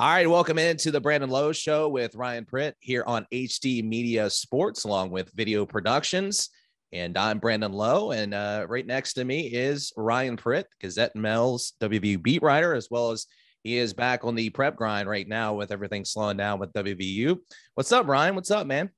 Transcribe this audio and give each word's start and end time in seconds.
All 0.00 0.06
right, 0.08 0.30
welcome 0.30 0.60
into 0.60 0.92
the 0.92 1.00
Brandon 1.00 1.28
Lowe 1.28 1.50
Show 1.50 1.88
with 1.88 2.14
Ryan 2.14 2.44
Pritt 2.44 2.74
here 2.78 3.02
on 3.04 3.26
HD 3.32 3.82
Media 3.82 4.30
Sports, 4.30 4.84
along 4.84 5.10
with 5.10 5.32
Video 5.32 5.66
Productions. 5.66 6.50
And 6.92 7.18
I'm 7.18 7.40
Brandon 7.40 7.72
Lowe, 7.72 8.12
and 8.12 8.32
uh, 8.32 8.64
right 8.68 8.86
next 8.86 9.14
to 9.14 9.24
me 9.24 9.48
is 9.48 9.92
Ryan 9.96 10.36
Pritt, 10.36 10.66
Gazette-Mail's 10.80 11.72
WVU 11.80 12.22
beat 12.22 12.42
writer, 12.42 12.74
as 12.74 12.86
well 12.92 13.10
as 13.10 13.26
he 13.64 13.76
is 13.76 13.92
back 13.92 14.22
on 14.22 14.36
the 14.36 14.50
prep 14.50 14.76
grind 14.76 15.08
right 15.08 15.26
now 15.26 15.54
with 15.54 15.72
everything 15.72 16.04
slowing 16.04 16.36
down 16.36 16.60
with 16.60 16.72
WVU. 16.74 17.36
What's 17.74 17.90
up, 17.90 18.06
Ryan? 18.06 18.36
What's 18.36 18.52
up, 18.52 18.68
man? 18.68 18.90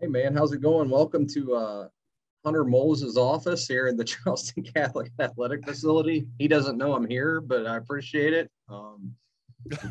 Hey, 0.00 0.06
man, 0.06 0.34
how's 0.34 0.52
it 0.52 0.62
going? 0.62 0.88
Welcome 0.88 1.26
to 1.34 1.54
uh, 1.54 1.88
Hunter 2.46 2.64
Moles' 2.64 3.18
office 3.18 3.68
here 3.68 3.88
in 3.88 3.98
the 3.98 4.04
Charleston 4.06 4.62
Catholic 4.62 5.12
Athletic 5.20 5.66
Facility. 5.66 6.26
He 6.38 6.48
doesn't 6.48 6.78
know 6.78 6.94
I'm 6.94 7.06
here, 7.06 7.42
but 7.42 7.66
I 7.66 7.76
appreciate 7.76 8.32
it. 8.32 8.50
Um, 8.70 9.14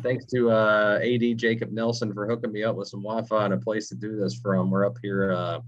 thanks 0.02 0.24
to 0.26 0.50
uh, 0.50 0.98
AD 1.02 1.38
Jacob 1.38 1.72
Nelson 1.72 2.12
for 2.12 2.26
hooking 2.26 2.52
me 2.52 2.62
up 2.62 2.76
with 2.76 2.88
some 2.88 3.02
Wi-Fi 3.02 3.44
and 3.44 3.54
a 3.54 3.58
place 3.58 3.88
to 3.88 3.94
do 3.94 4.16
this 4.16 4.34
from. 4.34 4.70
We're 4.70 4.86
up 4.86 4.96
here 5.02 5.32
uh, 5.32 5.60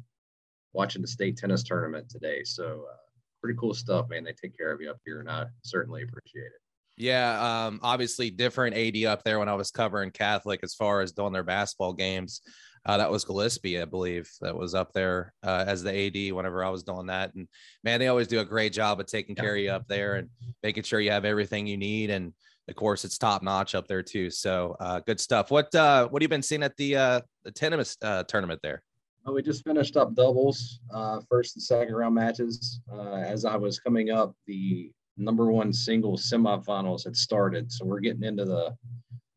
watching 0.72 1.02
the 1.02 1.08
state 1.08 1.36
tennis 1.36 1.62
tournament 1.62 2.08
today, 2.08 2.42
so 2.44 2.84
uh, 2.90 2.96
pretty 3.42 3.58
cool 3.58 3.74
stuff, 3.74 4.08
man. 4.08 4.24
They 4.24 4.32
take 4.32 4.56
care 4.56 4.72
of 4.72 4.80
you 4.80 4.90
up 4.90 5.00
here, 5.04 5.20
and 5.20 5.30
I 5.30 5.46
certainly 5.62 6.02
appreciate 6.02 6.46
it. 6.46 6.60
Yeah, 6.96 7.66
um, 7.66 7.78
obviously 7.82 8.28
different 8.28 8.76
AD 8.76 9.04
up 9.04 9.22
there 9.22 9.38
when 9.38 9.48
I 9.48 9.54
was 9.54 9.70
covering 9.70 10.10
Catholic 10.10 10.60
as 10.64 10.74
far 10.74 11.00
as 11.00 11.12
doing 11.12 11.32
their 11.32 11.44
basketball 11.44 11.92
games. 11.92 12.42
Uh, 12.84 12.96
that 12.96 13.10
was 13.10 13.24
Gillespie, 13.24 13.80
I 13.80 13.84
believe, 13.84 14.28
that 14.40 14.56
was 14.56 14.74
up 14.74 14.92
there 14.92 15.32
uh, 15.44 15.64
as 15.66 15.82
the 15.82 15.94
AD 15.94 16.34
whenever 16.34 16.64
I 16.64 16.70
was 16.70 16.82
doing 16.82 17.06
that. 17.06 17.34
And 17.34 17.46
man, 17.84 18.00
they 18.00 18.08
always 18.08 18.28
do 18.28 18.40
a 18.40 18.44
great 18.44 18.72
job 18.72 18.98
of 18.98 19.06
taking 19.06 19.36
care 19.36 19.54
of 19.54 19.60
you 19.60 19.70
up 19.70 19.86
there 19.86 20.16
and 20.16 20.28
making 20.62 20.84
sure 20.84 20.98
you 20.98 21.10
have 21.10 21.24
everything 21.24 21.66
you 21.66 21.76
need. 21.76 22.10
And 22.10 22.32
of 22.68 22.74
course, 22.74 23.04
it's 23.04 23.18
top 23.18 23.42
notch 23.42 23.74
up 23.74 23.88
there 23.88 24.02
too. 24.02 24.30
So 24.30 24.76
uh, 24.78 25.00
good 25.00 25.20
stuff. 25.20 25.50
What 25.50 25.74
uh, 25.74 26.08
what 26.08 26.22
have 26.22 26.24
you 26.24 26.28
been 26.28 26.42
seeing 26.42 26.62
at 26.62 26.76
the 26.76 26.96
uh, 26.96 27.20
the 27.44 27.50
tennis 27.50 27.96
uh, 28.02 28.24
tournament 28.24 28.60
there? 28.62 28.82
Oh, 29.26 29.32
we 29.32 29.42
just 29.42 29.64
finished 29.64 29.96
up 29.96 30.14
doubles, 30.14 30.80
uh, 30.92 31.20
first 31.28 31.56
and 31.56 31.62
second 31.62 31.94
round 31.94 32.14
matches. 32.14 32.80
Uh, 32.92 33.16
as 33.16 33.44
I 33.44 33.56
was 33.56 33.78
coming 33.78 34.10
up, 34.10 34.34
the 34.46 34.90
number 35.16 35.50
one 35.50 35.72
single 35.72 36.16
semifinals 36.16 37.04
had 37.04 37.16
started, 37.16 37.70
so 37.72 37.84
we're 37.84 38.00
getting 38.00 38.22
into 38.22 38.44
the 38.44 38.76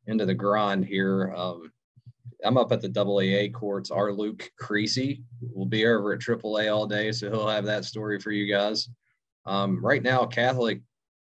into 0.08 0.26
the 0.26 0.34
grind 0.34 0.86
here. 0.86 1.34
Um, 1.36 1.72
I'm 2.44 2.58
up 2.58 2.72
at 2.72 2.82
the 2.82 2.90
AA 2.90 3.56
courts. 3.56 3.92
Our 3.92 4.12
Luke 4.12 4.50
Creasy 4.58 5.24
will 5.54 5.66
be 5.66 5.86
over 5.86 6.14
at 6.14 6.20
AAA 6.20 6.74
all 6.74 6.88
day, 6.88 7.12
so 7.12 7.30
he'll 7.30 7.48
have 7.48 7.66
that 7.66 7.86
story 7.86 8.20
for 8.20 8.32
you 8.32 8.52
guys. 8.52 8.90
Um, 9.46 9.84
right 9.84 10.02
now, 10.02 10.26
Catholic 10.26 10.82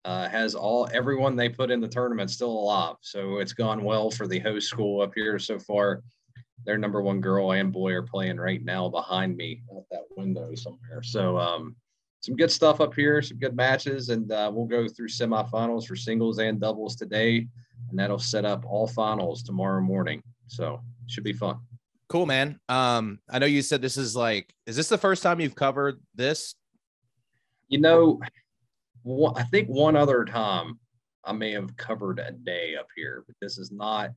uh, 0.04 0.28
has 0.28 0.54
all 0.54 0.88
everyone 0.92 1.36
they 1.36 1.48
put 1.48 1.70
in 1.70 1.80
the 1.80 1.88
tournament 1.88 2.30
still 2.30 2.50
alive. 2.50 2.96
So 3.00 3.38
it's 3.38 3.52
gone 3.52 3.84
well 3.84 4.10
for 4.10 4.26
the 4.26 4.38
host 4.38 4.68
school 4.68 5.00
up 5.00 5.12
here 5.14 5.38
so 5.38 5.58
far. 5.58 6.02
Their 6.64 6.78
number 6.78 7.02
one 7.02 7.20
girl 7.20 7.52
and 7.52 7.72
boy 7.72 7.92
are 7.92 8.02
playing 8.02 8.38
right 8.38 8.62
now 8.64 8.88
behind 8.88 9.36
me 9.36 9.62
at 9.76 9.84
that 9.90 10.04
window 10.16 10.54
somewhere. 10.54 11.02
So 11.02 11.38
um, 11.38 11.76
some 12.20 12.36
good 12.36 12.50
stuff 12.50 12.80
up 12.80 12.94
here, 12.94 13.20
some 13.20 13.38
good 13.38 13.54
matches, 13.54 14.08
and 14.08 14.30
uh, 14.32 14.50
we'll 14.52 14.66
go 14.66 14.88
through 14.88 15.08
semifinals 15.08 15.86
for 15.86 15.96
singles 15.96 16.38
and 16.38 16.60
doubles 16.60 16.96
today, 16.96 17.46
and 17.90 17.98
that'll 17.98 18.18
set 18.18 18.46
up 18.46 18.64
all 18.66 18.86
finals 18.86 19.42
tomorrow 19.42 19.82
morning. 19.82 20.22
So 20.46 20.80
should 21.06 21.24
be 21.24 21.34
fun. 21.34 21.58
Cool, 22.08 22.26
man. 22.26 22.58
Um, 22.68 23.18
I 23.28 23.38
know 23.38 23.46
you 23.46 23.60
said 23.60 23.82
this 23.82 23.96
is 23.96 24.16
like, 24.16 24.54
is 24.66 24.76
this 24.76 24.88
the 24.88 24.98
first 24.98 25.22
time 25.22 25.40
you've 25.40 25.54
covered 25.54 26.00
this? 26.14 26.54
You 27.68 27.80
know, 27.80 28.20
I 29.06 29.42
think 29.44 29.68
one 29.68 29.96
other 29.96 30.24
time 30.24 30.78
I 31.24 31.32
may 31.32 31.52
have 31.52 31.76
covered 31.76 32.18
a 32.18 32.32
day 32.32 32.76
up 32.76 32.88
here, 32.96 33.24
but 33.26 33.36
this 33.40 33.58
is 33.58 33.70
not, 33.70 34.10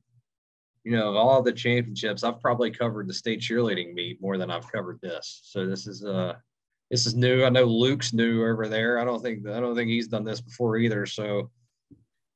you 0.84 0.92
know, 0.92 1.10
of 1.10 1.16
all 1.16 1.42
the 1.42 1.52
championships, 1.52 2.24
I've 2.24 2.40
probably 2.40 2.70
covered 2.70 3.08
the 3.08 3.14
state 3.14 3.40
cheerleading 3.40 3.94
meet 3.94 4.20
more 4.20 4.38
than 4.38 4.50
I've 4.50 4.70
covered 4.70 5.00
this. 5.02 5.40
So 5.44 5.66
this 5.66 5.86
is 5.86 6.04
uh 6.04 6.34
this 6.90 7.06
is 7.06 7.14
new. 7.14 7.44
I 7.44 7.50
know 7.50 7.64
Luke's 7.64 8.14
new 8.14 8.46
over 8.46 8.66
there. 8.66 8.98
I 8.98 9.04
don't 9.04 9.22
think 9.22 9.46
I 9.46 9.60
don't 9.60 9.76
think 9.76 9.90
he's 9.90 10.08
done 10.08 10.24
this 10.24 10.40
before 10.40 10.78
either. 10.78 11.04
So 11.04 11.50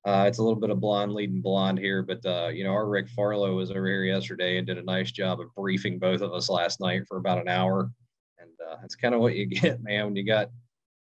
uh, 0.04 0.24
it's 0.26 0.38
a 0.38 0.42
little 0.42 0.58
bit 0.58 0.70
of 0.70 0.80
blonde 0.80 1.14
leading 1.14 1.40
blonde 1.40 1.78
here, 1.78 2.02
but 2.02 2.24
uh, 2.26 2.48
you 2.48 2.64
know, 2.64 2.72
our 2.72 2.88
Rick 2.88 3.08
Farlow 3.08 3.54
was 3.54 3.70
over 3.70 3.86
here 3.86 4.04
yesterday 4.04 4.58
and 4.58 4.66
did 4.66 4.78
a 4.78 4.82
nice 4.82 5.12
job 5.12 5.40
of 5.40 5.54
briefing 5.54 5.98
both 5.98 6.20
of 6.22 6.32
us 6.32 6.48
last 6.48 6.80
night 6.80 7.04
for 7.06 7.18
about 7.18 7.38
an 7.38 7.48
hour. 7.48 7.90
And 8.38 8.50
uh, 8.68 8.76
that's 8.80 8.96
kind 8.96 9.14
of 9.14 9.20
what 9.20 9.36
you 9.36 9.46
get, 9.60 9.82
man, 9.82 10.06
when 10.06 10.16
you 10.16 10.24
got 10.24 10.50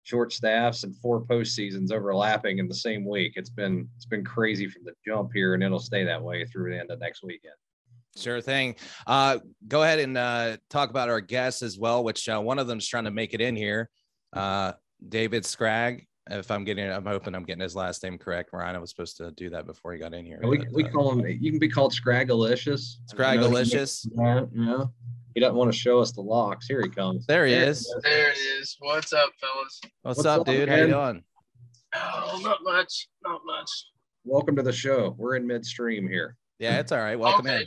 short 0.03 0.33
staffs 0.33 0.83
and 0.83 0.95
four 0.97 1.21
post 1.21 1.55
seasons 1.55 1.91
overlapping 1.91 2.59
in 2.59 2.67
the 2.67 2.75
same 2.75 3.05
week. 3.05 3.33
It's 3.35 3.49
been 3.49 3.87
it's 3.95 4.05
been 4.05 4.23
crazy 4.23 4.67
from 4.67 4.83
the 4.83 4.93
jump 5.05 5.31
here, 5.33 5.53
and 5.53 5.63
it'll 5.63 5.79
stay 5.79 6.03
that 6.03 6.21
way 6.21 6.45
through 6.45 6.71
the 6.71 6.79
end 6.79 6.91
of 6.91 6.99
next 6.99 7.23
weekend. 7.23 7.53
Sure 8.17 8.41
thing. 8.41 8.75
Uh, 9.07 9.39
go 9.67 9.83
ahead 9.83 9.99
and 9.99 10.17
uh, 10.17 10.57
talk 10.69 10.89
about 10.89 11.09
our 11.09 11.21
guests 11.21 11.61
as 11.61 11.77
well, 11.77 12.03
which 12.03 12.27
uh, 12.27 12.39
one 12.39 12.59
of 12.59 12.67
them 12.67 12.79
is 12.79 12.87
trying 12.87 13.05
to 13.05 13.11
make 13.11 13.33
it 13.33 13.41
in 13.41 13.55
here. 13.55 13.89
Uh, 14.33 14.73
David 15.07 15.45
Scragg. 15.45 16.05
If 16.29 16.51
I'm 16.51 16.63
getting, 16.63 16.89
I'm 16.89 17.05
hoping 17.05 17.33
I'm 17.33 17.43
getting 17.43 17.63
his 17.63 17.75
last 17.75 18.03
name 18.03 18.17
correct. 18.17 18.51
Ryan, 18.53 18.75
I 18.75 18.79
was 18.79 18.91
supposed 18.91 19.17
to 19.17 19.31
do 19.31 19.49
that 19.49 19.65
before 19.65 19.91
he 19.91 19.99
got 19.99 20.13
in 20.13 20.23
here. 20.23 20.39
We, 20.43 20.59
but, 20.59 20.67
we 20.71 20.83
uh, 20.83 20.89
call 20.89 21.11
him. 21.11 21.25
You 21.27 21.51
can 21.51 21.59
be 21.59 21.67
called 21.67 21.93
Scraggalicious. 21.93 22.97
Scraggalicious. 23.11 24.07
Yeah, 24.15 24.45
yeah. 24.53 24.83
He 25.33 25.39
doesn't 25.39 25.55
want 25.55 25.71
to 25.71 25.77
show 25.77 25.99
us 25.99 26.11
the 26.11 26.21
locks. 26.21 26.67
Here 26.67 26.81
he 26.81 26.89
comes. 26.89 27.25
There 27.25 27.45
he 27.45 27.53
there 27.53 27.69
is. 27.69 27.95
There 28.03 28.31
it 28.31 28.37
is. 28.37 28.75
What's 28.79 29.13
up, 29.13 29.29
fellas? 29.39 29.79
What's, 30.01 30.17
What's 30.17 30.25
up, 30.25 30.41
up, 30.41 30.47
dude? 30.47 30.67
Man? 30.67 30.77
How 30.77 30.85
you 30.85 30.91
doing? 30.91 31.23
Oh, 31.95 32.39
not 32.43 32.59
much. 32.63 33.07
Not 33.23 33.41
much. 33.45 33.69
Welcome 34.25 34.55
to 34.57 34.63
the 34.63 34.73
show. 34.73 35.15
We're 35.17 35.35
in 35.35 35.47
midstream 35.47 36.07
here. 36.07 36.35
Yeah, 36.59 36.79
it's 36.79 36.91
all 36.91 36.99
right. 36.99 37.17
Welcome 37.17 37.47
okay. 37.47 37.65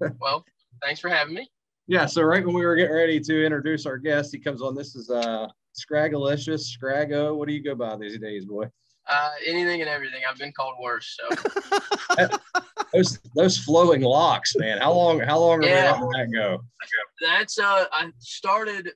in. 0.00 0.16
well, 0.20 0.44
thanks 0.82 1.00
for 1.00 1.08
having 1.08 1.34
me. 1.34 1.48
Yeah, 1.86 2.06
so 2.06 2.22
right 2.22 2.44
when 2.44 2.54
we 2.54 2.64
were 2.66 2.76
getting 2.76 2.94
ready 2.94 3.20
to 3.20 3.44
introduce 3.44 3.86
our 3.86 3.98
guest, 3.98 4.32
he 4.32 4.38
comes 4.38 4.60
on. 4.60 4.74
This 4.74 4.94
is 4.94 5.10
uh 5.10 5.46
Scraggalicious, 5.74 6.66
Scraggo. 6.76 7.36
What 7.36 7.48
do 7.48 7.54
you 7.54 7.62
go 7.62 7.74
by 7.74 7.96
these 7.96 8.18
days, 8.18 8.44
boy? 8.44 8.66
Uh, 9.08 9.30
anything 9.46 9.80
and 9.80 9.88
everything. 9.88 10.22
I've 10.28 10.38
been 10.38 10.52
called 10.52 10.74
worse. 10.80 11.18
So 11.18 11.36
those 12.92 13.18
those 13.36 13.58
flowing 13.58 14.02
locks, 14.02 14.54
man. 14.56 14.78
How 14.78 14.92
long? 14.92 15.20
How 15.20 15.38
long 15.38 15.62
yeah. 15.62 15.92
are 15.92 16.06
we 16.06 16.14
letting 16.14 16.32
that 16.32 16.36
go? 16.36 16.64
That's 17.22 17.58
uh, 17.58 17.86
I 17.92 18.10
started 18.18 18.90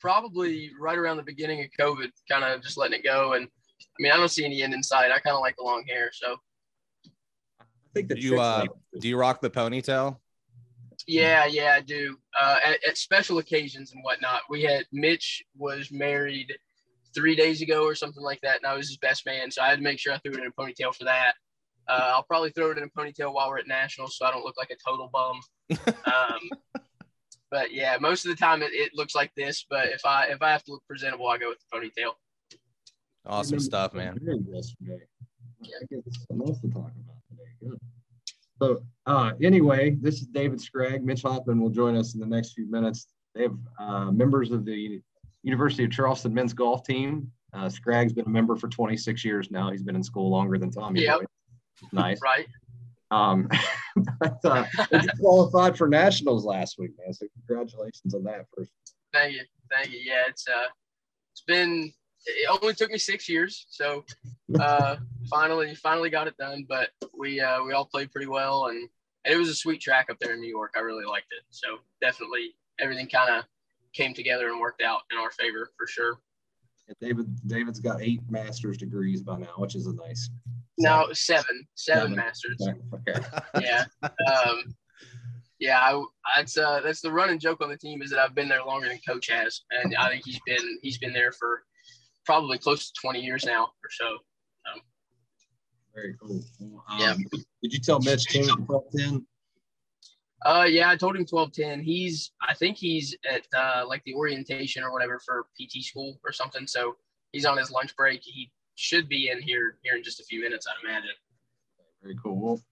probably 0.00 0.70
right 0.78 0.98
around 0.98 1.18
the 1.18 1.22
beginning 1.22 1.60
of 1.60 1.68
COVID, 1.78 2.10
kind 2.30 2.44
of 2.44 2.62
just 2.62 2.76
letting 2.76 2.98
it 2.98 3.04
go. 3.04 3.34
And 3.34 3.46
I 3.46 3.86
mean, 3.98 4.12
I 4.12 4.16
don't 4.16 4.30
see 4.30 4.44
any 4.44 4.62
end 4.62 4.74
in 4.74 4.82
sight. 4.82 5.10
I 5.10 5.18
kind 5.18 5.34
of 5.34 5.40
like 5.40 5.56
the 5.56 5.64
long 5.64 5.84
hair, 5.86 6.10
so. 6.12 6.36
I 7.60 7.92
think 7.94 8.08
that 8.08 8.18
you 8.18 8.40
uh, 8.40 8.66
do 9.00 9.08
you 9.08 9.18
rock 9.18 9.40
the 9.40 9.50
ponytail? 9.50 10.18
Yeah, 11.06 11.46
yeah, 11.46 11.74
I 11.76 11.80
do. 11.80 12.16
Uh, 12.40 12.58
at, 12.64 12.78
at 12.86 12.98
special 12.98 13.38
occasions 13.38 13.92
and 13.92 14.02
whatnot. 14.04 14.42
We 14.48 14.62
had 14.62 14.84
Mitch 14.92 15.42
was 15.56 15.90
married 15.90 16.52
three 17.14 17.34
days 17.34 17.62
ago 17.62 17.84
or 17.84 17.94
something 17.94 18.22
like 18.22 18.40
that, 18.42 18.58
and 18.58 18.66
I 18.66 18.76
was 18.76 18.88
his 18.88 18.98
best 18.98 19.26
man, 19.26 19.50
so 19.50 19.62
I 19.62 19.68
had 19.68 19.78
to 19.78 19.82
make 19.82 19.98
sure 19.98 20.12
I 20.12 20.18
threw 20.18 20.32
it 20.32 20.38
in 20.38 20.46
a 20.46 20.52
ponytail 20.52 20.94
for 20.94 21.04
that. 21.04 21.34
Uh, 21.88 22.12
I'll 22.14 22.22
probably 22.22 22.50
throw 22.50 22.70
it 22.70 22.78
in 22.78 22.84
a 22.84 22.88
ponytail 22.88 23.32
while 23.32 23.48
we're 23.48 23.58
at 23.58 23.66
nationals, 23.66 24.16
so 24.16 24.24
I 24.24 24.30
don't 24.30 24.44
look 24.44 24.56
like 24.56 24.70
a 24.70 24.76
total 24.76 25.08
bum. 25.12 25.40
Um, 26.04 26.50
but 27.50 27.72
yeah, 27.72 27.96
most 28.00 28.24
of 28.24 28.30
the 28.30 28.36
time 28.36 28.62
it, 28.62 28.70
it, 28.72 28.92
looks 28.94 29.14
like 29.14 29.32
this. 29.34 29.66
But 29.68 29.88
if 29.88 30.06
I 30.06 30.26
if 30.26 30.40
I 30.40 30.50
have 30.50 30.62
to 30.64 30.72
look 30.72 30.84
presentable, 30.86 31.28
I 31.28 31.38
go 31.38 31.48
with 31.48 31.58
the 31.58 31.76
ponytail. 31.76 32.12
Awesome 33.26 33.60
stuff, 33.60 33.92
man. 33.92 34.18
Yesterday. 34.52 35.02
Yeah. 35.62 35.76
I 35.82 35.86
guess 35.90 36.26
something 36.28 36.48
else 36.48 36.60
to 36.60 36.68
talk 36.68 36.90
about 36.90 37.16
today. 37.28 37.50
Good. 37.60 37.78
So 38.62 38.82
uh, 39.06 39.32
anyway, 39.42 39.96
this 40.00 40.20
is 40.20 40.26
David 40.28 40.60
Scragg. 40.60 41.04
Mitch 41.04 41.22
Hoffman 41.22 41.60
will 41.60 41.70
join 41.70 41.96
us 41.96 42.14
in 42.14 42.20
the 42.20 42.26
next 42.26 42.52
few 42.52 42.70
minutes. 42.70 43.08
They 43.34 43.42
have 43.42 43.56
uh, 43.78 44.10
members 44.10 44.50
of 44.50 44.64
the 44.64 45.00
University 45.42 45.84
of 45.84 45.90
Charleston 45.90 46.34
men's 46.34 46.52
golf 46.52 46.84
team. 46.84 47.30
Uh, 47.52 47.68
Scragg's 47.68 48.12
been 48.12 48.26
a 48.26 48.30
member 48.30 48.56
for 48.56 48.68
26 48.68 49.24
years 49.24 49.50
now. 49.50 49.70
He's 49.70 49.82
been 49.82 49.96
in 49.96 50.02
school 50.02 50.30
longer 50.30 50.58
than 50.58 50.70
Tommy. 50.70 51.02
Yep. 51.02 51.22
Nice. 51.92 52.20
Right. 52.22 52.46
Um, 53.10 53.48
but 54.20 54.38
uh, 54.44 54.64
qualified 55.18 55.76
for 55.76 55.88
nationals 55.88 56.44
last 56.44 56.78
week, 56.78 56.92
man. 56.98 57.12
So 57.12 57.26
congratulations 57.46 58.14
on 58.14 58.24
that 58.24 58.46
first. 58.56 58.70
Thank 59.12 59.34
you. 59.34 59.42
Thank 59.70 59.92
you. 59.92 59.98
Yeah, 59.98 60.22
it's 60.28 60.46
uh, 60.48 60.68
it's 61.32 61.42
been 61.42 61.92
it 62.26 62.60
only 62.62 62.74
took 62.74 62.90
me 62.90 62.98
six 62.98 63.28
years, 63.28 63.66
so 63.70 64.04
uh, 64.58 64.96
finally 65.30 65.74
finally 65.74 66.10
got 66.10 66.26
it 66.26 66.36
done. 66.36 66.66
But 66.68 66.90
we 67.18 67.40
uh, 67.40 67.62
we 67.64 67.72
all 67.72 67.84
played 67.84 68.12
pretty 68.12 68.28
well, 68.28 68.66
and, 68.66 68.88
and 69.24 69.34
it 69.34 69.36
was 69.36 69.48
a 69.48 69.54
sweet 69.54 69.80
track 69.80 70.08
up 70.10 70.18
there 70.20 70.34
in 70.34 70.40
New 70.40 70.48
York. 70.48 70.74
I 70.76 70.80
really 70.80 71.04
liked 71.04 71.32
it. 71.32 71.44
So 71.50 71.78
definitely 72.00 72.54
everything 72.78 73.08
kind 73.08 73.34
of 73.34 73.44
came 73.92 74.14
together 74.14 74.48
and 74.48 74.60
worked 74.60 74.82
out 74.82 75.02
in 75.10 75.18
our 75.18 75.30
favor 75.30 75.70
for 75.76 75.86
sure. 75.86 76.18
David 77.00 77.26
David's 77.46 77.80
got 77.80 78.02
eight 78.02 78.20
master's 78.28 78.76
degrees 78.76 79.22
by 79.22 79.38
now, 79.38 79.54
which 79.56 79.74
is 79.74 79.86
a 79.86 79.94
nice. 79.94 80.28
No, 80.80 81.08
seven, 81.12 81.66
seven, 81.74 82.00
seven. 82.00 82.16
masters. 82.16 82.68
Okay. 82.94 83.20
yeah. 83.60 83.84
Um, 84.02 84.74
yeah, 85.58 85.78
I, 85.78 86.02
that's 86.36 86.56
uh, 86.56 86.80
that's 86.82 87.00
the 87.00 87.12
running 87.12 87.38
joke 87.38 87.60
on 87.60 87.68
the 87.68 87.76
team 87.76 88.02
is 88.02 88.10
that 88.10 88.18
I've 88.18 88.34
been 88.34 88.48
there 88.48 88.64
longer 88.64 88.88
than 88.88 88.98
Coach 89.06 89.28
has, 89.30 89.60
and 89.70 89.94
I 89.96 90.08
think 90.08 90.24
he's 90.24 90.40
been 90.46 90.78
he's 90.82 90.98
been 90.98 91.12
there 91.12 91.32
for 91.32 91.62
probably 92.24 92.58
close 92.58 92.90
to 92.90 93.00
20 93.00 93.20
years 93.20 93.44
now 93.44 93.64
or 93.64 93.90
so. 93.90 94.18
Very 95.94 96.14
cool. 96.22 96.40
Um, 96.88 96.98
Yeah. 96.98 97.14
Did 97.62 97.72
you 97.72 97.80
tell 97.80 98.00
Mitch 98.00 98.26
King 98.28 98.44
at 98.44 98.58
1210? 98.58 99.26
Uh, 100.46 100.64
yeah, 100.64 100.88
I 100.88 100.96
told 100.96 101.16
him 101.16 101.26
twelve 101.26 101.52
ten. 101.52 101.82
He's, 101.82 102.32
I 102.40 102.54
think 102.54 102.78
he's 102.78 103.14
at 103.30 103.42
uh, 103.54 103.84
like 103.86 104.02
the 104.04 104.14
orientation 104.14 104.82
or 104.82 104.90
whatever 104.90 105.18
for 105.18 105.46
PT 105.60 105.82
school 105.84 106.18
or 106.24 106.32
something. 106.32 106.66
So 106.66 106.96
he's 107.32 107.44
on 107.44 107.58
his 107.58 107.70
lunch 107.70 107.94
break. 107.94 108.20
He 108.22 108.50
should 108.80 109.08
be 109.08 109.28
in 109.28 109.42
here 109.42 109.76
here 109.82 109.94
in 109.94 110.02
just 110.02 110.20
a 110.20 110.24
few 110.24 110.40
minutes, 110.40 110.66
I'd 110.66 110.88
imagine. 110.88 111.10
Very 112.02 112.16
cool. 112.22 112.40
Well, 112.40 112.62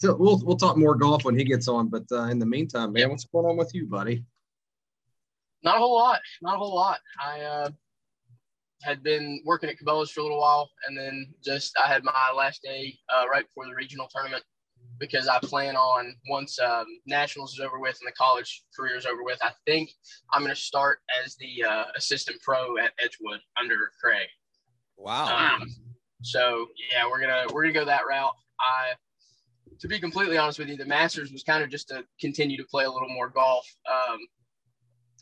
so 0.00 0.16
we'll 0.16 0.40
we'll 0.44 0.56
talk 0.56 0.76
more 0.76 0.94
golf 0.94 1.24
when 1.24 1.38
he 1.38 1.44
gets 1.44 1.68
on. 1.68 1.88
But 1.88 2.04
uh, 2.10 2.24
in 2.24 2.38
the 2.38 2.46
meantime, 2.46 2.92
man, 2.92 3.10
what's 3.10 3.24
going 3.24 3.46
on 3.46 3.56
with 3.56 3.74
you, 3.74 3.86
buddy? 3.86 4.24
Not 5.62 5.76
a 5.76 5.78
whole 5.78 5.96
lot. 5.96 6.20
Not 6.40 6.54
a 6.54 6.58
whole 6.58 6.74
lot. 6.74 7.00
I 7.22 7.40
uh, 7.40 7.70
had 8.82 9.02
been 9.02 9.42
working 9.44 9.68
at 9.68 9.76
Cabela's 9.78 10.10
for 10.10 10.20
a 10.20 10.22
little 10.22 10.40
while, 10.40 10.70
and 10.86 10.96
then 10.96 11.26
just 11.44 11.78
I 11.78 11.86
had 11.86 12.02
my 12.02 12.12
last 12.34 12.62
day 12.62 12.98
uh, 13.14 13.26
right 13.30 13.44
before 13.44 13.66
the 13.66 13.74
regional 13.74 14.08
tournament 14.08 14.42
because 14.98 15.28
I 15.28 15.38
plan 15.40 15.76
on 15.76 16.14
once 16.28 16.58
um, 16.58 16.86
nationals 17.06 17.52
is 17.52 17.60
over 17.60 17.78
with 17.78 17.98
and 18.00 18.08
the 18.08 18.16
college 18.16 18.64
career 18.74 18.96
is 18.96 19.06
over 19.06 19.22
with, 19.22 19.38
I 19.42 19.50
think 19.66 19.90
I'm 20.32 20.42
going 20.42 20.54
to 20.54 20.60
start 20.60 21.00
as 21.24 21.36
the 21.36 21.64
uh, 21.64 21.84
assistant 21.96 22.40
pro 22.42 22.78
at 22.78 22.92
Edgewood 22.98 23.40
under 23.60 23.90
Craig. 24.00 24.28
Wow. 25.00 25.54
Um, 25.54 25.68
so 26.22 26.66
yeah, 26.92 27.06
we're 27.08 27.20
gonna 27.20 27.46
we're 27.52 27.62
gonna 27.62 27.72
go 27.74 27.84
that 27.86 28.02
route. 28.08 28.32
I, 28.60 28.92
to 29.80 29.88
be 29.88 29.98
completely 29.98 30.36
honest 30.36 30.58
with 30.58 30.68
you, 30.68 30.76
the 30.76 30.84
Masters 30.84 31.32
was 31.32 31.42
kind 31.42 31.64
of 31.64 31.70
just 31.70 31.88
to 31.88 32.04
continue 32.20 32.58
to 32.58 32.64
play 32.64 32.84
a 32.84 32.90
little 32.90 33.08
more 33.08 33.30
golf, 33.30 33.66
um, 33.90 34.18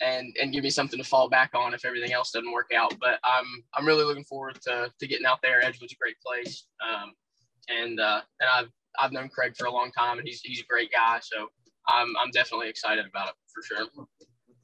and 0.00 0.34
and 0.42 0.52
give 0.52 0.64
me 0.64 0.70
something 0.70 0.98
to 0.98 1.08
fall 1.08 1.28
back 1.28 1.54
on 1.54 1.74
if 1.74 1.84
everything 1.84 2.12
else 2.12 2.32
doesn't 2.32 2.52
work 2.52 2.72
out. 2.76 2.92
But 2.98 3.20
I'm 3.22 3.46
I'm 3.74 3.86
really 3.86 4.04
looking 4.04 4.24
forward 4.24 4.60
to 4.62 4.92
to 4.98 5.06
getting 5.06 5.26
out 5.26 5.38
there. 5.42 5.64
Edgewood's 5.64 5.92
a 5.92 5.96
great 5.96 6.16
place, 6.26 6.66
um, 6.86 7.12
and 7.68 8.00
uh, 8.00 8.20
and 8.40 8.50
I've 8.52 8.68
I've 8.98 9.12
known 9.12 9.28
Craig 9.28 9.54
for 9.56 9.66
a 9.66 9.72
long 9.72 9.92
time, 9.96 10.18
and 10.18 10.26
he's 10.26 10.40
he's 10.40 10.60
a 10.60 10.66
great 10.66 10.90
guy. 10.90 11.20
So 11.22 11.48
I'm 11.88 12.16
I'm 12.16 12.30
definitely 12.32 12.68
excited 12.68 13.06
about 13.06 13.28
it 13.28 13.34
for 13.54 13.62
sure. 13.62 13.86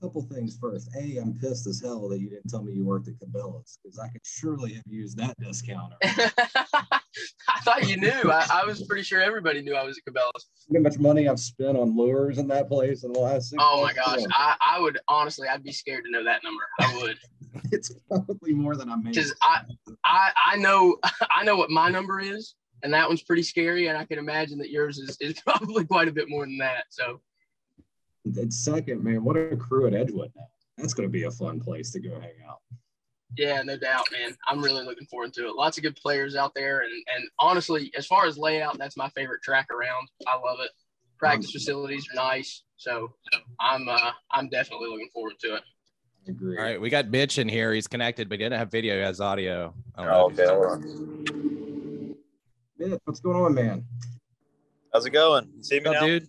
Couple 0.05 0.21
things 0.21 0.59
first. 0.61 0.91
A, 1.01 1.17
I'm 1.17 1.33
pissed 1.33 1.67
as 1.67 1.81
hell 1.81 2.09
that 2.11 2.21
you 2.21 2.29
didn't 2.29 2.51
tell 2.51 2.63
me 2.63 2.75
you 2.75 2.85
worked 2.85 3.09
at 3.09 3.15
Cabela's 3.15 3.79
because 3.83 3.99
I 3.99 4.09
could 4.09 4.21
surely 4.23 4.75
have 4.75 4.83
used 4.87 5.17
that 5.17 5.35
discounter. 5.41 5.97
I 6.03 7.61
thought 7.63 7.89
you 7.89 7.97
knew. 7.97 8.31
I, 8.31 8.47
I 8.53 8.67
was 8.67 8.83
pretty 8.83 9.03
sure 9.03 9.23
everybody 9.23 9.63
knew 9.63 9.75
I 9.75 9.83
was 9.83 9.97
at 9.97 10.13
Cabela's. 10.13 10.47
How 10.75 10.81
much 10.81 10.99
money 10.99 11.27
I've 11.27 11.41
spent 11.41 11.79
on 11.79 11.97
lures 11.97 12.37
in 12.37 12.47
that 12.49 12.69
place 12.69 13.03
in 13.03 13.15
the 13.15 13.19
last 13.19 13.49
six 13.49 13.63
Oh 13.65 13.83
my 13.83 13.95
gosh, 13.95 14.21
I, 14.31 14.57
I 14.75 14.79
would 14.79 14.99
honestly, 15.09 15.49
I'd 15.49 15.63
be 15.63 15.73
scared 15.73 16.05
to 16.05 16.11
know 16.11 16.23
that 16.23 16.45
number. 16.45 16.65
I 16.81 16.99
would, 17.01 17.17
It's 17.73 17.91
probably 18.07 18.53
more 18.53 18.77
than 18.77 18.91
I 18.91 18.97
made. 18.97 19.15
because 19.15 19.35
I, 19.41 19.63
I, 20.05 20.33
I 20.53 20.57
know, 20.57 20.99
I 21.35 21.45
know 21.45 21.57
what 21.57 21.71
my 21.71 21.89
number 21.89 22.21
is, 22.21 22.57
and 22.83 22.93
that 22.93 23.09
one's 23.09 23.23
pretty 23.23 23.43
scary, 23.43 23.87
and 23.87 23.97
I 23.97 24.05
can 24.05 24.19
imagine 24.19 24.59
that 24.59 24.69
yours 24.69 24.99
is, 24.99 25.17
is 25.21 25.41
probably 25.41 25.87
quite 25.87 26.09
a 26.09 26.13
bit 26.13 26.29
more 26.29 26.45
than 26.45 26.59
that. 26.59 26.85
So 26.91 27.23
It's 28.25 28.57
second, 28.65 29.03
man. 29.05 29.23
What 29.25 29.37
a 29.37 29.57
crew 29.57 29.87
at 29.87 29.95
Edgewood 29.95 30.33
now. 30.37 30.47
That's 30.79 30.95
going 30.95 31.09
to 31.09 31.13
be 31.13 31.25
a 31.25 31.31
fun 31.31 31.61
place 31.61 31.91
to 31.93 32.01
go 32.01 32.19
hang 32.19 32.33
out. 32.49 32.59
yeah, 33.37 33.63
no 33.63 33.77
doubt, 33.77 34.07
man. 34.13 34.35
I'm 34.49 34.63
really 34.63 34.85
looking 34.85 35.07
forward 35.07 35.33
to 35.35 35.47
it. 35.49 35.55
Lots 35.57 35.77
of 35.77 35.83
good 35.83 35.97
players 35.97 36.35
out 36.37 36.55
there, 36.55 36.81
and 36.81 36.93
and 37.15 37.29
honestly, 37.39 37.93
as 37.97 38.07
far 38.07 38.27
as 38.27 38.39
layout, 38.39 38.79
that's 38.79 38.97
my 38.97 39.09
favorite 39.11 39.43
track 39.43 39.69
around. 39.71 40.09
I 40.27 40.37
love 40.37 40.59
it. 40.61 40.71
Practice 41.19 41.51
facilities 41.53 42.07
are 42.13 42.17
nice, 42.17 42.63
so 42.77 43.13
I'm 43.61 43.89
uh, 43.89 44.11
I'm 44.33 44.49
definitely 44.49 44.89
looking 44.89 45.09
forward 45.13 45.35
to 45.41 45.55
it. 45.57 45.63
I 46.27 46.31
agree. 46.31 46.57
All 46.59 46.65
right, 46.65 46.81
we 46.81 46.89
got 46.91 47.09
Mitch 47.11 47.39
in 47.39 47.49
here. 47.49 47.73
He's 47.75 47.87
connected, 47.87 48.29
but 48.29 48.39
he 48.39 48.45
didn't 48.45 48.59
have 48.59 48.71
video. 48.71 48.95
He 48.97 49.03
has 49.03 49.21
audio. 49.21 49.75
I 49.95 50.03
don't 50.03 50.11
know 50.11 50.19
Oh, 50.19 50.25
okay. 50.27 50.37
he's- 50.37 50.49
Hold 50.51 50.65
on. 50.67 52.17
Mitch, 52.79 53.01
what's 53.05 53.21
going 53.21 53.37
on, 53.37 53.55
man? 53.55 53.85
How's 54.93 55.05
it 55.07 55.11
going? 55.11 55.51
You 55.57 55.63
see 55.63 55.81
me 55.81 55.87
What's 55.87 55.97
up, 55.97 56.03
now? 56.03 56.07
dude? 56.07 56.29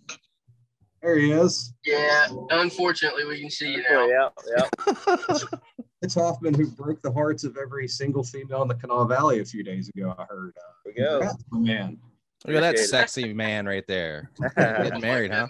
There 1.06 1.20
he 1.20 1.32
is. 1.32 1.72
Yeah, 1.86 2.28
unfortunately, 2.50 3.26
we 3.26 3.40
can 3.40 3.52
see 3.52 3.72
you 3.74 3.84
now. 3.90 4.08
Yeah, 4.08 4.30
yeah. 4.58 5.38
It's 6.02 6.14
Hoffman 6.14 6.54
who 6.54 6.68
broke 6.68 7.02
the 7.02 7.12
hearts 7.12 7.44
of 7.44 7.58
every 7.58 7.88
single 7.88 8.24
female 8.24 8.62
in 8.62 8.68
the 8.68 8.76
Kanawha 8.76 9.08
Valley 9.08 9.40
a 9.40 9.46
few 9.46 9.64
days 9.64 9.90
ago. 9.96 10.14
I 10.20 10.26
heard. 10.26 10.54
Uh, 10.56 10.62
Here 10.84 10.94
we 10.98 11.02
go. 11.04 11.20
congrats, 11.20 11.44
my 11.50 11.60
man. 11.60 11.98
Look 12.46 12.56
at 12.58 12.62
that 12.62 12.80
sexy 12.80 13.34
man 13.34 13.66
right 13.66 13.86
there. 13.88 14.30
Getting 14.56 15.02
married, 15.02 15.32
huh? 15.32 15.48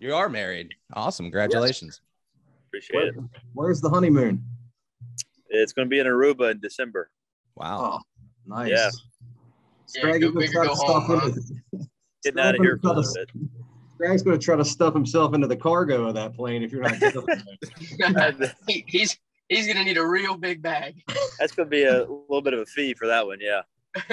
You 0.00 0.14
are 0.14 0.28
married. 0.28 0.74
Awesome. 0.92 1.26
Congratulations. 1.26 2.00
Appreciate 2.68 3.08
it. 3.08 3.14
Where's 3.52 3.80
the 3.80 3.90
honeymoon? 3.90 4.42
It's 5.50 5.72
going 5.72 5.86
to 5.86 5.90
be 5.90 6.00
in 6.00 6.06
Aruba 6.06 6.50
in 6.52 6.60
December. 6.60 7.10
Wow. 7.54 8.00
Oh, 8.00 8.00
nice. 8.46 8.70
Yeah. 8.70 8.90
Yeah, 9.94 10.02
Scraggy's 10.02 10.20
go 10.20 10.28
gonna 10.32 10.40
big 10.40 10.50
try 10.52 10.62
or 10.62 10.68
to 10.68 10.74
go 10.74 11.00
home, 11.00 11.28
into- 11.28 11.88
Getting 12.24 12.40
out 12.40 12.54
of 12.56 12.60
here 12.60 12.78
for 12.82 12.88
a 12.88 12.92
little 12.94 13.14
bit. 13.14 13.30
Scragg's 14.00 14.22
going 14.22 14.38
to 14.38 14.42
try 14.42 14.56
to 14.56 14.64
stuff 14.64 14.94
himself 14.94 15.34
into 15.34 15.46
the 15.46 15.56
cargo 15.56 16.06
of 16.08 16.14
that 16.14 16.34
plane 16.34 16.62
if 16.62 16.72
you're 16.72 16.80
not 16.80 16.98
careful. 16.98 17.26
He- 18.66 18.84
he's 18.88 19.18
he's 19.50 19.66
gonna 19.66 19.84
need 19.84 19.98
a 19.98 20.06
real 20.06 20.38
big 20.38 20.62
bag. 20.62 21.02
That's 21.38 21.52
going 21.52 21.66
to 21.66 21.70
be 21.70 21.84
a 21.84 21.98
little 22.06 22.40
bit 22.40 22.54
of 22.54 22.60
a 22.60 22.66
fee 22.66 22.94
for 22.94 23.06
that 23.08 23.26
one. 23.26 23.40
Yeah. 23.42 23.60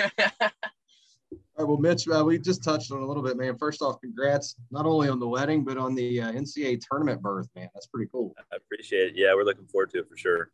All 1.58 1.66
right, 1.66 1.68
well, 1.70 1.78
Mitch, 1.78 2.06
uh, 2.10 2.22
we 2.26 2.38
just 2.38 2.64
touched 2.66 2.92
on 2.92 3.02
a 3.02 3.08
little 3.08 3.24
bit, 3.24 3.38
man. 3.38 3.58
First 3.58 3.82
off, 3.82 4.02
congrats 4.02 4.56
not 4.72 4.86
only 4.86 5.08
on 5.08 5.20
the 5.20 5.28
wedding 5.28 5.64
but 5.64 5.78
on 5.78 5.96
the 5.96 6.22
uh, 6.22 6.32
NCAA 6.34 6.82
tournament 6.92 7.22
berth, 7.22 7.48
man. 7.56 7.70
That's 7.74 7.88
pretty 7.88 8.10
cool. 8.12 8.36
I 8.52 8.58
appreciate 8.58 9.12
it. 9.12 9.14
Yeah, 9.16 9.36
we're 9.36 9.46
looking 9.46 9.68
forward 9.68 9.92
to 9.92 10.00
it 10.00 10.10
for 10.10 10.18
sure. 10.18 10.52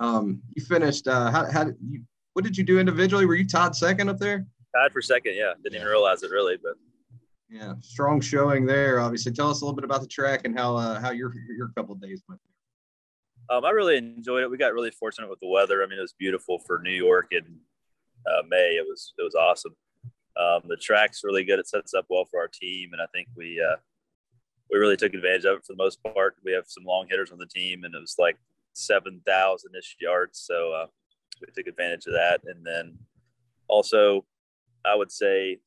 Um, 0.00 0.40
you 0.56 0.64
finished. 0.64 1.06
Uh, 1.06 1.30
how, 1.30 1.50
how 1.50 1.64
did 1.64 1.76
you? 1.86 2.02
What 2.32 2.46
did 2.46 2.56
you 2.56 2.64
do 2.64 2.80
individually? 2.80 3.26
Were 3.26 3.34
you 3.34 3.46
tied 3.46 3.76
second 3.76 4.08
up 4.08 4.18
there? 4.18 4.46
Tied 4.74 4.90
for 4.90 5.02
second. 5.02 5.34
Yeah. 5.36 5.52
Didn't 5.62 5.76
even 5.76 5.86
realize 5.86 6.22
it 6.22 6.30
really, 6.30 6.56
but 6.56 6.72
Yeah, 7.50 7.74
strong 7.80 8.20
showing 8.20 8.66
there. 8.66 9.00
Obviously, 9.00 9.32
tell 9.32 9.50
us 9.50 9.60
a 9.60 9.64
little 9.64 9.76
bit 9.76 9.84
about 9.84 10.00
the 10.00 10.08
track 10.08 10.42
and 10.44 10.58
how 10.58 10.76
uh, 10.76 11.00
how 11.00 11.10
your 11.10 11.32
your 11.56 11.68
couple 11.76 11.94
days 11.94 12.22
went. 12.28 12.40
um, 13.50 13.64
I 13.64 13.70
really 13.70 13.96
enjoyed 13.96 14.42
it. 14.42 14.50
We 14.50 14.56
got 14.56 14.72
really 14.72 14.90
fortunate 14.90 15.30
with 15.30 15.40
the 15.40 15.48
weather. 15.48 15.82
I 15.82 15.86
mean, 15.86 15.98
it 15.98 16.02
was 16.02 16.14
beautiful 16.18 16.58
for 16.58 16.80
New 16.82 16.90
York 16.92 17.28
in 17.32 17.44
uh, 18.26 18.42
May. 18.48 18.76
It 18.76 18.86
was 18.88 19.12
it 19.18 19.22
was 19.22 19.34
awesome. 19.34 19.76
Um, 20.36 20.62
the 20.66 20.76
track's 20.76 21.22
really 21.22 21.44
good. 21.44 21.58
It 21.58 21.68
sets 21.68 21.94
up 21.94 22.06
well 22.08 22.24
for 22.24 22.40
our 22.40 22.48
team, 22.48 22.90
and 22.92 23.00
I 23.00 23.06
think 23.12 23.28
we 23.36 23.60
uh, 23.60 23.76
we 24.70 24.78
really 24.78 24.96
took 24.96 25.14
advantage 25.14 25.44
of 25.44 25.58
it 25.58 25.64
for 25.66 25.74
the 25.74 25.82
most 25.82 26.02
part. 26.02 26.36
We 26.44 26.52
have 26.52 26.64
some 26.66 26.84
long 26.84 27.06
hitters 27.08 27.30
on 27.30 27.38
the 27.38 27.46
team, 27.46 27.84
and 27.84 27.94
it 27.94 28.00
was 28.00 28.16
like 28.18 28.36
seven 28.72 29.20
thousand 29.26 29.76
ish 29.78 29.96
yards, 30.00 30.40
so 30.40 30.72
uh, 30.72 30.86
we 31.40 31.52
took 31.54 31.68
advantage 31.68 32.06
of 32.06 32.14
that. 32.14 32.40
And 32.46 32.64
then 32.66 32.98
also, 33.68 34.24
I 34.84 34.96
would 34.96 35.12
say 35.12 35.58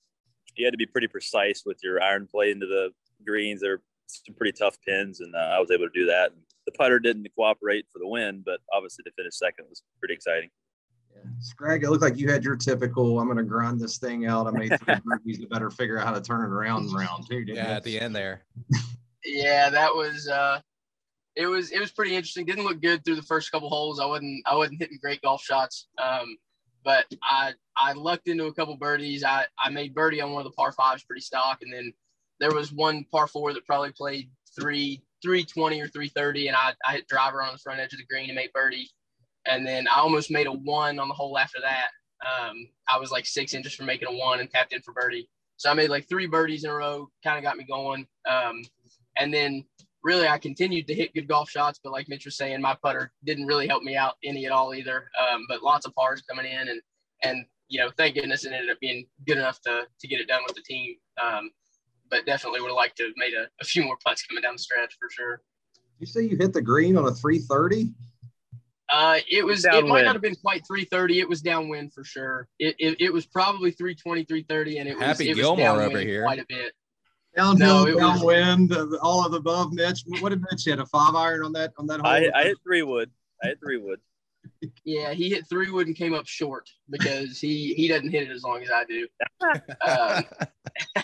you 0.58 0.66
had 0.66 0.72
to 0.72 0.78
be 0.78 0.86
pretty 0.86 1.08
precise 1.08 1.64
with 1.66 1.80
your 1.84 2.02
iron 2.02 2.28
play 2.30 2.52
into 2.52 2.66
the 2.66 2.90
greens. 3.26 3.62
They're 3.62 3.82
some 4.08 4.36
pretty 4.36 4.58
tough 4.58 4.78
pins, 4.88 5.20
and 5.20 5.36
uh, 5.36 5.40
I 5.56 5.60
was 5.60 5.72
able 5.72 5.86
to 5.88 5.94
do 5.94 6.06
that. 6.08 6.32
And 6.32 6.42
the 6.66 6.72
putter 6.74 7.00
didn't 7.00 7.28
cooperate 7.36 7.86
for 7.92 8.00
the 8.00 8.08
win, 8.08 8.42
but 8.46 8.60
obviously 8.74 9.04
to 9.04 9.12
finish 9.12 9.36
second 9.38 9.66
was 9.70 9.84
pretty 10.00 10.14
exciting. 10.14 10.50
Yeah. 11.16 11.22
Scrag, 11.40 11.84
it 11.84 11.90
looked 11.90 12.04
like 12.04 12.18
you 12.18 12.30
had 12.30 12.44
your 12.44 12.56
typical. 12.56 13.20
I'm 13.20 13.28
going 13.28 13.38
to 13.38 13.44
grind 13.44 13.80
this 13.80 13.98
thing 13.98 14.26
out. 14.28 14.48
I 14.48 14.52
made 14.52 14.80
three 14.80 14.96
birdies 15.06 15.40
to 15.40 15.48
better 15.48 15.70
figure 15.70 15.98
out 15.98 16.06
how 16.08 16.14
to 16.14 16.22
turn 16.22 16.42
it 16.44 16.54
around 16.54 16.90
in 16.90 16.94
round 16.94 17.26
two. 17.30 17.44
Didn't 17.44 17.56
Yeah, 17.56 17.70
you? 17.70 17.74
at 17.76 17.84
the 17.84 18.00
end 18.00 18.16
there. 18.16 18.46
yeah, 19.26 19.70
that 19.70 19.94
was 19.94 20.28
uh, 20.28 20.60
it 21.36 21.48
was 21.48 21.72
it 21.72 21.80
was 21.80 21.92
pretty 21.92 22.16
interesting. 22.16 22.46
Didn't 22.46 22.66
look 22.66 22.82
good 22.82 23.04
through 23.04 23.16
the 23.16 23.22
first 23.24 23.52
couple 23.52 23.70
holes. 23.70 24.00
I 24.00 24.06
wasn't 24.06 24.44
I 24.46 24.56
wasn't 24.56 24.80
hitting 24.80 25.00
great 25.02 25.22
golf 25.22 25.42
shots. 25.42 25.88
Um, 26.02 26.38
but 26.88 27.06
I 27.22 27.54
I 27.76 27.92
lucked 27.92 28.30
into 28.30 28.46
a 28.46 28.54
couple 28.54 28.78
birdies. 28.78 29.22
I 29.22 29.46
I 29.62 29.70
made 29.70 29.94
birdie 29.94 30.22
on 30.22 30.32
one 30.32 30.46
of 30.46 30.50
the 30.50 30.56
par 30.56 30.72
fives, 30.72 31.04
pretty 31.04 31.22
stock, 31.22 31.62
and 31.62 31.72
then 31.72 31.92
there 32.40 32.54
was 32.54 32.72
one 32.72 33.06
par 33.12 33.28
four 33.28 33.52
that 33.52 33.66
probably 33.66 33.92
played 33.92 34.30
three 34.58 35.04
three 35.22 35.44
twenty 35.44 35.82
or 35.82 35.90
three 35.90 36.08
thirty, 36.08 36.48
and 36.48 36.56
I 36.56 36.74
I 36.88 36.94
hit 36.94 37.08
driver 37.10 37.44
on 37.44 37.52
the 37.52 37.60
front 37.60 37.82
edge 37.82 37.92
of 37.92 38.00
the 38.00 38.06
green 38.06 38.30
and 38.30 38.38
made 38.38 38.54
birdie, 38.54 38.90
and 39.46 39.68
then 39.68 39.86
I 39.94 40.00
almost 40.00 40.32
made 40.32 40.48
a 40.48 40.54
one 40.54 40.98
on 40.98 41.10
the 41.10 41.14
hole 41.14 41.38
after 41.38 41.60
that. 41.62 41.90
Um, 42.26 42.70
I 42.88 42.98
was 42.98 43.12
like 43.12 43.26
six 43.26 43.54
inches 43.54 43.76
from 43.76 43.86
making 43.86 44.08
a 44.08 44.18
one 44.18 44.40
and 44.40 44.50
tapped 44.50 44.72
in 44.72 44.82
for 44.82 44.94
birdie. 44.94 45.30
So 45.58 45.70
I 45.70 45.74
made 45.74 45.90
like 45.90 46.08
three 46.08 46.28
birdies 46.28 46.64
in 46.64 46.70
a 46.70 46.74
row, 46.74 47.10
kind 47.22 47.38
of 47.38 47.44
got 47.44 47.58
me 47.58 47.66
going. 47.66 48.08
Um, 48.30 48.62
and 49.18 49.34
then 49.34 49.66
really 50.08 50.28
I 50.28 50.38
continued 50.38 50.88
to 50.88 50.96
hit 50.96 51.14
good 51.14 51.28
golf 51.28 51.50
shots, 51.50 51.80
but 51.84 51.92
like 51.92 52.08
Mitch 52.08 52.26
was 52.26 52.38
saying, 52.38 52.62
my 52.62 52.76
putter 52.82 53.12
didn't 53.26 53.46
really 53.46 53.68
help 53.68 53.84
me 53.84 53.96
out 53.98 54.14
any 54.24 54.46
at 54.46 54.52
all 54.52 54.74
either. 54.74 55.10
Um, 55.20 55.46
but 55.50 55.62
lots 55.62 55.86
of 55.86 55.94
pars 55.94 56.24
coming 56.28 56.50
in 56.52 56.70
and 56.70 56.82
and 57.24 57.46
you 57.68 57.80
know, 57.80 57.90
thank 57.98 58.16
goodness 58.16 58.46
it 58.46 58.54
ended 58.54 58.70
up 58.70 58.80
being 58.80 59.06
good 59.28 59.38
enough 59.38 59.60
to 59.62 59.84
to 60.00 60.08
get 60.08 60.22
it 60.22 60.28
done 60.28 60.42
with 60.48 60.56
the 60.56 60.62
team. 60.62 60.96
Um, 61.22 61.52
but 62.10 62.26
definitely 62.26 62.62
would 62.62 62.70
have 62.70 62.76
liked 62.76 62.96
to 62.98 63.04
have 63.04 63.14
made 63.18 63.34
a, 63.34 63.48
a 63.60 63.66
few 63.66 63.84
more 63.84 63.98
putts 64.06 64.26
coming 64.26 64.42
down 64.42 64.54
the 64.54 64.60
stretch 64.60 64.96
for 64.98 65.10
sure. 65.12 65.42
You 66.00 66.08
say 66.08 66.22
you 66.22 66.38
hit 66.38 66.54
the 66.54 66.62
green 66.62 66.96
on 66.96 67.06
a 67.06 67.14
330? 67.14 67.92
Uh, 68.90 69.20
it 69.30 69.46
was 69.46 69.66
it 69.66 69.72
might 69.72 69.82
Downwind. 69.82 70.06
not 70.06 70.16
have 70.16 70.22
been 70.22 70.36
quite 70.36 70.66
330. 70.66 71.20
It 71.20 71.28
was 71.28 71.42
downwind 71.42 71.92
for 71.92 72.06
sure. 72.06 72.48
It, 72.60 72.76
it, 72.80 73.02
it 73.02 73.14
was 73.14 73.26
probably 73.26 73.72
320, 73.72 74.24
330, 74.24 74.78
and 74.78 74.88
it 74.88 74.96
was 74.96 75.04
Happy 75.04 75.30
it 75.30 75.36
was 75.36 75.40
Gilmore 75.40 75.72
over 75.72 75.82
downwind 75.82 76.08
here. 76.08 76.24
quite 76.24 76.40
a 76.40 76.46
bit. 76.48 76.72
Downhill, 77.38 77.86
No, 77.86 77.88
it 77.88 77.96
was- 77.96 78.04
downwind, 78.04 78.74
uh, 78.74 78.98
all 79.02 79.24
of 79.24 79.32
the 79.32 79.38
above. 79.38 79.72
Mitch, 79.72 80.04
what 80.22 80.30
did 80.30 80.42
Mitch 80.50 80.66
hit? 80.66 80.80
A 80.80 80.86
five 80.88 81.14
iron 81.14 81.44
on 81.44 81.54
that 81.54 81.72
on 81.78 81.86
that 81.88 82.00
hole? 82.00 82.10
I, 82.10 82.32
I 82.36 82.44
hit 82.46 82.58
three 82.64 82.82
wood. 82.82 83.12
I 83.44 83.50
hit 83.50 83.60
three 83.64 83.78
wood. 83.78 84.00
Yeah, 84.86 85.14
he 85.14 85.30
hit 85.30 85.48
three 85.50 85.70
wood 85.70 85.88
and 85.88 85.96
came 85.96 86.14
up 86.14 86.26
short 86.26 86.70
because 86.90 87.38
he 87.38 87.74
he 87.74 87.90
doesn't 87.90 88.10
hit 88.10 88.30
it 88.30 88.32
as 88.32 88.44
long 88.44 88.64
as 88.64 88.70
I 88.72 88.86
do. 88.86 89.06
Um, 89.86 90.24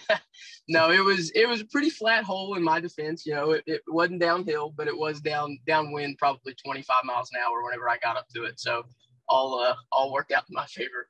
no, 0.70 0.92
it 0.92 1.04
was 1.04 1.30
it 1.32 1.48
was 1.48 1.60
a 1.60 1.66
pretty 1.66 1.90
flat 1.90 2.24
hole 2.24 2.56
in 2.56 2.64
my 2.64 2.80
defense. 2.80 3.26
You 3.26 3.36
know, 3.36 3.52
it, 3.52 3.64
it 3.68 3.82
wasn't 3.88 4.22
downhill, 4.22 4.74
but 4.76 4.88
it 4.88 4.98
was 4.98 5.20
down 5.20 5.60
downwind, 5.68 6.18
probably 6.18 6.56
25 6.56 7.04
miles 7.04 7.30
an 7.34 7.42
hour 7.46 7.64
whenever 7.64 7.90
I 7.90 7.98
got 7.98 8.16
up 8.16 8.28
to 8.30 8.46
it. 8.46 8.60
So 8.62 8.84
all 9.28 9.60
uh, 9.60 9.76
all 9.92 10.14
worked 10.14 10.32
out 10.32 10.46
in 10.50 10.54
my 10.56 10.66
favor. 10.66 11.10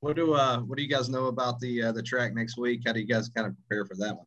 What 0.00 0.16
do 0.16 0.34
uh 0.34 0.60
what 0.60 0.76
do 0.76 0.82
you 0.82 0.88
guys 0.88 1.08
know 1.08 1.26
about 1.26 1.58
the 1.60 1.84
uh, 1.84 1.92
the 1.92 2.02
track 2.02 2.34
next 2.34 2.56
week? 2.58 2.82
How 2.86 2.92
do 2.92 3.00
you 3.00 3.06
guys 3.06 3.28
kind 3.28 3.46
of 3.46 3.54
prepare 3.56 3.84
for 3.84 3.96
that 3.96 4.16
one? 4.16 4.26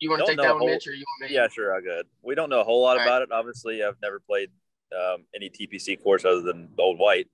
You 0.00 0.10
want 0.10 0.20
to 0.20 0.26
take 0.26 0.36
that 0.38 0.50
one, 0.50 0.58
whole, 0.58 0.68
Mitch, 0.68 0.86
or 0.86 0.92
you 0.92 1.04
want 1.20 1.30
me? 1.30 1.36
Yeah, 1.36 1.48
sure, 1.48 1.74
I 1.74 1.80
good. 1.80 2.06
We 2.22 2.34
don't 2.34 2.50
know 2.50 2.60
a 2.60 2.64
whole 2.64 2.82
lot 2.82 2.98
All 2.98 3.02
about 3.02 3.18
right. 3.18 3.22
it. 3.22 3.32
Obviously, 3.32 3.82
I've 3.82 4.00
never 4.00 4.20
played 4.20 4.50
um, 4.96 5.24
any 5.34 5.50
TPC 5.50 6.00
course 6.02 6.24
other 6.24 6.40
than 6.40 6.68
Old 6.78 6.98
White, 6.98 7.28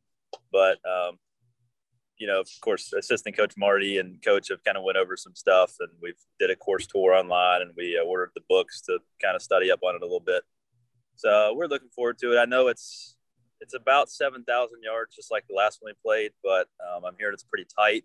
but 0.51 0.79
um, 0.87 1.19
you 2.19 2.27
know, 2.27 2.41
of 2.41 2.49
course, 2.63 2.93
assistant 2.93 3.37
coach 3.37 3.55
Marty 3.57 3.99
and 3.99 4.23
coach 4.23 4.49
have 4.49 4.65
kind 4.65 4.79
of 4.79 4.83
went 4.83 4.97
over 4.97 5.17
some 5.17 5.35
stuff, 5.35 5.75
and 5.81 5.91
we've 6.01 6.15
did 6.39 6.51
a 6.51 6.57
course 6.57 6.87
tour 6.87 7.13
online, 7.13 7.63
and 7.63 7.73
we 7.77 7.99
uh, 8.01 8.05
ordered 8.05 8.31
the 8.35 8.43
books 8.49 8.81
to 8.83 8.99
kind 9.23 9.37
of 9.37 9.43
study 9.43 9.71
up 9.71 9.81
on 9.83 9.95
it 9.95 10.03
a 10.03 10.05
little 10.05 10.21
bit. 10.21 10.43
So 11.17 11.55
we're 11.55 11.67
looking 11.67 11.91
forward 11.91 12.19
to 12.21 12.37
it. 12.37 12.41
I 12.41 12.45
know 12.45 12.69
it's 12.69 13.17
it's 13.65 13.75
about 13.75 14.11
seven 14.11 14.45
thousand 14.45 14.83
yards, 14.83 15.17
just 15.17 15.31
like 15.31 15.45
the 15.49 15.55
last 15.55 15.79
one 15.81 15.91
we 15.91 15.97
played, 16.05 16.33
but 16.43 16.69
um, 16.87 17.05
I'm 17.05 17.15
hearing 17.19 17.33
it's 17.33 17.43
pretty 17.43 17.67
tight. 17.75 18.05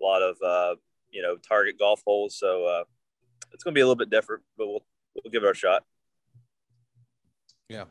A 0.00 0.04
lot 0.04 0.22
of 0.22 0.36
uh, 0.42 0.76
you 1.10 1.22
know 1.22 1.36
target 1.36 1.78
golf 1.78 2.00
holes, 2.06 2.38
so 2.38 2.64
uh, 2.64 2.84
it's 3.52 3.62
going 3.62 3.74
to 3.74 3.78
be 3.78 3.82
a 3.82 3.84
little 3.84 3.96
bit 3.96 4.08
different, 4.08 4.42
but 4.56 4.66
we'll 4.66 4.86
we'll 5.14 5.30
give 5.30 5.44
it 5.44 5.46
our 5.46 5.54
shot. 5.54 5.84
Yeah. 7.68 7.84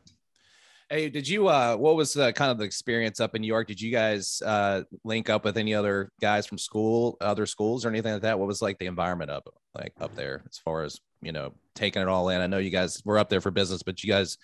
Hey, 0.89 1.09
did 1.09 1.27
you 1.27 1.47
uh 1.47 1.75
what 1.75 1.95
was 1.95 2.13
the 2.13 2.31
kind 2.33 2.51
of 2.51 2.57
the 2.57 2.63
experience 2.63 3.19
up 3.19 3.35
in 3.35 3.41
New 3.41 3.47
York? 3.47 3.67
Did 3.67 3.81
you 3.81 3.91
guys 3.91 4.41
uh 4.45 4.83
link 5.03 5.29
up 5.29 5.43
with 5.43 5.57
any 5.57 5.73
other 5.73 6.11
guys 6.21 6.45
from 6.45 6.57
school, 6.57 7.17
other 7.21 7.45
schools 7.45 7.85
or 7.85 7.89
anything 7.89 8.13
like 8.13 8.21
that? 8.21 8.39
What 8.39 8.47
was 8.47 8.61
like 8.61 8.77
the 8.77 8.85
environment 8.85 9.31
up 9.31 9.47
like 9.75 9.93
up 9.99 10.15
there 10.15 10.43
as 10.47 10.59
far 10.59 10.83
as, 10.83 10.99
you 11.21 11.31
know, 11.31 11.53
taking 11.73 12.03
it 12.03 12.07
all 12.07 12.29
in? 12.29 12.39
I 12.39 12.47
know 12.47 12.59
you 12.59 12.69
guys 12.69 13.01
were 13.03 13.17
up 13.17 13.29
there 13.29 13.41
for 13.41 13.51
business, 13.51 13.81
but 13.83 14.03
you 14.03 14.09
guys 14.09 14.37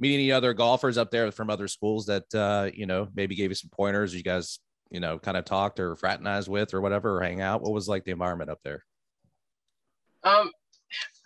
meet 0.00 0.14
any 0.14 0.32
other 0.32 0.54
golfers 0.54 0.98
up 0.98 1.10
there 1.10 1.30
from 1.30 1.50
other 1.50 1.68
schools 1.68 2.06
that 2.06 2.34
uh, 2.34 2.70
you 2.74 2.86
know, 2.86 3.08
maybe 3.14 3.36
gave 3.36 3.50
you 3.50 3.54
some 3.54 3.70
pointers, 3.70 4.14
you 4.14 4.22
guys, 4.22 4.58
you 4.90 4.98
know, 4.98 5.18
kind 5.18 5.36
of 5.36 5.44
talked 5.44 5.78
or 5.78 5.94
fraternized 5.94 6.48
with 6.48 6.74
or 6.74 6.80
whatever 6.80 7.16
or 7.16 7.22
hang 7.22 7.40
out? 7.40 7.62
What 7.62 7.72
was 7.72 7.86
like 7.86 8.04
the 8.04 8.10
environment 8.10 8.50
up 8.50 8.60
there? 8.64 8.84
Um, 10.24 10.50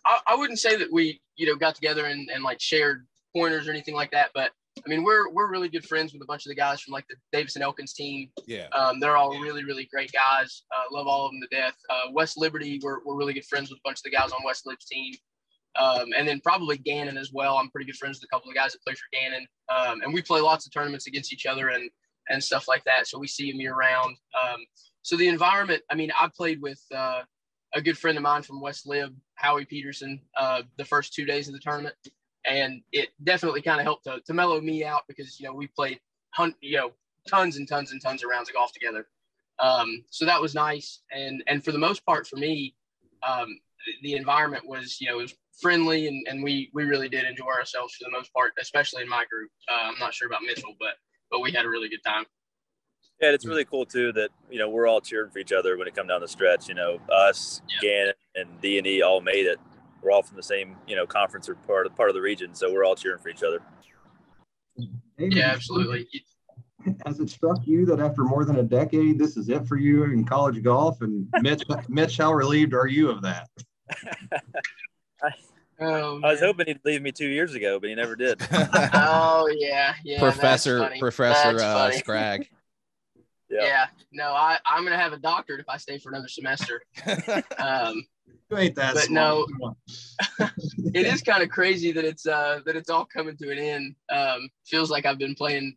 I, 0.04 0.20
I 0.26 0.36
wouldn't 0.36 0.58
say 0.58 0.76
that 0.76 0.92
we, 0.92 1.20
you 1.36 1.46
know, 1.46 1.56
got 1.56 1.74
together 1.74 2.06
and, 2.06 2.28
and 2.30 2.44
like 2.44 2.60
shared 2.60 3.06
pointers 3.34 3.66
or 3.66 3.70
anything 3.70 3.94
like 3.94 4.10
that, 4.10 4.30
but 4.34 4.50
I 4.84 4.88
mean, 4.88 5.04
we're 5.04 5.30
we're 5.30 5.50
really 5.50 5.68
good 5.68 5.84
friends 5.84 6.12
with 6.12 6.22
a 6.22 6.26
bunch 6.26 6.46
of 6.46 6.50
the 6.50 6.56
guys 6.56 6.80
from 6.80 6.92
like 6.92 7.06
the 7.08 7.14
Davis 7.32 7.54
and 7.54 7.62
Elkins 7.62 7.92
team. 7.92 8.30
Yeah. 8.46 8.66
Um, 8.76 8.98
they're 8.98 9.16
all 9.16 9.38
really 9.40 9.64
really 9.64 9.84
great 9.84 10.10
guys. 10.12 10.64
Uh, 10.72 10.94
love 10.94 11.06
all 11.06 11.26
of 11.26 11.32
them 11.32 11.40
to 11.40 11.56
death. 11.56 11.76
Uh, 11.88 12.10
West 12.12 12.36
Liberty, 12.36 12.80
we're 12.82 12.98
we're 13.04 13.16
really 13.16 13.32
good 13.32 13.46
friends 13.46 13.70
with 13.70 13.78
a 13.78 13.82
bunch 13.84 13.98
of 14.00 14.02
the 14.02 14.10
guys 14.10 14.32
on 14.32 14.42
West 14.44 14.66
Lib's 14.66 14.84
team. 14.84 15.14
Um, 15.76 16.12
and 16.16 16.26
then 16.26 16.40
probably 16.40 16.78
Gannon 16.78 17.16
as 17.16 17.32
well. 17.32 17.56
I'm 17.56 17.70
pretty 17.70 17.86
good 17.86 17.96
friends 17.96 18.18
with 18.18 18.28
a 18.30 18.34
couple 18.34 18.50
of 18.50 18.54
guys 18.54 18.72
that 18.72 18.82
play 18.84 18.94
for 18.94 19.06
Gannon. 19.12 19.46
Um, 19.68 20.02
and 20.02 20.14
we 20.14 20.22
play 20.22 20.40
lots 20.40 20.66
of 20.66 20.72
tournaments 20.72 21.06
against 21.06 21.32
each 21.32 21.46
other 21.46 21.68
and 21.68 21.90
and 22.30 22.42
stuff 22.42 22.66
like 22.68 22.82
that. 22.84 23.06
So 23.06 23.18
we 23.18 23.26
see 23.26 23.50
him 23.50 23.60
year 23.60 23.74
round. 23.74 24.16
Um, 24.42 24.60
so 25.02 25.14
the 25.16 25.28
environment, 25.28 25.82
I 25.90 25.94
mean, 25.94 26.10
I 26.18 26.30
played 26.34 26.62
with 26.62 26.80
uh, 26.94 27.20
a 27.74 27.82
good 27.82 27.98
friend 27.98 28.16
of 28.16 28.22
mine 28.22 28.42
from 28.42 28.62
West 28.62 28.86
Lib, 28.86 29.14
Howie 29.34 29.66
Peterson, 29.66 30.20
uh, 30.36 30.62
the 30.78 30.86
first 30.86 31.12
two 31.12 31.26
days 31.26 31.48
of 31.48 31.54
the 31.54 31.60
tournament, 31.60 31.94
and 32.46 32.80
it 32.92 33.10
definitely 33.22 33.60
kind 33.60 33.78
of 33.78 33.84
helped 33.84 34.04
to, 34.04 34.20
to 34.26 34.32
mellow 34.32 34.58
me 34.60 34.84
out 34.84 35.02
because 35.06 35.38
you 35.38 35.46
know 35.46 35.52
we 35.52 35.66
played 35.66 36.00
you 36.60 36.76
know, 36.76 36.92
tons 37.28 37.56
and 37.56 37.68
tons 37.68 37.92
and 37.92 38.00
tons 38.00 38.22
of 38.22 38.30
rounds 38.30 38.48
of 38.48 38.54
golf 38.54 38.72
together. 38.72 39.06
Um, 39.58 40.04
so 40.10 40.24
that 40.24 40.40
was 40.40 40.54
nice, 40.54 41.02
and 41.12 41.42
and 41.46 41.64
for 41.64 41.72
the 41.72 41.78
most 41.78 42.04
part 42.04 42.26
for 42.26 42.36
me, 42.36 42.74
um, 43.26 43.58
the 44.02 44.14
environment 44.14 44.66
was 44.66 45.00
you 45.00 45.08
know 45.08 45.18
it 45.20 45.22
was 45.22 45.34
friendly, 45.60 46.08
and, 46.08 46.26
and 46.28 46.42
we 46.42 46.70
we 46.74 46.84
really 46.84 47.08
did 47.08 47.24
enjoy 47.24 47.46
ourselves 47.46 47.94
for 47.94 48.04
the 48.04 48.10
most 48.10 48.32
part, 48.32 48.52
especially 48.60 49.02
in 49.02 49.08
my 49.08 49.24
group. 49.30 49.50
Uh, 49.70 49.88
I'm 49.88 49.98
not 49.98 50.14
sure 50.14 50.28
about 50.28 50.42
Mitchell, 50.42 50.74
but 50.78 50.94
but 51.30 51.40
we 51.40 51.52
had 51.52 51.64
a 51.64 51.68
really 51.68 51.88
good 51.88 52.02
time. 52.04 52.24
Yeah, 53.20 53.30
it's 53.30 53.46
really 53.46 53.64
cool 53.64 53.86
too 53.86 54.12
that 54.12 54.30
you 54.50 54.58
know 54.58 54.68
we're 54.68 54.86
all 54.86 55.00
cheering 55.00 55.30
for 55.30 55.38
each 55.38 55.52
other 55.52 55.76
when 55.76 55.86
it 55.86 55.94
come 55.94 56.06
down 56.06 56.20
the 56.20 56.28
stretch. 56.28 56.68
You 56.68 56.74
know, 56.74 56.98
us, 57.10 57.62
yeah. 57.68 57.88
Gannon, 57.88 58.14
and 58.34 58.60
D 58.60 58.78
and 58.78 58.86
E 58.86 59.02
all 59.02 59.20
made 59.20 59.46
it. 59.46 59.58
We're 60.02 60.10
all 60.10 60.22
from 60.22 60.36
the 60.36 60.42
same 60.42 60.76
you 60.86 60.96
know 60.96 61.06
conference 61.06 61.48
or 61.48 61.54
part 61.54 61.86
of 61.86 61.94
part 61.96 62.08
of 62.08 62.14
the 62.14 62.22
region, 62.22 62.54
so 62.54 62.72
we're 62.72 62.84
all 62.84 62.96
cheering 62.96 63.20
for 63.20 63.28
each 63.28 63.42
other. 63.42 63.62
yeah, 65.18 65.50
absolutely. 65.52 66.08
Has 67.06 67.18
it 67.18 67.30
struck 67.30 67.66
you 67.66 67.86
that 67.86 68.00
after 68.00 68.24
more 68.24 68.44
than 68.44 68.58
a 68.58 68.62
decade, 68.62 69.18
this 69.18 69.38
is 69.38 69.48
it 69.48 69.66
for 69.66 69.76
you 69.76 70.04
in 70.04 70.24
college 70.24 70.62
golf? 70.62 71.00
And 71.00 71.26
Mitch, 71.40 71.62
Mitch, 71.88 72.18
how 72.18 72.32
relieved 72.32 72.74
are 72.74 72.86
you 72.86 73.10
of 73.10 73.22
that? 73.22 73.48
Oh, 75.80 76.20
I 76.22 76.30
was 76.30 76.40
hoping 76.40 76.66
he'd 76.66 76.80
leave 76.84 77.02
me 77.02 77.10
two 77.10 77.26
years 77.26 77.54
ago, 77.54 77.80
but 77.80 77.88
he 77.88 77.94
never 77.94 78.14
did. 78.14 78.40
oh 78.52 79.48
yeah, 79.58 79.94
yeah. 80.04 80.20
Professor 80.20 80.90
Professor 80.98 81.60
uh, 81.60 81.90
Scragg. 81.92 82.48
Yeah. 83.50 83.66
yeah. 83.66 83.86
No, 84.10 84.32
I, 84.32 84.58
I'm 84.66 84.82
gonna 84.82 84.98
have 84.98 85.12
a 85.12 85.18
doctorate 85.18 85.60
if 85.60 85.68
I 85.68 85.76
stay 85.76 85.98
for 85.98 86.08
another 86.08 86.26
semester. 86.28 86.82
Um, 87.58 88.02
you 88.50 88.56
ain't 88.56 88.74
that. 88.74 88.94
But 88.94 89.10
no, 89.10 89.46
it 90.92 91.06
is 91.06 91.22
kind 91.22 91.40
of 91.42 91.50
crazy 91.50 91.92
that 91.92 92.04
it's 92.04 92.26
uh 92.26 92.60
that 92.66 92.74
it's 92.74 92.90
all 92.90 93.04
coming 93.04 93.36
to 93.36 93.52
an 93.52 93.58
end. 93.58 93.94
Um, 94.10 94.48
feels 94.66 94.90
like 94.90 95.06
I've 95.06 95.18
been 95.18 95.34
playing. 95.36 95.76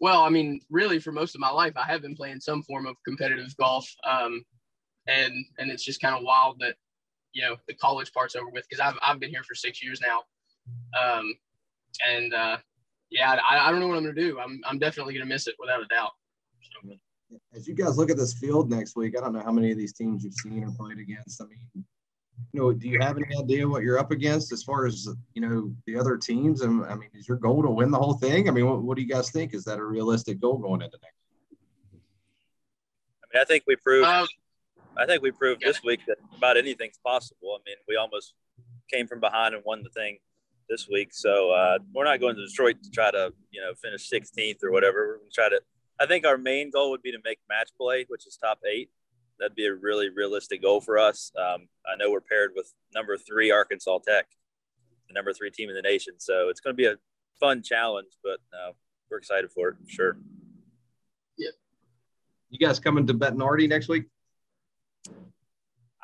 Well, 0.00 0.20
I 0.22 0.28
mean, 0.28 0.60
really, 0.70 1.00
for 1.00 1.12
most 1.12 1.34
of 1.34 1.40
my 1.40 1.50
life, 1.50 1.72
I 1.76 1.84
have 1.84 2.02
been 2.02 2.14
playing 2.14 2.40
some 2.40 2.62
form 2.62 2.86
of 2.86 2.94
competitive 3.04 3.56
golf. 3.56 3.88
Um, 4.08 4.44
and 5.06 5.32
and 5.58 5.70
it's 5.70 5.84
just 5.84 6.00
kind 6.00 6.14
of 6.14 6.22
wild 6.22 6.60
that 6.60 6.76
you 7.32 7.42
know 7.42 7.56
the 7.66 7.74
college 7.74 8.12
part's 8.12 8.36
over 8.36 8.50
with 8.50 8.66
because 8.68 8.80
I've 8.80 8.98
I've 9.02 9.20
been 9.20 9.30
here 9.30 9.42
for 9.42 9.54
six 9.54 9.82
years 9.82 10.00
now. 10.00 10.22
Um, 11.00 11.34
and 12.06 12.32
uh, 12.34 12.56
yeah, 13.10 13.36
I, 13.48 13.68
I 13.68 13.70
don't 13.70 13.80
know 13.80 13.88
what 13.88 13.96
I'm 13.96 14.04
gonna 14.04 14.14
do. 14.14 14.38
I'm 14.38 14.60
I'm 14.66 14.78
definitely 14.78 15.14
gonna 15.14 15.26
miss 15.26 15.46
it 15.46 15.54
without 15.58 15.82
a 15.82 15.86
doubt. 15.86 16.12
As 17.54 17.66
you 17.66 17.74
guys 17.74 17.96
look 17.96 18.10
at 18.10 18.18
this 18.18 18.34
field 18.34 18.70
next 18.70 18.94
week, 18.94 19.16
I 19.16 19.20
don't 19.22 19.32
know 19.32 19.42
how 19.42 19.52
many 19.52 19.70
of 19.70 19.78
these 19.78 19.94
teams 19.94 20.22
you've 20.22 20.34
seen 20.34 20.64
or 20.64 20.70
played 20.70 20.98
against. 20.98 21.40
I 21.40 21.46
mean, 21.46 21.84
you 22.52 22.60
know, 22.60 22.72
do 22.72 22.88
you 22.88 22.98
have 23.00 23.16
any 23.16 23.38
idea 23.38 23.66
what 23.66 23.82
you're 23.82 23.98
up 23.98 24.10
against 24.10 24.52
as 24.52 24.62
far 24.62 24.86
as 24.86 25.08
you 25.34 25.40
know 25.40 25.72
the 25.86 25.96
other 25.98 26.16
teams? 26.16 26.60
And 26.60 26.84
I 26.84 26.94
mean, 26.94 27.08
is 27.14 27.28
your 27.28 27.38
goal 27.38 27.62
to 27.62 27.70
win 27.70 27.90
the 27.90 27.98
whole 27.98 28.14
thing? 28.14 28.48
I 28.48 28.52
mean, 28.52 28.66
what, 28.66 28.82
what 28.82 28.96
do 28.96 29.02
you 29.02 29.08
guys 29.08 29.30
think? 29.30 29.54
Is 29.54 29.64
that 29.64 29.78
a 29.78 29.84
realistic 29.84 30.40
goal 30.40 30.58
going 30.58 30.82
into 30.82 30.98
next? 31.02 31.16
I 33.22 33.26
mean, 33.32 33.42
I 33.42 33.44
think 33.44 33.64
we 33.66 33.76
proved. 33.76 34.06
Um, 34.06 34.26
I 34.96 35.06
think 35.06 35.22
we 35.22 35.30
proved 35.30 35.62
yeah. 35.62 35.68
this 35.68 35.82
week 35.82 36.00
that 36.06 36.18
about 36.36 36.56
anything's 36.56 36.98
possible. 37.04 37.58
I 37.58 37.60
mean, 37.66 37.76
we 37.88 37.96
almost 37.96 38.34
came 38.92 39.06
from 39.06 39.20
behind 39.20 39.54
and 39.54 39.62
won 39.64 39.82
the 39.82 39.90
thing 39.90 40.18
this 40.68 40.88
week. 40.88 41.08
So 41.12 41.50
uh, 41.52 41.78
we're 41.94 42.04
not 42.04 42.20
going 42.20 42.36
to 42.36 42.46
Detroit 42.46 42.76
to 42.82 42.90
try 42.90 43.10
to 43.10 43.32
you 43.50 43.60
know 43.60 43.72
finish 43.74 44.08
16th 44.10 44.62
or 44.62 44.70
whatever. 44.70 45.06
We're 45.06 45.16
going 45.18 45.30
to 45.30 45.34
try 45.34 45.48
to 45.48 45.60
I 46.00 46.06
think 46.06 46.26
our 46.26 46.38
main 46.38 46.70
goal 46.70 46.90
would 46.90 47.02
be 47.02 47.12
to 47.12 47.18
make 47.24 47.38
match 47.48 47.70
play, 47.78 48.06
which 48.08 48.26
is 48.26 48.36
top 48.36 48.60
eight. 48.68 48.90
That'd 49.38 49.54
be 49.54 49.66
a 49.66 49.74
really 49.74 50.08
realistic 50.08 50.62
goal 50.62 50.80
for 50.80 50.98
us. 50.98 51.32
Um, 51.38 51.68
I 51.86 51.96
know 51.96 52.10
we're 52.10 52.20
paired 52.20 52.52
with 52.54 52.72
number 52.94 53.16
three 53.16 53.50
Arkansas 53.50 53.98
Tech, 54.06 54.26
the 55.08 55.14
number 55.14 55.32
three 55.32 55.50
team 55.50 55.68
in 55.68 55.74
the 55.74 55.82
nation. 55.82 56.14
So 56.18 56.48
it's 56.48 56.60
going 56.60 56.74
to 56.74 56.76
be 56.76 56.86
a 56.86 56.96
fun 57.40 57.62
challenge, 57.62 58.08
but 58.22 58.38
uh, 58.52 58.72
we're 59.10 59.18
excited 59.18 59.50
for 59.50 59.70
it 59.70 59.76
sure. 59.86 60.16
Yeah. 61.36 61.50
You 62.50 62.58
guys 62.58 62.78
coming 62.78 63.06
to 63.06 63.14
Bettinardi 63.14 63.68
next 63.68 63.88
week? 63.88 64.04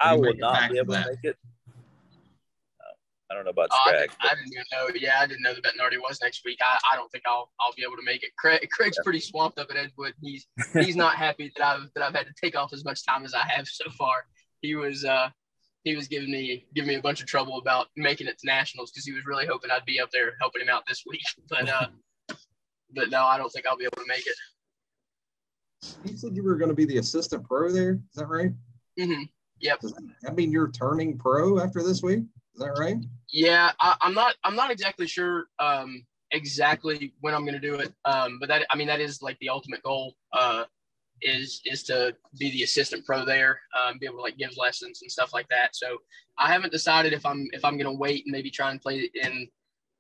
I 0.00 0.14
will 0.14 0.35
not 0.37 0.71
be 0.71 0.78
able 0.78 0.95
to 0.95 1.05
make 1.09 1.25
it. 1.25 1.37
I 3.31 3.35
don't 3.35 3.45
know 3.45 3.50
about 3.50 3.69
oh, 3.71 3.78
Scragg. 3.87 4.11
I, 4.23 4.28
I, 4.28 4.35
didn't 4.35 4.52
even 4.52 4.64
know. 4.73 4.88
Yeah, 4.95 5.21
I 5.21 5.26
didn't 5.26 5.43
know 5.43 5.52
the 5.52 5.61
Bettinardi 5.61 5.99
was 6.00 6.19
next 6.23 6.43
week. 6.47 6.59
I, 6.62 6.78
I 6.93 6.97
don't 6.97 7.12
think 7.12 7.25
I'll 7.26 7.50
I'll 7.61 7.75
be 7.76 7.83
able 7.83 7.97
to 7.97 8.02
make 8.02 8.23
it. 8.23 8.31
Craig, 8.38 8.67
Craig's 8.71 8.99
pretty 9.05 9.21
swamped 9.21 9.59
up 9.59 9.71
at 9.71 9.76
Edgewood. 9.76 10.14
He's 10.23 10.47
he's 10.73 10.97
not 10.97 11.17
happy 11.17 11.52
that 11.57 11.64
I've 11.64 11.90
that 11.95 12.05
I've 12.05 12.14
had 12.14 12.26
to 12.26 12.33
take 12.43 12.57
off 12.57 12.73
as 12.73 12.85
much 12.85 13.05
time 13.05 13.25
as 13.25 13.35
I 13.35 13.47
have 13.47 13.69
so 13.69 13.90
far. 13.90 14.25
He 14.62 14.76
was 14.76 15.05
uh 15.05 15.28
he 15.85 15.95
was 15.95 16.09
giving 16.09 16.31
me 16.31 16.67
giving 16.75 16.88
me 16.88 16.95
a 16.95 17.02
bunch 17.02 17.21
of 17.21 17.26
trouble 17.26 17.59
about 17.59 17.88
making 17.97 18.28
it 18.28 18.38
to 18.38 18.47
nationals 18.47 18.90
because 18.90 19.05
he 19.05 19.12
was 19.12 19.26
really 19.26 19.47
hoping 19.47 19.71
I'd 19.71 19.85
be 19.85 20.00
up 20.00 20.11
there 20.11 20.33
helping 20.40 20.62
him 20.62 20.71
out 20.71 20.85
this 20.88 21.05
week. 21.07 21.23
But 21.50 21.69
uh 21.69 21.87
but 22.95 23.11
no, 23.11 23.25
I 23.25 23.37
don't 23.37 23.50
think 23.50 23.67
I'll 23.67 23.76
be 23.76 23.85
able 23.85 24.02
to 24.02 24.09
make 24.09 24.26
it. 24.26 24.35
You 26.05 26.17
said 26.17 26.35
you 26.35 26.43
were 26.43 26.57
going 26.57 26.71
to 26.71 26.75
be 26.75 26.87
the 26.87 26.99
assistant 26.99 27.45
pro 27.45 27.71
there. 27.71 27.93
Is 27.93 28.17
that 28.17 28.26
right? 28.26 28.50
Mm-hmm. 28.99 29.25
Yep. 29.60 29.80
Does 29.80 29.94
that 30.22 30.36
mean 30.36 30.52
you're 30.52 30.70
turning 30.70 31.18
pro 31.18 31.58
after 31.58 31.82
this 31.82 32.02
week? 32.02 32.20
Is 32.54 32.60
that 32.60 32.78
right? 32.78 32.96
Yeah, 33.32 33.72
I, 33.80 33.96
am 34.02 34.14
not. 34.14 34.34
I'm 34.44 34.56
not 34.56 34.70
exactly 34.70 35.06
sure 35.06 35.46
um, 35.58 36.04
exactly 36.32 37.12
when 37.20 37.34
I'm 37.34 37.42
going 37.42 37.60
to 37.60 37.60
do 37.60 37.74
it. 37.74 37.92
Um, 38.04 38.38
but 38.40 38.48
that, 38.48 38.66
I 38.70 38.76
mean, 38.76 38.88
that 38.88 39.00
is 39.00 39.22
like 39.22 39.38
the 39.40 39.48
ultimate 39.48 39.82
goal. 39.82 40.14
Uh, 40.32 40.64
is 41.20 41.60
is 41.64 41.82
to 41.84 42.14
be 42.38 42.50
the 42.52 42.62
assistant 42.62 43.04
pro 43.04 43.24
there, 43.24 43.60
um, 43.76 43.98
be 43.98 44.06
able 44.06 44.16
to 44.16 44.22
like 44.22 44.38
give 44.38 44.56
lessons 44.56 45.02
and 45.02 45.10
stuff 45.10 45.32
like 45.34 45.48
that. 45.48 45.74
So 45.74 45.98
I 46.38 46.52
haven't 46.52 46.72
decided 46.72 47.12
if 47.12 47.26
I'm 47.26 47.48
if 47.52 47.64
I'm 47.64 47.76
going 47.76 47.90
to 47.90 47.98
wait 47.98 48.24
and 48.24 48.32
maybe 48.32 48.50
try 48.50 48.70
and 48.70 48.80
play 48.80 49.10
in 49.14 49.48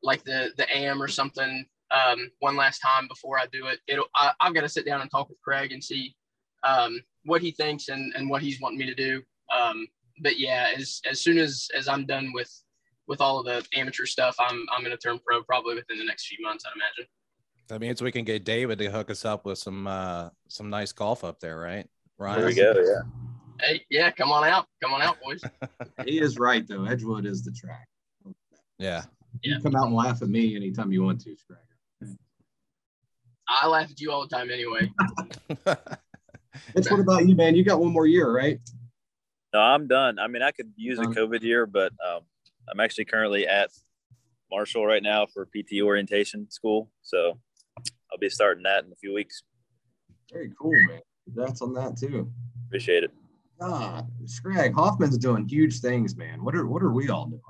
like 0.02 0.22
the 0.24 0.52
the 0.56 0.76
AM 0.76 1.02
or 1.02 1.08
something 1.08 1.66
um, 1.90 2.30
one 2.40 2.56
last 2.56 2.80
time 2.80 3.08
before 3.08 3.38
I 3.38 3.46
do 3.52 3.66
it. 3.66 3.80
It'll 3.86 4.06
I, 4.14 4.32
have 4.40 4.54
got 4.54 4.62
to 4.62 4.68
sit 4.68 4.86
down 4.86 5.00
and 5.00 5.10
talk 5.10 5.28
with 5.28 5.40
Craig 5.40 5.72
and 5.72 5.82
see 5.82 6.14
um, 6.62 7.00
what 7.24 7.42
he 7.42 7.50
thinks 7.50 7.88
and, 7.88 8.12
and 8.14 8.28
what 8.28 8.42
he's 8.42 8.60
wanting 8.60 8.78
me 8.78 8.86
to 8.86 8.94
do. 8.94 9.22
Um, 9.58 9.86
but 10.20 10.38
yeah, 10.38 10.72
as 10.76 11.00
as 11.08 11.20
soon 11.20 11.38
as 11.38 11.68
as 11.76 11.88
I'm 11.88 12.06
done 12.06 12.32
with 12.32 12.50
with 13.06 13.20
all 13.20 13.38
of 13.38 13.46
the 13.46 13.64
amateur 13.78 14.06
stuff, 14.06 14.36
I'm 14.38 14.66
I'm 14.74 14.82
going 14.82 14.96
to 14.96 14.98
turn 14.98 15.18
pro 15.24 15.42
probably 15.42 15.74
within 15.74 15.98
the 15.98 16.04
next 16.04 16.26
few 16.26 16.44
months, 16.44 16.64
I'd 16.66 16.76
imagine. 16.76 17.10
That 17.68 17.80
means 17.80 18.00
we 18.00 18.12
can 18.12 18.24
get 18.24 18.44
David 18.44 18.78
to 18.78 18.90
hook 18.90 19.10
us 19.10 19.24
up 19.24 19.44
with 19.44 19.58
some 19.58 19.86
uh 19.86 20.30
some 20.48 20.70
nice 20.70 20.92
golf 20.92 21.24
up 21.24 21.40
there, 21.40 21.58
right? 21.58 21.86
Ryan. 22.18 22.38
There 22.38 22.48
we 22.48 22.54
go. 22.54 22.74
Yeah. 22.76 23.66
Hey, 23.66 23.84
yeah, 23.90 24.10
come 24.10 24.30
on 24.30 24.44
out. 24.44 24.66
Come 24.82 24.94
on 24.94 25.02
out, 25.02 25.16
boys. 25.20 25.42
he 26.06 26.20
is 26.20 26.38
right 26.38 26.66
though. 26.66 26.84
Edgewood 26.84 27.26
is 27.26 27.42
the 27.42 27.52
track. 27.52 27.88
Yeah. 28.78 29.04
You 29.42 29.54
yeah. 29.54 29.60
come 29.62 29.76
out 29.76 29.86
and 29.86 29.94
laugh 29.94 30.22
at 30.22 30.28
me 30.28 30.56
anytime 30.56 30.92
you 30.92 31.02
want 31.02 31.20
to, 31.22 31.30
Scragger. 31.30 32.16
I 33.48 33.66
laugh 33.66 33.90
at 33.90 34.00
you 34.00 34.12
all 34.12 34.22
the 34.22 34.28
time 34.28 34.50
anyway. 34.50 34.92
It's 36.74 36.90
what 36.90 37.00
about 37.00 37.26
you, 37.26 37.34
man? 37.34 37.54
You 37.54 37.64
got 37.64 37.80
one 37.80 37.92
more 37.92 38.06
year, 38.06 38.34
right? 38.34 38.58
No, 39.52 39.60
I'm 39.60 39.86
done. 39.86 40.18
I 40.18 40.26
mean, 40.26 40.42
I 40.42 40.50
could 40.50 40.72
use 40.76 40.98
a 40.98 41.04
COVID 41.04 41.42
year, 41.42 41.66
but 41.66 41.92
um, 42.06 42.20
I'm 42.70 42.80
actually 42.80 43.06
currently 43.06 43.46
at 43.46 43.70
Marshall 44.50 44.86
right 44.86 45.02
now 45.02 45.26
for 45.26 45.46
PT 45.46 45.80
orientation 45.82 46.50
school. 46.50 46.90
So 47.02 47.38
I'll 48.12 48.18
be 48.18 48.28
starting 48.28 48.64
that 48.64 48.84
in 48.84 48.92
a 48.92 48.96
few 48.96 49.14
weeks. 49.14 49.42
Very 50.32 50.50
cool, 50.60 50.72
man. 50.88 51.00
Congrats 51.24 51.62
on 51.62 51.72
that 51.74 51.96
too. 51.96 52.30
Appreciate 52.66 53.04
it. 53.04 53.10
Ah, 53.60 54.04
Scrag 54.26 54.74
Hoffman's 54.74 55.18
doing 55.18 55.48
huge 55.48 55.80
things, 55.80 56.16
man. 56.16 56.44
What 56.44 56.54
are 56.54 56.66
what 56.66 56.82
are 56.82 56.92
we 56.92 57.08
all 57.08 57.26
doing? 57.26 57.42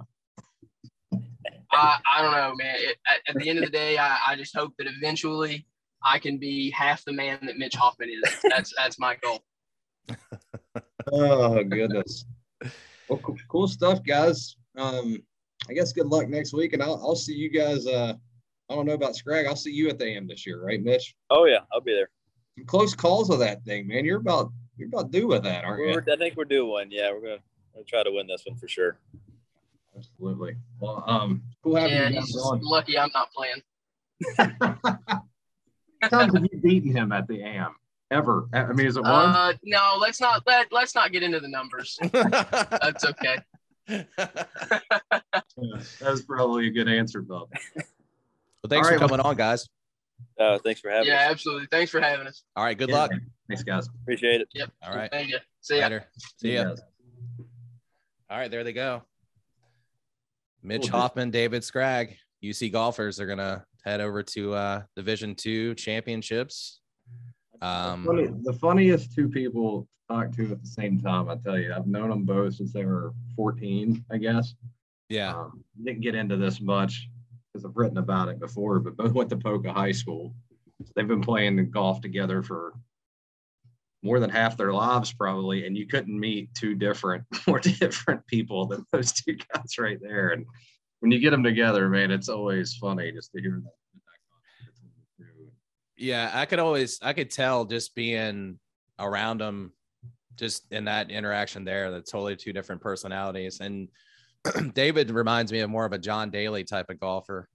I, 1.70 1.98
I 2.16 2.22
don't 2.22 2.32
know, 2.32 2.54
man. 2.56 2.76
It, 2.78 2.96
at, 3.06 3.34
at, 3.34 3.40
the 3.40 3.48
end 3.48 3.58
of 3.58 3.64
the 3.66 3.70
day, 3.70 3.98
I, 3.98 4.16
I 4.28 4.36
just 4.36 4.56
hope 4.56 4.72
that 4.78 4.86
eventually 4.86 5.66
I 6.02 6.18
can 6.18 6.38
be 6.38 6.70
half 6.70 7.04
the 7.04 7.12
man 7.12 7.38
that 7.42 7.58
Mitch 7.58 7.74
Hoffman 7.74 8.08
is. 8.08 8.36
That's 8.48 8.72
that's 8.76 8.98
my 8.98 9.16
goal. 9.16 9.40
Oh 11.12 11.64
goodness. 11.64 12.24
Well, 13.08 13.18
cool, 13.18 13.36
cool, 13.48 13.68
stuff, 13.68 14.04
guys. 14.04 14.56
Um, 14.76 15.22
I 15.68 15.72
guess 15.72 15.92
good 15.92 16.06
luck 16.06 16.28
next 16.28 16.52
week, 16.52 16.72
and 16.72 16.82
I'll, 16.82 17.00
I'll 17.02 17.16
see 17.16 17.34
you 17.34 17.50
guys. 17.50 17.86
Uh, 17.86 18.14
I 18.70 18.74
don't 18.74 18.86
know 18.86 18.92
about 18.92 19.16
Scrag. 19.16 19.46
I'll 19.46 19.56
see 19.56 19.72
you 19.72 19.88
at 19.88 19.98
the 19.98 20.06
AM 20.06 20.26
this 20.26 20.46
year, 20.46 20.62
right, 20.64 20.82
Mitch? 20.82 21.14
Oh 21.30 21.46
yeah, 21.46 21.60
I'll 21.72 21.80
be 21.80 21.94
there. 21.94 22.10
Some 22.56 22.66
close 22.66 22.94
calls 22.94 23.30
of 23.30 23.38
that 23.38 23.64
thing, 23.64 23.86
man. 23.86 24.04
You're 24.04 24.20
about 24.20 24.52
you're 24.76 24.88
about 24.88 25.10
due 25.10 25.26
with 25.26 25.42
that, 25.44 25.64
aren't 25.64 25.80
we're, 25.80 26.04
you? 26.06 26.12
I 26.12 26.16
think 26.16 26.36
we're 26.36 26.44
due 26.44 26.66
one. 26.66 26.90
Yeah, 26.90 27.10
we're 27.12 27.20
gonna, 27.20 27.38
gonna 27.74 27.84
try 27.84 28.02
to 28.02 28.10
win 28.10 28.26
this 28.26 28.44
one 28.46 28.56
for 28.56 28.68
sure. 28.68 28.98
Absolutely. 29.96 30.56
Well, 30.80 31.02
um, 31.06 31.42
cool 31.62 31.76
having 31.76 31.92
yeah, 31.92 32.08
you 32.08 32.14
guys 32.16 32.36
on. 32.36 32.60
Lucky 32.62 32.98
I'm 32.98 33.10
not 33.14 33.30
playing. 33.32 33.62
times 36.08 36.34
have 36.34 36.46
you 36.52 36.60
beaten 36.60 36.94
him 36.94 37.12
at 37.12 37.26
the 37.26 37.42
AM? 37.42 37.74
Ever? 38.10 38.48
I 38.54 38.72
mean, 38.72 38.86
is 38.86 38.96
it 38.96 39.02
one? 39.02 39.12
Uh, 39.12 39.52
no, 39.64 39.96
let's 40.00 40.20
not 40.20 40.42
let 40.46 40.72
let's 40.72 40.94
not 40.94 41.12
get 41.12 41.22
into 41.22 41.40
the 41.40 41.48
numbers. 41.48 41.98
That's 42.12 43.04
okay. 43.04 43.36
yeah, 43.88 44.04
that's 45.98 46.20
probably 46.22 46.68
a 46.68 46.70
good 46.70 46.88
answer, 46.88 47.22
Bob. 47.22 47.48
Well, 47.74 48.68
thanks 48.68 48.86
right, 48.86 48.94
for 48.94 49.00
coming 49.00 49.16
well, 49.18 49.28
on, 49.28 49.36
guys. 49.36 49.66
Uh, 50.38 50.58
thanks 50.58 50.80
for 50.80 50.90
having 50.90 51.08
yeah, 51.08 51.14
us. 51.14 51.20
Yeah, 51.20 51.30
absolutely. 51.30 51.68
Thanks 51.70 51.90
for 51.90 52.00
having 52.00 52.26
us. 52.26 52.42
All 52.54 52.64
right. 52.64 52.76
Good 52.76 52.90
yeah, 52.90 52.96
luck. 52.96 53.10
Man. 53.12 53.30
Thanks, 53.48 53.62
guys. 53.62 53.88
Appreciate 54.02 54.42
it. 54.42 54.48
Yep. 54.52 54.70
All 54.82 54.94
right. 54.94 55.10
Thank 55.10 55.30
you. 55.30 55.38
See 55.62 55.78
ya. 55.78 55.84
Later. 55.84 56.04
See 56.36 56.54
ya. 56.54 56.74
All 58.30 58.38
right. 58.38 58.50
There 58.50 58.62
they 58.62 58.72
go. 58.72 59.02
Mitch 60.62 60.88
Hoffman, 60.88 61.30
David 61.30 61.64
Scragg, 61.64 62.16
UC 62.44 62.72
golfers 62.72 63.20
are 63.20 63.26
going 63.26 63.38
to 63.38 63.64
head 63.84 64.00
over 64.00 64.22
to 64.22 64.54
uh, 64.54 64.82
Division 64.96 65.34
Two 65.34 65.74
championships. 65.74 66.80
Um, 67.60 68.02
the, 68.02 68.06
funny, 68.06 68.28
the 68.42 68.52
funniest 68.52 69.14
two 69.14 69.28
people 69.28 69.82
to 69.82 70.14
talk 70.14 70.32
to 70.36 70.52
at 70.52 70.60
the 70.60 70.68
same 70.68 71.00
time. 71.00 71.28
I 71.28 71.36
tell 71.36 71.58
you, 71.58 71.72
I've 71.74 71.86
known 71.86 72.10
them 72.10 72.24
both 72.24 72.54
since 72.54 72.72
they 72.72 72.84
were 72.84 73.12
14, 73.36 74.04
I 74.10 74.18
guess. 74.18 74.54
Yeah. 75.08 75.34
Um, 75.34 75.64
didn't 75.82 76.02
get 76.02 76.14
into 76.14 76.36
this 76.36 76.60
much 76.60 77.08
because 77.52 77.64
I've 77.64 77.76
written 77.76 77.98
about 77.98 78.28
it 78.28 78.38
before, 78.38 78.78
but 78.78 78.96
both 78.96 79.12
went 79.12 79.30
to 79.30 79.36
Poca 79.36 79.72
High 79.72 79.92
School. 79.92 80.34
They've 80.94 81.08
been 81.08 81.22
playing 81.22 81.70
golf 81.70 82.00
together 82.00 82.42
for 82.42 82.74
more 84.02 84.20
than 84.20 84.30
half 84.30 84.56
their 84.56 84.72
lives, 84.72 85.12
probably. 85.12 85.66
And 85.66 85.76
you 85.76 85.86
couldn't 85.86 86.18
meet 86.18 86.54
two 86.54 86.74
different, 86.74 87.24
more 87.46 87.58
different 87.58 88.26
people 88.26 88.66
than 88.66 88.84
those 88.92 89.12
two 89.12 89.36
guys 89.54 89.78
right 89.78 89.98
there. 90.00 90.30
And 90.30 90.46
when 91.00 91.10
you 91.10 91.18
get 91.18 91.30
them 91.30 91.42
together, 91.42 91.88
man, 91.88 92.10
it's 92.10 92.28
always 92.28 92.74
funny 92.74 93.12
just 93.12 93.32
to 93.32 93.40
hear 93.40 93.60
that. 93.64 93.77
Yeah, 95.98 96.30
I 96.32 96.46
could 96.46 96.60
always 96.60 97.00
I 97.02 97.12
could 97.12 97.30
tell 97.30 97.64
just 97.64 97.94
being 97.94 98.58
around 98.98 99.40
them, 99.40 99.72
just 100.36 100.70
in 100.70 100.84
that 100.84 101.10
interaction 101.10 101.64
there, 101.64 101.90
that 101.90 102.08
totally 102.08 102.36
two 102.36 102.52
different 102.52 102.80
personalities. 102.80 103.60
And 103.60 103.88
David 104.74 105.10
reminds 105.10 105.52
me 105.52 105.60
of 105.60 105.70
more 105.70 105.84
of 105.84 105.92
a 105.92 105.98
John 105.98 106.30
Daly 106.30 106.64
type 106.64 106.88
of 106.88 107.00
golfer. 107.00 107.48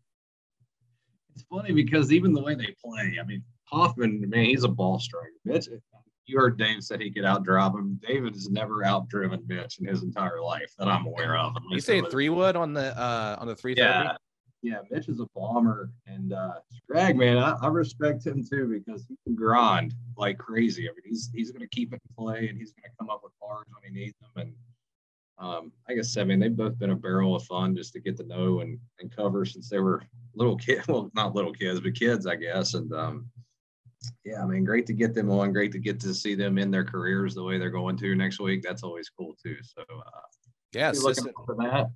It's 1.33 1.45
funny 1.49 1.71
because 1.71 2.11
even 2.11 2.33
the 2.33 2.43
way 2.43 2.53
they 2.53 2.75
play, 2.83 3.17
I 3.19 3.25
mean, 3.25 3.43
Hoffman, 3.65 4.29
man, 4.29 4.45
he's 4.45 4.65
a 4.65 4.67
ball 4.67 4.99
striker. 4.99 5.31
Mitch, 5.45 5.67
you 6.25 6.37
heard 6.37 6.57
Dave 6.57 6.83
said 6.83 7.01
he 7.01 7.11
could 7.11 7.23
outdrive 7.23 7.73
him. 7.73 7.99
David 8.05 8.33
has 8.33 8.49
never 8.49 8.83
outdriven 8.83 9.47
Mitch 9.47 9.79
in 9.79 9.87
his 9.87 10.03
entire 10.03 10.41
life 10.41 10.71
that 10.77 10.87
I'm 10.87 11.05
aware 11.05 11.37
of. 11.37 11.53
You 11.71 11.79
say 11.79 12.01
three 12.01 12.29
wood 12.29 12.55
on 12.55 12.73
the 12.73 12.97
uh 12.97 13.37
on 13.39 13.47
the 13.47 13.55
three. 13.55 13.73
Yeah, 13.75 14.15
yeah. 14.63 14.79
Mitch 14.89 15.09
is 15.09 15.19
a 15.19 15.27
bomber, 15.35 15.91
and 16.07 16.33
uh 16.33 16.53
Scrag, 16.71 17.15
man, 17.15 17.37
I, 17.37 17.55
I 17.61 17.67
respect 17.67 18.25
him 18.25 18.43
too 18.43 18.67
because 18.67 19.05
he 19.07 19.15
can 19.25 19.35
grind 19.35 19.93
like 20.17 20.37
crazy. 20.37 20.89
I 20.89 20.93
mean, 20.93 21.03
he's 21.03 21.29
he's 21.33 21.51
going 21.51 21.61
to 21.61 21.67
keep 21.67 21.93
it 21.93 22.01
in 22.07 22.15
play, 22.15 22.47
and 22.47 22.57
he's 22.57 22.71
going 22.71 22.89
to 22.89 22.95
come 22.97 23.09
up 23.09 23.21
with 23.23 23.33
bars 23.39 23.67
when 23.69 23.93
he 23.93 23.99
needs 23.99 24.15
them. 24.21 24.47
And 24.47 24.53
um, 25.37 25.71
I 25.87 25.93
guess 25.93 26.15
I 26.17 26.23
mean 26.23 26.39
they've 26.39 26.55
both 26.55 26.79
been 26.79 26.91
a 26.91 26.95
barrel 26.95 27.35
of 27.35 27.43
fun 27.43 27.75
just 27.75 27.93
to 27.93 27.99
get 27.99 28.17
to 28.17 28.23
know 28.23 28.61
and 28.61 28.79
and 28.99 29.15
cover 29.15 29.45
since 29.45 29.69
they 29.69 29.79
were 29.79 30.01
little 30.33 30.57
kids. 30.57 30.87
Well, 30.87 31.11
not 31.13 31.35
little 31.35 31.53
kids, 31.53 31.81
but 31.81 31.93
kids, 31.93 32.25
I 32.25 32.35
guess. 32.35 32.73
And 32.73 32.91
um, 32.93 33.29
yeah, 34.23 34.41
I 34.41 34.45
mean, 34.45 34.63
great 34.63 34.85
to 34.87 34.93
get 34.93 35.13
them 35.13 35.29
on. 35.29 35.51
Great 35.51 35.73
to 35.73 35.79
get 35.79 35.99
to 36.01 36.13
see 36.13 36.35
them 36.35 36.57
in 36.57 36.71
their 36.71 36.85
careers 36.85 37.35
the 37.35 37.43
way 37.43 37.57
they're 37.57 37.69
going 37.69 37.97
to 37.97 38.15
next 38.15 38.39
week. 38.39 38.61
That's 38.61 38.83
always 38.83 39.09
cool 39.09 39.35
too. 39.43 39.57
So, 39.61 39.81
uh, 39.81 40.19
yeah, 40.73 40.91
assistant, 40.91 41.35
for 41.45 41.55
that. 41.55 41.89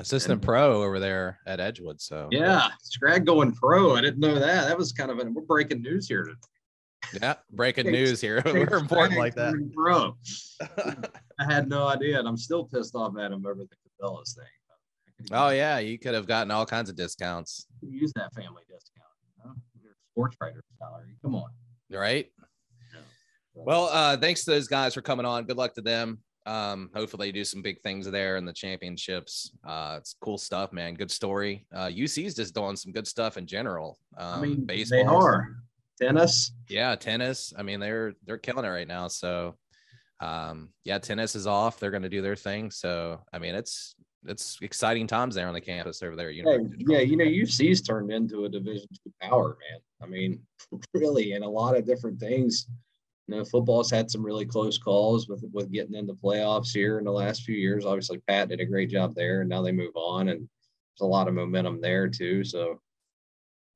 Assistant 0.00 0.34
and, 0.34 0.42
pro 0.42 0.82
over 0.82 1.00
there 1.00 1.40
at 1.46 1.60
Edgewood. 1.60 2.00
So 2.00 2.28
yeah, 2.30 2.68
Scrag 2.82 3.26
going 3.26 3.52
pro. 3.52 3.96
I 3.96 4.00
didn't 4.00 4.20
know 4.20 4.34
that. 4.34 4.68
That 4.68 4.78
was 4.78 4.92
kind 4.92 5.10
of 5.10 5.18
an, 5.18 5.34
we're 5.34 5.42
breaking 5.42 5.82
news 5.82 6.08
here. 6.08 6.28
Yeah, 7.20 7.34
breaking 7.50 7.90
news 7.90 8.20
here. 8.20 8.42
we're 8.46 8.76
important 8.76 9.18
like 9.18 9.34
that. 9.34 9.54
Pro. 9.74 10.16
I 11.40 11.44
had 11.44 11.68
no 11.68 11.86
idea, 11.86 12.18
and 12.18 12.28
I'm 12.28 12.36
still 12.36 12.64
pissed 12.64 12.94
off 12.94 13.16
at 13.18 13.32
him 13.32 13.44
over 13.44 13.64
the 13.64 13.76
Cabela's 14.04 14.34
thing. 14.34 15.30
Oh 15.32 15.50
yeah, 15.50 15.78
you 15.78 15.98
could 15.98 16.14
have 16.14 16.26
gotten 16.26 16.50
all 16.50 16.64
kinds 16.64 16.88
of 16.88 16.96
discounts. 16.96 17.66
Use 17.82 18.12
that 18.14 18.32
family 18.34 18.62
discount. 18.68 19.08
You 19.24 19.44
know? 19.44 19.56
Your 19.82 19.92
sports 20.12 20.36
writer 20.40 20.62
salary. 20.78 21.16
Come 21.22 21.34
on. 21.34 21.50
Right. 21.90 22.30
Well, 23.54 23.88
uh, 23.92 24.16
thanks 24.16 24.44
to 24.44 24.52
those 24.52 24.68
guys 24.68 24.94
for 24.94 25.02
coming 25.02 25.26
on. 25.26 25.44
Good 25.44 25.56
luck 25.56 25.74
to 25.74 25.80
them. 25.80 26.20
Um, 26.48 26.88
hopefully, 26.94 27.28
they 27.28 27.32
do 27.32 27.44
some 27.44 27.60
big 27.60 27.78
things 27.82 28.10
there 28.10 28.38
in 28.38 28.46
the 28.46 28.54
championships. 28.54 29.52
Uh, 29.66 29.96
it's 29.98 30.16
cool 30.22 30.38
stuff, 30.38 30.72
man. 30.72 30.94
Good 30.94 31.10
story. 31.10 31.66
Uh, 31.74 31.90
UC's 31.94 32.34
just 32.34 32.54
doing 32.54 32.74
some 32.74 32.90
good 32.90 33.06
stuff 33.06 33.36
in 33.36 33.46
general. 33.46 33.98
Um, 34.16 34.26
I 34.26 34.40
mean, 34.40 34.64
baseball. 34.64 34.98
They 34.98 35.04
are 35.04 35.56
tennis. 36.00 36.52
Yeah, 36.70 36.94
tennis. 36.94 37.52
I 37.56 37.62
mean, 37.62 37.80
they're 37.80 38.14
they're 38.24 38.38
killing 38.38 38.64
it 38.64 38.68
right 38.68 38.88
now. 38.88 39.08
So, 39.08 39.56
um, 40.20 40.70
yeah, 40.84 40.98
tennis 40.98 41.36
is 41.36 41.46
off. 41.46 41.78
They're 41.78 41.90
going 41.90 42.02
to 42.04 42.08
do 42.08 42.22
their 42.22 42.36
thing. 42.36 42.70
So, 42.70 43.20
I 43.30 43.38
mean, 43.38 43.54
it's 43.54 43.94
it's 44.24 44.56
exciting 44.62 45.06
times 45.06 45.34
there 45.34 45.48
on 45.48 45.54
the 45.54 45.60
campus 45.60 46.02
over 46.02 46.16
there. 46.16 46.30
You 46.30 46.44
know, 46.44 46.66
yeah, 46.78 47.00
you 47.00 47.18
know, 47.18 47.26
UC's 47.26 47.82
turned 47.82 48.10
into 48.10 48.46
a 48.46 48.48
Division 48.48 48.88
two 49.04 49.12
power, 49.20 49.58
man. 49.70 49.80
I 50.02 50.06
mean, 50.06 50.40
really, 50.94 51.32
in 51.32 51.42
a 51.42 51.48
lot 51.48 51.76
of 51.76 51.84
different 51.84 52.18
things. 52.18 52.66
You 53.28 53.36
know, 53.36 53.44
football's 53.44 53.90
had 53.90 54.10
some 54.10 54.24
really 54.24 54.46
close 54.46 54.78
calls 54.78 55.28
with 55.28 55.44
with 55.52 55.70
getting 55.70 55.94
into 55.94 56.14
playoffs 56.14 56.72
here 56.72 56.98
in 56.98 57.04
the 57.04 57.12
last 57.12 57.42
few 57.42 57.54
years. 57.54 57.84
Obviously, 57.84 58.18
Pat 58.26 58.48
did 58.48 58.60
a 58.60 58.64
great 58.64 58.90
job 58.90 59.14
there, 59.14 59.42
and 59.42 59.50
now 59.50 59.62
they 59.62 59.72
move 59.72 59.94
on, 59.94 60.28
and 60.28 60.40
there's 60.40 61.02
a 61.02 61.06
lot 61.06 61.28
of 61.28 61.34
momentum 61.34 61.80
there 61.80 62.08
too. 62.08 62.42
So 62.42 62.80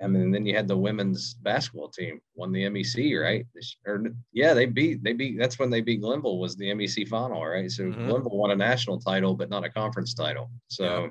I 0.02 0.08
mean, 0.08 0.32
then 0.32 0.44
you 0.44 0.56
had 0.56 0.66
the 0.66 0.76
women's 0.76 1.34
basketball 1.34 1.88
team 1.88 2.20
won 2.34 2.50
the 2.50 2.64
MEC, 2.64 3.20
right? 3.22 3.46
Or 3.86 4.02
yeah, 4.32 4.52
they 4.52 4.66
beat 4.66 5.02
they 5.04 5.12
beat. 5.12 5.38
That's 5.38 5.58
when 5.58 5.70
they 5.70 5.80
beat 5.80 6.00
Glenville 6.00 6.38
was 6.38 6.56
the 6.56 6.70
MEC 6.70 7.06
final, 7.08 7.44
right? 7.44 7.70
So 7.70 7.84
mm-hmm. 7.84 8.08
Glenville 8.08 8.36
won 8.36 8.50
a 8.50 8.56
national 8.56 8.98
title, 8.98 9.34
but 9.34 9.48
not 9.48 9.64
a 9.64 9.70
conference 9.70 10.12
title. 10.12 10.50
So, 10.66 11.10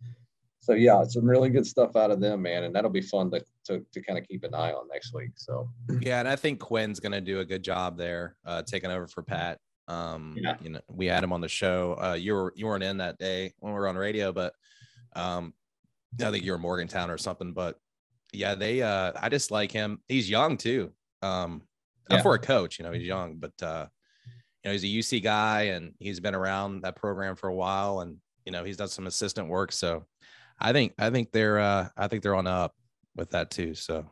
yeah. 0.00 0.08
so 0.60 0.72
yeah, 0.74 1.04
some 1.04 1.24
really 1.24 1.50
good 1.50 1.66
stuff 1.66 1.96
out 1.96 2.12
of 2.12 2.20
them, 2.20 2.42
man, 2.42 2.62
and 2.64 2.74
that'll 2.74 2.90
be 2.90 3.00
fun 3.00 3.30
to 3.32 3.42
to, 3.68 3.84
to 3.92 4.02
kind 4.02 4.18
of 4.18 4.26
keep 4.26 4.44
an 4.44 4.54
eye 4.54 4.72
on 4.72 4.88
next 4.88 5.14
week. 5.14 5.30
So 5.36 5.70
yeah, 6.00 6.18
and 6.18 6.28
I 6.28 6.36
think 6.36 6.60
Quinn's 6.60 7.00
going 7.00 7.12
to 7.12 7.20
do 7.20 7.40
a 7.40 7.44
good 7.44 7.62
job 7.62 7.96
there, 7.96 8.36
uh, 8.44 8.62
taking 8.62 8.90
over 8.90 9.06
for 9.06 9.22
Pat. 9.22 9.58
Um, 9.86 10.36
yeah. 10.38 10.56
you 10.60 10.68
know, 10.68 10.80
we 10.88 11.06
had 11.06 11.24
him 11.24 11.32
on 11.32 11.40
the 11.40 11.48
show. 11.48 11.96
Uh, 12.02 12.14
you 12.14 12.34
were 12.34 12.52
you 12.56 12.66
weren't 12.66 12.84
in 12.84 12.98
that 12.98 13.18
day 13.18 13.54
when 13.60 13.72
we 13.72 13.78
were 13.78 13.88
on 13.88 13.96
radio, 13.96 14.32
but 14.32 14.52
um, 15.14 15.54
I 16.20 16.30
think 16.30 16.44
you're 16.44 16.58
Morgantown 16.58 17.10
or 17.10 17.18
something, 17.18 17.52
but 17.52 17.78
yeah, 18.32 18.54
they 18.54 18.82
uh 18.82 19.12
I 19.16 19.28
just 19.28 19.50
like 19.50 19.72
him. 19.72 20.00
He's 20.08 20.28
young 20.28 20.56
too. 20.56 20.92
Um 21.22 21.62
yeah. 22.10 22.22
for 22.22 22.34
a 22.34 22.38
coach, 22.38 22.78
you 22.78 22.84
know, 22.84 22.92
he's 22.92 23.06
young, 23.06 23.36
but 23.36 23.52
uh 23.62 23.86
you 24.62 24.68
know, 24.68 24.72
he's 24.72 24.84
a 24.84 25.16
UC 25.18 25.22
guy 25.22 25.62
and 25.62 25.94
he's 25.98 26.20
been 26.20 26.34
around 26.34 26.82
that 26.82 26.96
program 26.96 27.36
for 27.36 27.48
a 27.48 27.54
while 27.54 28.00
and 28.00 28.16
you 28.44 28.52
know, 28.52 28.64
he's 28.64 28.76
done 28.76 28.88
some 28.88 29.06
assistant 29.06 29.48
work. 29.48 29.72
So 29.72 30.06
I 30.58 30.72
think 30.72 30.94
I 30.98 31.10
think 31.10 31.32
they're 31.32 31.58
uh 31.58 31.88
I 31.96 32.08
think 32.08 32.22
they're 32.22 32.34
on 32.34 32.46
up 32.46 32.74
with 33.18 33.30
that 33.30 33.50
too. 33.50 33.74
So 33.74 34.06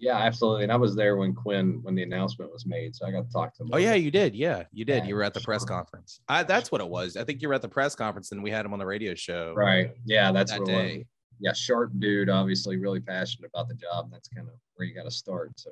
yeah, 0.00 0.16
absolutely. 0.16 0.62
And 0.62 0.72
I 0.72 0.76
was 0.76 0.96
there 0.96 1.16
when 1.16 1.34
Quinn 1.34 1.80
when 1.82 1.94
the 1.94 2.02
announcement 2.02 2.50
was 2.50 2.64
made, 2.64 2.96
so 2.96 3.06
I 3.06 3.10
got 3.10 3.26
to 3.26 3.32
talk 3.32 3.54
to 3.56 3.62
him. 3.62 3.70
Oh 3.72 3.76
yeah, 3.76 3.94
you 3.94 4.10
did. 4.10 4.34
Yeah, 4.34 4.64
you 4.72 4.86
did. 4.86 5.02
Yeah, 5.02 5.08
you 5.08 5.14
were 5.14 5.22
at 5.22 5.34
the 5.34 5.40
sure. 5.40 5.52
press 5.52 5.64
conference. 5.64 6.20
I, 6.26 6.42
that's 6.42 6.72
what 6.72 6.80
it 6.80 6.88
was. 6.88 7.16
I 7.16 7.24
think 7.24 7.42
you 7.42 7.48
were 7.48 7.54
at 7.54 7.62
the 7.62 7.68
press 7.68 7.94
conference, 7.94 8.32
and 8.32 8.42
we 8.42 8.50
had 8.50 8.64
him 8.64 8.72
on 8.72 8.78
the 8.78 8.86
radio 8.86 9.14
show. 9.14 9.52
Right. 9.54 9.92
Yeah, 10.06 10.32
that's 10.32 10.52
that 10.52 10.64
day. 10.64 11.06
Yeah, 11.38 11.52
sharp 11.52 11.92
dude. 11.98 12.30
Obviously, 12.30 12.78
really 12.78 13.00
passionate 13.00 13.50
about 13.52 13.68
the 13.68 13.74
job. 13.74 14.10
That's 14.10 14.28
kind 14.28 14.48
of 14.48 14.54
where 14.74 14.88
you 14.88 14.94
got 14.94 15.04
to 15.04 15.10
start. 15.10 15.52
So 15.56 15.70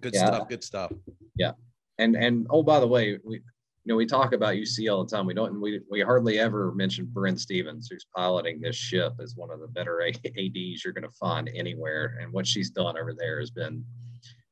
good 0.00 0.14
yeah. 0.14 0.26
stuff. 0.26 0.48
Good 0.48 0.64
stuff. 0.64 0.92
Yeah, 1.36 1.52
and 1.98 2.14
and 2.14 2.46
oh 2.50 2.62
by 2.62 2.78
the 2.78 2.86
way, 2.86 3.18
we 3.24 3.40
know, 3.90 3.96
we 3.96 4.06
talk 4.06 4.32
about 4.32 4.54
UC 4.54 4.90
all 4.90 5.04
the 5.04 5.14
time. 5.14 5.26
We 5.26 5.34
don't, 5.34 5.60
we, 5.60 5.80
we 5.90 6.00
hardly 6.00 6.38
ever 6.38 6.72
mention 6.72 7.06
Bren 7.06 7.38
Stevens, 7.38 7.88
who's 7.90 8.06
piloting 8.16 8.60
this 8.60 8.76
ship 8.76 9.14
as 9.20 9.36
one 9.36 9.50
of 9.50 9.60
the 9.60 9.68
better 9.68 10.00
ADs 10.02 10.84
you're 10.84 10.94
going 10.94 11.02
to 11.02 11.16
find 11.18 11.50
anywhere. 11.54 12.18
And 12.20 12.32
what 12.32 12.46
she's 12.46 12.70
done 12.70 12.96
over 12.96 13.12
there 13.12 13.40
has 13.40 13.50
been 13.50 13.84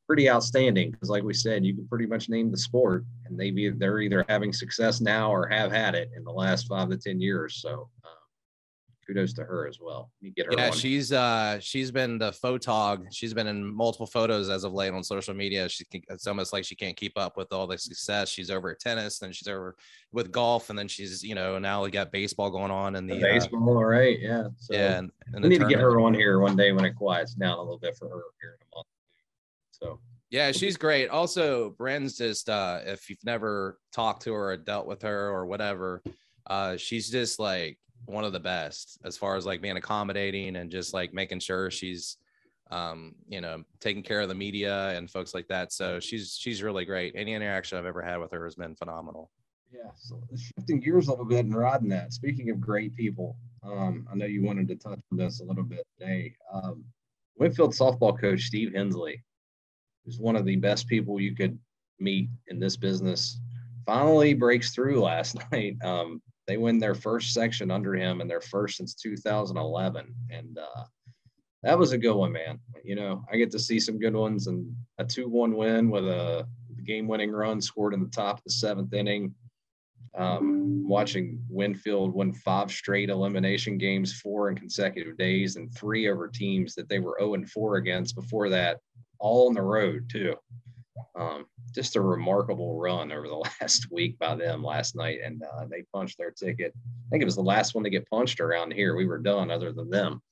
pretty 0.07 0.29
outstanding. 0.29 0.91
Because, 0.91 1.09
like 1.11 1.23
we 1.23 1.35
said, 1.35 1.65
you 1.65 1.75
can 1.75 1.87
pretty 1.89 2.07
much 2.07 2.29
name 2.29 2.51
the 2.51 2.59
sport, 2.59 3.05
and 3.27 3.39
they 3.39 3.51
be, 3.51 3.71
they're 3.71 4.01
either 4.01 4.25
having 4.29 4.53
success 4.53 5.01
now 5.01 5.33
or 5.33 5.47
have 5.47 5.71
had 5.71 5.95
it 5.95 6.11
in 6.17 6.25
the 6.25 6.33
last 6.33 6.67
five 6.67 6.91
to 6.91 6.97
10 6.97 7.21
years. 7.21 7.57
So, 7.63 7.89
uh, 8.05 8.18
kudos 9.09 9.33
to 9.33 9.43
her 9.43 9.67
as 9.67 9.79
well. 9.81 10.11
You 10.21 10.31
get 10.31 10.47
her. 10.47 10.53
Yeah, 10.57 10.71
she's 10.71 11.13
uh 11.13 11.59
she's 11.61 11.91
been 11.91 12.19
the 12.19 12.31
photog. 12.31 13.07
She's 13.11 13.33
been 13.33 13.47
in 13.47 13.65
multiple 13.65 14.07
photos 14.07 14.51
as 14.51 14.65
of 14.65 14.73
late 14.73 14.93
on 14.93 15.03
social 15.03 15.35
media. 15.35 15.69
She 15.69 15.85
it's 16.09 16.27
almost 16.27 16.53
like 16.53 16.65
she 16.65 16.75
can't 16.75 16.97
keep 16.97 17.17
up 17.17 17.37
with 17.37 17.53
all 17.53 17.67
the 17.67 17.79
success. 17.79 18.29
She's 18.29 18.51
over 18.51 18.71
at 18.71 18.81
tennis, 18.81 19.19
then 19.19 19.33
she's 19.33 19.49
over 19.49 19.77
with 20.13 20.31
golf, 20.31 20.71
and 20.71 20.79
then 20.79 20.89
she's 20.89 21.23
you 21.23 21.35
know 21.35 21.59
now 21.59 21.83
we 21.83 21.91
got 21.91 22.13
baseball 22.13 22.51
going 22.51 22.71
on 22.71 22.97
and 22.97 23.09
the, 23.09 23.15
the 23.15 23.21
baseball. 23.21 23.79
Uh, 23.79 23.83
right? 23.83 24.19
Yeah. 24.21 24.49
So 24.59 24.75
yeah. 24.75 24.99
And, 24.99 25.11
and 25.33 25.43
we 25.43 25.49
need 25.49 25.61
to 25.61 25.67
get 25.67 25.81
her 25.81 26.01
on 26.01 26.15
here 26.15 26.39
one 26.41 26.57
day 26.57 26.73
when 26.73 26.85
it 26.85 26.95
quiets 26.95 27.35
down 27.35 27.59
a 27.59 27.63
little 27.63 27.79
bit 27.79 27.97
for 27.97 28.09
her 28.09 28.23
here 28.41 28.59
in 28.61 28.67
a 28.73 28.77
month. 28.77 28.87
So. 29.71 30.01
Yeah, 30.31 30.53
she's 30.53 30.77
great. 30.77 31.09
Also, 31.09 31.71
Bren's 31.71 32.19
just 32.19 32.51
uh 32.51 32.81
if 32.85 33.09
you've 33.09 33.25
never 33.25 33.79
talked 33.95 34.25
to 34.25 34.35
her 34.35 34.51
or 34.51 34.57
dealt 34.59 34.87
with 34.87 35.01
her 35.01 35.31
or 35.31 35.47
whatever, 35.47 36.03
uh 36.47 36.77
she's 36.77 37.11
just 37.11 37.39
like 37.39 37.79
one 38.09 38.25
of 38.25 38.33
the 38.33 38.41
best 38.41 38.99
as 39.05 39.17
far 39.17 39.37
as 39.37 39.45
like 39.45 39.61
being 39.61 39.77
accommodating 39.77 40.57
and 40.57 40.71
just 40.71 40.95
like 40.95 41.13
making 41.13 41.41
sure 41.41 41.71
she's 41.71 42.17
um 42.71 43.15
you 43.29 43.41
know 43.41 43.63
taking 43.81 44.03
care 44.03 44.21
of 44.21 44.29
the 44.29 44.35
media 44.35 44.91
and 44.91 45.11
folks 45.11 45.35
like 45.35 45.49
that. 45.49 45.73
So 45.73 46.01
she's 46.01 46.37
she's 46.39 46.63
really 46.63 46.85
great. 46.85 47.15
Any 47.17 47.35
interaction 47.35 47.79
i've 47.79 47.87
ever 47.87 48.03
had 48.03 48.19
with 48.19 48.33
her 48.33 48.45
has 48.45 48.55
been 48.55 48.75
phenomenal. 48.75 49.31
Yeah 49.73 49.91
so 49.97 50.21
shifting 50.37 50.81
gears 50.81 51.09
a 51.09 51.11
little 51.11 51.25
bit 51.25 51.45
and 51.45 51.55
riding 51.55 51.89
that. 51.91 52.13
Speaking 52.13 52.51
of 52.51 52.61
great 52.61 52.95
people 52.95 53.37
um 53.65 54.07
i 54.11 54.15
know 54.15 54.25
you 54.27 54.43
wanted 54.43 54.69
to 54.69 54.77
touch 54.77 55.01
on 55.11 55.19
this 55.19 55.41
a 55.41 55.45
little 55.45 55.65
bit 55.65 55.87
today. 55.99 56.35
Um 56.53 56.85
winfield 57.37 57.73
softball 57.73 58.19
coach 58.19 58.43
steve 58.43 58.73
hensley 58.75 59.23
who's 60.05 60.19
one 60.19 60.37
of 60.37 60.45
the 60.45 60.57
best 60.57 60.89
people 60.89 61.21
you 61.21 61.35
could 61.35 61.59
meet 62.01 62.29
in 62.49 62.59
this 62.59 62.77
business. 62.77 63.41
Finally 63.85 64.35
breaks 64.35 64.71
through 64.75 65.01
last 65.01 65.37
night. 65.53 65.77
Um 65.83 66.23
they 66.49 66.57
win 66.57 66.79
their 66.79 66.97
first 66.97 67.33
section 67.33 67.71
under 67.71 67.95
him 67.95 68.21
and 68.21 68.29
their 68.29 68.41
first 68.41 68.79
since 68.79 68.95
2011 68.95 70.15
and 70.31 70.59
uh, 70.59 70.85
that 71.63 71.79
was 71.79 71.93
a 71.93 71.99
good 71.99 72.15
one 72.15 72.33
man. 72.33 72.59
You 72.83 72.97
know 72.97 73.25
i 73.31 73.37
get 73.37 73.51
to 73.53 73.59
see 73.59 73.79
some 73.79 73.99
good 73.99 74.15
ones 74.15 74.49
and 74.49 74.75
a 74.99 75.05
2-1 75.05 75.55
win 75.55 75.91
with 75.91 76.05
a 76.05 76.47
game-winning 76.85 77.31
run 77.31 77.61
scored 77.61 77.95
in 77.95 78.01
the 78.01 78.09
top 78.09 78.39
of 78.39 78.45
the 78.45 78.51
seventh 78.51 78.93
inning. 78.93 79.35
Um, 80.17 80.89
watching 80.89 81.39
winfield 81.49 82.15
win 82.15 82.33
five 82.33 82.73
straight 82.73 83.11
elimination 83.11 83.77
games 83.77 84.19
four 84.21 84.49
in 84.49 84.57
consecutive 84.57 85.19
days 85.19 85.57
and 85.57 85.73
three 85.73 86.09
over 86.09 86.27
teams 86.29 86.75
that 86.75 86.89
they 86.89 86.99
were 86.99 87.17
0 87.21 87.35
and 87.35 87.49
4 87.49 87.77
against 87.77 88.17
before 88.17 88.49
that 88.49 88.79
all 89.21 89.49
on 89.49 89.55
the 89.55 89.63
road 89.63 90.09
too. 90.11 90.35
Um, 91.15 91.47
just 91.75 91.97
a 91.97 92.01
remarkable 92.01 92.79
run 92.79 93.13
over 93.13 93.29
the 93.29 93.35
last 93.61 93.91
week 93.91 94.19
by 94.19 94.35
them 94.35 94.63
last 94.63 94.97
night, 94.97 95.21
and 95.25 95.43
uh, 95.43 95.67
they 95.71 95.85
punched 95.93 96.19
their 96.19 96.31
ticket. 96.31 96.73
I 96.77 97.09
think 97.11 97.23
it 97.23 97.27
was 97.27 97.37
the 97.37 97.43
last 97.43 97.75
one 97.75 97.85
to 97.85 97.91
get 97.91 98.09
punched 98.09 98.41
around 98.41 98.73
here. 98.73 98.97
We 98.97 99.07
were 99.07 99.19
done, 99.19 99.51
other 99.51 99.73
than 99.73 99.91
them, 99.91 100.23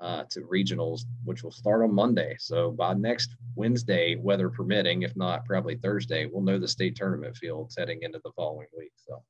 uh, 0.00 0.24
to 0.30 0.40
regionals, 0.40 1.02
which 1.24 1.42
will 1.42 1.50
start 1.50 1.82
on 1.82 1.92
Monday. 1.92 2.36
So 2.38 2.70
by 2.70 2.94
next 2.94 3.34
Wednesday, 3.54 4.16
weather 4.16 4.48
permitting, 4.48 5.02
if 5.02 5.16
not 5.16 5.44
probably 5.44 5.76
Thursday, 5.76 6.26
we'll 6.26 6.42
know 6.42 6.58
the 6.58 6.68
state 6.68 6.96
tournament 6.96 7.36
fields 7.36 7.76
heading 7.78 8.02
into 8.02 8.20
the 8.24 8.32
following 8.36 8.68
week. 8.76 8.92
So. 8.96 9.22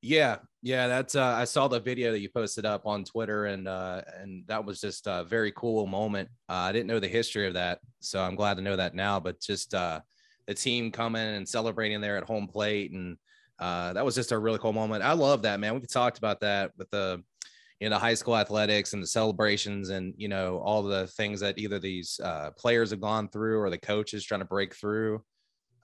Yeah, 0.00 0.36
yeah, 0.62 0.86
that's 0.86 1.16
uh, 1.16 1.24
I 1.24 1.44
saw 1.44 1.66
the 1.66 1.80
video 1.80 2.12
that 2.12 2.20
you 2.20 2.28
posted 2.28 2.64
up 2.64 2.86
on 2.86 3.02
Twitter, 3.02 3.46
and 3.46 3.66
uh, 3.66 4.02
and 4.16 4.44
that 4.46 4.64
was 4.64 4.80
just 4.80 5.08
a 5.08 5.24
very 5.24 5.50
cool 5.52 5.86
moment. 5.88 6.28
Uh, 6.48 6.52
I 6.54 6.72
didn't 6.72 6.86
know 6.86 7.00
the 7.00 7.08
history 7.08 7.48
of 7.48 7.54
that, 7.54 7.80
so 8.00 8.20
I'm 8.20 8.36
glad 8.36 8.58
to 8.58 8.62
know 8.62 8.76
that 8.76 8.94
now. 8.94 9.18
But 9.18 9.40
just 9.40 9.74
uh, 9.74 10.00
the 10.48 10.54
team 10.54 10.90
coming 10.90 11.22
and 11.22 11.46
celebrating 11.46 12.00
there 12.00 12.16
at 12.16 12.24
home 12.24 12.48
plate, 12.48 12.90
and 12.90 13.16
uh, 13.60 13.92
that 13.92 14.04
was 14.04 14.14
just 14.14 14.32
a 14.32 14.38
really 14.38 14.58
cool 14.58 14.72
moment. 14.72 15.04
I 15.04 15.12
love 15.12 15.42
that, 15.42 15.60
man. 15.60 15.74
We've 15.74 15.88
talked 15.88 16.18
about 16.18 16.40
that 16.40 16.72
with 16.76 16.90
the 16.90 17.22
you 17.78 17.88
know 17.88 17.94
the 17.94 18.00
high 18.00 18.14
school 18.14 18.36
athletics 18.36 18.94
and 18.94 19.02
the 19.02 19.06
celebrations, 19.06 19.90
and 19.90 20.14
you 20.16 20.26
know 20.26 20.58
all 20.58 20.82
the 20.82 21.06
things 21.08 21.38
that 21.40 21.58
either 21.58 21.78
these 21.78 22.18
uh, 22.24 22.50
players 22.56 22.90
have 22.90 23.00
gone 23.00 23.28
through 23.28 23.60
or 23.60 23.68
the 23.68 23.78
coaches 23.78 24.24
trying 24.24 24.40
to 24.40 24.46
break 24.46 24.74
through. 24.74 25.22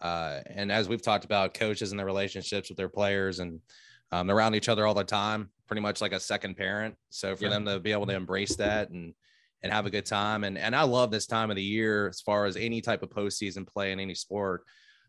Uh, 0.00 0.40
and 0.46 0.72
as 0.72 0.88
we've 0.88 1.03
talked 1.03 1.24
about, 1.24 1.55
coaches 1.55 1.92
and 1.92 1.98
their 1.98 2.07
relationships 2.07 2.68
with 2.68 2.77
their 2.77 2.88
players 2.88 3.38
and 3.38 3.61
um, 4.12 4.31
around 4.31 4.55
each 4.55 4.68
other 4.68 4.87
all 4.87 4.94
the 4.94 5.05
time, 5.05 5.50
pretty 5.66 5.81
much 5.81 6.00
like 6.00 6.12
a 6.12 6.20
second 6.20 6.57
parent. 6.57 6.94
So 7.11 7.37
for 7.37 7.44
yeah. 7.44 7.50
them 7.50 7.64
to 7.66 7.81
be 7.81 7.92
able 7.92 8.07
to 8.07 8.14
embrace 8.14 8.57
that 8.57 8.90
and 8.90 9.14
and 9.64 9.72
have 9.72 9.87
a 9.87 9.90
good 9.90 10.05
time, 10.05 10.44
and 10.44 10.59
and 10.59 10.77
I 10.77 10.83
love 10.83 11.11
this 11.11 11.27
time 11.27 11.50
of 11.50 11.57
the 11.57 11.62
year 11.62 12.09
as 12.09 12.20
far 12.20 12.44
as 12.44 12.57
any 12.57 12.83
type 12.83 13.03
of 13.03 13.09
postseason 13.09 13.66
play 13.66 13.90
in 13.92 13.98
any 13.98 14.14
sport, 14.14 14.62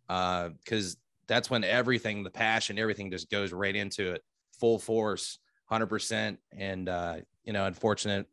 Uh, 0.07 0.49
because 0.63 0.93
uh, 0.93 0.99
that's 1.27 1.49
when 1.49 1.63
everything, 1.63 2.23
the 2.23 2.29
passion, 2.29 2.79
everything 2.79 3.11
just 3.11 3.29
goes 3.29 3.51
right 3.51 3.75
into 3.75 4.13
it, 4.13 4.21
full 4.57 4.79
force, 4.79 5.39
hundred 5.65 5.87
percent. 5.87 6.39
And 6.57 6.87
uh, 6.87 7.17
you 7.43 7.51
know, 7.51 7.65
unfortunate, 7.65 8.27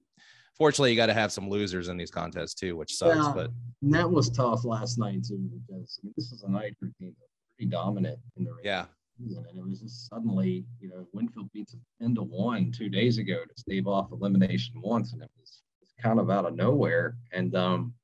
fortunately, 0.56 0.92
you 0.92 0.96
got 0.96 1.06
to 1.06 1.14
have 1.14 1.32
some 1.32 1.50
losers 1.50 1.88
in 1.88 1.96
these 1.96 2.12
contests 2.12 2.54
too, 2.54 2.76
which 2.76 2.94
sucks. 2.94 3.16
Yeah, 3.16 3.32
but 3.35 3.50
that 3.90 4.08
was 4.08 4.30
tough 4.30 4.64
last 4.64 4.98
night 4.98 5.24
too, 5.24 5.50
because 5.66 5.98
I 6.00 6.06
mean, 6.06 6.14
this 6.16 6.30
is 6.30 6.44
a 6.44 6.48
night 6.48 6.76
team 6.80 7.16
pretty 7.56 7.68
dominant 7.68 8.20
in 8.37 8.44
the 8.44 8.52
race. 8.52 8.62
Yeah 8.64 8.87
season. 9.18 9.44
And 9.48 9.58
it 9.58 9.68
was 9.68 9.80
just 9.80 10.08
suddenly, 10.08 10.64
you 10.80 10.88
know, 10.88 11.06
Winfield 11.12 11.52
beats 11.52 11.72
them 11.72 11.82
10 12.00 12.14
to 12.16 12.22
1 12.22 12.72
two 12.72 12.88
days 12.88 13.18
ago 13.18 13.40
to 13.44 13.61
stave 13.61 13.87
off 13.87 14.11
elimination 14.11 14.80
once. 14.80 15.12
And 15.12 15.22
it 15.22 15.30
was 15.38 15.62
kind 16.02 16.18
of 16.18 16.30
out 16.30 16.46
of 16.46 16.56
nowhere. 16.56 17.16
And 17.32 17.54
um, 17.54 17.94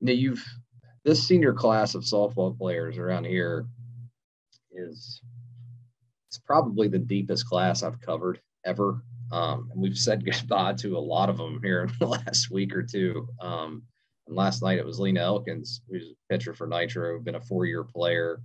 you've 0.00 0.44
this 1.04 1.26
senior 1.26 1.54
class 1.54 1.94
of 1.94 2.02
softball 2.02 2.56
players 2.56 2.98
around 2.98 3.24
here 3.24 3.66
is 4.72 5.20
it's 6.28 6.38
probably 6.38 6.88
the 6.88 6.98
deepest 6.98 7.46
class 7.46 7.82
I've 7.82 8.00
covered 8.00 8.40
ever. 8.64 9.02
Um, 9.32 9.70
and 9.72 9.80
we've 9.80 9.96
said 9.96 10.24
goodbye 10.30 10.74
to 10.74 10.96
a 10.96 11.00
lot 11.00 11.30
of 11.30 11.38
them 11.38 11.60
here 11.62 11.82
in 11.82 11.92
the 11.98 12.06
last 12.26 12.50
week 12.50 12.74
or 12.74 12.82
two. 12.82 13.28
Um, 13.40 13.82
and 14.26 14.36
last 14.36 14.62
night 14.62 14.78
it 14.78 14.84
was 14.84 15.00
Lena 15.00 15.20
Elkins, 15.20 15.80
who's 15.88 16.10
a 16.10 16.32
pitcher 16.32 16.52
for 16.52 16.66
Nitro, 16.66 17.18
been 17.20 17.36
a 17.36 17.40
four-year 17.40 17.84
player, 17.84 18.42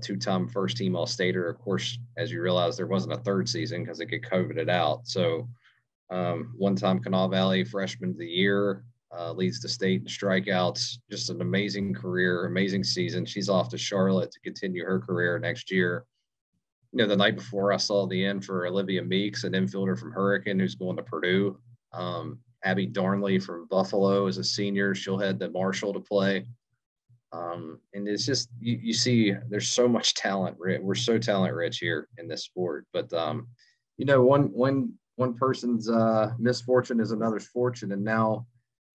two-time 0.00 0.48
first-team 0.48 0.96
All-Stater. 0.96 1.48
Of 1.48 1.58
course, 1.58 1.98
as 2.16 2.32
you 2.32 2.42
realize, 2.42 2.76
there 2.76 2.88
wasn't 2.88 3.14
a 3.14 3.22
third 3.22 3.48
season 3.48 3.84
because 3.84 4.00
it 4.00 4.06
get 4.06 4.22
COVIDed 4.22 4.68
out. 4.68 5.06
So, 5.06 5.48
um, 6.10 6.54
one-time 6.56 7.00
Kanawha 7.00 7.28
Valley 7.28 7.64
Freshman 7.64 8.10
of 8.10 8.18
the 8.18 8.26
Year, 8.26 8.84
uh, 9.16 9.32
leads 9.32 9.60
the 9.60 9.68
state 9.68 10.02
in 10.02 10.06
strikeouts. 10.06 10.98
Just 11.10 11.30
an 11.30 11.40
amazing 11.40 11.94
career, 11.94 12.46
amazing 12.46 12.84
season. 12.84 13.24
She's 13.24 13.48
off 13.48 13.68
to 13.70 13.78
Charlotte 13.78 14.30
to 14.32 14.40
continue 14.40 14.84
her 14.84 15.00
career 15.00 15.38
next 15.38 15.70
year. 15.70 16.04
You 16.92 16.98
know, 16.98 17.06
the 17.06 17.16
night 17.16 17.36
before 17.36 17.72
I 17.72 17.76
saw 17.76 18.06
the 18.06 18.24
end 18.24 18.44
for 18.44 18.66
Olivia 18.66 19.02
Meeks, 19.02 19.44
an 19.44 19.52
infielder 19.52 19.98
from 19.98 20.12
Hurricane 20.12 20.58
who's 20.58 20.74
going 20.74 20.96
to 20.96 21.02
Purdue. 21.02 21.58
Um, 21.92 22.40
Abby 22.64 22.86
Darnley 22.86 23.38
from 23.38 23.66
Buffalo 23.68 24.26
is 24.26 24.38
a 24.38 24.44
senior. 24.44 24.94
She'll 24.94 25.18
head 25.18 25.38
to 25.40 25.50
Marshall 25.50 25.92
to 25.92 26.00
play. 26.00 26.46
Um, 27.32 27.80
and 27.92 28.08
it's 28.08 28.24
just 28.24 28.48
you, 28.60 28.78
you 28.80 28.94
see 28.94 29.34
there's 29.48 29.68
so 29.68 29.88
much 29.88 30.14
talent 30.14 30.56
we're 30.58 30.94
so 30.94 31.18
talent 31.18 31.54
rich 31.54 31.78
here 31.78 32.08
in 32.18 32.28
this 32.28 32.44
sport 32.44 32.86
but 32.92 33.12
um, 33.12 33.48
you 33.98 34.06
know 34.06 34.22
one 34.22 34.44
one 34.52 34.92
one 35.16 35.34
person's 35.34 35.90
uh, 35.90 36.32
misfortune 36.38 37.00
is 37.00 37.10
another's 37.10 37.46
fortune 37.48 37.92
and 37.92 38.04
now 38.04 38.46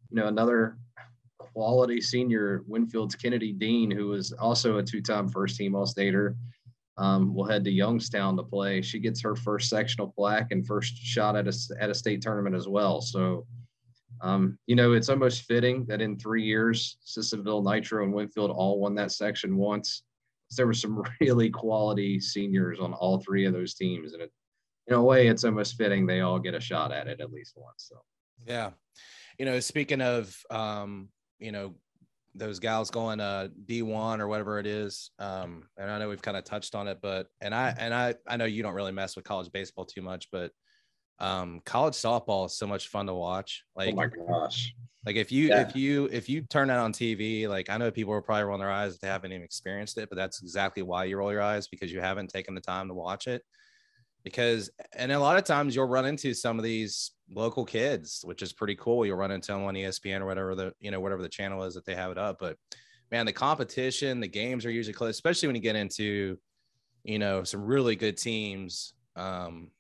you 0.09 0.15
know 0.15 0.27
another 0.27 0.77
quality 1.37 1.99
senior 1.99 2.63
winfield's 2.67 3.15
kennedy 3.15 3.51
dean 3.51 3.91
who 3.91 4.07
was 4.07 4.31
also 4.33 4.77
a 4.77 4.83
two-time 4.83 5.27
first 5.27 5.57
team 5.57 5.75
all-stater 5.75 6.35
um, 6.97 7.33
will 7.33 7.45
head 7.45 7.63
to 7.63 7.71
Youngstown 7.71 8.37
to 8.37 8.43
play. 8.43 8.81
She 8.81 8.99
gets 8.99 9.21
her 9.21 9.35
first 9.35 9.69
sectional 9.69 10.13
plaque 10.15 10.51
and 10.51 10.65
first 10.65 10.95
shot 10.95 11.35
at 11.35 11.47
a, 11.47 11.57
at 11.79 11.89
a 11.89 11.95
state 11.95 12.21
tournament 12.21 12.55
as 12.55 12.67
well. 12.67 13.01
So, 13.01 13.45
um, 14.21 14.57
you 14.67 14.75
know, 14.75 14.93
it's 14.93 15.09
almost 15.09 15.43
fitting 15.43 15.85
that 15.85 16.01
in 16.01 16.17
three 16.17 16.43
years, 16.43 16.97
Sissonville, 17.03 17.63
Nitro, 17.63 18.03
and 18.03 18.13
Winfield 18.13 18.51
all 18.51 18.79
won 18.79 18.93
that 18.95 19.11
section 19.11 19.57
once. 19.57 20.03
So 20.49 20.57
there 20.57 20.67
were 20.67 20.73
some 20.73 21.01
really 21.21 21.49
quality 21.49 22.19
seniors 22.19 22.79
on 22.79 22.93
all 22.93 23.19
three 23.19 23.45
of 23.45 23.53
those 23.53 23.73
teams. 23.73 24.13
And 24.13 24.23
it, 24.23 24.31
in 24.91 24.97
a 24.97 25.03
way, 25.03 25.27
it's 25.27 25.43
almost 25.43 25.75
fitting 25.75 26.05
they 26.05 26.21
all 26.21 26.39
get 26.39 26.53
a 26.53 26.59
shot 26.59 26.91
at 26.91 27.07
it 27.07 27.21
at 27.21 27.31
least 27.31 27.53
once. 27.55 27.87
So, 27.89 28.01
yeah. 28.45 28.71
You 29.39 29.45
know, 29.45 29.59
speaking 29.59 30.01
of, 30.01 30.35
um, 30.49 31.09
you 31.39 31.51
know, 31.51 31.75
those 32.33 32.59
gals 32.59 32.89
going 32.89 33.19
uh 33.19 33.49
D1 33.65 34.19
or 34.19 34.27
whatever 34.27 34.57
it 34.59 34.65
is. 34.65 35.11
Um, 35.19 35.67
and 35.77 35.89
I 35.91 35.99
know 35.99 36.07
we've 36.07 36.21
kind 36.21 36.37
of 36.37 36.45
touched 36.45 36.75
on 36.75 36.87
it, 36.87 36.99
but 37.01 37.27
and 37.41 37.53
I 37.53 37.75
and 37.77 37.93
I 37.93 38.15
I 38.27 38.37
know 38.37 38.45
you 38.45 38.63
don't 38.63 38.73
really 38.73 38.91
mess 38.93 39.15
with 39.15 39.25
college 39.25 39.51
baseball 39.51 39.85
too 39.85 40.01
much, 40.01 40.29
but 40.31 40.51
um 41.19 41.61
college 41.65 41.93
softball 41.93 42.45
is 42.45 42.57
so 42.57 42.67
much 42.67 42.87
fun 42.87 43.07
to 43.07 43.13
watch. 43.13 43.63
Like 43.75 43.93
oh 43.93 43.97
my 43.97 44.07
gosh. 44.07 44.73
Like 45.05 45.17
if 45.17 45.31
you 45.31 45.49
Yeah. 45.49 45.67
if 45.67 45.75
you 45.75 46.05
if 46.11 46.29
you 46.29 46.43
turn 46.43 46.69
that 46.69 46.79
on 46.79 46.93
TV, 46.93 47.49
like 47.49 47.69
I 47.69 47.77
know 47.77 47.91
people 47.91 48.13
will 48.13 48.21
probably 48.21 48.43
roll 48.43 48.57
their 48.59 48.71
eyes 48.71 48.95
if 48.95 49.01
they 49.01 49.07
haven't 49.07 49.31
even 49.31 49.43
experienced 49.43 49.97
it, 49.97 50.07
but 50.09 50.15
that's 50.15 50.41
exactly 50.41 50.83
why 50.83 51.05
you 51.05 51.17
roll 51.17 51.33
your 51.33 51.41
eyes 51.41 51.67
because 51.67 51.91
you 51.91 51.99
haven't 51.99 52.29
taken 52.29 52.55
the 52.55 52.61
time 52.61 52.87
to 52.87 52.93
watch 52.93 53.27
it. 53.27 53.41
Because 54.23 54.69
and 54.93 55.11
a 55.11 55.19
lot 55.19 55.37
of 55.37 55.43
times 55.43 55.75
you'll 55.75 55.87
run 55.87 56.05
into 56.05 56.33
some 56.33 56.57
of 56.59 56.63
these 56.63 57.11
local 57.33 57.65
kids, 57.65 58.21
which 58.23 58.41
is 58.41 58.53
pretty 58.53 58.75
cool. 58.75 59.05
You'll 59.05 59.17
run 59.17 59.31
into 59.31 59.51
them 59.51 59.63
on 59.63 59.73
ESPN 59.73 60.21
or 60.21 60.25
whatever 60.25 60.55
the 60.55 60.73
you 60.79 60.91
know 60.91 60.99
whatever 60.99 61.21
the 61.21 61.29
channel 61.29 61.63
is 61.63 61.73
that 61.73 61.85
they 61.85 61.95
have 61.95 62.11
it 62.11 62.17
up. 62.17 62.37
But 62.39 62.57
man, 63.11 63.25
the 63.25 63.33
competition, 63.33 64.19
the 64.19 64.27
games 64.27 64.65
are 64.65 64.71
usually 64.71 64.93
close, 64.93 65.11
especially 65.11 65.47
when 65.47 65.55
you 65.55 65.61
get 65.61 65.75
into 65.75 66.37
you 67.03 67.19
know 67.19 67.43
some 67.43 67.63
really 67.63 67.95
good 67.95 68.17
teams. 68.17 68.93
Um, 69.15 69.71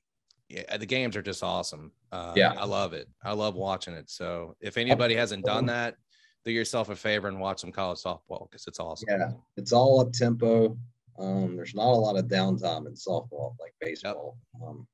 yeah, 0.49 0.75
the 0.77 0.85
games 0.85 1.15
are 1.15 1.21
just 1.21 1.43
awesome. 1.43 1.91
Uh, 2.11 2.33
Yeah. 2.35 2.53
I 2.57 2.65
love 2.65 2.93
it. 2.93 3.07
I 3.23 3.33
love 3.33 3.55
watching 3.55 3.93
it. 3.93 4.09
So 4.09 4.55
if 4.59 4.77
anybody 4.77 5.15
hasn't 5.15 5.45
done 5.45 5.67
that, 5.67 5.95
do 6.43 6.51
yourself 6.51 6.89
a 6.89 6.95
favor 6.95 7.29
and 7.29 7.39
watch 7.39 7.59
some 7.61 7.71
college 7.71 7.99
softball 7.99 8.49
because 8.49 8.67
it's 8.67 8.79
awesome. 8.79 9.07
Yeah. 9.09 9.31
It's 9.55 9.71
all 9.71 10.01
up 10.01 10.11
tempo. 10.11 10.77
Um, 11.21 11.55
there's 11.55 11.75
not 11.75 11.91
a 11.91 11.95
lot 11.95 12.17
of 12.17 12.25
downtime 12.25 12.87
in 12.87 12.93
softball 12.93 13.55
like 13.59 13.73
baseball. 13.79 14.37
Um, 14.61 14.87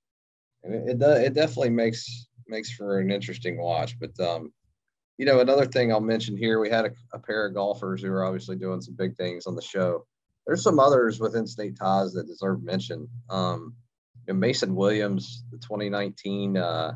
and 0.63 0.76
it, 0.76 0.90
it, 0.90 1.00
does, 1.00 1.20
it 1.20 1.34
definitely 1.34 1.70
makes 1.70 2.28
makes 2.48 2.72
for 2.72 3.00
an 3.00 3.12
interesting 3.12 3.58
watch. 3.58 3.98
But 4.00 4.20
um, 4.20 4.52
you 5.18 5.26
know, 5.26 5.40
another 5.40 5.66
thing 5.66 5.92
I'll 5.92 6.02
mention 6.02 6.38
here, 6.38 6.60
we 6.60 6.70
had 6.70 6.86
a, 6.86 6.92
a 7.13 7.20
pair 7.20 7.48
of 7.48 7.54
golfers 7.54 8.02
who 8.02 8.12
are 8.12 8.26
obviously 8.26 8.56
doing 8.56 8.82
some 8.82 8.96
big 8.96 9.16
things 9.16 9.48
on 9.48 9.56
the 9.56 9.62
show. 9.62 10.06
There's 10.46 10.63
some 10.63 10.80
others 10.80 11.20
within 11.20 11.48
state 11.48 11.78
ties 11.78 12.13
that 12.13 12.28
deserve 12.28 12.63
mention. 12.63 13.08
Um, 13.30 13.74
you 14.28 14.34
know, 14.34 14.40
Mason 14.40 14.76
Williams, 14.76 15.44
the 15.52 15.58
2019 15.58 16.58
uh, 16.58 16.94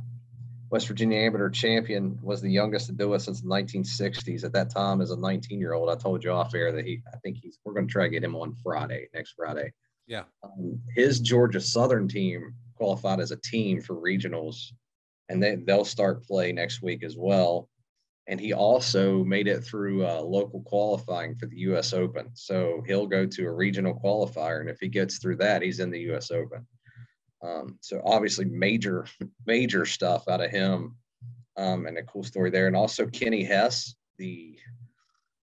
West 0.71 0.87
Virginia 0.87 1.19
Amateur 1.19 1.49
champion, 1.49 2.17
was 2.23 2.41
the 2.41 2.49
youngest 2.49 2.85
to 2.87 2.93
do 2.93 3.13
it 3.13 3.19
since 3.19 3.41
the 3.41 3.47
1960s. 3.49 4.45
At 4.45 4.53
that 4.53 4.69
time, 4.69 5.01
as 5.01 5.11
a 5.11 5.17
19 5.17 5.59
year 5.59 5.73
old, 5.73 5.89
I 5.89 5.95
told 5.95 6.23
you 6.23 6.31
off 6.31 6.55
air 6.55 6.71
that 6.71 6.85
he, 6.85 7.03
I 7.13 7.17
think 7.17 7.37
he's, 7.37 7.59
we're 7.65 7.73
going 7.73 7.87
to 7.87 7.91
try 7.91 8.05
to 8.05 8.09
get 8.09 8.23
him 8.23 8.35
on 8.35 8.55
Friday, 8.63 9.09
next 9.13 9.33
Friday. 9.35 9.73
Yeah. 10.07 10.23
Um, 10.43 10.79
his 10.95 11.19
Georgia 11.19 11.59
Southern 11.59 12.07
team 12.07 12.53
qualified 12.75 13.19
as 13.19 13.31
a 13.31 13.35
team 13.35 13.81
for 13.81 13.95
regionals, 13.95 14.71
and 15.27 15.43
they, 15.43 15.55
they'll 15.55 15.83
start 15.83 16.23
play 16.23 16.53
next 16.53 16.81
week 16.81 17.03
as 17.03 17.17
well. 17.17 17.67
And 18.27 18.39
he 18.39 18.53
also 18.53 19.25
made 19.25 19.49
it 19.49 19.65
through 19.65 20.07
uh, 20.07 20.21
local 20.21 20.61
qualifying 20.61 21.35
for 21.35 21.47
the 21.47 21.57
U.S. 21.57 21.91
Open. 21.91 22.29
So 22.33 22.81
he'll 22.87 23.07
go 23.07 23.25
to 23.25 23.45
a 23.45 23.51
regional 23.51 23.93
qualifier, 23.93 24.61
and 24.61 24.69
if 24.69 24.79
he 24.79 24.87
gets 24.87 25.17
through 25.17 25.35
that, 25.37 25.61
he's 25.61 25.81
in 25.81 25.91
the 25.91 25.99
U.S. 25.99 26.31
Open. 26.31 26.65
Um, 27.43 27.77
so 27.81 28.01
obviously, 28.05 28.45
major, 28.45 29.05
major 29.45 29.85
stuff 29.85 30.27
out 30.27 30.41
of 30.41 30.51
him, 30.51 30.95
um, 31.57 31.85
and 31.85 31.97
a 31.97 32.03
cool 32.03 32.23
story 32.23 32.49
there. 32.49 32.67
And 32.67 32.75
also 32.75 33.07
Kenny 33.07 33.43
Hess, 33.43 33.95
the 34.17 34.57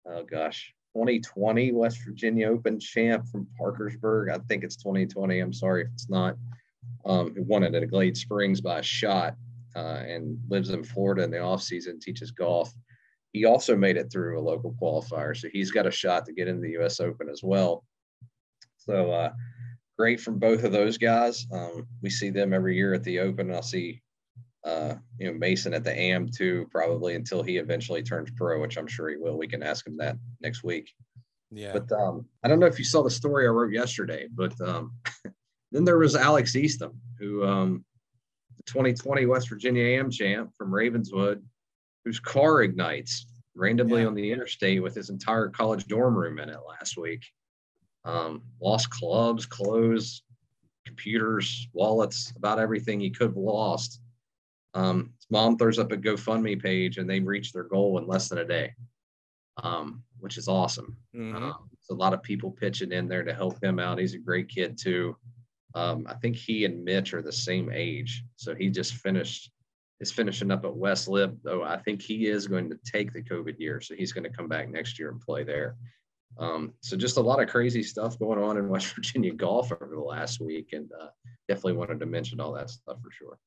oh 0.07 0.25
gosh, 0.25 0.75
2020 0.95 1.73
West 1.73 1.99
Virginia 2.07 2.49
Open 2.49 2.79
champ 2.81 3.27
from 3.29 3.47
Parkersburg. 3.59 4.31
I 4.31 4.39
think 4.49 4.65
it's 4.65 4.77
2020. 4.77 5.41
I'm 5.41 5.53
sorry 5.53 5.83
if 5.83 5.89
it's 5.93 6.09
not. 6.09 6.37
Um, 7.05 7.35
who 7.35 7.43
won 7.43 7.63
it 7.63 7.75
at 7.75 7.89
Glade 7.91 8.17
Springs 8.17 8.61
by 8.61 8.79
a 8.79 8.83
shot 8.83 9.35
uh, 9.77 10.03
and 10.07 10.39
lives 10.49 10.71
in 10.71 10.83
Florida 10.83 11.23
in 11.23 11.31
the 11.31 11.39
off 11.39 11.63
season, 11.63 12.01
teaches 12.01 12.31
golf. 12.31 12.73
He 13.33 13.45
also 13.45 13.77
made 13.77 13.97
it 13.97 14.11
through 14.11 14.39
a 14.39 14.41
local 14.41 14.75
qualifier, 14.81 15.37
so 15.37 15.49
he's 15.53 15.71
got 15.71 15.87
a 15.87 15.91
shot 15.91 16.25
to 16.27 16.33
get 16.33 16.49
into 16.49 16.63
the 16.63 16.71
U.S. 16.71 17.01
Open 17.01 17.29
as 17.29 17.43
well. 17.43 17.85
So 18.79 19.11
uh, 19.11 19.33
great 19.99 20.21
from 20.21 20.39
both 20.39 20.65
of 20.65 20.73
those 20.73 20.99
guys. 20.99 21.47
Um, 21.53 21.87
we 22.03 22.11
see 22.11 22.31
them 22.31 22.53
every 22.53 22.77
year 22.77 22.95
at 22.95 23.03
the 23.05 23.21
Open. 23.21 23.53
I'll 23.53 23.63
see, 23.63 24.03
uh, 24.65 24.95
you 25.19 25.27
know, 25.31 25.39
Mason 25.39 25.75
at 25.75 25.85
the 25.85 25.99
AM 25.99 26.29
too, 26.29 26.67
probably 26.71 27.15
until 27.15 27.43
he 27.43 27.57
eventually 27.57 28.03
turns 28.03 28.31
pro, 28.37 28.61
which 28.61 28.77
I'm 28.77 28.87
sure 28.87 29.09
he 29.09 29.17
will. 29.17 29.39
We 29.39 29.49
can 29.49 29.63
ask 29.63 29.87
him 29.87 29.97
that 29.99 30.17
next 30.41 30.63
week. 30.63 30.93
Yeah. 31.51 31.73
But 31.73 31.91
um, 31.93 32.27
I 32.45 32.49
don't 32.49 32.59
know 32.61 32.67
if 32.67 32.79
you 32.79 32.85
saw 32.85 33.03
the 33.03 33.11
story 33.11 33.47
I 33.47 33.51
wrote 33.51 33.73
yesterday, 33.73 34.29
but 34.35 34.59
um, 34.61 34.93
then 35.73 35.85
there 35.85 35.99
was 35.99 36.17
Alex 36.17 36.57
Eastham, 36.57 37.01
who 37.19 37.47
um, 37.47 37.85
the 38.57 38.63
2020 38.65 39.27
West 39.27 39.49
Virginia 39.49 39.83
AM 39.83 40.11
champ 40.11 40.51
from 40.59 40.75
Ravenswood, 40.75 41.43
whose 42.05 42.21
car 42.21 42.63
ignites 42.63 43.27
randomly 43.55 44.03
Yeah. 44.03 44.09
on 44.09 44.15
the 44.15 44.31
interstate 44.33 44.83
with 44.83 44.95
his 44.95 45.09
entire 45.09 45.49
college 45.49 45.87
dorm 45.87 46.15
room 46.17 46.39
in 46.39 46.51
it 46.51 46.59
last 46.69 46.99
week. 46.99 47.25
Um, 48.07 48.43
lost 48.61 48.89
clubs, 48.91 49.45
clothes, 49.47 50.23
computers, 50.87 51.69
wallets, 51.73 52.33
about 52.37 52.59
everything 52.61 53.01
he 53.01 53.11
could 53.11 53.29
have 53.29 53.37
lost. 53.37 54.01
Um, 54.75 55.13
his 55.19 55.27
mom 55.29 55.59
throws 55.59 55.79
up 55.79 55.91
a 55.91 55.97
GoFundMe 55.97 56.63
page 56.63 56.99
and 56.99 57.11
they 57.11 57.21
reach 57.21 57.53
their 57.53 57.65
goal 57.65 57.99
in 57.99 58.07
less 58.07 58.29
than 58.29 58.39
a 58.39 58.45
day, 58.45 58.75
um, 59.63 60.05
which 60.21 60.39
is 60.39 60.49
awesome. 60.49 60.97
Mhm. 61.15 61.35
Um, 61.35 61.71
a 61.91 61.95
lot 61.95 62.15
of 62.15 62.23
people 62.23 62.51
pitching 62.51 62.93
in 62.93 63.09
there 63.09 63.25
to 63.25 63.35
help 63.35 63.63
him 63.63 63.79
out. 63.79 63.99
He's 63.99 64.15
a 64.15 64.19
great 64.19 64.49
kid 64.49 64.79
too. 64.79 65.17
Um, 65.75 66.07
I 66.09 66.15
think 66.15 66.37
he 66.37 66.65
and 66.65 66.85
Mitch 66.85 67.13
are 67.13 67.23
the 67.23 67.33
same 67.33 67.71
age, 67.73 68.25
so 68.37 68.55
he 68.55 68.71
just 68.71 68.95
finished 68.95 69.51
is 70.01 70.13
finishing 70.13 70.51
up 70.51 70.65
at 70.65 70.77
West 70.77 71.09
Lib. 71.09 71.39
Though 71.43 71.63
I 71.63 71.79
think 71.79 72.03
he 72.03 72.27
is 72.27 72.47
going 72.47 72.69
to 72.71 72.79
take 72.85 73.13
the 73.13 73.23
COVID 73.23 73.59
year, 73.59 73.81
so 73.81 73.95
he's 73.95 74.13
going 74.13 74.25
to 74.25 74.37
come 74.37 74.49
back 74.49 74.69
next 74.69 74.99
year 74.99 75.11
and 75.11 75.21
play 75.21 75.43
there. 75.43 75.77
Um, 76.39 76.75
so 76.81 76.97
just 76.97 77.17
a 77.17 77.21
lot 77.21 77.43
of 77.43 77.49
crazy 77.49 77.83
stuff 77.83 78.19
going 78.19 78.43
on 78.43 78.57
in 78.57 78.69
West 78.71 78.95
Virginia 78.95 79.33
golf 79.33 79.73
over 79.73 79.95
the 79.95 80.01
last 80.01 80.41
week, 80.41 80.71
and 80.73 80.91
uh, 81.01 81.09
definitely 81.49 81.75
wanted 81.75 82.01
to 82.01 82.07
mention 82.07 82.41
all 82.41 82.53
that 82.53 82.71
stuff 82.71 82.99
for 83.03 83.11
sure. 83.11 83.39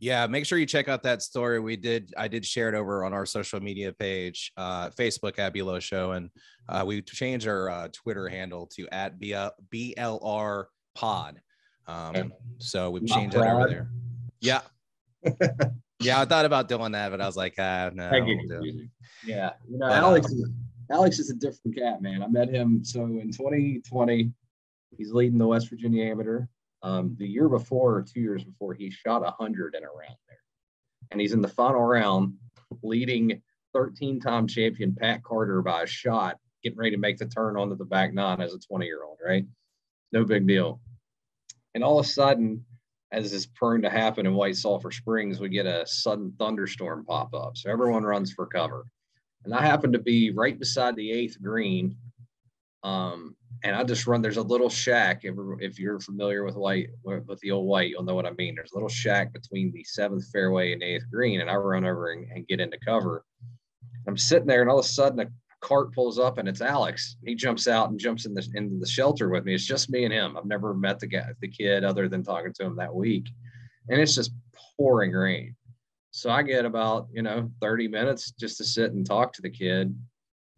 Yeah, 0.00 0.26
make 0.26 0.46
sure 0.46 0.56
you 0.56 0.64
check 0.64 0.88
out 0.88 1.02
that 1.02 1.20
story. 1.20 1.60
We 1.60 1.76
did, 1.76 2.14
I 2.16 2.26
did 2.26 2.46
share 2.46 2.70
it 2.70 2.74
over 2.74 3.04
on 3.04 3.12
our 3.12 3.26
social 3.26 3.60
media 3.60 3.92
page, 3.92 4.50
uh, 4.56 4.88
Facebook 4.90 5.38
at 5.38 5.52
Below 5.52 5.78
Show, 5.78 6.12
and 6.12 6.30
uh, 6.70 6.84
we 6.86 7.02
changed 7.02 7.46
our 7.46 7.68
uh, 7.68 7.88
Twitter 7.92 8.26
handle 8.26 8.66
to 8.76 8.88
at 8.88 9.20
BLR 9.20 10.64
Pod. 10.94 11.40
Um, 11.86 12.32
so 12.56 12.90
we've 12.90 13.06
changed 13.06 13.36
that 13.36 13.46
over 13.46 13.68
there. 13.68 13.90
Yeah, 14.40 14.62
yeah, 16.00 16.20
I 16.20 16.24
thought 16.24 16.46
about 16.46 16.68
doing 16.68 16.92
that, 16.92 17.10
but 17.10 17.20
I 17.20 17.26
was 17.26 17.36
like, 17.36 17.54
ah, 17.58 17.90
no, 17.92 18.04
I 18.04 18.16
I 18.16 18.20
get 18.20 18.36
won't 18.36 18.48
do 18.48 18.88
Yeah, 19.26 19.50
you 19.68 19.78
know, 19.78 19.88
But, 19.88 19.98
Alex. 19.98 20.32
Is, 20.32 20.48
Alex 20.90 21.18
is 21.18 21.30
a 21.30 21.34
different 21.34 21.76
cat, 21.76 22.02
man. 22.02 22.22
I 22.22 22.26
met 22.26 22.48
him 22.48 22.84
so 22.84 23.04
in 23.04 23.30
2020. 23.32 24.32
He's 24.96 25.12
leading 25.12 25.38
the 25.38 25.46
West 25.46 25.70
Virginia 25.70 26.04
Amateur. 26.04 26.46
Um, 26.82 27.14
the 27.18 27.26
year 27.26 27.48
before, 27.48 27.96
or 27.96 28.02
two 28.02 28.20
years 28.20 28.42
before, 28.42 28.74
he 28.74 28.90
shot 28.90 29.22
hundred 29.38 29.74
in 29.76 29.84
a 29.84 29.86
round 29.86 30.16
there, 30.28 30.38
and 31.10 31.20
he's 31.20 31.32
in 31.32 31.42
the 31.42 31.48
final 31.48 31.82
round, 31.82 32.34
leading 32.82 33.40
13-time 33.76 34.48
champion 34.48 34.94
Pat 34.94 35.22
Carter 35.22 35.62
by 35.62 35.82
a 35.82 35.86
shot, 35.86 36.38
getting 36.64 36.78
ready 36.78 36.92
to 36.92 36.96
make 36.96 37.18
the 37.18 37.26
turn 37.26 37.56
onto 37.56 37.76
the 37.76 37.84
back 37.84 38.12
nine 38.12 38.40
as 38.40 38.54
a 38.54 38.58
20-year-old. 38.58 39.18
Right, 39.24 39.44
no 40.12 40.24
big 40.24 40.46
deal. 40.46 40.80
And 41.74 41.84
all 41.84 42.00
of 42.00 42.06
a 42.06 42.08
sudden, 42.08 42.64
as 43.12 43.32
is 43.32 43.46
prone 43.46 43.82
to 43.82 43.90
happen 43.90 44.26
in 44.26 44.34
White 44.34 44.56
Sulphur 44.56 44.90
Springs, 44.90 45.38
we 45.38 45.50
get 45.50 45.66
a 45.66 45.86
sudden 45.86 46.32
thunderstorm 46.38 47.04
pop 47.04 47.34
up. 47.34 47.56
So 47.56 47.70
everyone 47.70 48.02
runs 48.02 48.32
for 48.32 48.46
cover. 48.46 48.86
And 49.44 49.54
I 49.54 49.62
happen 49.62 49.92
to 49.92 49.98
be 49.98 50.30
right 50.30 50.58
beside 50.58 50.96
the 50.96 51.10
eighth 51.10 51.40
green. 51.42 51.96
Um, 52.82 53.36
and 53.62 53.76
I 53.76 53.84
just 53.84 54.06
run, 54.06 54.22
there's 54.22 54.36
a 54.36 54.42
little 54.42 54.70
shack. 54.70 55.20
If, 55.24 55.34
if 55.60 55.78
you're 55.78 56.00
familiar 56.00 56.44
with 56.44 56.56
white, 56.56 56.88
with 57.04 57.40
the 57.40 57.50
old 57.50 57.66
white, 57.66 57.90
you'll 57.90 58.04
know 58.04 58.14
what 58.14 58.26
I 58.26 58.32
mean. 58.32 58.54
There's 58.54 58.72
a 58.72 58.76
little 58.76 58.88
shack 58.88 59.32
between 59.32 59.72
the 59.72 59.84
seventh 59.84 60.30
fairway 60.32 60.72
and 60.72 60.82
eighth 60.82 61.04
green. 61.10 61.40
And 61.40 61.50
I 61.50 61.56
run 61.56 61.84
over 61.84 62.12
and, 62.12 62.30
and 62.32 62.48
get 62.48 62.60
into 62.60 62.78
cover. 62.78 63.24
I'm 64.06 64.16
sitting 64.16 64.46
there, 64.46 64.62
and 64.62 64.70
all 64.70 64.78
of 64.78 64.84
a 64.84 64.88
sudden, 64.88 65.20
a 65.20 65.26
cart 65.60 65.92
pulls 65.92 66.18
up, 66.18 66.38
and 66.38 66.48
it's 66.48 66.62
Alex. 66.62 67.16
He 67.24 67.34
jumps 67.34 67.68
out 67.68 67.90
and 67.90 67.98
jumps 67.98 68.24
in 68.24 68.32
the 68.32 68.46
into 68.54 68.78
the 68.78 68.86
shelter 68.86 69.28
with 69.28 69.44
me. 69.44 69.54
It's 69.54 69.66
just 69.66 69.90
me 69.90 70.04
and 70.04 70.12
him. 70.12 70.36
I've 70.36 70.46
never 70.46 70.72
met 70.72 70.98
the 70.98 71.06
guy, 71.06 71.26
the 71.40 71.48
kid, 71.48 71.84
other 71.84 72.08
than 72.08 72.22
talking 72.22 72.52
to 72.54 72.64
him 72.64 72.76
that 72.76 72.94
week, 72.94 73.28
and 73.88 74.00
it's 74.00 74.14
just 74.14 74.32
pouring 74.78 75.12
rain. 75.12 75.54
So 76.10 76.30
I 76.30 76.42
get 76.42 76.64
about 76.64 77.08
you 77.12 77.22
know 77.22 77.50
30 77.60 77.88
minutes 77.88 78.32
just 78.32 78.58
to 78.58 78.64
sit 78.64 78.92
and 78.92 79.06
talk 79.06 79.32
to 79.34 79.42
the 79.42 79.50
kid. 79.50 79.94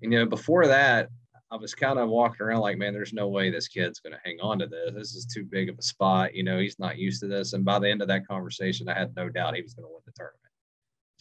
And, 0.03 0.13
you 0.13 0.19
know, 0.19 0.27
before 0.27 0.67
that, 0.67 1.09
I 1.53 1.57
was 1.57 1.75
kind 1.75 1.99
of 1.99 2.09
walking 2.09 2.47
around 2.47 2.61
like, 2.61 2.79
man, 2.79 2.95
there's 2.95 3.13
no 3.13 3.29
way 3.29 3.51
this 3.51 3.69
kid's 3.69 4.01
going 4.01 4.15
to 4.15 4.21
hang 4.25 4.39
on 4.41 4.59
to 4.61 4.67
this. 4.67 4.95
This 4.95 5.15
is 5.15 5.27
too 5.27 5.45
big 5.45 5.69
of 5.69 5.79
a 5.79 5.83
spot. 5.83 6.35
You 6.35 6.45
know, 6.45 6.59
he's 6.59 6.79
not 6.79 6.97
used 6.97 7.21
to 7.21 7.29
this. 7.29 7.53
And 7.53 7.63
by 7.63 7.79
the 7.79 7.91
end 7.91 8.01
of 8.01 8.09
that 8.09 8.27
conversation, 8.27 8.89
I 8.89 8.99
had 8.99 9.15
no 9.15 9.29
doubt 9.29 9.55
he 9.55 9.63
was 9.63 9.75
going 9.75 9.85
to 9.85 9.93
win 9.93 10.01
the 10.07 10.13
tournament. 10.13 10.39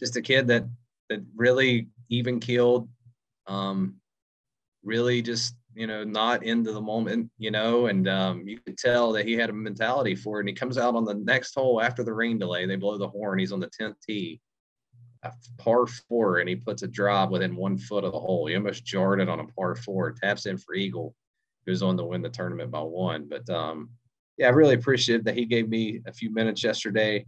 Just 0.00 0.16
a 0.16 0.22
kid 0.22 0.46
that 0.48 0.64
that 1.10 1.22
really 1.36 1.88
even 2.08 2.40
keeled, 2.40 2.88
um, 3.46 3.96
really 4.82 5.20
just 5.20 5.54
you 5.74 5.86
know 5.86 6.04
not 6.04 6.44
into 6.44 6.72
the 6.72 6.80
moment, 6.80 7.30
you 7.38 7.50
know, 7.50 7.86
and 7.86 8.08
um, 8.08 8.46
you 8.46 8.58
could 8.58 8.78
tell 8.78 9.12
that 9.12 9.26
he 9.26 9.34
had 9.34 9.50
a 9.50 9.52
mentality 9.52 10.14
for 10.14 10.38
it. 10.38 10.42
And 10.42 10.48
he 10.48 10.54
comes 10.54 10.78
out 10.78 10.94
on 10.94 11.04
the 11.04 11.14
next 11.14 11.54
hole 11.54 11.80
after 11.80 12.04
the 12.04 12.12
rain 12.12 12.38
delay. 12.38 12.66
They 12.66 12.76
blow 12.76 12.98
the 12.98 13.08
horn. 13.08 13.38
He's 13.38 13.52
on 13.52 13.60
the 13.60 13.70
tenth 13.78 13.96
tee 14.06 14.40
a 15.22 15.32
par 15.58 15.86
four 15.86 16.38
and 16.38 16.48
he 16.48 16.56
puts 16.56 16.82
a 16.82 16.88
drive 16.88 17.30
within 17.30 17.54
one 17.54 17.78
foot 17.78 18.04
of 18.04 18.12
the 18.12 18.18
hole. 18.18 18.46
He 18.46 18.56
almost 18.56 18.84
jarred 18.84 19.20
it 19.20 19.28
on 19.28 19.40
a 19.40 19.46
par 19.46 19.76
four, 19.76 20.12
taps 20.12 20.46
in 20.46 20.58
for 20.58 20.74
eagle, 20.74 21.14
goes 21.66 21.82
on 21.82 21.96
to 21.96 22.04
win 22.04 22.22
the 22.22 22.28
tournament 22.28 22.70
by 22.70 22.80
one. 22.80 23.28
But 23.28 23.48
um, 23.48 23.90
yeah, 24.36 24.48
I 24.48 24.50
really 24.50 24.74
appreciate 24.74 25.24
that 25.24 25.36
he 25.36 25.46
gave 25.46 25.68
me 25.68 26.00
a 26.06 26.12
few 26.12 26.32
minutes 26.32 26.64
yesterday. 26.64 27.24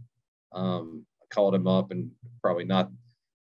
Um, 0.53 1.05
I 1.21 1.25
called 1.33 1.55
him 1.55 1.67
up 1.67 1.91
and 1.91 2.11
probably 2.41 2.65
not, 2.65 2.91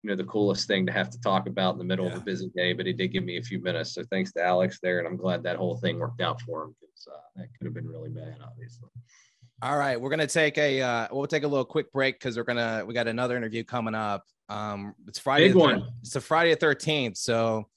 you 0.04 0.10
know, 0.10 0.16
the 0.16 0.24
coolest 0.24 0.68
thing 0.68 0.86
to 0.88 0.92
have 0.92 1.10
to 1.12 1.22
talk 1.22 1.48
about 1.48 1.74
in 1.74 1.78
the 1.78 1.84
middle 1.84 2.06
yeah. 2.06 2.14
of 2.14 2.22
a 2.22 2.24
busy 2.24 2.50
day, 2.56 2.74
but 2.74 2.86
he 2.86 2.94
did 2.94 3.10
give 3.10 3.24
me 3.24 3.38
a 3.38 3.44
few 3.44 3.62
minutes. 3.62 3.94
So 3.94 4.04
thanks 4.10 4.32
to 4.34 4.44
Alex 4.44 4.80
there, 4.82 5.00
and 5.00 5.08
I'm 5.08 5.18
glad 5.18 5.44
that 5.44 5.58
whole 5.58 5.78
thing 5.78 6.00
worked 6.00 6.22
out 6.22 6.42
for 6.42 6.64
him 6.64 6.76
because 6.80 7.08
uh, 7.08 7.20
that 7.36 7.50
could 7.58 7.66
have 7.66 7.74
been 7.74 7.88
really 7.88 8.10
bad, 8.10 8.38
obviously. 8.44 8.90
All 9.62 9.78
right, 9.78 10.00
we're 10.00 10.10
gonna 10.10 10.26
take 10.26 10.58
a 10.58 10.82
uh, 10.82 11.08
we'll 11.12 11.28
take 11.28 11.44
a 11.44 11.48
little 11.48 11.66
quick 11.66 11.92
break 11.92 12.16
because 12.16 12.36
we're 12.36 12.44
gonna 12.44 12.84
we 12.86 12.96
got 12.96 13.08
another 13.08 13.38
interview 13.38 13.64
coming 13.64 13.94
up. 13.94 14.24
Um, 14.50 14.96
it's 15.08 15.20
Friday. 15.20 15.50
Big 15.50 15.56
one. 15.56 15.88
It's 16.02 16.16
a 16.16 16.22
Friday 16.22 16.50
the 16.50 16.56
thirteenth, 16.56 17.18
so 17.18 17.68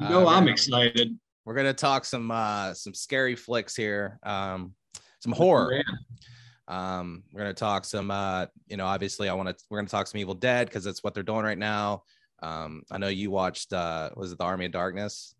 you 0.00 0.08
know 0.08 0.26
uh, 0.26 0.30
I'm 0.30 0.48
excited. 0.48 1.18
We're 1.44 1.54
gonna 1.54 1.74
talk 1.74 2.06
some 2.06 2.30
uh, 2.30 2.72
some 2.72 2.94
scary 2.94 3.36
flicks 3.36 3.76
here, 3.76 4.18
um, 4.22 4.72
some 5.20 5.32
horror. 5.32 5.82
Um, 6.68 7.24
we're 7.32 7.40
gonna 7.40 7.54
talk 7.54 7.84
some. 7.84 8.10
Uh, 8.10 8.46
you 8.68 8.76
know, 8.76 8.86
obviously, 8.86 9.28
I 9.28 9.34
want 9.34 9.48
to. 9.48 9.64
We're 9.70 9.78
gonna 9.78 9.88
talk 9.88 10.06
some 10.06 10.20
Evil 10.20 10.34
Dead 10.34 10.66
because 10.66 10.84
that's 10.84 11.02
what 11.02 11.14
they're 11.14 11.22
doing 11.22 11.44
right 11.44 11.58
now. 11.58 12.02
Um, 12.42 12.82
I 12.90 12.98
know 12.98 13.08
you 13.08 13.30
watched. 13.30 13.72
Uh, 13.72 14.10
was 14.16 14.32
it 14.32 14.38
the 14.38 14.44
Army 14.44 14.66
of 14.66 14.72
Darkness? 14.72 15.34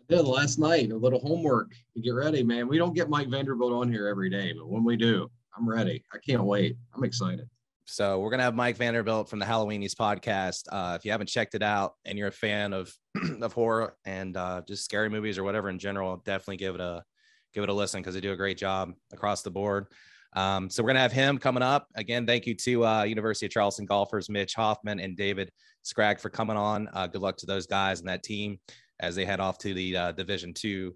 I 0.00 0.16
did 0.16 0.26
last 0.26 0.58
night. 0.58 0.90
A 0.90 0.96
little 0.96 1.20
homework 1.20 1.72
to 1.94 2.00
get 2.00 2.10
ready, 2.10 2.42
man. 2.42 2.68
We 2.68 2.78
don't 2.78 2.94
get 2.94 3.08
Mike 3.08 3.28
Vanderbilt 3.28 3.72
on 3.72 3.90
here 3.90 4.08
every 4.08 4.30
day, 4.30 4.52
but 4.56 4.68
when 4.68 4.84
we 4.84 4.96
do, 4.96 5.30
I'm 5.56 5.68
ready. 5.68 6.02
I 6.12 6.18
can't 6.18 6.44
wait. 6.44 6.76
I'm 6.94 7.04
excited. 7.04 7.48
So 7.86 8.18
we're 8.18 8.30
gonna 8.30 8.42
have 8.42 8.54
Mike 8.54 8.76
Vanderbilt 8.76 9.28
from 9.28 9.38
the 9.38 9.44
Halloweenies 9.44 9.94
podcast. 9.94 10.62
Uh, 10.72 10.96
if 10.96 11.04
you 11.04 11.10
haven't 11.10 11.26
checked 11.26 11.54
it 11.54 11.62
out 11.62 11.94
and 12.06 12.18
you're 12.18 12.28
a 12.28 12.32
fan 12.32 12.72
of 12.72 12.92
of 13.42 13.52
horror 13.52 13.96
and 14.06 14.36
uh, 14.36 14.62
just 14.66 14.84
scary 14.84 15.10
movies 15.10 15.36
or 15.36 15.44
whatever 15.44 15.68
in 15.68 15.78
general, 15.78 16.16
definitely 16.24 16.56
give 16.56 16.74
it 16.74 16.80
a 16.80 17.04
give 17.52 17.62
it 17.62 17.68
a 17.68 17.74
listen 17.74 18.00
because 18.00 18.14
they 18.14 18.20
do 18.20 18.32
a 18.32 18.36
great 18.36 18.56
job 18.56 18.92
across 19.12 19.42
the 19.42 19.50
board. 19.50 19.86
Um, 20.34 20.68
so 20.68 20.82
we're 20.82 20.88
gonna 20.88 21.00
have 21.00 21.12
him 21.12 21.38
coming 21.38 21.62
up 21.62 21.88
again. 21.94 22.26
Thank 22.26 22.46
you 22.46 22.54
to 22.54 22.86
uh, 22.86 23.02
University 23.04 23.46
of 23.46 23.52
Charleston 23.52 23.86
golfers 23.86 24.28
Mitch 24.28 24.54
Hoffman 24.54 25.00
and 25.00 25.16
David 25.16 25.50
Scragg 25.82 26.18
for 26.18 26.30
coming 26.30 26.56
on. 26.56 26.88
Uh, 26.92 27.06
good 27.06 27.22
luck 27.22 27.36
to 27.38 27.46
those 27.46 27.66
guys 27.66 28.00
and 28.00 28.08
that 28.08 28.22
team 28.22 28.58
as 29.00 29.14
they 29.14 29.24
head 29.24 29.40
off 29.40 29.58
to 29.58 29.74
the 29.74 29.96
uh, 29.96 30.12
Division 30.12 30.52
Two 30.52 30.94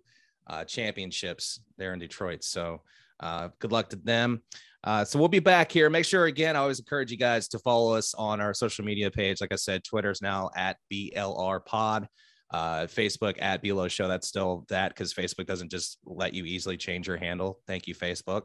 uh, 0.48 0.64
championships 0.64 1.60
there 1.76 1.92
in 1.92 1.98
Detroit. 1.98 2.42
So 2.42 2.82
uh, 3.20 3.48
good 3.58 3.72
luck 3.72 3.90
to 3.90 3.96
them. 3.96 4.42
Uh, 4.84 5.04
so 5.04 5.18
we'll 5.18 5.28
be 5.28 5.40
back 5.40 5.72
here. 5.72 5.90
Make 5.90 6.04
sure 6.04 6.26
again, 6.26 6.56
I 6.56 6.60
always 6.60 6.78
encourage 6.78 7.10
you 7.10 7.16
guys 7.16 7.48
to 7.48 7.58
follow 7.58 7.94
us 7.94 8.14
on 8.14 8.40
our 8.40 8.54
social 8.54 8.84
media 8.84 9.10
page. 9.10 9.40
Like 9.40 9.52
I 9.52 9.56
said, 9.56 9.82
Twitter's 9.84 10.22
now 10.22 10.50
at 10.56 10.76
BLR 10.92 11.64
Pod. 11.64 12.08
Uh, 12.50 12.86
Facebook 12.86 13.34
at 13.42 13.60
Below 13.60 13.88
Show. 13.88 14.08
That's 14.08 14.26
still 14.26 14.64
that 14.70 14.88
because 14.88 15.12
Facebook 15.12 15.44
doesn't 15.44 15.70
just 15.70 15.98
let 16.06 16.32
you 16.32 16.44
easily 16.44 16.78
change 16.78 17.06
your 17.06 17.18
handle. 17.18 17.60
Thank 17.66 17.86
you, 17.86 17.94
Facebook. 17.94 18.44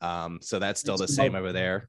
Um, 0.00 0.38
so 0.42 0.58
that's 0.58 0.80
still 0.80 0.96
the 0.96 1.08
same 1.08 1.34
over 1.34 1.52
there. 1.52 1.88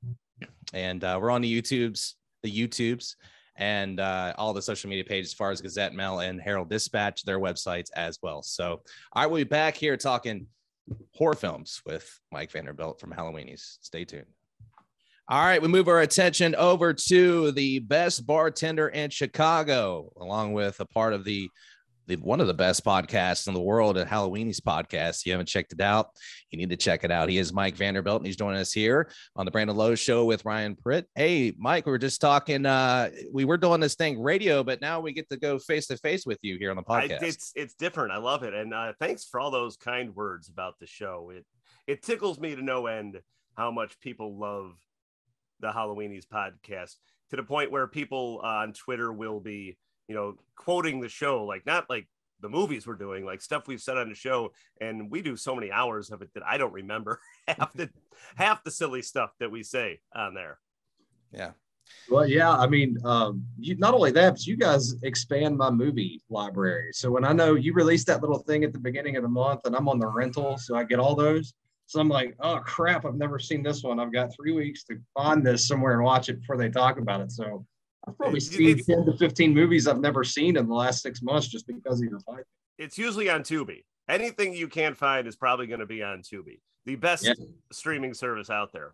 And 0.74 1.04
uh, 1.04 1.20
we're 1.22 1.32
on 1.32 1.41
the 1.41 1.62
YouTubes, 1.62 2.13
the 2.44 2.52
YouTubes, 2.52 3.15
and 3.58 4.00
uh, 4.00 4.34
all 4.38 4.54
the 4.54 4.62
social 4.62 4.89
media 4.89 5.06
pages 5.06 5.32
as 5.32 5.34
far 5.34 5.52
as 5.52 5.62
Gazette-Mail 5.62 6.20
and 6.20 6.41
Herald 6.41 6.70
Dispatch, 6.70 7.24
their 7.24 7.39
websites 7.39 7.89
as 7.96 8.20
well. 8.22 8.41
So 8.41 8.82
I 9.13 9.28
will 9.28 9.38
be 9.38 9.44
back 9.44 9.76
here 9.76 9.96
talking 9.96 10.48
horror 11.13 11.36
films 11.36 11.82
with 11.86 12.20
Mike 12.32 12.52
Vanderbilt 12.52 13.00
from 13.00 13.12
Halloweenies. 13.12 13.78
Stay 13.82 14.06
tuned. 14.06 14.26
All 15.28 15.44
right, 15.44 15.62
we 15.62 15.68
move 15.68 15.88
our 15.88 16.02
attention 16.02 16.54
over 16.54 16.94
to 16.94 17.52
the 17.54 17.80
best 17.80 18.28
bartender 18.28 18.89
in 18.89 19.10
Chicago, 19.10 20.12
along 20.18 20.54
with 20.54 20.80
a 20.80 20.86
part 20.86 21.13
of 21.13 21.24
the 21.24 21.50
the, 22.08 22.15
one 22.18 22.41
of 22.41 22.48
the 22.48 22.54
best 22.54 22.84
podcasts 22.84 23.48
in 23.48 23.54
the 23.54 23.62
world 23.62 23.98
at 23.98 24.08
Halloweenies 24.08 24.62
podcast. 24.62 25.20
If 25.20 25.26
you 25.26 25.34
haven't 25.34 25.48
checked 25.48 25.74
it 25.74 25.82
out, 25.82 26.10
you 26.52 26.58
need 26.58 26.70
to 26.70 26.78
check 26.78 27.04
it 27.04 27.12
out. 27.12 27.30
He 27.30 27.38
is 27.38 27.54
Mike 27.54 27.76
Vanderbilt, 27.76 28.22
and 28.22 28.26
he's 28.26 28.36
joining 28.36 28.60
us 28.60 28.72
here 28.72 29.10
on 29.36 29.46
the 29.46 29.52
Brandon 29.52 29.76
Lowe 29.76 29.96
Show 29.96 30.26
with 30.26 30.46
Ryan 30.46 30.76
Pritt. 30.76 31.06
Hey, 31.15 31.54
Mike, 31.58 31.86
we 31.86 31.91
were 31.91 31.98
just 31.98 32.22
talking. 32.22 32.65
Uh, 32.65 33.10
we 33.34 33.46
were 33.46 33.58
doing 33.58 33.80
this 33.80 33.96
thing 33.96 34.22
radio, 34.22 34.63
but 34.63 34.82
now 34.82 35.00
we 35.00 35.13
get 35.13 35.30
to 35.30 35.38
go 35.38 35.60
face 35.60 35.88
to 35.88 35.98
face 35.98 36.26
with 36.26 36.39
you 36.41 36.58
here 36.58 36.70
on 36.70 36.78
the 36.78 36.84
podcast. 36.84 37.24
I, 37.24 37.28
it's 37.28 37.52
it's 37.56 37.74
different. 37.74 38.12
I 38.12 38.18
love 38.18 38.44
it, 38.44 38.54
and 38.54 38.74
uh, 38.74 38.94
thanks 39.00 39.26
for 39.26 39.39
all 39.39 39.52
those 39.52 39.78
kind 39.78 40.15
words 40.15 40.50
about 40.50 40.76
the 40.80 40.88
show. 40.88 41.32
It 41.36 41.46
it 41.88 42.04
tickles 42.04 42.39
me 42.39 42.56
to 42.56 42.62
no 42.62 42.88
end 42.88 43.20
how 43.56 43.72
much 43.72 44.00
people 44.00 44.38
love 44.38 44.74
the 45.60 45.72
Halloweenies 45.72 46.26
podcast 46.28 46.96
to 47.30 47.36
the 47.36 47.44
point 47.44 47.72
where 47.72 47.88
people 47.88 48.41
uh, 48.44 48.48
on 48.48 48.74
Twitter 48.74 49.12
will 49.12 49.39
be 49.39 49.78
you 50.08 50.15
know, 50.15 50.36
quoting 50.56 51.02
the 51.02 51.10
show, 51.10 51.44
like 51.46 51.65
not 51.65 51.89
like 51.89 52.08
the 52.41 52.50
movies 52.50 52.86
we're 52.86 52.96
doing, 52.96 53.26
like 53.26 53.41
stuff 53.41 53.68
we've 53.68 53.82
said 53.82 53.98
on 53.98 54.10
the 54.10 54.15
show, 54.15 54.52
and 54.82 55.10
we 55.10 55.22
do 55.22 55.36
so 55.36 55.56
many 55.56 55.72
hours 55.72 56.12
of 56.12 56.22
it 56.22 56.30
that 56.34 56.44
I 56.46 56.58
don't 56.58 56.74
remember 56.74 57.20
half 57.48 57.74
the 57.74 57.89
half 58.36 58.63
the 58.63 58.72
silly 58.72 59.02
stuff 59.02 59.32
that 59.39 59.52
we 59.52 59.63
say 59.63 60.00
on 60.13 60.34
there. 60.34 60.60
Yeah. 61.32 61.52
Well, 62.10 62.28
yeah, 62.28 62.52
I 62.52 62.68
mean, 62.68 62.98
um, 63.04 63.46
you, 63.58 63.76
not 63.78 63.94
only 63.94 64.12
that, 64.12 64.34
but 64.34 64.46
you 64.48 64.58
guys 64.58 64.96
expand 65.04 65.56
my 65.58 65.70
movie 65.70 66.22
library. 66.30 66.89
So 66.94 67.12
when 67.12 67.24
I 67.24 67.32
know 67.32 67.54
you 67.54 67.74
release 67.74 68.04
that 68.06 68.22
little 68.22 68.39
thing 68.39 68.63
at 68.63 68.74
the 68.74 68.80
beginning 68.80 69.18
of 69.18 69.24
the 69.24 69.30
month, 69.30 69.62
and 69.65 69.76
I'm 69.76 69.88
on 69.88 70.00
the 70.00 70.08
rental, 70.08 70.58
so 70.58 70.76
I 70.76 70.84
get 70.84 71.00
all 71.00 71.15
those. 71.15 71.54
So 71.88 72.00
I'm 72.00 72.10
like, 72.10 72.36
oh 72.39 72.60
crap, 72.65 73.06
I've 73.06 73.15
never 73.15 73.38
seen 73.38 73.62
this 73.62 73.84
one. 73.84 74.00
I've 74.00 74.13
got 74.13 74.34
three 74.36 74.52
weeks 74.52 74.84
to 74.86 75.00
find 75.13 75.46
this 75.46 75.68
somewhere 75.68 75.94
and 75.94 76.04
watch 76.04 76.30
it 76.30 76.39
before 76.39 76.58
they 76.58 76.70
talk 76.70 76.98
about 76.98 77.22
it. 77.22 77.32
So 77.32 77.65
I've 78.08 78.18
probably 78.18 78.39
seen 78.39 78.78
it's, 78.78 78.88
10 78.88 79.06
to 79.06 79.18
15 79.18 79.54
movies 79.54 79.88
I've 79.88 80.00
never 80.00 80.24
seen 80.24 80.58
in 80.58 80.68
the 80.68 80.74
last 80.74 81.02
six 81.02 81.22
months 81.22 81.48
just 81.48 81.68
because 81.68 82.02
of 82.02 82.10
your 82.10 82.20
fight. 82.20 82.44
It's 82.78 82.98
usually 82.98 83.30
on 83.30 83.41
Tubi. 83.41 83.84
Anything 84.08 84.54
you 84.54 84.68
can't 84.68 84.96
find 84.96 85.28
is 85.28 85.36
probably 85.36 85.68
going 85.68 85.80
to 85.80 85.86
be 85.86 86.04
on 86.04 86.22
Tubi, 86.22 86.60
the 86.86 86.96
best 86.96 87.26
yeah. 87.26 87.34
streaming 87.72 88.13
service 88.13 88.50
out 88.50 88.72
there. 88.72 88.94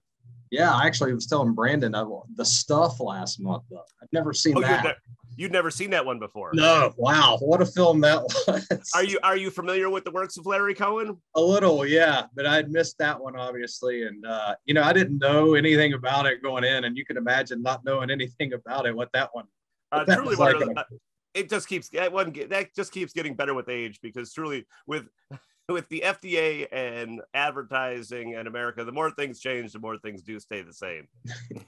Yeah, 0.51 0.73
I 0.73 0.85
actually 0.85 1.13
was 1.13 1.27
telling 1.27 1.53
Brandon 1.53 1.95
I, 1.95 2.05
the 2.35 2.45
stuff 2.45 2.99
last 2.99 3.39
month. 3.39 3.63
Though. 3.69 3.83
I've 4.01 4.11
never 4.13 4.33
seen 4.33 4.57
oh, 4.57 4.61
that. 4.61 4.97
You'd 5.41 5.51
never 5.51 5.71
seen 5.71 5.89
that 5.89 6.05
one 6.05 6.19
before. 6.19 6.51
No, 6.53 6.93
wow, 6.97 7.39
what 7.41 7.63
a 7.63 7.65
film 7.65 7.99
that 8.01 8.21
was. 8.47 8.91
Are 8.93 9.03
you 9.03 9.17
are 9.23 9.35
you 9.35 9.49
familiar 9.49 9.89
with 9.89 10.05
the 10.05 10.11
works 10.11 10.37
of 10.37 10.45
Larry 10.45 10.75
Cohen? 10.75 11.17
A 11.35 11.41
little, 11.41 11.83
yeah, 11.83 12.25
but 12.35 12.45
I'd 12.45 12.69
missed 12.69 12.99
that 12.99 13.19
one 13.19 13.35
obviously, 13.35 14.03
and 14.05 14.23
uh, 14.23 14.53
you 14.65 14.75
know 14.75 14.83
I 14.83 14.93
didn't 14.93 15.17
know 15.17 15.55
anything 15.55 15.93
about 15.93 16.27
it 16.27 16.43
going 16.43 16.63
in, 16.63 16.83
and 16.83 16.95
you 16.95 17.03
can 17.03 17.17
imagine 17.17 17.63
not 17.63 17.83
knowing 17.83 18.11
anything 18.11 18.53
about 18.53 18.85
it. 18.85 18.95
What 18.95 19.11
that 19.13 19.29
one? 19.33 19.45
Uh, 19.91 20.03
that 20.03 20.19
truly, 20.19 20.35
like 20.35 20.57
a, 20.57 20.85
it 21.33 21.49
just 21.49 21.67
keeps 21.67 21.89
that 21.89 22.13
one 22.13 22.31
that 22.49 22.75
just 22.75 22.91
keeps 22.91 23.11
getting 23.11 23.33
better 23.33 23.55
with 23.55 23.67
age 23.67 23.99
because 24.03 24.31
truly 24.31 24.67
with 24.85 25.07
with 25.69 25.87
the 25.89 26.03
FDA 26.05 26.67
and 26.71 27.21
advertising 27.33 28.33
in 28.33 28.47
America, 28.47 28.83
the 28.83 28.91
more 28.91 29.11
things 29.11 29.39
change, 29.39 29.71
the 29.71 29.79
more 29.79 29.97
things 29.97 30.21
do 30.21 30.39
stay 30.39 30.61
the 30.61 30.73
same. 30.73 31.07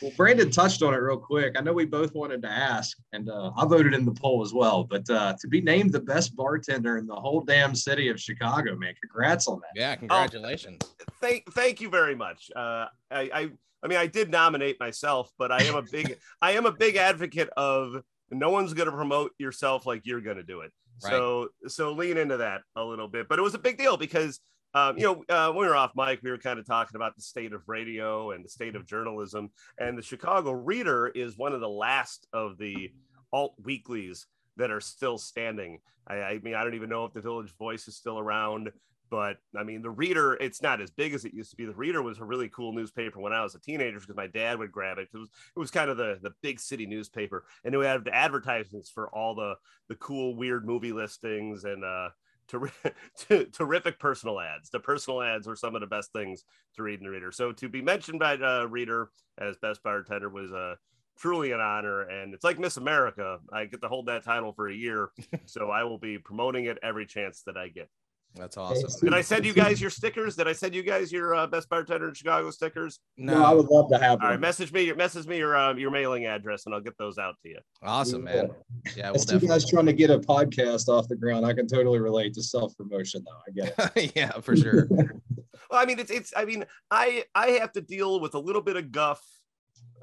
well, 0.00 0.12
Brandon 0.16 0.50
touched 0.50 0.82
on 0.82 0.94
it 0.94 0.98
real 0.98 1.18
quick. 1.18 1.54
I 1.56 1.62
know 1.62 1.72
we 1.72 1.84
both 1.84 2.14
wanted 2.14 2.42
to 2.42 2.48
ask, 2.48 2.96
and 3.12 3.28
uh, 3.30 3.52
I 3.56 3.64
voted 3.66 3.94
in 3.94 4.04
the 4.04 4.12
poll 4.12 4.42
as 4.42 4.52
well. 4.52 4.84
But 4.84 5.08
uh, 5.08 5.34
to 5.40 5.48
be 5.48 5.60
named 5.60 5.92
the 5.92 6.00
best 6.00 6.34
bartender 6.36 6.98
in 6.98 7.06
the 7.06 7.14
whole 7.14 7.40
damn 7.40 7.74
city 7.74 8.08
of 8.08 8.20
Chicago, 8.20 8.76
man, 8.76 8.94
congrats 9.00 9.46
on 9.46 9.60
that. 9.60 9.80
Yeah, 9.80 9.94
congratulations. 9.96 10.78
Oh, 10.82 11.04
thank, 11.20 11.52
thank 11.52 11.80
you 11.80 11.88
very 11.88 12.14
much. 12.14 12.50
Uh, 12.54 12.86
I, 13.10 13.30
I, 13.32 13.50
I 13.82 13.88
mean, 13.88 13.98
I 13.98 14.06
did 14.06 14.30
nominate 14.30 14.80
myself, 14.80 15.30
but 15.38 15.52
I 15.52 15.62
am 15.64 15.74
a 15.74 15.82
big, 15.82 16.18
I 16.42 16.52
am 16.52 16.66
a 16.66 16.72
big 16.72 16.96
advocate 16.96 17.50
of 17.56 18.02
no 18.30 18.50
one's 18.50 18.74
going 18.74 18.88
to 18.88 18.96
promote 18.96 19.32
yourself 19.38 19.86
like 19.86 20.02
you're 20.04 20.20
going 20.20 20.38
to 20.38 20.42
do 20.42 20.60
it. 20.60 20.72
Right. 21.02 21.10
So 21.10 21.48
so 21.66 21.92
lean 21.92 22.16
into 22.16 22.36
that 22.38 22.62
a 22.76 22.84
little 22.84 23.08
bit. 23.08 23.28
But 23.28 23.38
it 23.38 23.42
was 23.42 23.54
a 23.54 23.58
big 23.58 23.78
deal 23.78 23.96
because 23.96 24.40
um, 24.74 24.98
you 24.98 25.04
know, 25.04 25.24
uh, 25.28 25.52
when 25.52 25.62
we 25.62 25.68
were 25.68 25.76
off 25.76 25.92
mic, 25.94 26.20
we 26.22 26.32
were 26.32 26.38
kind 26.38 26.58
of 26.58 26.66
talking 26.66 26.96
about 26.96 27.14
the 27.14 27.22
state 27.22 27.52
of 27.52 27.62
radio 27.68 28.32
and 28.32 28.44
the 28.44 28.48
state 28.48 28.74
of 28.74 28.86
journalism. 28.86 29.50
And 29.78 29.96
the 29.96 30.02
Chicago 30.02 30.50
Reader 30.50 31.08
is 31.08 31.38
one 31.38 31.52
of 31.52 31.60
the 31.60 31.68
last 31.68 32.26
of 32.32 32.58
the 32.58 32.90
alt 33.32 33.54
weeklies 33.62 34.26
that 34.56 34.72
are 34.72 34.80
still 34.80 35.16
standing. 35.16 35.78
I, 36.08 36.14
I 36.16 36.38
mean, 36.42 36.54
I 36.54 36.64
don't 36.64 36.74
even 36.74 36.90
know 36.90 37.04
if 37.04 37.12
the 37.12 37.20
Village 37.20 37.54
Voice 37.56 37.86
is 37.86 37.96
still 37.96 38.18
around, 38.18 38.70
but 39.14 39.36
I 39.56 39.62
mean, 39.62 39.80
the 39.80 39.90
Reader, 39.90 40.34
it's 40.34 40.60
not 40.60 40.80
as 40.80 40.90
big 40.90 41.14
as 41.14 41.24
it 41.24 41.32
used 41.32 41.52
to 41.52 41.56
be. 41.56 41.66
The 41.66 41.72
Reader 41.72 42.02
was 42.02 42.18
a 42.18 42.24
really 42.24 42.48
cool 42.48 42.72
newspaper 42.72 43.20
when 43.20 43.32
I 43.32 43.44
was 43.44 43.54
a 43.54 43.60
teenager 43.60 44.00
because 44.00 44.16
my 44.16 44.26
dad 44.26 44.58
would 44.58 44.72
grab 44.72 44.98
it. 44.98 45.06
It 45.14 45.16
was, 45.16 45.28
it 45.28 45.58
was 45.60 45.70
kind 45.70 45.88
of 45.88 45.96
the, 45.96 46.18
the 46.20 46.32
big 46.42 46.58
city 46.58 46.84
newspaper. 46.84 47.44
And 47.64 47.72
it 47.72 47.80
had 47.80 48.08
advertisements 48.08 48.90
for 48.90 49.08
all 49.10 49.36
the, 49.36 49.54
the 49.88 49.94
cool, 49.94 50.34
weird 50.34 50.66
movie 50.66 50.90
listings 50.90 51.62
and 51.62 51.84
uh, 51.84 52.08
ter- 52.48 53.44
terrific 53.44 54.00
personal 54.00 54.40
ads. 54.40 54.68
The 54.68 54.80
personal 54.80 55.22
ads 55.22 55.46
were 55.46 55.54
some 55.54 55.76
of 55.76 55.80
the 55.80 55.86
best 55.86 56.12
things 56.12 56.42
to 56.74 56.82
read 56.82 56.98
in 56.98 57.04
the 57.04 57.12
Reader. 57.12 57.30
So 57.30 57.52
to 57.52 57.68
be 57.68 57.82
mentioned 57.82 58.18
by 58.18 58.34
the 58.34 58.66
Reader 58.68 59.10
as 59.38 59.56
best 59.58 59.80
bartender 59.84 60.28
was 60.28 60.50
a 60.50 60.56
uh, 60.56 60.74
truly 61.16 61.52
an 61.52 61.60
honor. 61.60 62.00
And 62.00 62.34
it's 62.34 62.42
like 62.42 62.58
Miss 62.58 62.78
America. 62.78 63.38
I 63.52 63.66
get 63.66 63.80
to 63.82 63.88
hold 63.88 64.06
that 64.06 64.24
title 64.24 64.52
for 64.52 64.66
a 64.66 64.74
year. 64.74 65.10
so 65.46 65.70
I 65.70 65.84
will 65.84 65.98
be 65.98 66.18
promoting 66.18 66.64
it 66.64 66.78
every 66.82 67.06
chance 67.06 67.42
that 67.42 67.56
I 67.56 67.68
get. 67.68 67.88
That's 68.36 68.56
awesome. 68.56 68.90
Did 69.00 69.14
I 69.14 69.20
send 69.20 69.46
you 69.46 69.52
guys 69.52 69.80
your 69.80 69.90
stickers? 69.90 70.34
Did 70.34 70.48
I 70.48 70.52
send 70.52 70.74
you 70.74 70.82
guys 70.82 71.12
your 71.12 71.36
uh, 71.36 71.46
best 71.46 71.68
bartender 71.68 72.08
in 72.08 72.14
Chicago 72.14 72.50
stickers? 72.50 72.98
No. 73.16 73.34
no 73.34 73.44
I 73.44 73.52
would 73.54 73.68
love 73.68 73.88
to 73.90 73.98
have. 73.98 74.18
Them. 74.18 74.24
All 74.24 74.30
right, 74.30 74.40
message 74.40 74.72
me 74.72 74.82
your 74.82 74.96
message 74.96 75.26
me 75.26 75.38
your 75.38 75.56
uh, 75.56 75.74
your 75.74 75.92
mailing 75.92 76.26
address, 76.26 76.66
and 76.66 76.74
I'll 76.74 76.80
get 76.80 76.98
those 76.98 77.16
out 77.16 77.36
to 77.42 77.48
you. 77.48 77.58
Awesome, 77.82 78.24
man. 78.24 78.50
Yeah, 78.96 79.12
we'll 79.12 79.40
you 79.40 79.48
guys 79.48 79.68
trying 79.68 79.86
to 79.86 79.92
get 79.92 80.10
a 80.10 80.18
podcast 80.18 80.88
off 80.88 81.06
the 81.06 81.16
ground. 81.16 81.46
I 81.46 81.52
can 81.52 81.68
totally 81.68 82.00
relate 82.00 82.34
to 82.34 82.42
self 82.42 82.76
promotion, 82.76 83.24
though. 83.24 83.38
I 83.46 83.68
get 83.68 83.92
it. 83.96 84.12
yeah, 84.16 84.32
for 84.40 84.56
sure. 84.56 84.88
well, 85.70 85.80
I 85.80 85.84
mean, 85.84 86.00
it's 86.00 86.10
it's. 86.10 86.32
I 86.36 86.44
mean, 86.44 86.64
I 86.90 87.24
I 87.36 87.50
have 87.50 87.70
to 87.72 87.80
deal 87.80 88.18
with 88.18 88.34
a 88.34 88.40
little 88.40 88.62
bit 88.62 88.76
of 88.76 88.90
guff 88.90 89.22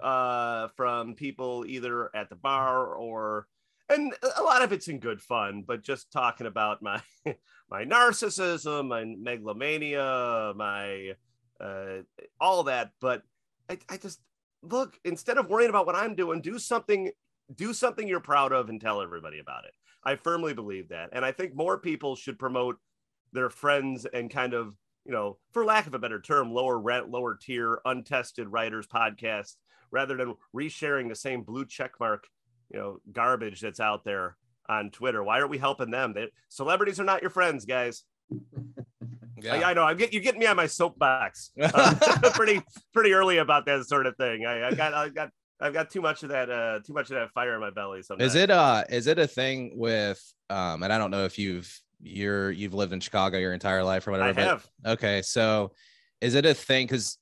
uh, 0.02 0.70
from 0.78 1.16
people 1.16 1.66
either 1.68 2.10
at 2.16 2.30
the 2.30 2.38
bar 2.38 2.94
or 2.94 3.48
and 3.92 4.14
a 4.38 4.42
lot 4.42 4.62
of 4.62 4.72
it's 4.72 4.88
in 4.88 5.00
good 5.00 5.22
fun, 5.22 5.64
but 5.66 5.84
just 5.84 6.12
talking 6.12 6.48
about 6.48 6.82
my 6.82 7.02
my 7.70 7.86
narcissism, 7.86 8.88
my 8.88 9.06
megalomania, 9.06 10.54
my 10.56 11.12
uh, 11.60 12.02
all 12.40 12.64
that. 12.64 12.92
But 13.00 13.24
I, 13.70 13.78
I 13.90 13.98
just 13.98 14.20
look 14.64 15.00
instead 15.04 15.38
of 15.38 15.50
worrying 15.50 15.70
about 15.70 15.86
what 15.86 15.96
I'm 15.96 16.16
doing, 16.16 16.42
do 16.42 16.58
something, 16.60 17.12
do 17.54 17.74
something 17.74 18.08
you're 18.08 18.20
proud 18.20 18.54
of, 18.54 18.70
and 18.70 18.80
tell 18.80 19.02
everybody 19.02 19.40
about 19.40 19.66
it. 19.66 19.74
I 20.04 20.16
firmly 20.16 20.54
believe 20.54 20.90
that, 20.90 21.10
and 21.14 21.24
I 21.24 21.32
think 21.32 21.56
more 21.56 21.78
people 21.78 22.16
should 22.16 22.40
promote 22.40 22.78
their 23.34 23.50
friends 23.50 24.06
and 24.06 24.30
kind 24.30 24.54
of 24.54 24.74
you 25.06 25.12
know, 25.12 25.38
for 25.52 25.66
lack 25.66 25.88
of 25.88 25.96
a 25.96 26.00
better 26.00 26.22
term, 26.22 26.52
lower 26.52 26.80
rent, 26.80 27.10
lower 27.10 27.36
tier, 27.36 27.82
untested 27.86 28.48
writers 28.48 28.86
podcast, 28.88 29.56
rather 29.90 30.16
than 30.16 30.36
resharing 30.56 31.10
the 31.10 31.16
same 31.16 31.42
blue 31.42 31.66
check 31.66 31.94
mark 32.00 32.28
you 32.72 32.80
know 32.80 33.00
garbage 33.12 33.62
that's 33.62 33.80
out 33.80 34.04
there 34.04 34.36
on 34.68 34.90
Twitter. 34.90 35.24
Why 35.24 35.40
are 35.40 35.48
we 35.48 35.58
helping 35.58 35.92
them? 35.92 36.14
They, 36.14 36.28
celebrities 36.50 37.00
are 37.00 37.04
not 37.04 37.22
your 37.22 37.30
friends, 37.30 37.66
guys. 37.66 38.04
Yeah. 39.38 39.54
I, 39.54 39.72
I, 39.72 39.74
know. 39.74 39.84
I'm 39.84 39.98
get, 39.98 40.14
you're 40.14 40.22
getting 40.22 40.40
me 40.40 40.48
on 40.48 40.56
my 40.56 40.68
soapbox 40.68 41.52
uh, 41.62 42.32
pretty 42.34 42.62
pretty 42.94 43.14
early 43.14 43.38
about 43.38 43.66
that 43.66 43.86
sort 43.86 44.06
of 44.06 44.16
thing. 44.18 44.46
I, 44.46 44.70
I 44.70 44.74
got 44.74 44.94
I 44.94 45.10
got 45.10 45.32
I've 45.60 45.74
got 45.74 45.90
too 45.90 46.02
much 46.02 46.24
of 46.24 46.30
that 46.30 46.50
uh 46.50 46.80
too 46.86 46.94
much 46.94 47.10
of 47.12 47.16
that 47.16 47.32
fire 47.32 47.56
in 47.56 47.62
my 47.62 47.70
belly. 47.70 48.02
Sometimes. 48.02 48.32
Is 48.32 48.42
it 48.42 48.52
uh 48.52 48.84
is 48.90 49.08
it 49.08 49.20
a 49.20 49.28
thing 49.28 49.74
with 49.76 50.22
um 50.50 50.84
and 50.84 50.92
I 50.94 50.98
don't 50.98 51.12
know 51.12 51.26
if 51.26 51.38
you've 51.38 51.80
you're 52.02 52.52
you've 52.52 52.74
lived 52.74 52.94
in 52.94 53.00
Chicago 53.00 53.38
your 53.38 53.54
entire 53.54 53.84
life 53.84 54.08
or 54.08 54.12
whatever. 54.12 54.40
I 54.40 54.44
have. 54.44 54.68
okay, 54.86 55.22
so 55.22 55.72
is 56.20 56.36
it 56.36 56.46
a 56.46 56.54
thing? 56.54 56.86
Because 56.86 57.18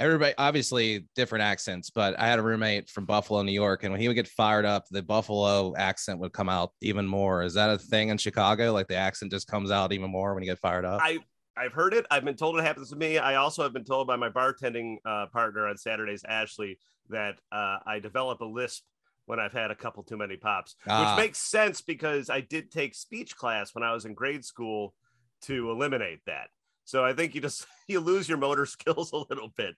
everybody 0.00 0.34
obviously 0.38 1.06
different 1.14 1.42
accents, 1.42 1.90
but 1.90 2.18
I 2.18 2.26
had 2.26 2.38
a 2.38 2.42
roommate 2.42 2.88
from 2.88 3.04
Buffalo, 3.04 3.42
New 3.42 3.52
York, 3.52 3.84
and 3.84 3.92
when 3.92 4.00
he 4.00 4.08
would 4.08 4.14
get 4.14 4.26
fired 4.26 4.64
up, 4.64 4.86
the 4.90 5.02
Buffalo 5.02 5.76
accent 5.76 6.18
would 6.20 6.32
come 6.32 6.48
out 6.48 6.72
even 6.80 7.06
more. 7.06 7.42
Is 7.42 7.54
that 7.54 7.70
a 7.70 7.78
thing 7.78 8.08
in 8.08 8.16
Chicago? 8.16 8.72
Like 8.72 8.88
the 8.88 8.96
accent 8.96 9.30
just 9.30 9.46
comes 9.46 9.70
out 9.70 9.92
even 9.92 10.10
more 10.10 10.34
when 10.34 10.42
you 10.42 10.50
get 10.50 10.58
fired 10.58 10.84
up? 10.84 11.00
I 11.02 11.18
I've 11.56 11.72
heard 11.74 11.92
it. 11.92 12.06
I've 12.10 12.24
been 12.24 12.36
told 12.36 12.58
it 12.58 12.64
happens 12.64 12.88
to 12.90 12.96
me. 12.96 13.18
I 13.18 13.34
also 13.34 13.62
have 13.62 13.74
been 13.74 13.84
told 13.84 14.06
by 14.06 14.16
my 14.16 14.30
bartending 14.30 14.96
uh, 15.04 15.26
partner 15.26 15.66
on 15.66 15.76
Saturdays, 15.76 16.24
Ashley, 16.26 16.78
that 17.10 17.38
uh, 17.52 17.78
I 17.84 17.98
develop 17.98 18.40
a 18.40 18.46
lisp 18.46 18.82
when 19.26 19.38
I've 19.38 19.52
had 19.52 19.70
a 19.70 19.74
couple 19.74 20.02
too 20.02 20.16
many 20.16 20.36
pops, 20.36 20.74
ah. 20.88 21.14
which 21.14 21.24
makes 21.24 21.38
sense 21.38 21.82
because 21.82 22.30
I 22.30 22.40
did 22.40 22.70
take 22.70 22.94
speech 22.94 23.36
class 23.36 23.74
when 23.74 23.84
I 23.84 23.92
was 23.92 24.06
in 24.06 24.14
grade 24.14 24.44
school 24.44 24.94
to 25.42 25.70
eliminate 25.70 26.20
that. 26.26 26.48
So 26.84 27.04
I 27.04 27.12
think 27.12 27.34
you 27.34 27.40
just 27.40 27.66
you 27.88 28.00
lose 28.00 28.28
your 28.28 28.38
motor 28.38 28.64
skills 28.66 29.12
a 29.12 29.18
little 29.18 29.52
bit 29.56 29.74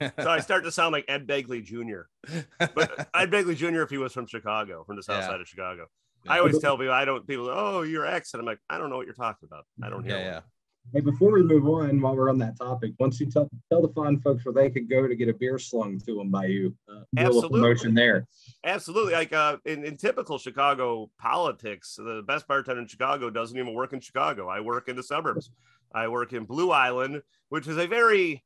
so 0.00 0.28
I 0.28 0.40
start 0.40 0.64
to 0.64 0.72
sound 0.72 0.92
like 0.92 1.04
Ed 1.08 1.26
Begley 1.26 1.62
Jr. 1.62 2.02
But 2.58 3.08
Ed 3.14 3.30
Begley 3.30 3.56
Jr. 3.56 3.82
if 3.82 3.90
he 3.90 3.98
was 3.98 4.12
from 4.12 4.26
Chicago, 4.26 4.84
from 4.84 4.96
the 4.96 5.02
south 5.02 5.22
yeah. 5.22 5.28
side 5.28 5.40
of 5.40 5.48
Chicago. 5.48 5.86
Yeah. 6.24 6.32
I 6.32 6.38
always 6.38 6.58
tell 6.58 6.76
people 6.76 6.92
I 6.92 7.04
don't 7.04 7.26
people, 7.26 7.48
oh, 7.48 7.82
your 7.82 8.06
accent. 8.06 8.40
I'm 8.40 8.46
like, 8.46 8.60
I 8.68 8.78
don't 8.78 8.90
know 8.90 8.96
what 8.96 9.06
you're 9.06 9.14
talking 9.14 9.48
about. 9.50 9.66
I 9.82 9.90
don't 9.90 10.04
hear. 10.04 10.16
Yeah, 10.16 10.24
yeah. 10.24 10.40
Hey, 10.92 11.00
before 11.00 11.32
we 11.32 11.42
move 11.42 11.66
on, 11.66 12.00
while 12.00 12.14
we're 12.14 12.28
on 12.28 12.38
that 12.38 12.58
topic, 12.58 12.92
once 12.98 13.18
you 13.18 13.26
tell 13.26 13.48
tell 13.70 13.80
the 13.80 13.88
fine 13.94 14.20
folks 14.20 14.44
where 14.44 14.52
they 14.52 14.68
could 14.68 14.88
go 14.88 15.08
to 15.08 15.16
get 15.16 15.28
a 15.28 15.34
beer 15.34 15.58
slung 15.58 15.98
to 16.00 16.14
them 16.14 16.30
by 16.30 16.46
you, 16.46 16.74
uh, 16.90 17.00
absolutely 17.16 17.60
promotion 17.60 17.94
there. 17.94 18.26
Absolutely, 18.64 19.14
like 19.14 19.32
uh, 19.32 19.56
in, 19.64 19.84
in 19.84 19.96
typical 19.96 20.38
Chicago 20.38 21.10
politics, 21.18 21.96
the 21.96 22.22
best 22.26 22.46
bartender 22.46 22.82
in 22.82 22.86
Chicago 22.86 23.30
doesn't 23.30 23.56
even 23.56 23.74
work 23.74 23.92
in 23.92 24.00
Chicago. 24.00 24.48
I 24.48 24.60
work 24.60 24.88
in 24.88 24.96
the 24.96 25.02
suburbs. 25.02 25.50
I 25.94 26.08
work 26.08 26.32
in 26.32 26.44
Blue 26.44 26.70
Island, 26.70 27.22
which 27.48 27.66
is 27.66 27.78
a 27.78 27.86
very 27.86 28.44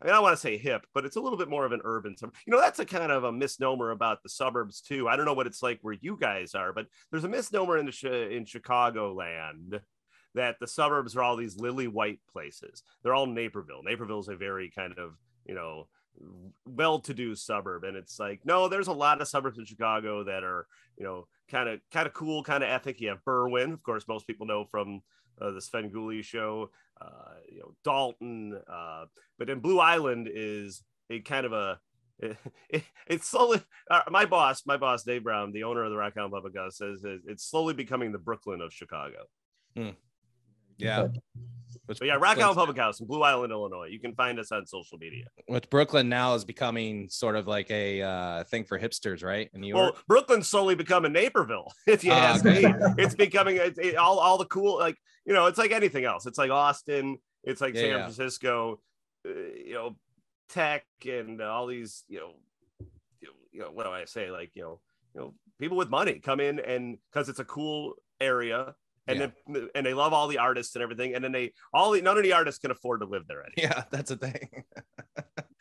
I 0.00 0.06
mean, 0.06 0.14
I 0.14 0.20
want 0.20 0.34
to 0.34 0.40
say 0.40 0.56
hip, 0.56 0.86
but 0.94 1.04
it's 1.04 1.16
a 1.16 1.20
little 1.20 1.38
bit 1.38 1.50
more 1.50 1.66
of 1.66 1.72
an 1.72 1.82
urban 1.84 2.16
suburb. 2.16 2.34
You 2.46 2.52
know, 2.52 2.60
that's 2.60 2.78
a 2.78 2.86
kind 2.86 3.12
of 3.12 3.24
a 3.24 3.32
misnomer 3.32 3.90
about 3.90 4.22
the 4.22 4.30
suburbs 4.30 4.80
too. 4.80 5.08
I 5.08 5.16
don't 5.16 5.26
know 5.26 5.34
what 5.34 5.46
it's 5.46 5.62
like 5.62 5.78
where 5.82 5.96
you 6.00 6.16
guys 6.18 6.54
are, 6.54 6.72
but 6.72 6.86
there's 7.10 7.24
a 7.24 7.28
misnomer 7.28 7.76
in 7.76 7.86
the 7.86 8.28
in 8.30 8.44
Chicagoland 8.44 9.80
that 10.34 10.56
the 10.60 10.66
suburbs 10.66 11.16
are 11.16 11.22
all 11.22 11.36
these 11.36 11.58
lily 11.58 11.88
white 11.88 12.20
places. 12.30 12.82
They're 13.02 13.14
all 13.14 13.26
Naperville. 13.26 13.82
Naperville 13.82 14.20
is 14.20 14.28
a 14.28 14.36
very 14.36 14.70
kind 14.70 14.94
of 14.98 15.14
you 15.46 15.54
know 15.54 15.88
well-to-do 16.66 17.34
suburb, 17.34 17.84
and 17.84 17.96
it's 17.96 18.18
like 18.18 18.40
no, 18.44 18.68
there's 18.68 18.88
a 18.88 18.92
lot 18.92 19.20
of 19.20 19.28
suburbs 19.28 19.58
in 19.58 19.66
Chicago 19.66 20.24
that 20.24 20.44
are 20.44 20.66
you 20.96 21.04
know 21.04 21.26
kind 21.50 21.68
of 21.68 21.80
kind 21.92 22.06
of 22.06 22.14
cool, 22.14 22.42
kind 22.42 22.64
of 22.64 22.70
ethic. 22.70 23.00
You 23.00 23.08
have 23.10 23.24
Berwyn, 23.26 23.72
of 23.72 23.82
course, 23.82 24.08
most 24.08 24.26
people 24.26 24.46
know 24.46 24.64
from 24.70 25.02
uh, 25.40 25.50
the 25.50 25.60
Svengoolie 25.60 26.24
show, 26.24 26.70
uh, 27.00 27.34
you 27.50 27.60
know, 27.60 27.74
Dolton. 27.84 28.60
Uh, 28.70 29.06
but 29.38 29.48
then 29.48 29.60
Blue 29.60 29.78
Island 29.78 30.28
is 30.32 30.82
a 31.10 31.20
kind 31.20 31.46
of 31.46 31.52
a 31.52 31.78
it, 32.18 32.36
it, 32.68 32.84
it's 33.06 33.28
slowly 33.28 33.60
uh, 33.90 34.02
my 34.10 34.24
boss 34.24 34.64
my 34.66 34.76
boss 34.76 35.02
dave 35.02 35.24
brown 35.24 35.52
the 35.52 35.64
owner 35.64 35.82
of 35.82 35.90
the 35.90 35.96
rock 35.96 36.12
island 36.16 36.32
public 36.32 36.56
house 36.56 36.78
says 36.78 37.02
it's 37.04 37.44
slowly 37.44 37.74
becoming 37.74 38.12
the 38.12 38.18
brooklyn 38.18 38.60
of 38.60 38.72
chicago 38.72 39.24
hmm. 39.76 39.90
Yeah 40.80 41.08
but 41.98 42.06
yeah, 42.06 42.14
Rock 42.14 42.38
Island 42.38 42.56
Public 42.56 42.78
House 42.78 43.00
in 43.00 43.06
Blue 43.06 43.22
Island, 43.22 43.52
Illinois. 43.52 43.86
You 43.86 43.98
can 43.98 44.14
find 44.14 44.38
us 44.38 44.52
on 44.52 44.64
social 44.64 44.96
media. 44.98 45.24
Which 45.46 45.68
Brooklyn 45.70 46.08
now 46.08 46.34
is 46.34 46.44
becoming 46.44 47.08
sort 47.08 47.34
of 47.34 47.48
like 47.48 47.68
a 47.70 48.00
uh, 48.00 48.44
thing 48.44 48.64
for 48.64 48.78
hipsters, 48.78 49.24
right? 49.24 49.50
In 49.54 49.60
New 49.60 49.68
York. 49.68 49.94
Well, 49.94 50.02
Brooklyn's 50.06 50.46
slowly 50.46 50.76
becoming 50.76 51.12
Naperville, 51.12 51.72
if 51.88 52.04
you 52.04 52.12
uh, 52.12 52.16
ask 52.16 52.44
me. 52.44 52.64
it's 52.96 53.16
becoming 53.16 53.56
it, 53.56 53.76
it, 53.78 53.96
all 53.96 54.20
all 54.20 54.38
the 54.38 54.44
cool, 54.44 54.78
like 54.78 54.96
you 55.26 55.34
know, 55.34 55.46
it's 55.46 55.58
like 55.58 55.72
anything 55.72 56.04
else. 56.04 56.26
It's 56.26 56.38
like 56.38 56.52
Austin. 56.52 57.18
It's 57.42 57.60
like 57.60 57.74
yeah, 57.74 57.80
San 57.80 57.90
yeah. 57.90 58.02
Francisco. 58.02 58.80
Uh, 59.26 59.30
you 59.66 59.74
know, 59.74 59.96
tech 60.48 60.84
and 61.04 61.42
all 61.42 61.66
these, 61.66 62.04
you 62.08 62.20
know, 62.20 62.30
you 63.52 63.60
know, 63.60 63.70
what 63.72 63.84
do 63.84 63.90
I 63.90 64.04
say? 64.04 64.30
Like 64.30 64.52
you 64.54 64.62
know, 64.62 64.80
you 65.16 65.20
know, 65.20 65.34
people 65.58 65.76
with 65.76 65.90
money 65.90 66.20
come 66.20 66.38
in 66.38 66.60
and 66.60 66.98
because 67.10 67.28
it's 67.28 67.40
a 67.40 67.44
cool 67.44 67.94
area 68.20 68.76
and 69.10 69.20
yeah. 69.20 69.26
then 69.48 69.68
and 69.74 69.86
they 69.86 69.94
love 69.94 70.12
all 70.12 70.28
the 70.28 70.38
artists 70.38 70.74
and 70.74 70.82
everything 70.82 71.14
and 71.14 71.24
then 71.24 71.32
they 71.32 71.52
all 71.72 71.92
the, 71.92 72.00
none 72.00 72.16
of 72.16 72.22
the 72.22 72.32
artists 72.32 72.60
can 72.60 72.70
afford 72.70 73.00
to 73.00 73.06
live 73.06 73.26
there 73.26 73.44
anymore. 73.44 73.74
yeah 73.74 73.84
that's 73.90 74.10
a 74.10 74.16
thing. 74.16 74.64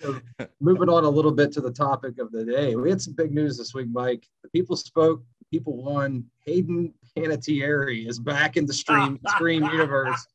So 0.01 0.19
moving 0.61 0.87
on 0.87 1.03
a 1.03 1.09
little 1.09 1.31
bit 1.31 1.51
to 1.53 1.61
the 1.61 1.71
topic 1.71 2.19
of 2.19 2.31
the 2.31 2.45
day 2.45 2.75
we 2.75 2.89
had 2.89 3.01
some 3.01 3.13
big 3.13 3.33
news 3.33 3.57
this 3.57 3.73
week 3.73 3.87
mike. 3.91 4.25
The 4.43 4.49
people 4.49 4.75
spoke 4.75 5.23
people 5.51 5.75
won. 5.81 6.25
Hayden 6.45 6.93
panettiere 7.17 8.07
is 8.07 8.19
back 8.19 8.55
in 8.55 8.65
the 8.65 8.73
stream 8.73 9.19
scream 9.27 9.63
universe. 9.65 10.25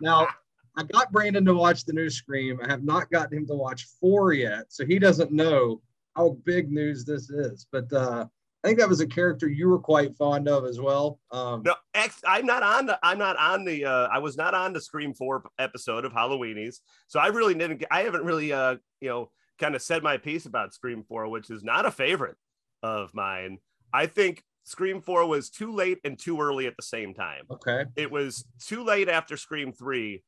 Now 0.00 0.28
i 0.76 0.82
got 0.82 1.12
brandon 1.12 1.44
to 1.44 1.54
watch 1.54 1.84
the 1.84 1.92
new 1.92 2.10
scream. 2.10 2.60
I 2.62 2.68
have 2.68 2.82
not 2.82 3.10
gotten 3.10 3.38
him 3.38 3.46
to 3.46 3.54
watch 3.54 3.86
four 4.00 4.32
yet 4.32 4.64
so 4.68 4.84
he 4.84 4.98
doesn't 4.98 5.30
know 5.30 5.80
how 6.16 6.36
big 6.44 6.70
news 6.70 7.04
this 7.04 7.30
is. 7.30 7.66
But 7.70 7.92
uh 7.92 8.26
I 8.64 8.68
think 8.68 8.78
that 8.78 8.88
was 8.88 9.00
a 9.00 9.06
character 9.06 9.46
you 9.46 9.68
were 9.68 9.78
quite 9.78 10.16
fond 10.16 10.48
of 10.48 10.64
as 10.64 10.80
well. 10.80 11.20
Um, 11.30 11.62
no, 11.64 11.74
ex, 11.92 12.22
I'm 12.26 12.46
not 12.46 12.62
on 12.62 12.86
the. 12.86 12.98
I'm 13.02 13.18
not 13.18 13.36
on 13.36 13.62
the. 13.62 13.84
Uh, 13.84 14.08
I 14.10 14.18
was 14.20 14.38
not 14.38 14.54
on 14.54 14.72
the 14.72 14.80
Scream 14.80 15.12
Four 15.12 15.44
episode 15.58 16.06
of 16.06 16.14
Halloweenies, 16.14 16.76
so 17.06 17.20
I 17.20 17.26
really 17.26 17.52
didn't. 17.52 17.84
I 17.90 18.00
haven't 18.04 18.24
really, 18.24 18.54
uh, 18.54 18.76
you 19.02 19.10
know, 19.10 19.30
kind 19.58 19.74
of 19.74 19.82
said 19.82 20.02
my 20.02 20.16
piece 20.16 20.46
about 20.46 20.72
Scream 20.72 21.02
Four, 21.02 21.28
which 21.28 21.50
is 21.50 21.62
not 21.62 21.84
a 21.84 21.90
favorite 21.90 22.36
of 22.82 23.10
mine. 23.12 23.58
I 23.92 24.06
think 24.06 24.42
Scream 24.62 25.02
Four 25.02 25.26
was 25.26 25.50
too 25.50 25.70
late 25.70 25.98
and 26.02 26.18
too 26.18 26.40
early 26.40 26.66
at 26.66 26.76
the 26.78 26.82
same 26.82 27.12
time. 27.12 27.42
Okay, 27.50 27.84
it 27.96 28.10
was 28.10 28.46
too 28.64 28.82
late 28.82 29.10
after 29.10 29.36
Scream 29.36 29.74
Three, 29.74 30.22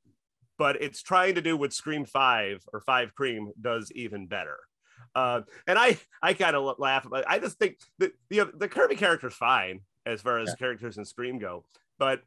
but 0.59 0.83
it's 0.83 1.01
trying 1.01 1.37
to 1.37 1.41
do 1.41 1.57
what 1.57 1.73
Scream 1.73 2.05
Five 2.05 2.63
or 2.71 2.83
Five 2.83 3.15
Cream 3.15 3.53
does 3.59 3.91
even 3.93 4.27
better. 4.27 4.59
Uh, 5.17 5.41
and 5.67 5.79
I 5.79 5.99
I 6.23 6.35
kind 6.35 6.55
of 6.55 6.79
laugh 6.79 7.07
about. 7.07 7.21
It. 7.21 7.27
I 7.27 7.39
just 7.39 7.59
think 7.59 7.79
the 7.99 8.13
the 8.29 8.51
the 8.55 8.69
Kirby 8.69 8.97
character's 8.97 9.33
fine 9.35 9.81
as 10.05 10.21
far 10.21 10.39
as 10.39 10.51
yeah. 10.51 10.55
characters 10.57 10.99
in 10.99 11.07
Scream 11.07 11.39
go, 11.39 11.65
but 11.99 12.21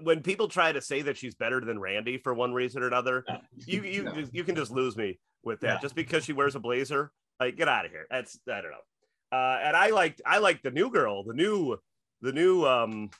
when 0.00 0.22
people 0.22 0.46
try 0.46 0.70
to 0.70 0.80
say 0.80 1.02
that 1.02 1.16
she's 1.16 1.34
better 1.34 1.60
than 1.60 1.80
Randy 1.80 2.16
for 2.18 2.32
one 2.32 2.54
reason 2.54 2.80
or 2.82 2.86
another, 2.86 3.24
No. 3.28 3.40
you 3.66 3.82
you 3.82 4.02
No. 4.04 4.24
you 4.30 4.44
can 4.44 4.54
just 4.54 4.70
lose 4.70 4.96
me 4.96 5.18
with 5.42 5.58
that. 5.60 5.74
Yeah. 5.74 5.80
Just 5.80 5.96
because 5.96 6.24
she 6.24 6.32
wears 6.32 6.54
a 6.54 6.60
blazer, 6.60 7.10
like 7.40 7.56
get 7.56 7.66
out 7.66 7.84
of 7.84 7.90
here. 7.90 8.06
That's 8.08 8.38
I 8.48 8.60
don't 8.60 8.70
know. 8.70 9.36
Uh, 9.36 9.60
and 9.60 9.76
I 9.76 9.90
liked 9.90 10.22
I 10.24 10.38
liked 10.38 10.62
the 10.62 10.70
new 10.70 10.90
girl, 10.90 11.24
the 11.24 11.34
new 11.34 11.76
the 12.22 12.32
new 12.32 12.64
um 12.64 13.10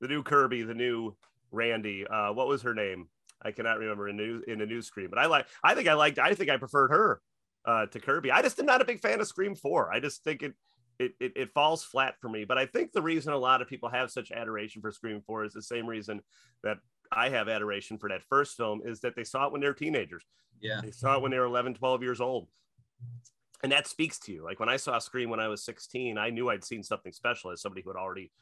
the 0.00 0.08
new 0.08 0.22
Kirby, 0.22 0.62
the 0.62 0.72
new 0.74 1.14
Randy. 1.52 2.06
Uh, 2.06 2.32
what 2.32 2.48
was 2.48 2.62
her 2.62 2.74
name? 2.74 3.08
I 3.42 3.52
cannot 3.52 3.78
remember 3.78 4.08
in 4.08 4.16
the 4.16 4.22
new 4.22 4.42
in 4.48 4.58
the 4.60 4.66
new 4.66 4.80
Scream, 4.80 5.10
but 5.10 5.18
I 5.18 5.26
like 5.26 5.46
I 5.62 5.74
think 5.74 5.88
I 5.88 5.92
liked 5.92 6.18
I 6.18 6.34
think 6.34 6.48
I 6.48 6.56
preferred 6.56 6.88
her 6.88 7.20
uh, 7.66 7.86
to 7.86 8.00
Kirby. 8.00 8.30
I 8.30 8.42
just 8.42 8.58
am 8.58 8.66
not 8.66 8.80
a 8.80 8.84
big 8.84 9.00
fan 9.00 9.20
of 9.20 9.26
Scream 9.26 9.54
Four. 9.54 9.92
I 9.92 10.00
just 10.00 10.22
think 10.24 10.42
it 10.42 10.54
it, 10.98 11.12
it 11.20 11.32
it 11.36 11.52
falls 11.52 11.84
flat 11.84 12.14
for 12.20 12.28
me. 12.28 12.44
But 12.44 12.58
I 12.58 12.66
think 12.66 12.92
the 12.92 13.02
reason 13.02 13.32
a 13.32 13.38
lot 13.38 13.60
of 13.60 13.68
people 13.68 13.88
have 13.88 14.10
such 14.10 14.30
adoration 14.32 14.80
for 14.80 14.92
Scream 14.92 15.20
Four 15.26 15.44
is 15.44 15.52
the 15.52 15.62
same 15.62 15.86
reason 15.86 16.22
that 16.62 16.78
I 17.12 17.28
have 17.28 17.48
adoration 17.48 17.98
for 17.98 18.08
that 18.08 18.22
first 18.22 18.56
film 18.56 18.82
is 18.84 19.00
that 19.00 19.14
they 19.14 19.24
saw 19.24 19.46
it 19.46 19.52
when 19.52 19.60
they 19.60 19.68
were 19.68 19.74
teenagers. 19.74 20.24
Yeah. 20.60 20.80
They 20.82 20.90
saw 20.90 21.16
it 21.16 21.22
when 21.22 21.30
they 21.30 21.38
were 21.38 21.44
11, 21.44 21.74
12 21.74 22.02
years 22.02 22.20
old. 22.20 22.48
And 23.62 23.72
that 23.72 23.86
speaks 23.86 24.18
to 24.20 24.32
you. 24.32 24.42
Like 24.42 24.60
when 24.60 24.68
I 24.68 24.76
saw 24.76 24.98
Scream 24.98 25.30
when 25.30 25.40
I 25.40 25.48
was 25.48 25.64
16, 25.64 26.18
I 26.18 26.30
knew 26.30 26.50
I'd 26.50 26.64
seen 26.64 26.82
something 26.82 27.12
special 27.12 27.50
as 27.50 27.60
somebody 27.62 27.82
who 27.82 27.90
had 27.90 27.96
already 27.96 28.32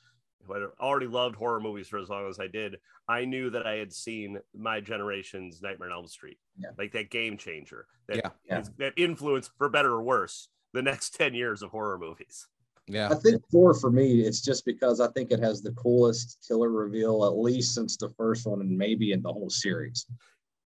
who 0.47 0.55
had 0.55 0.63
already 0.81 1.07
loved 1.07 1.37
horror 1.37 1.61
movies 1.61 1.89
for 1.89 1.99
as 1.99 2.09
long 2.09 2.29
as 2.29 2.39
I 2.39 2.47
did. 2.47 2.77
I 3.09 3.25
knew 3.25 3.51
that 3.51 3.67
I 3.67 3.75
had 3.75 3.93
seen 3.93 4.39
my 4.57 4.81
generation's 4.81 5.63
Nightmare 5.63 5.91
on 5.91 5.97
Elm 5.97 6.07
Street. 6.07 6.39
Yeah. 6.59 6.71
Like 6.79 6.93
that 6.93 7.11
game 7.11 7.37
changer. 7.37 7.87
That, 8.09 8.17
Yeah. 8.19 8.31
Yeah. 8.47 8.63
that 8.79 8.93
influenced 8.97 9.51
for 9.59 9.69
better 9.69 9.93
or 9.93 10.03
worse 10.03 10.49
the 10.73 10.83
next 10.83 11.11
10 11.17 11.35
years 11.35 11.63
of 11.63 11.71
horror 11.71 11.99
movies. 11.99 12.47
Yeah. 12.87 13.09
I 13.11 13.15
think 13.15 13.43
four 13.51 13.75
for 13.75 13.91
me, 13.91 14.21
it's 14.21 14.43
just 14.43 14.65
because 14.67 15.01
I 15.01 15.09
think 15.09 15.31
it 15.31 15.41
has 15.41 15.63
the 15.63 15.73
coolest 15.73 16.45
killer 16.47 16.69
reveal, 16.71 17.25
at 17.25 17.37
least 17.37 17.75
since 17.75 17.97
the 17.97 18.11
first 18.11 18.47
one, 18.47 18.61
and 18.61 18.77
maybe 18.77 19.13
in 19.13 19.23
the 19.23 19.33
whole 19.33 19.49
series. 19.51 20.07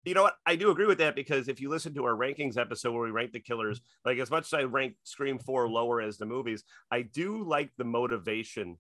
You 0.04 0.14
know 0.14 0.22
what? 0.22 0.36
I 0.46 0.56
do 0.56 0.70
agree 0.70 0.86
with 0.86 0.98
that 0.98 1.14
because 1.14 1.48
if 1.48 1.60
you 1.60 1.68
listen 1.68 1.92
to 1.94 2.04
our 2.04 2.14
rankings 2.16 2.56
episode 2.56 2.92
where 2.92 3.02
we 3.02 3.10
rank 3.10 3.32
the 3.32 3.40
killers, 3.40 3.80
like 4.04 4.18
as 4.18 4.30
much 4.30 4.46
as 4.46 4.54
I 4.54 4.62
rank 4.62 4.94
Scream 5.04 5.38
4 5.38 5.68
lower 5.68 6.00
as 6.00 6.16
the 6.16 6.24
movies, 6.24 6.64
I 6.90 7.02
do 7.02 7.42
like 7.44 7.70
the 7.76 7.84
motivation 7.84 8.78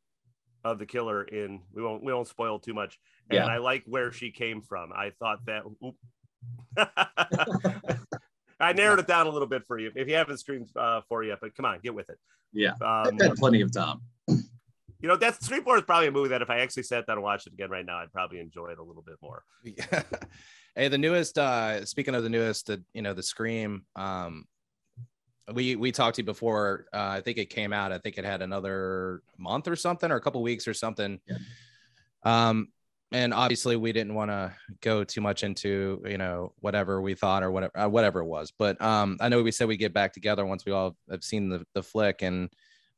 of 0.64 0.78
the 0.78 0.86
killer 0.86 1.22
in 1.24 1.60
we 1.72 1.82
won't 1.82 2.02
we 2.04 2.12
won't 2.12 2.28
spoil 2.28 2.58
too 2.58 2.74
much. 2.74 2.98
And 3.30 3.38
Yeah. 3.38 3.46
I 3.46 3.58
like 3.58 3.84
where 3.86 4.12
she 4.12 4.30
came 4.30 4.60
from. 4.62 4.92
I 4.92 5.10
thought 5.18 5.40
that. 5.46 5.62
I 8.60 8.72
narrowed 8.72 8.98
it 8.98 9.06
down 9.06 9.26
a 9.26 9.30
little 9.30 9.46
bit 9.48 9.64
for 9.66 9.78
you. 9.78 9.92
If 9.94 10.08
you 10.08 10.14
haven't 10.16 10.38
screamed 10.38 10.68
uh, 10.76 11.02
for 11.08 11.22
yet, 11.22 11.38
but 11.40 11.54
come 11.54 11.64
on, 11.64 11.78
get 11.82 11.94
with 11.94 12.10
it. 12.10 12.18
Yeah, 12.52 12.72
Um, 12.80 13.14
I've 13.14 13.20
had 13.20 13.36
plenty 13.36 13.60
of 13.60 13.70
time. 13.72 14.00
you 14.28 14.38
know, 15.08 15.16
that's 15.16 15.44
Scream 15.44 15.62
4 15.62 15.76
is 15.78 15.82
probably 15.84 16.08
a 16.08 16.10
movie 16.10 16.30
that 16.30 16.42
if 16.42 16.50
I 16.50 16.58
actually 16.60 16.82
sat 16.84 17.06
down 17.06 17.16
and 17.18 17.22
watched 17.22 17.46
it 17.46 17.52
again 17.52 17.70
right 17.70 17.84
now, 17.86 17.98
I'd 17.98 18.12
probably 18.12 18.40
enjoy 18.40 18.68
it 18.70 18.78
a 18.78 18.82
little 18.82 19.02
bit 19.02 19.16
more. 19.22 19.44
Yeah. 19.62 20.02
hey, 20.74 20.88
the 20.88 20.98
newest. 20.98 21.38
uh 21.38 21.84
Speaking 21.84 22.14
of 22.16 22.22
the 22.24 22.30
newest, 22.30 22.66
the 22.66 22.82
you 22.94 23.02
know 23.02 23.14
the 23.14 23.22
Scream. 23.22 23.84
Um, 23.94 24.46
we 25.52 25.76
we 25.76 25.92
talked 25.92 26.16
to 26.16 26.22
you 26.22 26.26
before. 26.26 26.86
Uh, 26.92 27.16
I 27.16 27.20
think 27.20 27.38
it 27.38 27.50
came 27.50 27.72
out. 27.72 27.92
I 27.92 27.98
think 27.98 28.18
it 28.18 28.24
had 28.24 28.42
another 28.42 29.22
month 29.36 29.68
or 29.68 29.76
something, 29.76 30.10
or 30.10 30.16
a 30.16 30.20
couple 30.20 30.42
weeks 30.42 30.68
or 30.68 30.74
something. 30.74 31.20
Yeah. 31.26 31.38
Um, 32.24 32.68
and 33.12 33.32
obviously 33.32 33.76
we 33.76 33.92
didn't 33.92 34.14
want 34.14 34.30
to 34.30 34.52
go 34.82 35.02
too 35.02 35.20
much 35.20 35.42
into 35.42 36.02
you 36.06 36.18
know 36.18 36.52
whatever 36.60 37.00
we 37.00 37.14
thought 37.14 37.42
or 37.42 37.50
whatever 37.50 37.78
uh, 37.78 37.88
whatever 37.88 38.20
it 38.20 38.26
was. 38.26 38.52
But 38.56 38.80
um, 38.82 39.16
I 39.20 39.28
know 39.28 39.42
we 39.42 39.50
said 39.50 39.68
we'd 39.68 39.78
get 39.78 39.94
back 39.94 40.12
together 40.12 40.44
once 40.44 40.64
we 40.64 40.72
all 40.72 40.96
have 41.10 41.24
seen 41.24 41.48
the 41.48 41.64
the 41.74 41.82
flick, 41.82 42.22
and 42.22 42.50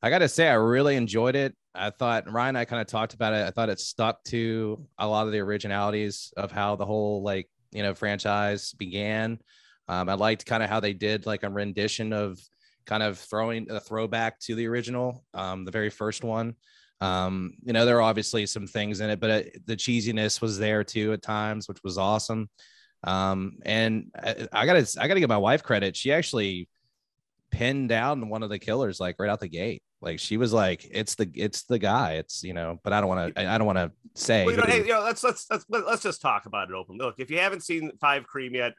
I 0.02 0.10
got 0.10 0.18
to 0.18 0.28
say 0.28 0.48
I 0.48 0.54
really 0.54 0.96
enjoyed 0.96 1.36
it. 1.36 1.54
I 1.74 1.90
thought 1.90 2.30
Ryan 2.30 2.50
and 2.50 2.58
I 2.58 2.64
kind 2.64 2.80
of 2.80 2.88
talked 2.88 3.14
about 3.14 3.32
it. 3.34 3.46
I 3.46 3.50
thought 3.50 3.68
it 3.68 3.78
stuck 3.78 4.24
to 4.24 4.84
a 4.98 5.06
lot 5.06 5.26
of 5.26 5.32
the 5.32 5.38
originalities 5.38 6.32
of 6.36 6.50
how 6.50 6.74
the 6.74 6.86
whole 6.86 7.22
like 7.22 7.48
you 7.70 7.82
know 7.82 7.94
franchise 7.94 8.72
began. 8.72 9.38
Um, 9.90 10.08
I 10.08 10.14
liked 10.14 10.46
kind 10.46 10.62
of 10.62 10.70
how 10.70 10.78
they 10.78 10.92
did 10.92 11.26
like 11.26 11.42
a 11.42 11.50
rendition 11.50 12.12
of 12.12 12.38
kind 12.86 13.02
of 13.02 13.18
throwing 13.18 13.68
a 13.70 13.80
throwback 13.80 14.38
to 14.40 14.54
the 14.54 14.68
original, 14.68 15.24
um, 15.34 15.64
the 15.64 15.72
very 15.72 15.90
first 15.90 16.22
one. 16.22 16.54
Um, 17.00 17.54
you 17.64 17.72
know, 17.72 17.84
there 17.84 17.96
are 17.96 18.02
obviously 18.02 18.46
some 18.46 18.68
things 18.68 19.00
in 19.00 19.10
it, 19.10 19.18
but 19.18 19.30
it, 19.30 19.66
the 19.66 19.74
cheesiness 19.74 20.40
was 20.40 20.58
there 20.58 20.84
too 20.84 21.12
at 21.12 21.22
times, 21.22 21.66
which 21.66 21.82
was 21.82 21.98
awesome. 21.98 22.48
Um, 23.02 23.58
and 23.66 24.12
I, 24.14 24.46
I 24.52 24.64
gotta, 24.64 24.86
I 25.00 25.08
gotta 25.08 25.18
give 25.18 25.28
my 25.28 25.38
wife 25.38 25.64
credit. 25.64 25.96
She 25.96 26.12
actually 26.12 26.68
pinned 27.50 27.88
down 27.88 28.28
one 28.28 28.44
of 28.44 28.50
the 28.50 28.60
killers 28.60 29.00
like 29.00 29.16
right 29.18 29.28
out 29.28 29.40
the 29.40 29.48
gate. 29.48 29.82
Like 30.00 30.20
she 30.20 30.36
was 30.36 30.52
like, 30.52 30.86
it's 30.88 31.16
the, 31.16 31.28
it's 31.34 31.64
the 31.64 31.80
guy. 31.80 32.12
It's 32.12 32.44
you 32.44 32.54
know, 32.54 32.78
but 32.84 32.92
I 32.92 33.00
don't 33.00 33.08
want 33.08 33.34
to, 33.34 33.40
I, 33.42 33.56
I 33.56 33.58
don't 33.58 33.66
want 33.66 33.78
to 33.78 33.90
say. 34.14 34.44
Well, 34.44 34.54
you 34.54 34.60
know, 34.60 34.66
hey, 34.68 34.78
you 34.82 34.92
know, 34.94 35.02
let's 35.02 35.24
let's 35.24 35.48
let's 35.50 35.64
let's 35.68 36.02
just 36.02 36.22
talk 36.22 36.46
about 36.46 36.70
it 36.70 36.74
openly. 36.76 37.04
Look, 37.04 37.16
if 37.18 37.28
you 37.28 37.38
haven't 37.38 37.64
seen 37.64 37.90
Five 38.00 38.24
Cream 38.24 38.54
yet, 38.54 38.74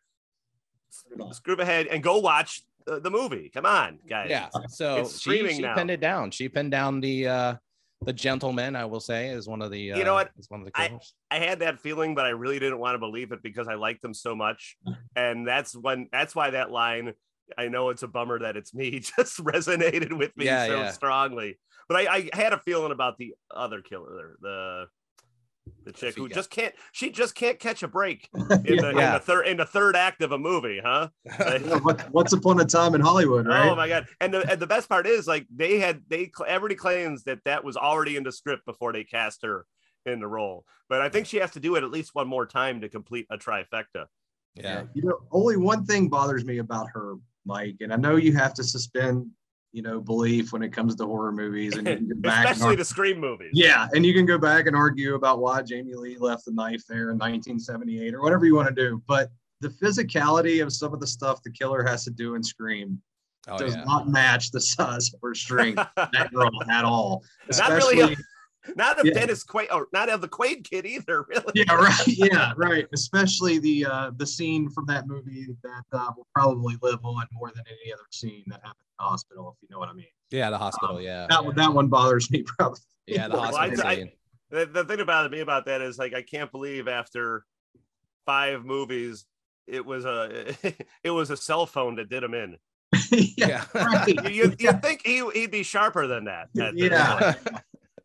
screw 1.31 1.55
ahead 1.55 1.87
and 1.87 2.03
go 2.03 2.19
watch 2.19 2.61
the, 2.85 2.99
the 2.99 3.09
movie. 3.11 3.49
Come 3.53 3.65
on, 3.65 3.99
guys. 4.07 4.27
yeah 4.29 4.49
so 4.69 4.97
It's 4.97 5.13
she, 5.13 5.17
streaming 5.19 5.55
she 5.57 5.61
now. 5.61 5.75
pinned 5.75 5.91
it 5.91 6.01
down 6.01 6.31
she 6.31 6.49
pinned 6.49 6.71
down 6.71 6.99
the 6.99 7.27
uh 7.27 7.55
the 8.03 8.11
gentleman 8.13 8.75
i 8.75 8.83
will 8.83 8.99
say 8.99 9.27
is 9.29 9.47
one 9.47 9.61
of 9.61 9.69
the 9.69 9.91
uh, 9.91 9.97
You 9.99 10.03
know 10.03 10.15
what? 10.15 10.31
is 10.39 10.49
one 10.49 10.61
of 10.61 10.65
the 10.65 10.71
I- 10.73 10.87
killers 10.87 11.13
I 11.29 11.37
had 11.39 11.59
that 11.59 11.79
feeling, 11.79 12.13
but 12.15 12.25
I 12.25 12.29
really 12.29 12.59
didn't 12.59 12.79
want 12.79 12.95
to 12.95 12.99
believe 12.99 13.31
it 13.31 13.41
because 13.41 13.67
I 13.69 13.75
liked 13.75 14.01
them 14.01 14.13
so 14.13 14.35
much, 14.35 14.75
and 15.15 15.47
that's 15.47 15.73
when 15.75 16.09
that's 16.11 16.35
why 16.35 16.49
that 16.49 16.71
line. 16.71 17.13
I 17.57 17.67
know 17.69 17.89
it's 17.89 18.03
a 18.03 18.07
bummer 18.07 18.39
that 18.39 18.57
it's 18.57 18.73
me, 18.73 18.99
just 19.17 19.37
resonated 19.43 20.11
with 20.17 20.35
me 20.35 20.45
Yeah, 20.45 20.65
so 20.67 20.75
yeah. 20.81 20.91
strongly. 20.91 21.57
But 21.87 21.97
I, 22.07 22.29
I 22.33 22.37
had 22.41 22.51
a 22.53 22.57
feeling 22.57 22.91
about 22.91 23.17
the 23.17 23.33
other 23.53 23.81
killer, 23.81 24.35
the 24.41 24.87
the 25.85 25.91
chick 25.91 26.15
who 26.15 26.29
just 26.29 26.49
can't. 26.49 26.73
She 26.91 27.09
just 27.09 27.35
can't 27.35 27.59
catch 27.59 27.83
a 27.83 27.87
break 27.87 28.29
in 28.35 28.41
Yeah. 28.49 28.81
the, 28.81 28.89
in 28.89 28.97
Yeah. 28.97 29.13
the 29.17 29.19
third 29.23 29.47
in 29.47 29.57
the 29.57 29.65
third 29.65 29.95
act 29.95 30.21
of 30.21 30.31
a 30.31 30.37
movie, 30.37 30.79
huh? 30.83 31.09
Like- 31.39 31.61
Yeah, 31.65 31.77
what- 31.79 32.11
Once 32.11 32.33
upon 32.33 32.59
a 32.59 32.65
time 32.65 32.95
in 32.95 33.01
Hollywood, 33.01 33.47
right? 33.47 33.69
Oh 33.69 33.75
my 33.75 33.87
god! 33.87 34.07
And 34.19 34.33
the 34.33 34.49
and 34.51 34.59
the 34.59 34.67
best 34.67 34.87
part 34.89 35.07
is 35.07 35.27
like 35.27 35.47
they 35.55 35.79
had 35.79 36.01
they 36.07 36.31
everybody 36.47 36.75
claims 36.75 37.23
that 37.23 37.39
that 37.45 37.63
was 37.63 37.77
already 37.77 38.15
in 38.17 38.23
the 38.23 38.31
script 38.31 38.65
before 38.65 38.93
they 38.93 39.03
cast 39.03 39.43
her 39.43 39.65
in 40.05 40.19
the 40.19 40.27
role. 40.27 40.65
But 40.89 41.01
I 41.01 41.09
think 41.09 41.27
she 41.27 41.37
has 41.37 41.51
to 41.51 41.59
do 41.59 41.75
it 41.75 41.83
at 41.83 41.91
least 41.91 42.13
one 42.15 42.27
more 42.27 42.45
time 42.45 42.81
to 42.81 42.89
complete 42.89 43.25
a 43.29 43.37
trifecta. 43.37 44.05
yeah 44.55 44.83
You 44.93 45.03
know, 45.03 45.19
only 45.31 45.57
one 45.57 45.85
thing 45.85 46.09
bothers 46.09 46.43
me 46.43 46.57
about 46.57 46.87
her, 46.93 47.15
Mike, 47.45 47.77
and 47.81 47.93
I 47.93 47.95
know 47.97 48.15
you 48.17 48.33
have 48.33 48.53
to 48.55 48.63
suspend, 48.63 49.27
you 49.71 49.81
know, 49.81 49.99
belief 50.01 50.51
when 50.51 50.61
it 50.63 50.73
comes 50.73 50.95
to 50.95 51.05
horror 51.05 51.31
movies, 51.31 51.77
and 51.77 51.87
you 51.87 52.15
back. 52.15 52.45
and 52.45 52.51
Especially 52.51 52.71
ar- 52.71 52.75
the 52.75 52.85
Scream 52.85 53.19
movies. 53.19 53.51
yeah, 53.53 53.87
and 53.93 54.05
you 54.05 54.13
can 54.13 54.25
go 54.25 54.37
back 54.37 54.65
and 54.67 54.75
argue 54.75 55.15
about 55.15 55.39
why 55.39 55.61
Jamie 55.61 55.95
Lee 55.95 56.17
left 56.17 56.45
the 56.45 56.51
knife 56.51 56.83
there 56.87 57.11
in 57.11 57.17
1978 57.17 58.13
or 58.13 58.21
whatever 58.21 58.45
you 58.45 58.55
want 58.55 58.67
to 58.67 58.75
do, 58.75 59.01
but 59.07 59.29
the 59.61 59.69
physicality 59.69 60.61
of 60.63 60.73
some 60.73 60.93
of 60.93 60.99
the 60.99 61.07
stuff 61.07 61.41
the 61.43 61.51
killer 61.51 61.83
has 61.83 62.03
to 62.03 62.11
do 62.11 62.35
in 62.35 62.43
Scream 62.43 63.01
oh 63.47 63.57
does 63.57 63.75
yeah 63.75 63.83
not 63.85 64.07
match 64.09 64.51
the 64.51 64.59
size 64.59 65.13
or 65.21 65.33
strength 65.33 65.79
of 65.97 66.09
that 66.13 66.33
girl 66.33 66.49
at 66.69 66.83
all. 66.83 67.23
Not 67.57 67.69
really. 67.71 68.17
Especially- 68.63 68.75
Not 68.77 68.99
of 68.99 69.05
Yeah. 69.05 69.13
Dennis 69.13 69.43
Quaid, 69.43 69.67
or 69.71 69.87
not 69.93 70.09
of 70.09 70.21
the 70.21 70.27
Quaid 70.27 70.63
kid 70.69 70.85
either. 70.85 71.23
Really. 71.29 71.51
yeah, 71.55 71.73
right. 71.73 72.07
Yeah, 72.07 72.53
right. 72.57 72.87
Especially 72.93 73.57
the 73.59 73.85
uh, 73.85 74.11
the 74.17 74.25
scene 74.27 74.69
from 74.69 74.85
that 74.87 75.07
movie 75.07 75.47
that 75.63 75.83
uh, 75.93 76.11
will 76.15 76.27
probably 76.35 76.75
live 76.81 76.99
on 77.03 77.25
more 77.31 77.51
than 77.55 77.63
any 77.67 77.91
other 77.93 78.03
scene 78.11 78.43
that 78.47 78.61
happened 78.63 78.75
in 78.81 78.95
the 78.99 79.03
hospital, 79.05 79.55
if 79.57 79.67
you 79.67 79.73
know 79.73 79.79
what 79.79 79.89
I 79.89 79.93
mean. 79.93 80.05
yeah 80.31 80.49
the 80.49 80.57
hospital 80.57 81.01
yeah 81.01 81.27
That 81.29 81.43
one, 81.45 81.55
that 81.55 81.73
one 81.73 81.87
bothers 81.87 82.29
me 82.31 82.43
probably. 82.57 82.79
yeah 83.07 83.27
the 83.27 83.39
hospital 83.39 83.85
I- 83.87 83.91
I- 83.91 83.95
scene. 83.95 84.11
The, 84.51 84.65
the 84.65 84.83
thing 84.83 84.99
about 84.99 85.31
me 85.31 85.39
about 85.39 85.65
that 85.67 85.81
is 85.81 85.97
like 85.97 86.13
I 86.13 86.21
can't 86.21 86.51
believe 86.51 86.89
after 86.89 87.45
five 88.25 88.65
movies, 88.65 89.25
it 89.65 89.85
was 89.85 90.03
a 90.05 90.53
it 91.03 91.11
was 91.11 91.29
a 91.29 91.37
cell 91.37 91.65
phone 91.65 91.95
that 91.95 92.09
did 92.09 92.21
him 92.23 92.33
in. 92.33 92.57
yeah, 93.11 93.25
yeah 93.37 93.65
right. 93.73 94.07
You 94.29 94.29
you 94.47 94.55
you'd 94.59 94.81
think 94.81 95.01
he 95.05 95.23
he'd 95.33 95.51
be 95.51 95.63
sharper 95.63 96.05
than 96.07 96.25
that. 96.25 96.49
at 96.59 96.75
Yeah. 96.77 97.33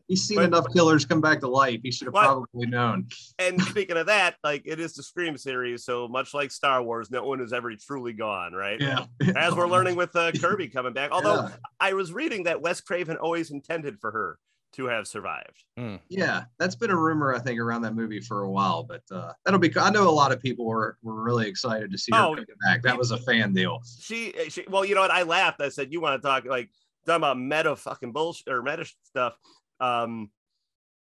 Point. 0.07 0.19
He's 0.19 0.23
seen 0.27 0.37
But- 0.37 0.45
enough 0.47 0.67
killers 0.73 1.05
come 1.05 1.21
back 1.21 1.41
to 1.41 1.49
life. 1.49 1.81
He 1.83 1.91
should 1.91 2.07
have 2.07 2.15
What? 2.15 2.25
probably 2.25 2.67
known. 2.67 3.09
And 3.39 3.61
speaking 3.63 3.97
of 3.97 4.07
that, 4.07 4.37
like 4.45 4.63
it 4.65 4.81
is 4.81 4.95
the 4.95 5.03
Scream 5.03 5.37
series, 5.37 5.85
so 5.85 6.09
much 6.09 6.35
like 6.35 6.51
Star 6.51 6.83
Wars, 6.83 7.11
no 7.11 7.25
one 7.25 7.41
is 7.41 7.53
ever 7.53 7.75
truly 7.77 8.13
gone, 8.13 8.53
right? 8.53 8.81
Yeah. 8.81 9.07
As 9.37 9.55
we're 9.55 9.69
learning 9.69 9.97
with 9.97 10.15
uh, 10.17 10.33
Kirby 10.41 10.69
coming 10.69 10.93
back. 10.93 11.11
Although 11.11 11.43
Yeah. 11.49 11.57
I 11.81 11.93
was 11.95 12.13
reading 12.13 12.45
that 12.45 12.61
Wes 12.63 12.81
Craven 12.81 13.17
always 13.17 13.51
intended 13.51 13.99
for 14.01 14.11
her 14.11 14.39
to 14.73 14.87
have 14.87 15.07
survived. 15.07 15.65
Yeah, 16.09 16.45
that's 16.59 16.75
been 16.75 16.91
a 16.91 16.97
rumor 16.97 17.35
I 17.35 17.39
think 17.39 17.59
around 17.59 17.81
that 17.83 17.95
movie 17.95 18.21
for 18.21 18.43
a 18.43 18.51
while, 18.51 18.83
but 18.83 19.01
uh, 19.11 19.33
that'll 19.45 19.61
be. 19.61 19.73
I 19.79 19.89
know 19.91 20.07
a 20.07 20.11
lot 20.11 20.33
of 20.33 20.43
people 20.43 20.67
were 20.67 20.99
were 21.03 21.23
really 21.23 21.49
excited 21.49 21.91
to 21.93 21.97
see 21.99 22.15
her 22.15 22.21
Oh, 22.23 22.35
come 22.35 22.45
back. 22.63 22.83
That 22.83 22.99
was 22.99 23.11
a 23.11 23.17
fan 23.19 23.55
deal. 23.55 23.81
She, 24.01 24.35
she, 24.51 24.65
well, 24.69 24.85
you 24.85 24.95
know 24.95 25.01
what? 25.01 25.11
I 25.11 25.23
laughed. 25.23 25.63
I 25.63 25.71
said, 25.71 25.93
"You 25.93 26.01
want 26.03 26.21
to 26.21 26.29
talk 26.29 26.45
like 26.45 26.69
talking 27.07 27.17
about 27.17 27.39
meta 27.39 27.75
fucking 27.75 28.13
bullshit 28.13 28.49
or 28.53 28.63
meta 28.63 28.85
stuff?" 29.05 29.35
Um, 29.81 30.31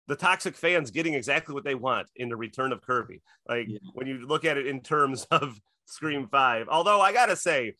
the 0.08 0.16
toxic 0.16 0.56
fans 0.56 0.90
getting 0.92 1.14
exactly 1.14 1.54
what 1.54 1.64
they 1.64 1.76
want 1.76 2.08
in 2.16 2.30
the 2.30 2.36
Return 2.36 2.72
of 2.72 2.82
Kirby. 2.82 3.22
Like 3.48 3.68
Yeah. 3.68 3.78
when 3.94 4.08
you 4.08 4.26
look 4.26 4.44
at 4.46 4.58
it 4.58 4.66
in 4.68 4.82
terms 4.82 5.26
of 5.32 5.60
Scream 5.86 6.28
Five. 6.30 6.68
Although 6.70 7.00
I 7.02 7.14
gotta 7.14 7.36
say, 7.36 7.76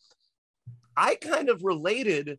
I 0.96 1.14
kind 1.16 1.48
of 1.48 1.62
related 1.64 2.38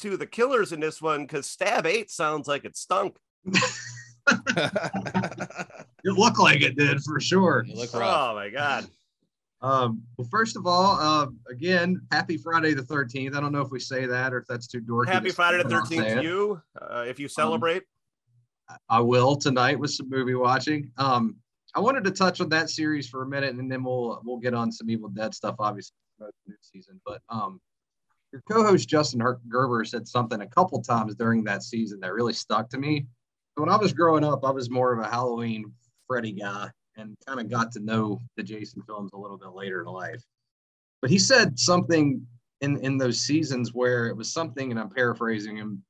to 0.00 0.16
the 0.16 0.26
killers 0.26 0.72
in 0.72 0.80
this 0.80 1.00
one 1.02 1.22
because 1.22 1.46
Stab 1.48 1.86
Eight 1.86 2.10
sounds 2.10 2.48
like 2.48 2.64
it 2.64 2.76
stunk. 2.76 3.16
It 6.02 6.12
looked 6.12 6.38
like 6.38 6.62
it 6.62 6.76
did 6.76 7.02
for 7.02 7.20
sure. 7.20 7.64
You 7.66 7.74
look 7.74 7.92
rough. 7.92 8.30
Oh 8.30 8.34
my 8.34 8.48
god. 8.48 8.86
Um, 9.62 10.02
well, 10.16 10.26
first 10.30 10.56
of 10.56 10.66
all, 10.66 10.98
uh, 10.98 11.26
again, 11.50 12.00
happy 12.10 12.38
Friday 12.38 12.72
the 12.72 12.82
13th. 12.82 13.34
I 13.34 13.40
don't 13.40 13.52
know 13.52 13.60
if 13.60 13.70
we 13.70 13.78
say 13.78 14.06
that 14.06 14.32
or 14.32 14.38
if 14.38 14.46
that's 14.46 14.66
too 14.66 14.80
dorky. 14.80 15.08
Happy 15.08 15.30
Friday 15.30 15.62
the 15.62 15.68
say, 15.68 15.68
but 15.68 15.76
I'll 15.76 15.86
say 15.86 15.96
Thirteenth 15.96 16.20
to 16.20 16.22
you. 16.22 16.62
Uh, 16.80 17.04
if 17.06 17.20
you 17.20 17.28
celebrate, 17.28 17.82
I 18.88 19.00
will 19.00 19.36
tonight 19.36 19.78
with 19.78 19.90
some 19.90 20.08
movie 20.08 20.34
watching. 20.34 20.90
Um, 20.96 21.36
I 21.74 21.80
wanted 21.80 22.04
to 22.04 22.10
touch 22.10 22.40
on 22.40 22.48
that 22.48 22.70
series 22.70 23.08
for 23.08 23.22
a 23.22 23.26
minute, 23.26 23.54
and 23.54 23.70
then 23.70 23.84
we'll 23.84 24.20
we'll 24.24 24.38
get 24.38 24.54
on 24.54 24.72
some 24.72 24.90
Evil 24.90 25.08
Dead 25.08 25.34
stuff, 25.34 25.56
obviously, 25.58 25.94
for 26.18 26.26
the 26.26 26.52
new 26.52 26.56
season. 26.62 27.00
But 27.04 27.20
um, 27.28 27.60
your 28.32 28.42
co-host 28.50 28.88
Justin 28.88 29.22
Gerber 29.48 29.84
said 29.84 30.06
something 30.06 30.40
a 30.40 30.46
couple 30.46 30.80
times 30.82 31.14
during 31.14 31.44
that 31.44 31.62
season 31.62 32.00
that 32.00 32.12
really 32.12 32.32
stuck 32.32 32.68
to 32.70 32.78
me. 32.78 33.06
When 33.56 33.68
I 33.68 33.76
was 33.76 33.92
growing 33.92 34.24
up, 34.24 34.44
I 34.44 34.50
was 34.50 34.70
more 34.70 34.92
of 34.92 35.04
a 35.04 35.08
Halloween 35.08 35.72
Freddy 36.06 36.32
guy, 36.32 36.70
and 37.00 37.16
kind 37.26 37.40
of 37.40 37.50
got 37.50 37.72
to 37.72 37.80
know 37.80 38.20
the 38.36 38.42
Jason 38.42 38.82
films 38.82 39.10
a 39.12 39.18
little 39.18 39.38
bit 39.38 39.52
later 39.54 39.80
in 39.80 39.86
life. 39.86 40.22
But 41.02 41.10
he 41.10 41.18
said 41.18 41.58
something 41.58 42.26
in 42.60 42.78
in 42.84 42.98
those 42.98 43.20
seasons 43.20 43.72
where 43.74 44.06
it 44.06 44.16
was 44.16 44.32
something, 44.32 44.70
and 44.70 44.78
I'm 44.78 44.90
paraphrasing 44.90 45.56
him, 45.56 45.82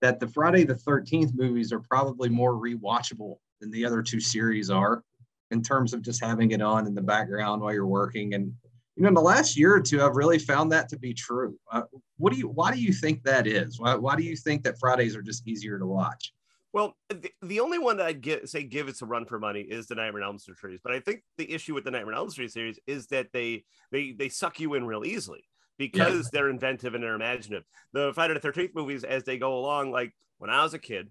that 0.00 0.20
the 0.20 0.28
Friday 0.28 0.64
the 0.64 0.74
13th 0.74 1.34
movies 1.34 1.72
are 1.72 1.80
probably 1.80 2.28
more 2.28 2.54
rewatchable 2.54 3.36
than 3.60 3.70
the 3.70 3.84
other 3.84 4.02
two 4.02 4.20
series 4.20 4.70
are 4.70 5.02
in 5.50 5.62
terms 5.62 5.92
of 5.92 6.02
just 6.02 6.22
having 6.22 6.50
it 6.50 6.62
on 6.62 6.86
in 6.86 6.94
the 6.94 7.02
background 7.02 7.62
while 7.62 7.72
you're 7.72 7.86
working. 7.86 8.34
And, 8.34 8.52
you 8.96 9.02
know, 9.02 9.08
in 9.08 9.14
the 9.14 9.20
last 9.20 9.56
year 9.56 9.74
or 9.74 9.80
two, 9.80 10.02
I've 10.02 10.16
really 10.16 10.38
found 10.38 10.72
that 10.72 10.88
to 10.88 10.98
be 10.98 11.14
true. 11.14 11.56
Uh, 11.70 11.82
what 12.16 12.32
do 12.32 12.38
you, 12.38 12.48
why 12.48 12.72
do 12.72 12.80
you 12.80 12.92
think 12.92 13.22
that 13.22 13.46
is? 13.46 13.78
Why, 13.78 13.94
why 13.94 14.16
do 14.16 14.22
you 14.22 14.34
think 14.34 14.64
that 14.64 14.78
Fridays 14.78 15.14
are 15.14 15.22
just 15.22 15.46
easier 15.46 15.78
to 15.78 15.86
watch? 15.86 16.32
Well, 16.72 16.96
the, 17.08 17.30
the 17.42 17.60
only 17.60 17.78
one 17.78 17.98
that 17.98 18.06
I'd 18.06 18.22
get, 18.22 18.48
say 18.48 18.62
give 18.62 18.88
it 18.88 19.00
a 19.02 19.06
run 19.06 19.26
for 19.26 19.38
money 19.38 19.60
is 19.60 19.86
the 19.86 19.94
Nightmare 19.94 20.22
on 20.22 20.28
Elm 20.28 20.38
Street 20.38 20.58
series. 20.58 20.80
But 20.82 20.92
I 20.92 21.00
think 21.00 21.22
the 21.36 21.50
issue 21.52 21.74
with 21.74 21.84
the 21.84 21.90
Nightmare 21.90 22.14
on 22.14 22.20
Elm 22.20 22.30
Street 22.30 22.52
series 22.52 22.78
is 22.86 23.06
that 23.08 23.28
they 23.32 23.64
they 23.90 24.12
they 24.12 24.28
suck 24.28 24.58
you 24.58 24.74
in 24.74 24.86
real 24.86 25.04
easily 25.04 25.44
because 25.78 26.30
they're 26.30 26.48
inventive 26.48 26.94
and 26.94 27.02
they're 27.02 27.14
imaginative. 27.14 27.64
The 27.92 28.12
Friday 28.14 28.34
the 28.34 28.40
Thirteenth 28.40 28.74
movies, 28.74 29.04
as 29.04 29.24
they 29.24 29.38
go 29.38 29.58
along, 29.58 29.90
like 29.92 30.14
when 30.38 30.50
I 30.50 30.62
was 30.62 30.74
a 30.74 30.78
kid, 30.78 31.10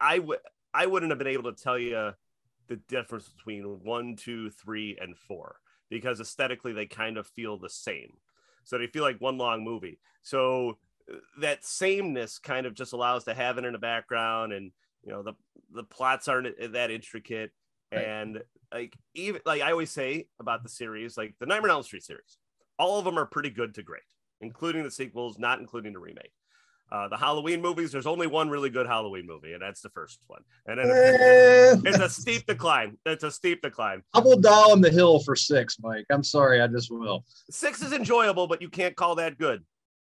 I 0.00 0.18
would 0.18 0.38
I 0.72 0.86
wouldn't 0.86 1.10
have 1.10 1.18
been 1.18 1.28
able 1.28 1.52
to 1.52 1.62
tell 1.62 1.78
you 1.78 2.12
the 2.68 2.76
difference 2.88 3.28
between 3.28 3.64
one, 3.82 4.16
two, 4.16 4.50
three, 4.50 4.96
and 5.00 5.16
four 5.16 5.56
because 5.90 6.20
aesthetically 6.20 6.72
they 6.72 6.86
kind 6.86 7.16
of 7.16 7.26
feel 7.26 7.58
the 7.58 7.70
same. 7.70 8.12
So 8.64 8.76
they 8.78 8.86
feel 8.86 9.02
like 9.02 9.20
one 9.20 9.38
long 9.38 9.64
movie. 9.64 9.98
So 10.22 10.78
that 11.40 11.64
sameness 11.64 12.38
kind 12.38 12.66
of 12.66 12.74
just 12.74 12.92
allows 12.92 13.24
to 13.24 13.34
have 13.34 13.58
it 13.58 13.64
in 13.64 13.72
the 13.72 13.78
background 13.78 14.52
and 14.52 14.70
you 15.04 15.12
know 15.12 15.22
the 15.22 15.32
the 15.74 15.84
plots 15.84 16.28
aren't 16.28 16.72
that 16.72 16.90
intricate. 16.90 17.52
Right. 17.90 18.04
and 18.04 18.42
like 18.70 18.94
even 19.14 19.40
like 19.46 19.62
I 19.62 19.70
always 19.70 19.90
say 19.90 20.26
about 20.38 20.62
the 20.62 20.68
series 20.68 21.16
like 21.16 21.34
the 21.40 21.46
Nightmare 21.46 21.70
on 21.70 21.76
Elm 21.76 21.82
Street 21.82 22.02
series 22.04 22.36
all 22.78 22.98
of 22.98 23.06
them 23.06 23.18
are 23.18 23.24
pretty 23.24 23.48
good 23.48 23.74
to 23.76 23.82
great 23.82 24.02
including 24.42 24.82
the 24.82 24.90
sequels 24.90 25.38
not 25.38 25.58
including 25.60 25.94
the 25.94 25.98
remake. 25.98 26.32
Uh, 26.90 27.06
the 27.08 27.16
Halloween 27.16 27.62
movies 27.62 27.90
there's 27.90 28.06
only 28.06 28.26
one 28.26 28.50
really 28.50 28.68
good 28.68 28.86
Halloween 28.86 29.26
movie 29.26 29.54
and 29.54 29.62
that's 29.62 29.80
the 29.80 29.88
first 29.90 30.20
one. 30.26 30.42
And 30.66 30.78
then 30.78 30.86
it's, 30.90 31.82
it's 31.86 31.98
a 31.98 32.08
steep 32.20 32.44
decline. 32.46 32.98
It's 33.06 33.24
a 33.24 33.30
steep 33.30 33.62
decline. 33.62 34.02
I 34.12 34.20
will 34.20 34.38
die 34.38 34.70
on 34.70 34.82
the 34.82 34.90
hill 34.90 35.20
for 35.20 35.34
six, 35.34 35.78
Mike. 35.80 36.04
I'm 36.10 36.24
sorry, 36.24 36.60
I 36.60 36.66
just 36.66 36.90
will. 36.90 37.24
six 37.50 37.80
is 37.80 37.94
enjoyable 37.94 38.46
but 38.46 38.60
you 38.60 38.68
can't 38.68 38.96
call 38.96 39.14
that 39.14 39.38
good 39.38 39.64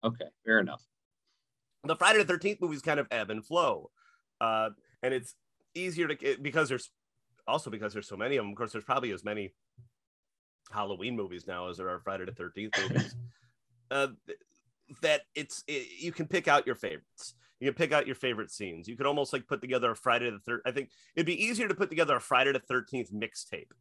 Okay, 0.03 0.25
fair 0.45 0.59
enough. 0.59 0.83
the 1.83 1.95
Friday 1.95 2.23
the 2.23 2.33
13th 2.33 2.61
movies 2.61 2.81
kind 2.81 2.99
of 2.99 3.07
ebb 3.11 3.29
and 3.29 3.45
flow. 3.45 3.91
Uh, 4.39 4.69
and 5.03 5.13
it's 5.13 5.35
easier 5.75 6.07
to 6.07 6.37
because 6.41 6.69
there's 6.69 6.91
also 7.47 7.69
because 7.69 7.93
there's 7.93 8.07
so 8.07 8.17
many 8.17 8.37
of 8.37 8.43
them. 8.43 8.51
Of 8.51 8.57
course, 8.57 8.71
there's 8.71 8.83
probably 8.83 9.11
as 9.11 9.23
many 9.23 9.53
Halloween 10.71 11.15
movies 11.15 11.47
now 11.47 11.69
as 11.69 11.77
there 11.77 11.89
are 11.89 11.99
Friday 11.99 12.25
the 12.25 12.31
13th 12.31 12.89
movies. 12.89 13.15
uh, 13.91 14.07
that 15.01 15.21
it's 15.35 15.63
it, 15.67 15.87
you 15.99 16.11
can 16.11 16.27
pick 16.27 16.47
out 16.47 16.65
your 16.65 16.75
favorites. 16.75 17.35
You 17.59 17.67
can 17.67 17.75
pick 17.75 17.91
out 17.91 18.05
your 18.05 18.15
favorite 18.15 18.51
scenes. 18.51 18.87
You 18.87 18.95
could 18.95 19.05
almost 19.05 19.33
like 19.33 19.47
put 19.47 19.61
together 19.61 19.91
a 19.91 19.95
Friday 19.95 20.29
the 20.29 20.39
third. 20.39 20.61
I 20.65 20.71
think 20.71 20.89
it'd 21.15 21.25
be 21.25 21.43
easier 21.43 21.67
to 21.67 21.75
put 21.75 21.89
together 21.89 22.15
a 22.15 22.21
Friday 22.21 22.53
the 22.53 22.59
13th 22.59 23.11
mixtape 23.13 23.71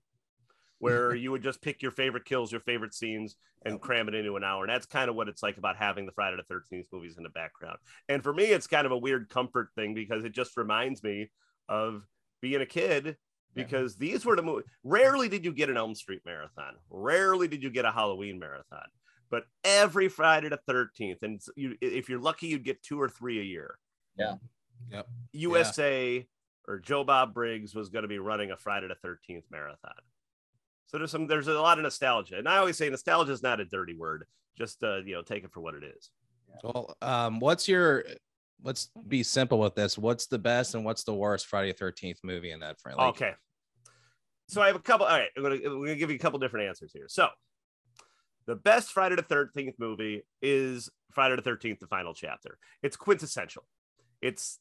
where 0.78 1.14
you 1.14 1.30
would 1.30 1.42
just 1.42 1.62
pick 1.62 1.82
your 1.82 1.90
favorite 1.90 2.24
kills, 2.24 2.52
your 2.52 2.60
favorite 2.60 2.94
scenes, 2.94 3.36
and 3.64 3.80
cram 3.80 4.08
it 4.08 4.14
into 4.14 4.36
an 4.36 4.44
hour. 4.44 4.64
And 4.64 4.72
that's 4.72 4.86
kind 4.86 5.10
of 5.10 5.16
what 5.16 5.28
it's 5.28 5.42
like 5.42 5.58
about 5.58 5.76
having 5.76 6.06
the 6.06 6.12
Friday 6.12 6.36
the 6.36 6.54
13th 6.54 6.86
movies 6.92 7.16
in 7.16 7.24
the 7.24 7.30
background. 7.30 7.78
And 8.08 8.22
for 8.22 8.32
me, 8.32 8.44
it's 8.44 8.66
kind 8.66 8.86
of 8.86 8.92
a 8.92 8.98
weird 8.98 9.28
comfort 9.28 9.70
thing 9.74 9.94
because 9.94 10.24
it 10.24 10.32
just 10.32 10.56
reminds 10.56 11.02
me 11.02 11.30
of 11.68 12.06
being 12.40 12.60
a 12.60 12.66
kid. 12.66 13.16
Because 13.54 13.96
these 13.96 14.24
were 14.24 14.36
the 14.36 14.42
movies. 14.42 14.66
Rarely 14.84 15.28
did 15.28 15.44
you 15.44 15.52
get 15.52 15.68
an 15.68 15.76
Elm 15.76 15.94
Street 15.96 16.20
marathon. 16.24 16.74
Rarely 16.90 17.48
did 17.48 17.60
you 17.60 17.70
get 17.70 17.84
a 17.84 17.90
Halloween 17.90 18.38
marathon. 18.38 18.86
But 19.30 19.44
every 19.64 20.08
Friday 20.08 20.48
the 20.48 20.60
13th, 20.70 21.22
and 21.22 21.40
you, 21.56 21.76
if 21.80 22.08
you're 22.08 22.20
lucky, 22.20 22.46
you'd 22.46 22.62
get 22.62 22.82
two 22.84 23.00
or 23.00 23.08
three 23.08 23.40
a 23.40 23.42
year. 23.42 23.78
Yeah. 24.16 24.34
Yep. 24.92 25.08
USA 25.32 26.26
or 26.68 26.78
Joe 26.78 27.02
Bob 27.02 27.34
Briggs 27.34 27.74
was 27.74 27.88
going 27.88 28.02
to 28.02 28.08
be 28.08 28.18
running 28.18 28.50
a 28.50 28.56
Friday 28.56 28.88
the 28.88 29.08
13th 29.08 29.44
marathon. 29.50 29.92
So 30.88 30.98
there's 30.98 31.10
some 31.10 31.26
there's 31.26 31.48
a 31.48 31.52
lot 31.52 31.78
of 31.78 31.84
nostalgia. 31.84 32.38
And 32.38 32.48
I 32.48 32.56
always 32.56 32.76
say 32.76 32.88
nostalgia 32.88 33.32
is 33.32 33.42
not 33.42 33.60
a 33.60 33.64
dirty 33.64 33.94
word. 33.94 34.24
Just 34.56 34.82
uh, 34.82 34.96
you 34.96 35.14
know, 35.14 35.22
take 35.22 35.44
it 35.44 35.52
for 35.52 35.60
what 35.60 35.74
it 35.74 35.84
is. 35.84 36.10
Well, 36.64 36.96
um, 37.02 37.38
what's 37.38 37.68
your 37.68 38.04
let's 38.64 38.90
be 39.06 39.22
simple 39.22 39.58
with 39.60 39.74
this. 39.74 39.96
What's 39.96 40.26
the 40.26 40.38
best 40.38 40.74
and 40.74 40.84
what's 40.84 41.04
the 41.04 41.14
worst 41.14 41.46
Friday 41.46 41.72
the 41.72 41.84
13th 41.84 42.18
movie 42.24 42.50
in 42.50 42.60
that 42.60 42.80
frame? 42.80 42.96
Like, 42.96 43.08
okay. 43.10 43.32
So 44.48 44.62
I 44.62 44.66
have 44.66 44.76
a 44.76 44.80
couple. 44.80 45.06
All 45.06 45.16
right, 45.16 45.28
I'm 45.36 45.42
gonna, 45.42 45.56
I'm 45.56 45.80
gonna 45.80 45.94
give 45.94 46.10
you 46.10 46.16
a 46.16 46.18
couple 46.18 46.38
different 46.38 46.68
answers 46.68 46.90
here. 46.92 47.06
So 47.06 47.28
the 48.46 48.56
best 48.56 48.92
Friday 48.92 49.14
the 49.14 49.22
13th 49.22 49.74
movie 49.78 50.22
is 50.40 50.88
Friday 51.12 51.36
the 51.36 51.42
13th, 51.42 51.80
the 51.80 51.86
final 51.86 52.14
chapter. 52.14 52.58
It's 52.82 52.96
quintessential. 52.96 53.64
It's 54.22 54.58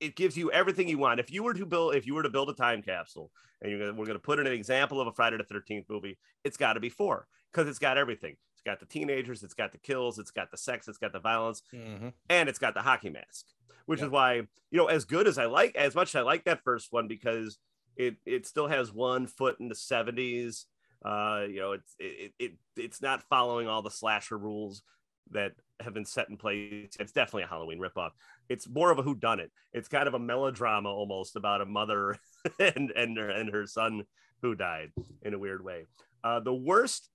it 0.00 0.16
gives 0.16 0.36
you 0.36 0.50
everything 0.52 0.88
you 0.88 0.98
want. 0.98 1.20
If 1.20 1.30
you 1.30 1.42
were 1.42 1.54
to 1.54 1.66
build, 1.66 1.94
if 1.94 2.06
you 2.06 2.14
were 2.14 2.22
to 2.22 2.30
build 2.30 2.50
a 2.50 2.54
time 2.54 2.82
capsule, 2.82 3.30
and 3.60 3.70
you're 3.70 3.80
gonna, 3.80 3.92
we're 3.92 4.06
going 4.06 4.18
to 4.18 4.22
put 4.22 4.38
in 4.38 4.46
an 4.46 4.52
example 4.52 5.00
of 5.00 5.06
a 5.08 5.12
Friday 5.12 5.36
the 5.36 5.44
13th 5.44 5.86
movie, 5.88 6.18
it's 6.44 6.56
got 6.56 6.74
to 6.74 6.80
be 6.80 6.88
four 6.88 7.26
because 7.52 7.68
it's 7.68 7.78
got 7.78 7.98
everything. 7.98 8.36
It's 8.52 8.62
got 8.62 8.80
the 8.80 8.86
teenagers, 8.86 9.42
it's 9.42 9.54
got 9.54 9.72
the 9.72 9.78
kills, 9.78 10.18
it's 10.18 10.30
got 10.30 10.50
the 10.50 10.56
sex, 10.56 10.88
it's 10.88 10.98
got 10.98 11.12
the 11.12 11.20
violence, 11.20 11.62
Mhm. 11.72 12.12
and 12.28 12.48
it's 12.48 12.58
got 12.58 12.74
the 12.74 12.82
hockey 12.82 13.10
mask, 13.10 13.46
which 13.86 14.00
Yeah. 14.00 14.06
is 14.06 14.10
why 14.10 14.34
you 14.34 14.46
know 14.78 14.86
as 14.86 15.04
good 15.04 15.26
as 15.26 15.38
I 15.38 15.46
like, 15.46 15.74
as 15.76 15.94
much 15.94 16.10
as 16.10 16.16
I 16.16 16.22
like 16.22 16.44
that 16.44 16.62
first 16.62 16.92
one 16.92 17.08
because 17.08 17.58
it 17.96 18.16
it 18.24 18.46
still 18.46 18.68
has 18.68 18.92
one 18.92 19.26
foot 19.26 19.58
in 19.60 19.68
the 19.68 19.74
70s. 19.74 20.66
Uh, 21.04 21.46
you 21.48 21.60
know, 21.60 21.72
it's 21.72 21.94
it, 21.98 22.32
it 22.38 22.52
it's 22.76 23.00
not 23.00 23.22
following 23.28 23.68
all 23.68 23.82
the 23.82 23.90
slasher 23.90 24.36
rules 24.38 24.82
that 25.30 25.52
have 25.80 25.94
been 25.94 26.04
set 26.04 26.28
in 26.28 26.36
place. 26.36 26.96
It's 26.98 27.12
definitely 27.12 27.44
a 27.44 27.46
Halloween 27.46 27.78
ripoff. 27.78 28.10
It's 28.48 28.68
more 28.68 28.90
of 28.90 28.98
a 28.98 29.02
whodunit. 29.02 29.50
It's 29.72 29.88
kind 29.88 30.08
of 30.08 30.14
a 30.14 30.18
melodrama 30.18 30.88
almost 30.88 31.36
about 31.36 31.60
a 31.60 31.66
mother 31.66 32.16
and 32.58 32.90
and 32.90 33.16
her, 33.16 33.30
and 33.30 33.52
her 33.52 33.66
son 33.66 34.04
who 34.42 34.54
died 34.54 34.92
in 35.22 35.34
a 35.34 35.38
weird 35.38 35.64
way. 35.64 35.84
Uh, 36.24 36.40
the 36.40 36.54
worst, 36.54 37.08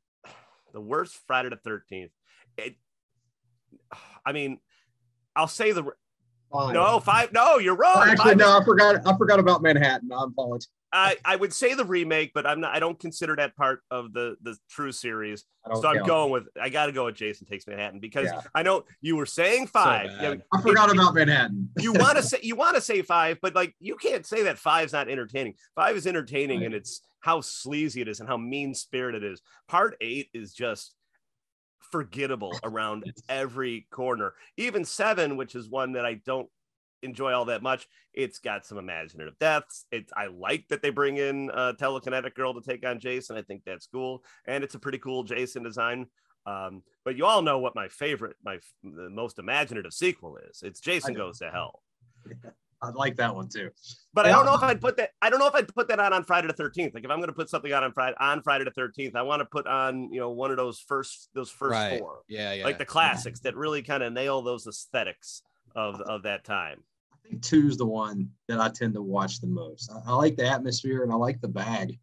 the 0.74 0.82
worst 0.82 1.18
Friday 1.28 1.50
the 1.50 1.58
Thirteenth. 1.58 2.12
It, 2.58 2.76
I 4.26 4.32
mean, 4.32 4.60
I'll 5.36 5.48
say 5.48 5.72
the 5.72 5.84
no 6.54 7.00
five. 7.00 7.34
No, 7.34 7.58
you're 7.58 7.76
wrong. 7.76 8.08
Actually, 8.08 8.32
Five- 8.32 8.38
no, 8.38 8.60
I 8.60 8.64
forgot. 8.64 9.08
I 9.08 9.18
forgot 9.18 9.40
about 9.40 9.62
Manhattan. 9.62 10.12
I'm 10.12 10.30
apologize. 10.30 10.68
I, 10.94 11.18
I 11.26 11.36
would 11.36 11.52
say 11.52 11.74
the 11.74 11.84
remake, 11.84 12.32
but 12.36 12.46
I'm 12.46 12.62
not. 12.62 12.76
I 12.76 12.80
don't 12.80 13.00
consider 13.00 13.36
that 13.38 13.56
part 13.56 13.82
of 13.90 14.14
the 14.14 14.36
the 14.44 14.56
true 14.70 14.92
series. 14.92 15.44
So 15.76 15.88
I'm 15.88 16.06
going 16.06 16.32
with. 16.32 16.44
I 16.62 16.70
got 16.70 16.86
to 16.86 16.92
go 16.92 17.06
with 17.06 17.16
Jason 17.16 17.48
Takes 17.48 17.66
Manhattan 17.66 18.00
because 18.00 18.26
Yeah. 18.26 18.42
I 18.54 18.62
know 18.64 18.84
you 19.02 19.16
were 19.16 19.26
saying 19.26 19.68
five. 19.68 20.08
bad. 20.08 20.22
Yeah, 20.22 20.36
I 20.54 20.62
forgot 20.62 20.90
if- 20.90 20.96
about 20.96 21.16
Manhattan. 21.16 21.70
you 21.80 21.94
want 21.94 22.18
to 22.18 22.24
say 22.32 22.38
you 22.44 22.56
want 22.56 22.76
to 22.76 22.82
say 22.82 23.02
five, 23.02 23.40
but 23.42 23.56
like 23.56 23.76
you 23.80 23.96
can't 23.96 24.26
say 24.26 24.44
that 24.44 24.60
five's 24.60 24.94
not 24.94 25.10
entertaining. 25.10 25.56
Five 25.76 25.96
is 25.96 26.06
entertaining, 26.06 26.60
Right. 26.60 26.68
and 26.68 26.76
it's 26.76 27.02
how 27.22 27.42
sleazy 27.42 28.02
it 28.02 28.08
is 28.08 28.20
and 28.20 28.30
how 28.30 28.38
mean 28.38 28.76
spirited 28.76 29.24
it 29.24 29.32
is. 29.32 29.42
Part 29.68 29.96
eight 30.02 30.30
is 30.34 30.54
just 30.54 30.94
forgettable 31.92 32.58
around 32.64 33.12
every 33.30 33.88
corner. 33.92 34.34
Even 34.58 34.86
seven, 34.86 35.38
which 35.38 35.56
is 35.56 35.70
one 35.70 35.94
that 35.94 36.06
I 36.06 36.16
don't 36.26 36.50
enjoy 37.04 37.32
all 37.34 37.46
that 37.46 37.62
much, 37.62 37.88
it's 38.14 38.40
got 38.40 38.66
some 38.66 38.78
imaginative 38.78 39.38
deaths. 39.40 39.86
It's 39.92 40.12
I 40.16 40.28
like 40.28 40.68
that 40.70 40.82
they 40.82 40.90
bring 40.90 41.18
in 41.18 41.50
a 41.54 41.74
telekinetic 41.74 42.34
girl 42.36 42.54
to 42.54 42.62
take 42.62 42.86
on 42.86 43.00
Jason. 43.00 43.38
I 43.38 43.42
think 43.42 43.64
that's 43.66 43.88
cool, 43.88 44.24
and 44.48 44.64
it's 44.64 44.76
a 44.76 44.80
pretty 44.80 44.98
cool 45.00 45.24
Jason 45.24 45.64
design. 45.64 46.08
Um, 46.46 46.84
but 47.06 47.16
you 47.16 47.26
all 47.26 47.42
know 47.42 47.60
what 47.60 47.74
my 47.76 47.88
favorite, 47.88 48.36
my 48.44 48.56
f- 48.56 48.74
the 48.84 49.10
most 49.10 49.40
imaginative 49.40 49.94
sequel 49.94 50.38
is. 50.50 50.62
It's 50.62 50.80
Jason 50.82 51.14
Goes 51.14 51.40
to 51.40 51.50
Hell. 51.50 51.82
I 52.82 52.90
like 52.90 53.16
that 53.16 53.34
one 53.34 53.48
too. 53.48 53.70
But 54.14 54.26
I 54.26 54.30
don't 54.32 54.46
know 54.46 54.56
if 54.56 54.62
I'd 54.62 54.82
put 54.82 54.98
that. 54.98 55.12
I 55.22 55.30
don't 55.30 55.40
know 55.40 55.48
if 55.48 55.56
I'd 55.56 55.74
put 55.74 55.88
that 55.88 56.02
on 56.02 56.12
on 56.12 56.26
Friday 56.26 56.48
the 56.48 56.54
Thirteenth. 56.54 56.94
Like 56.94 57.06
if 57.06 57.10
I'm 57.12 57.20
going 57.20 57.30
to 57.30 57.34
put 57.34 57.50
something 57.50 57.72
on 57.72 57.82
on 57.82 57.94
Friday 57.94 58.18
on 58.20 58.42
Friday 58.44 58.66
the 58.66 58.72
Thirteenth, 58.72 59.16
I 59.16 59.22
want 59.22 59.40
to 59.40 59.46
put 59.46 59.66
on 59.68 60.12
you 60.12 60.20
know 60.20 60.32
one 60.32 60.52
of 60.52 60.58
those 60.58 60.80
first 60.86 61.30
those 61.34 61.50
first 61.50 61.72
Right. 61.72 62.00
four, 62.00 62.24
Yeah, 62.28 62.52
yeah. 62.52 62.66
like 62.66 62.78
the 62.80 62.86
classics 62.86 63.40
that 63.42 63.56
really 63.56 63.84
kind 63.84 64.04
of 64.04 64.12
nail 64.12 64.42
those 64.42 64.68
aesthetics 64.68 65.44
of 65.78 66.02
of 66.02 66.24
that 66.24 66.44
time. 66.44 66.84
I 67.24 67.30
think 67.30 67.42
two's 67.42 67.78
the 67.78 67.86
one 67.86 68.30
that 68.48 68.60
I 68.60 68.70
tend 68.70 68.94
to 68.96 69.02
watch 69.02 69.40
the 69.40 69.48
most. 69.48 69.92
I, 69.92 70.12
I 70.12 70.16
like 70.16 70.36
the 70.36 70.48
atmosphere 70.48 71.04
and 71.04 71.12
I 71.12 71.16
like 71.16 71.40
the 71.42 71.48
bag. 71.48 72.00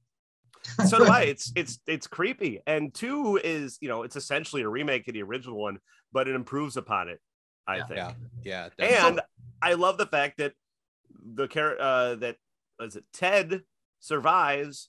so 0.87 0.99
do 0.99 1.07
I. 1.07 1.23
It's 1.31 1.53
it's 1.55 1.79
it's 1.87 2.07
creepy. 2.07 2.61
And 2.67 2.93
two 2.95 3.39
is, 3.43 3.79
you 3.81 3.89
know, 3.89 4.03
it's 4.03 4.17
essentially 4.17 4.63
a 4.63 4.69
remake 4.69 5.07
of 5.09 5.15
the 5.15 5.23
original 5.23 5.61
one, 5.61 5.79
but 6.13 6.29
it 6.29 6.35
improves 6.35 6.77
upon 6.77 7.09
it, 7.09 7.21
I 7.67 7.79
Yeah. 7.79 7.85
think. 7.85 7.99
Yeah, 7.99 8.13
yeah. 8.45 8.65
And 8.79 8.93
definitely. 8.93 9.23
I 9.63 9.75
love 9.75 9.99
the 9.99 10.07
fact 10.07 10.39
that 10.39 10.55
the 11.35 11.49
character 11.49 11.83
uh, 11.83 12.15
that 12.17 12.37
is 12.81 12.97
it 12.97 13.05
Ted 13.13 13.63
survives 14.01 14.89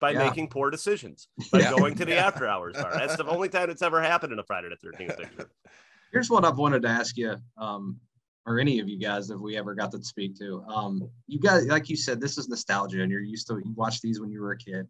by 0.00 0.12
Yeah. 0.12 0.18
making 0.18 0.48
poor 0.48 0.70
decisions 0.70 1.28
by 1.52 1.60
Yeah. 1.60 1.70
going 1.70 1.94
to 1.96 2.04
the 2.04 2.12
Yeah. 2.14 2.26
after 2.26 2.46
hours 2.46 2.76
bar. 2.76 2.92
That's 2.96 3.16
the 3.16 3.26
only 3.26 3.48
time 3.50 3.68
it's 3.68 3.82
ever 3.82 4.00
happened 4.02 4.32
in 4.32 4.38
a 4.38 4.44
Friday 4.44 4.68
the 4.70 4.76
Thirteenth 4.76 5.16
picture. 5.18 5.50
Here's 6.12 6.30
what 6.30 6.44
I've 6.44 6.56
wanted 6.56 6.82
to 6.82 6.88
ask 6.88 7.16
you, 7.16 7.36
um, 7.58 8.00
or 8.46 8.60
any 8.60 8.78
of 8.78 8.88
you 8.88 8.98
guys, 8.98 9.30
if 9.30 9.40
we 9.40 9.56
ever 9.56 9.74
got 9.74 9.90
to 9.92 10.02
speak 10.02 10.38
to. 10.38 10.62
Um, 10.68 11.08
you 11.26 11.40
guys, 11.40 11.66
like 11.66 11.88
you 11.88 11.96
said, 11.96 12.20
this 12.20 12.38
is 12.38 12.48
nostalgia, 12.48 13.02
and 13.02 13.10
you're 13.10 13.20
used 13.20 13.48
to 13.48 13.54
you 13.64 13.72
watched 13.74 14.02
these 14.02 14.20
when 14.20 14.30
you 14.30 14.40
were 14.40 14.52
a 14.52 14.58
kid. 14.58 14.86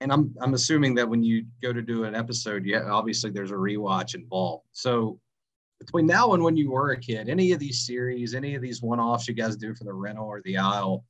And 0.00 0.12
I'm 0.12 0.34
I'm 0.40 0.54
assuming 0.54 0.94
that 0.96 1.08
when 1.08 1.22
you 1.22 1.46
go 1.62 1.72
to 1.72 1.82
do 1.82 2.04
an 2.04 2.14
episode, 2.14 2.64
yeah, 2.64 2.84
obviously 2.90 3.30
there's 3.30 3.50
a 3.50 3.54
rewatch 3.54 4.14
involved. 4.14 4.66
So 4.72 5.18
between 5.80 6.06
now 6.06 6.32
and 6.34 6.42
when 6.42 6.56
you 6.56 6.70
were 6.70 6.92
a 6.92 7.00
kid, 7.00 7.28
any 7.28 7.52
of 7.52 7.58
these 7.58 7.84
series, 7.84 8.34
any 8.34 8.54
of 8.54 8.62
these 8.62 8.80
one-offs 8.82 9.28
you 9.28 9.34
guys 9.34 9.56
do 9.56 9.74
for 9.74 9.84
the 9.84 9.92
rental 9.92 10.26
or 10.26 10.40
the 10.42 10.56
aisle, 10.56 11.04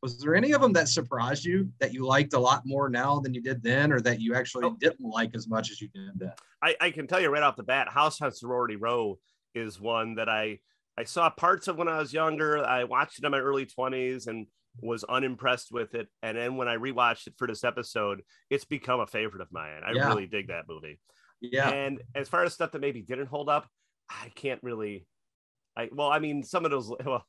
was 0.00 0.18
there 0.20 0.34
any 0.34 0.52
of 0.52 0.60
them 0.60 0.72
that 0.74 0.88
surprised 0.88 1.44
you 1.44 1.68
that 1.80 1.92
you 1.92 2.04
liked 2.04 2.34
a 2.34 2.38
lot 2.38 2.62
more 2.64 2.88
now 2.88 3.20
than 3.20 3.32
you 3.34 3.40
did 3.40 3.62
then, 3.62 3.90
or 3.92 4.00
that 4.00 4.20
you 4.20 4.34
actually 4.34 4.64
Oh. 4.64 4.76
didn't 4.78 5.00
like 5.00 5.34
as 5.34 5.48
much 5.48 5.70
as 5.70 5.80
you 5.80 5.88
did 5.88 6.18
then? 6.18 6.32
I, 6.62 6.76
I 6.80 6.90
can 6.90 7.06
tell 7.06 7.20
you 7.20 7.30
right 7.30 7.42
off 7.42 7.56
the 7.56 7.62
bat, 7.62 7.88
House 7.88 8.20
on 8.20 8.32
Sorority 8.32 8.76
Row 8.76 9.18
is 9.54 9.80
one 9.80 10.14
that 10.16 10.28
I 10.28 10.58
I 10.98 11.04
saw 11.04 11.30
parts 11.30 11.68
of 11.68 11.76
when 11.76 11.88
I 11.88 11.98
was 11.98 12.12
younger. 12.12 12.64
I 12.64 12.84
watched 12.84 13.18
it 13.18 13.24
in 13.24 13.30
my 13.30 13.38
early 13.38 13.66
20s 13.66 14.26
and 14.26 14.46
was 14.80 15.04
unimpressed 15.04 15.72
with 15.72 15.94
it. 15.94 16.08
And 16.22 16.36
then 16.36 16.56
when 16.56 16.68
I 16.68 16.76
rewatched 16.76 17.26
it 17.26 17.34
for 17.38 17.46
this 17.46 17.64
episode, 17.64 18.22
it's 18.50 18.64
become 18.64 19.00
a 19.00 19.06
favorite 19.06 19.40
of 19.42 19.52
mine. 19.52 19.82
I 19.86 19.92
Yeah. 19.92 20.06
really 20.08 20.26
dig 20.26 20.48
that 20.48 20.68
movie. 20.68 20.98
Yeah, 21.40 21.70
And 21.70 22.00
as 22.14 22.28
far 22.28 22.44
as 22.44 22.54
stuff 22.54 22.72
that 22.72 22.80
maybe 22.80 23.02
didn't 23.02 23.26
hold 23.26 23.48
up, 23.48 23.68
I 24.08 24.28
can't 24.34 24.62
really. 24.62 25.06
I 25.76 25.88
well, 25.90 26.08
I 26.10 26.18
mean, 26.18 26.42
some 26.42 26.64
of 26.64 26.70
those 26.70 26.88
well, 27.04 27.26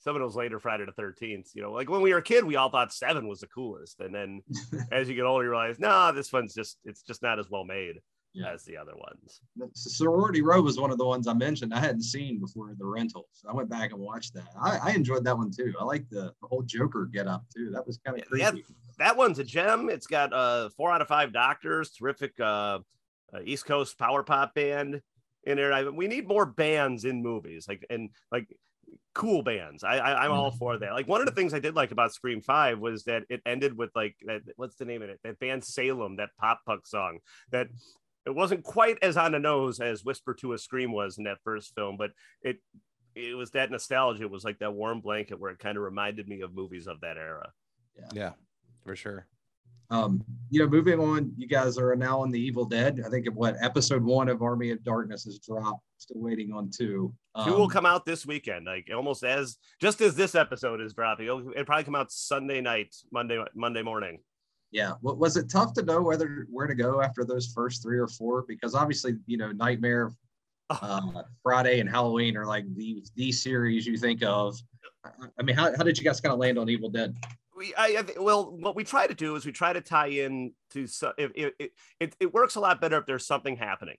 some 0.00 0.14
of 0.14 0.22
those 0.22 0.36
later 0.36 0.60
Friday 0.60 0.84
the 0.84 0.92
Thirteenth, 0.92 1.50
you 1.54 1.62
know, 1.62 1.72
like 1.72 1.90
when 1.90 2.02
we 2.02 2.12
were 2.12 2.18
a 2.18 2.22
kid, 2.22 2.44
we 2.44 2.56
all 2.56 2.70
thought 2.70 2.92
Seven 2.92 3.26
was 3.26 3.40
the 3.40 3.48
coolest, 3.48 3.98
and 4.00 4.14
then 4.14 4.42
as 4.92 5.08
you 5.08 5.14
get 5.16 5.24
older, 5.24 5.44
you 5.44 5.50
realize, 5.50 5.80
nah, 5.80 6.12
this 6.12 6.32
one's 6.32 6.54
just 6.54 6.78
it's 6.84 7.02
just 7.02 7.22
not 7.22 7.38
as 7.38 7.50
well 7.50 7.64
made 7.64 7.96
Yeah. 8.38 8.52
as 8.52 8.64
the 8.64 8.76
other 8.76 8.94
ones. 8.94 9.40
Sorority 9.74 10.42
Row 10.42 10.60
was 10.60 10.78
one 10.78 10.90
of 10.90 10.98
the 10.98 11.04
ones 11.06 11.26
I 11.26 11.32
mentioned 11.32 11.74
I 11.74 11.80
hadn't 11.80 12.02
seen 12.02 12.38
before 12.40 12.74
the 12.78 12.86
rental. 12.86 13.28
So 13.32 13.48
I 13.48 13.52
went 13.52 13.68
back 13.68 13.92
and 13.92 14.00
watched 14.00 14.34
that. 14.34 14.48
I, 14.60 14.78
I 14.82 14.90
enjoyed 14.92 15.24
that 15.24 15.36
one 15.36 15.50
too. 15.50 15.74
I 15.80 15.84
like 15.84 16.08
the, 16.10 16.32
the 16.40 16.48
whole 16.48 16.62
Joker 16.62 17.06
get 17.06 17.26
up 17.26 17.44
too. 17.54 17.70
That 17.70 17.86
was 17.86 17.98
kind 18.04 18.18
of 18.18 18.24
Yeah, 18.36 18.50
creepy. 18.50 18.74
That 18.98 19.16
one's 19.16 19.38
a 19.38 19.44
gem. 19.44 19.88
It's 19.88 20.06
got 20.06 20.32
uh 20.32 20.70
four 20.70 20.90
out 20.92 21.02
of 21.02 21.08
five 21.08 21.32
doctors, 21.32 21.90
terrific 21.90 22.38
uh, 22.40 22.80
uh 23.32 23.40
East 23.44 23.66
Coast 23.66 23.98
power 23.98 24.22
pop 24.22 24.54
band 24.54 25.00
in 25.44 25.56
there. 25.56 25.72
I, 25.72 25.84
we 25.84 26.08
need 26.08 26.26
more 26.26 26.46
bands 26.46 27.04
in 27.04 27.22
movies, 27.22 27.66
like 27.68 27.86
and 27.90 28.10
like 28.32 28.48
cool 29.14 29.42
bands. 29.42 29.84
I, 29.84 29.98
I 29.98 30.24
I'm 30.24 30.32
all 30.32 30.50
for 30.50 30.78
that. 30.78 30.92
Like 30.92 31.08
one 31.08 31.20
of 31.20 31.26
the 31.26 31.32
things 31.32 31.54
I 31.54 31.58
did 31.58 31.74
like 31.74 31.90
about 31.90 32.12
Scream 32.12 32.40
Five 32.40 32.78
was 32.78 33.04
that 33.04 33.24
it 33.28 33.40
ended 33.46 33.76
with 33.76 33.90
like 33.94 34.16
that. 34.26 34.42
What's 34.56 34.76
the 34.76 34.84
name 34.84 35.02
of 35.02 35.10
it? 35.10 35.20
That 35.24 35.38
band 35.38 35.64
Salem, 35.64 36.16
that 36.16 36.30
pop 36.38 36.60
punk 36.66 36.86
song. 36.86 37.18
That 37.50 37.68
it 38.28 38.34
wasn't 38.34 38.62
quite 38.62 38.98
as 39.02 39.16
on 39.16 39.32
the 39.32 39.38
nose 39.38 39.80
as 39.80 40.04
Whisper 40.04 40.34
to 40.34 40.52
a 40.52 40.58
Scream 40.58 40.92
was 40.92 41.18
in 41.18 41.24
that 41.24 41.38
first 41.42 41.74
film, 41.74 41.96
but 41.96 42.10
it 42.42 42.58
it 43.14 43.36
was 43.36 43.50
that 43.52 43.70
nostalgia. 43.70 44.22
It 44.22 44.30
was 44.30 44.44
like 44.44 44.58
that 44.60 44.74
warm 44.74 45.00
blanket 45.00 45.40
where 45.40 45.50
it 45.50 45.58
kind 45.58 45.76
of 45.76 45.82
reminded 45.82 46.28
me 46.28 46.42
of 46.42 46.54
movies 46.54 46.86
of 46.86 47.00
that 47.00 47.16
era. 47.16 47.50
yeah, 48.12 48.32
for 48.84 48.94
sure. 48.94 49.26
Um, 49.90 50.22
you 50.50 50.60
know, 50.60 50.68
moving 50.68 51.00
on, 51.00 51.32
you 51.38 51.48
guys 51.48 51.78
are 51.78 51.96
now 51.96 52.20
on 52.20 52.30
the 52.30 52.38
Evil 52.38 52.66
Dead. 52.66 53.02
I 53.04 53.08
think 53.08 53.26
of 53.26 53.34
what 53.34 53.56
episode 53.62 54.04
one 54.04 54.28
of 54.28 54.42
Army 54.42 54.70
of 54.70 54.84
Darkness 54.84 55.24
has 55.24 55.38
dropped. 55.38 55.82
Still 55.96 56.20
waiting 56.20 56.52
on 56.52 56.70
two. 56.70 57.12
Two 57.44 57.52
will 57.54 57.62
Um, 57.62 57.70
come 57.70 57.86
out 57.86 58.04
this 58.04 58.26
weekend, 58.26 58.66
like 58.66 58.88
almost 58.94 59.24
as 59.24 59.56
just 59.80 60.00
as 60.02 60.14
this 60.14 60.34
episode 60.34 60.80
is 60.82 60.92
dropping. 60.92 61.26
It'll, 61.26 61.50
it'll 61.50 61.64
probably 61.64 61.84
come 61.84 61.96
out 61.96 62.12
Sunday 62.12 62.60
night, 62.60 62.94
Monday 63.10 63.42
Monday 63.54 63.82
morning. 63.82 64.18
Yeah. 64.70 64.92
What 65.00 65.18
was 65.18 65.36
it 65.36 65.48
tough 65.48 65.72
to 65.74 65.82
know 65.82 66.02
whether 66.02 66.46
where 66.50 66.66
to 66.66 66.74
go 66.74 67.00
after 67.00 67.24
those 67.24 67.46
first 67.46 67.82
three 67.82 67.98
or 67.98 68.06
four? 68.08 68.42
Because 68.46 68.74
obviously, 68.74 69.16
you 69.26 69.38
know, 69.38 69.50
Nightmare, 69.52 70.10
uh, 70.70 71.22
Friday, 71.42 71.80
and 71.80 71.88
Halloween 71.88 72.36
are 72.36 72.44
like 72.46 72.64
the 72.74 73.02
the 73.16 73.32
series 73.32 73.86
you 73.86 73.96
think 73.96 74.22
of. 74.22 74.58
I- 75.38 75.42
mean, 75.42 75.56
how, 75.56 75.74
how 75.76 75.84
did 75.84 75.96
you 75.96 76.04
guys 76.04 76.20
kind 76.20 76.32
of 76.32 76.38
land 76.38 76.58
on 76.58 76.68
Evil 76.68 76.90
Dead? 76.90 77.16
We, 77.56 77.74
I, 77.76 78.04
I 78.16 78.20
well, 78.20 78.50
what 78.56 78.76
we 78.76 78.84
try 78.84 79.06
to 79.06 79.14
do 79.14 79.34
is 79.36 79.46
we 79.46 79.52
try 79.52 79.72
to 79.72 79.80
tie 79.80 80.08
in 80.08 80.52
to 80.70 80.86
so- 80.86 81.14
if, 81.16 81.32
if, 81.34 81.52
it, 81.58 81.72
it 81.98 82.16
it 82.20 82.34
works 82.34 82.56
a 82.56 82.60
lot 82.60 82.80
better 82.80 82.98
if 82.98 83.06
there's 83.06 83.26
something 83.26 83.56
happening 83.56 83.96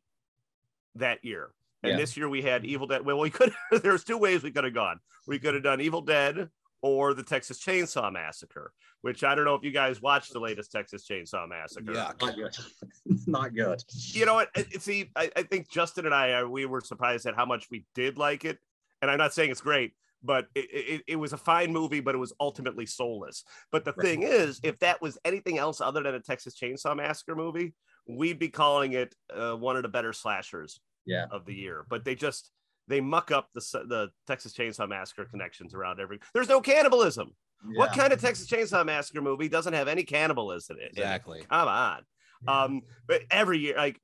that 0.95 1.25
year. 1.25 1.49
And 1.81 1.91
Yeah. 1.93 1.97
this 1.97 2.15
year 2.17 2.29
we 2.29 2.41
had 2.41 2.63
Evil 2.65 2.87
Dead. 2.87 3.03
Well, 3.05 3.17
we 3.19 3.29
could. 3.29 3.53
there's 3.81 4.03
two 4.03 4.17
ways 4.17 4.43
we 4.43 4.51
could 4.51 4.65
have 4.65 4.73
gone. 4.73 4.99
We 5.27 5.39
could 5.39 5.55
have 5.55 5.63
done 5.63 5.81
Evil 5.81 6.01
Dead 6.01 6.49
or 6.81 7.13
the 7.13 7.23
Texas 7.23 7.59
Chainsaw 7.63 8.11
Massacre, 8.11 8.71
which 9.01 9.23
I 9.23 9.35
don't 9.35 9.45
know 9.45 9.55
if 9.55 9.63
you 9.63 9.71
guys 9.71 10.01
watched 10.01 10.33
the 10.33 10.39
latest 10.39 10.71
Texas 10.71 11.05
Chainsaw 11.09 11.47
Massacre. 11.47 11.91
Yuck. 11.93 12.21
Not 12.21 12.35
good. 12.35 12.57
Not 13.27 13.55
good. 13.55 13.83
you 14.13 14.25
know 14.25 14.35
what? 14.35 14.49
See, 14.81 15.09
I, 15.15 15.29
I 15.35 15.43
think 15.43 15.69
Justin 15.69 16.05
and 16.05 16.15
I, 16.15 16.33
uh, 16.33 16.45
we 16.47 16.65
were 16.65 16.81
surprised 16.81 17.25
at 17.25 17.35
how 17.35 17.45
much 17.45 17.67
we 17.69 17.85
did 17.95 18.17
like 18.17 18.45
it. 18.45 18.57
And 19.01 19.09
I'm 19.09 19.17
not 19.17 19.33
saying 19.33 19.49
it's 19.51 19.61
great, 19.61 19.93
but 20.23 20.47
it, 20.55 20.67
it, 20.71 21.01
it 21.07 21.15
was 21.15 21.31
a 21.33 21.37
fine 21.37 21.71
movie, 21.71 22.01
but 22.01 22.15
it 22.15 22.17
was 22.17 22.33
ultimately 22.39 22.85
soulless. 22.85 23.43
But 23.71 23.85
the 23.85 23.93
Right. 23.97 24.05
thing 24.05 24.23
is, 24.23 24.59
if 24.63 24.77
that 24.79 25.01
was 25.01 25.17
anything 25.23 25.57
else 25.57 25.79
other 25.79 26.03
than 26.03 26.15
a 26.15 26.19
Texas 26.19 26.55
Chainsaw 26.61 26.95
Massacre 26.97 27.35
movie, 27.35 27.73
we'd 28.07 28.39
be 28.39 28.49
calling 28.49 28.93
it 28.93 29.15
uh, 29.33 29.53
one 29.55 29.77
of 29.77 29.83
the 29.83 29.89
better 29.89 30.11
slashers 30.13 30.81
Yeah. 31.05 31.25
of 31.31 31.45
the 31.45 31.53
year. 31.55 31.85
But 31.89 32.03
they 32.03 32.15
just 32.15 32.51
they 32.89 32.99
muck 32.99 33.31
up 33.31 33.47
the 33.53 33.61
the 33.87 34.09
Texas 34.27 34.53
Chainsaw 34.53 34.89
Massacre 34.89 35.23
connections 35.25 35.73
around 35.73 36.01
every. 36.01 36.19
There's 36.33 36.49
no 36.49 36.59
cannibalism. 36.59 37.33
What 37.75 37.91
kind 37.93 38.11
of 38.11 38.19
Texas 38.21 38.47
Chainsaw 38.49 38.85
Massacre 38.85 39.21
movie 39.21 39.47
doesn't 39.49 39.73
have 39.73 39.87
any 39.87 40.03
cannibalism 40.03 40.77
in 40.77 40.83
it? 40.85 40.91
Exactly. 40.93 41.45
Come 41.49 41.67
on. 41.67 42.01
Um, 42.47 42.81
but 43.07 43.21
every 43.29 43.59
year, 43.59 43.75
like 43.77 43.99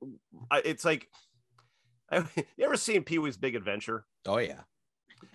I- 0.50 0.62
it's 0.64 0.84
like, 0.84 1.08
you 2.12 2.24
ever 2.62 2.76
seen 2.76 3.02
Pee 3.02 3.18
Wee's 3.18 3.36
Big 3.36 3.56
Adventure? 3.56 4.04
Oh 4.26 4.38
yeah, 4.38 4.60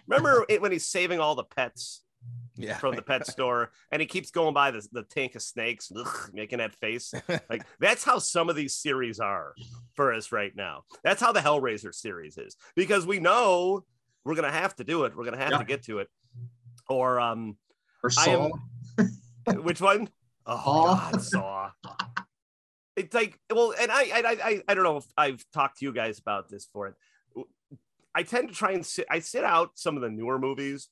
Remember 0.08 0.45
it 0.49 0.62
when 0.62 0.72
he's 0.72 0.86
saving 0.88 1.20
all 1.20 1.36
the 1.36 1.43
pets 1.43 2.04
yeah. 2.57 2.78
from 2.78 2.95
the 2.95 3.01
pet 3.01 3.26
store, 3.36 3.72
and 3.91 4.01
he 4.01 4.05
keeps 4.05 4.32
going 4.32 4.53
by 4.53 4.72
the, 4.72 4.86
the 4.91 5.03
tank 5.03 5.36
of 5.36 5.41
snakes, 5.41 5.91
ugh, 5.95 6.30
making 6.34 6.59
that 6.59 6.74
face. 6.76 7.13
Like 7.49 7.65
that's 7.80 8.03
how 8.03 8.19
some 8.19 8.49
of 8.49 8.55
these 8.55 8.76
series 8.76 9.19
are 9.19 9.53
for 9.95 10.13
us 10.13 10.32
right 10.32 10.55
now. 10.55 10.84
That's 11.03 11.22
how 11.22 11.32
the 11.32 11.39
Hellraiser 11.39 11.93
series 11.93 12.38
is 12.38 12.55
because 12.76 13.05
we 13.05 13.19
know 13.19 13.84
we're 14.24 14.36
gonna 14.36 14.51
have 14.51 14.76
to 14.78 14.84
do 14.84 15.05
it. 15.05 15.15
We're 15.15 15.26
gonna 15.26 15.38
have 15.38 15.51
Yeah. 15.51 15.57
to 15.59 15.65
get 15.65 15.84
to 15.84 15.99
it. 15.99 16.09
Or 16.89 17.19
um, 17.19 17.57
Or 18.03 18.09
Saw. 18.09 18.49
am- 18.97 19.63
which 19.63 19.82
one? 19.82 20.09
Oh 20.45 20.55
Saw. 20.57 21.11
God, 21.11 21.22
Saw. 21.22 21.72
It's 22.95 23.13
like 23.15 23.39
well, 23.53 23.74
and 23.80 23.91
I, 23.91 24.01
I 24.03 24.22
I 24.43 24.61
I 24.67 24.74
don't 24.74 24.84
know 24.84 24.97
if 24.97 25.05
I've 25.17 25.43
talked 25.53 25.80
to 25.80 25.86
you 25.86 25.93
guys 25.93 26.19
about 26.19 26.49
this 26.49 26.67
for 26.72 26.88
it. 26.88 26.95
I 28.13 28.24
tend 28.24 28.49
to 28.49 28.53
try 28.55 28.72
and 28.72 28.86
sit. 28.86 29.05
I 29.09 29.19
sit 29.19 29.43
out 29.45 29.72
some 29.76 29.95
of 29.95 30.01
the 30.01 30.09
newer 30.09 30.38
movies 30.38 30.89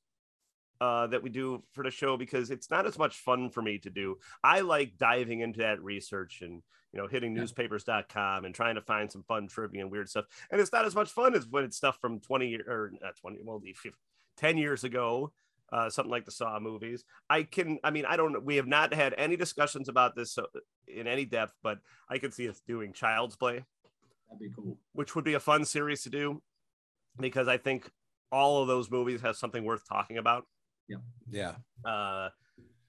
uh, 0.81 1.07
that 1.07 1.21
we 1.23 1.29
do 1.29 1.63
for 1.73 1.83
the 1.83 1.91
show 1.91 2.15
because 2.17 2.51
it's 2.51 2.69
not 2.71 2.85
as 2.85 2.97
much 2.97 3.17
fun 3.17 3.49
for 3.49 3.61
me 3.61 3.77
to 3.79 3.89
do. 3.89 4.17
I 4.43 4.61
like 4.61 4.97
diving 4.97 5.41
into 5.41 5.59
that 5.59 5.81
research 5.83 6.41
and 6.41 6.61
you 6.93 6.99
know 6.99 7.07
hitting 7.07 7.33
Yeah. 7.35 7.41
newspapers.com 7.41 8.45
and 8.45 8.55
trying 8.55 8.75
to 8.75 8.81
find 8.81 9.11
some 9.11 9.23
fun 9.23 9.47
trivia 9.47 9.81
and 9.81 9.91
weird 9.91 10.09
stuff. 10.09 10.25
And 10.51 10.59
it's 10.61 10.71
not 10.71 10.85
as 10.85 10.95
much 10.95 11.11
fun 11.11 11.35
as 11.35 11.45
when 11.47 11.63
it's 11.63 11.77
stuff 11.77 11.97
from 11.99 12.19
20 12.19 12.59
or 12.67 12.91
not 13.01 13.15
20, 13.17 13.39
well, 13.43 13.59
the 13.59 13.75
10 14.37 14.57
years 14.57 14.83
ago, 14.83 15.31
uh, 15.71 15.89
something 15.89 16.09
like 16.09 16.25
the 16.25 16.31
Saw 16.31 16.59
movies. 16.59 17.03
I 17.29 17.43
can, 17.43 17.77
I 17.83 17.91
mean, 17.91 18.05
I 18.05 18.15
don't, 18.17 18.43
we 18.43 18.55
have 18.55 18.65
not 18.65 18.93
had 18.93 19.13
any 19.17 19.35
discussions 19.35 19.87
about 19.89 20.15
this 20.15 20.37
uh, 20.37 20.43
in 20.87 21.05
any 21.07 21.25
depth, 21.25 21.53
but 21.61 21.79
I 22.09 22.17
could 22.17 22.33
see 22.33 22.49
us 22.49 22.61
doing 22.67 22.91
Child's 22.93 23.35
Play, 23.35 23.63
That'd 24.31 24.39
be 24.39 24.49
cool. 24.55 24.77
which 24.93 25.13
would 25.15 25.25
be 25.25 25.33
a 25.35 25.39
fun 25.39 25.65
series 25.65 26.01
to 26.03 26.09
do 26.09 26.41
because 27.19 27.47
I 27.47 27.57
think 27.57 27.91
all 28.31 28.61
of 28.61 28.67
those 28.67 28.89
movies 28.89 29.21
have 29.21 29.35
something 29.35 29.63
worth 29.63 29.87
talking 29.87 30.17
about. 30.17 30.45
Yeah. 31.31 31.55
Uh, 31.85 32.29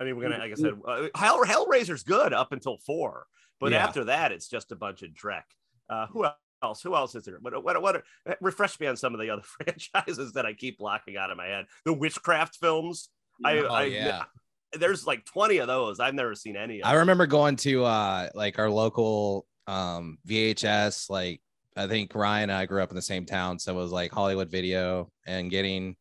I 0.00 0.04
mean, 0.04 0.16
we're 0.16 0.22
gonna, 0.22 0.38
like 0.38 0.52
I 0.52 0.54
said, 0.54 0.74
uh, 0.86 1.08
Hell, 1.14 1.44
Hellraiser's 1.44 2.02
good 2.02 2.32
up 2.32 2.52
until 2.52 2.78
four, 2.78 3.26
but 3.60 3.72
Yeah. 3.72 3.84
after 3.84 4.04
that, 4.04 4.32
it's 4.32 4.48
just 4.48 4.72
a 4.72 4.76
bunch 4.76 5.02
of 5.02 5.10
dreck. 5.10 5.42
Uh, 5.88 6.06
who 6.06 6.24
else? 6.62 6.82
Who 6.82 6.94
else 6.94 7.14
is 7.14 7.24
there? 7.24 7.38
What? 7.40 7.62
What? 7.62 7.80
What? 7.82 8.02
refresh 8.40 8.78
me 8.80 8.86
on 8.86 8.96
some 8.96 9.14
of 9.14 9.20
the 9.20 9.30
other 9.30 9.42
franchises 9.66 10.32
that 10.32 10.46
I 10.46 10.52
keep 10.54 10.78
blocking 10.78 11.16
out 11.16 11.30
of 11.30 11.36
my 11.36 11.46
head. 11.46 11.66
The 11.84 11.92
witchcraft 11.92 12.56
films. 12.56 13.08
I, 13.44 13.58
Oh, 13.58 13.66
I, 13.66 13.84
yeah. 13.84 14.24
There's 14.72 15.06
like 15.06 15.24
20 15.24 15.58
of 15.58 15.66
those. 15.66 15.98
I've 16.00 16.14
never 16.14 16.34
seen 16.34 16.56
any. 16.56 16.80
Of 16.80 16.86
I 16.86 16.92
them. 16.92 17.00
remember 17.00 17.26
going 17.26 17.56
to 17.56 17.84
uh 17.84 18.28
like 18.34 18.58
our 18.58 18.70
local 18.70 19.46
um 19.66 20.18
VHS 20.26 21.10
like 21.10 21.40
I 21.76 21.86
think 21.86 22.14
Ryan 22.14 22.50
and 22.50 22.52
I 22.58 22.66
grew 22.66 22.82
up 22.82 22.90
in 22.90 22.96
the 22.96 23.02
same 23.02 23.26
town 23.26 23.58
so 23.58 23.72
it 23.72 23.76
was 23.76 23.90
like 23.92 24.12
Hollywood 24.12 24.50
Video 24.50 25.10
and 25.26 25.50
getting 25.50 25.96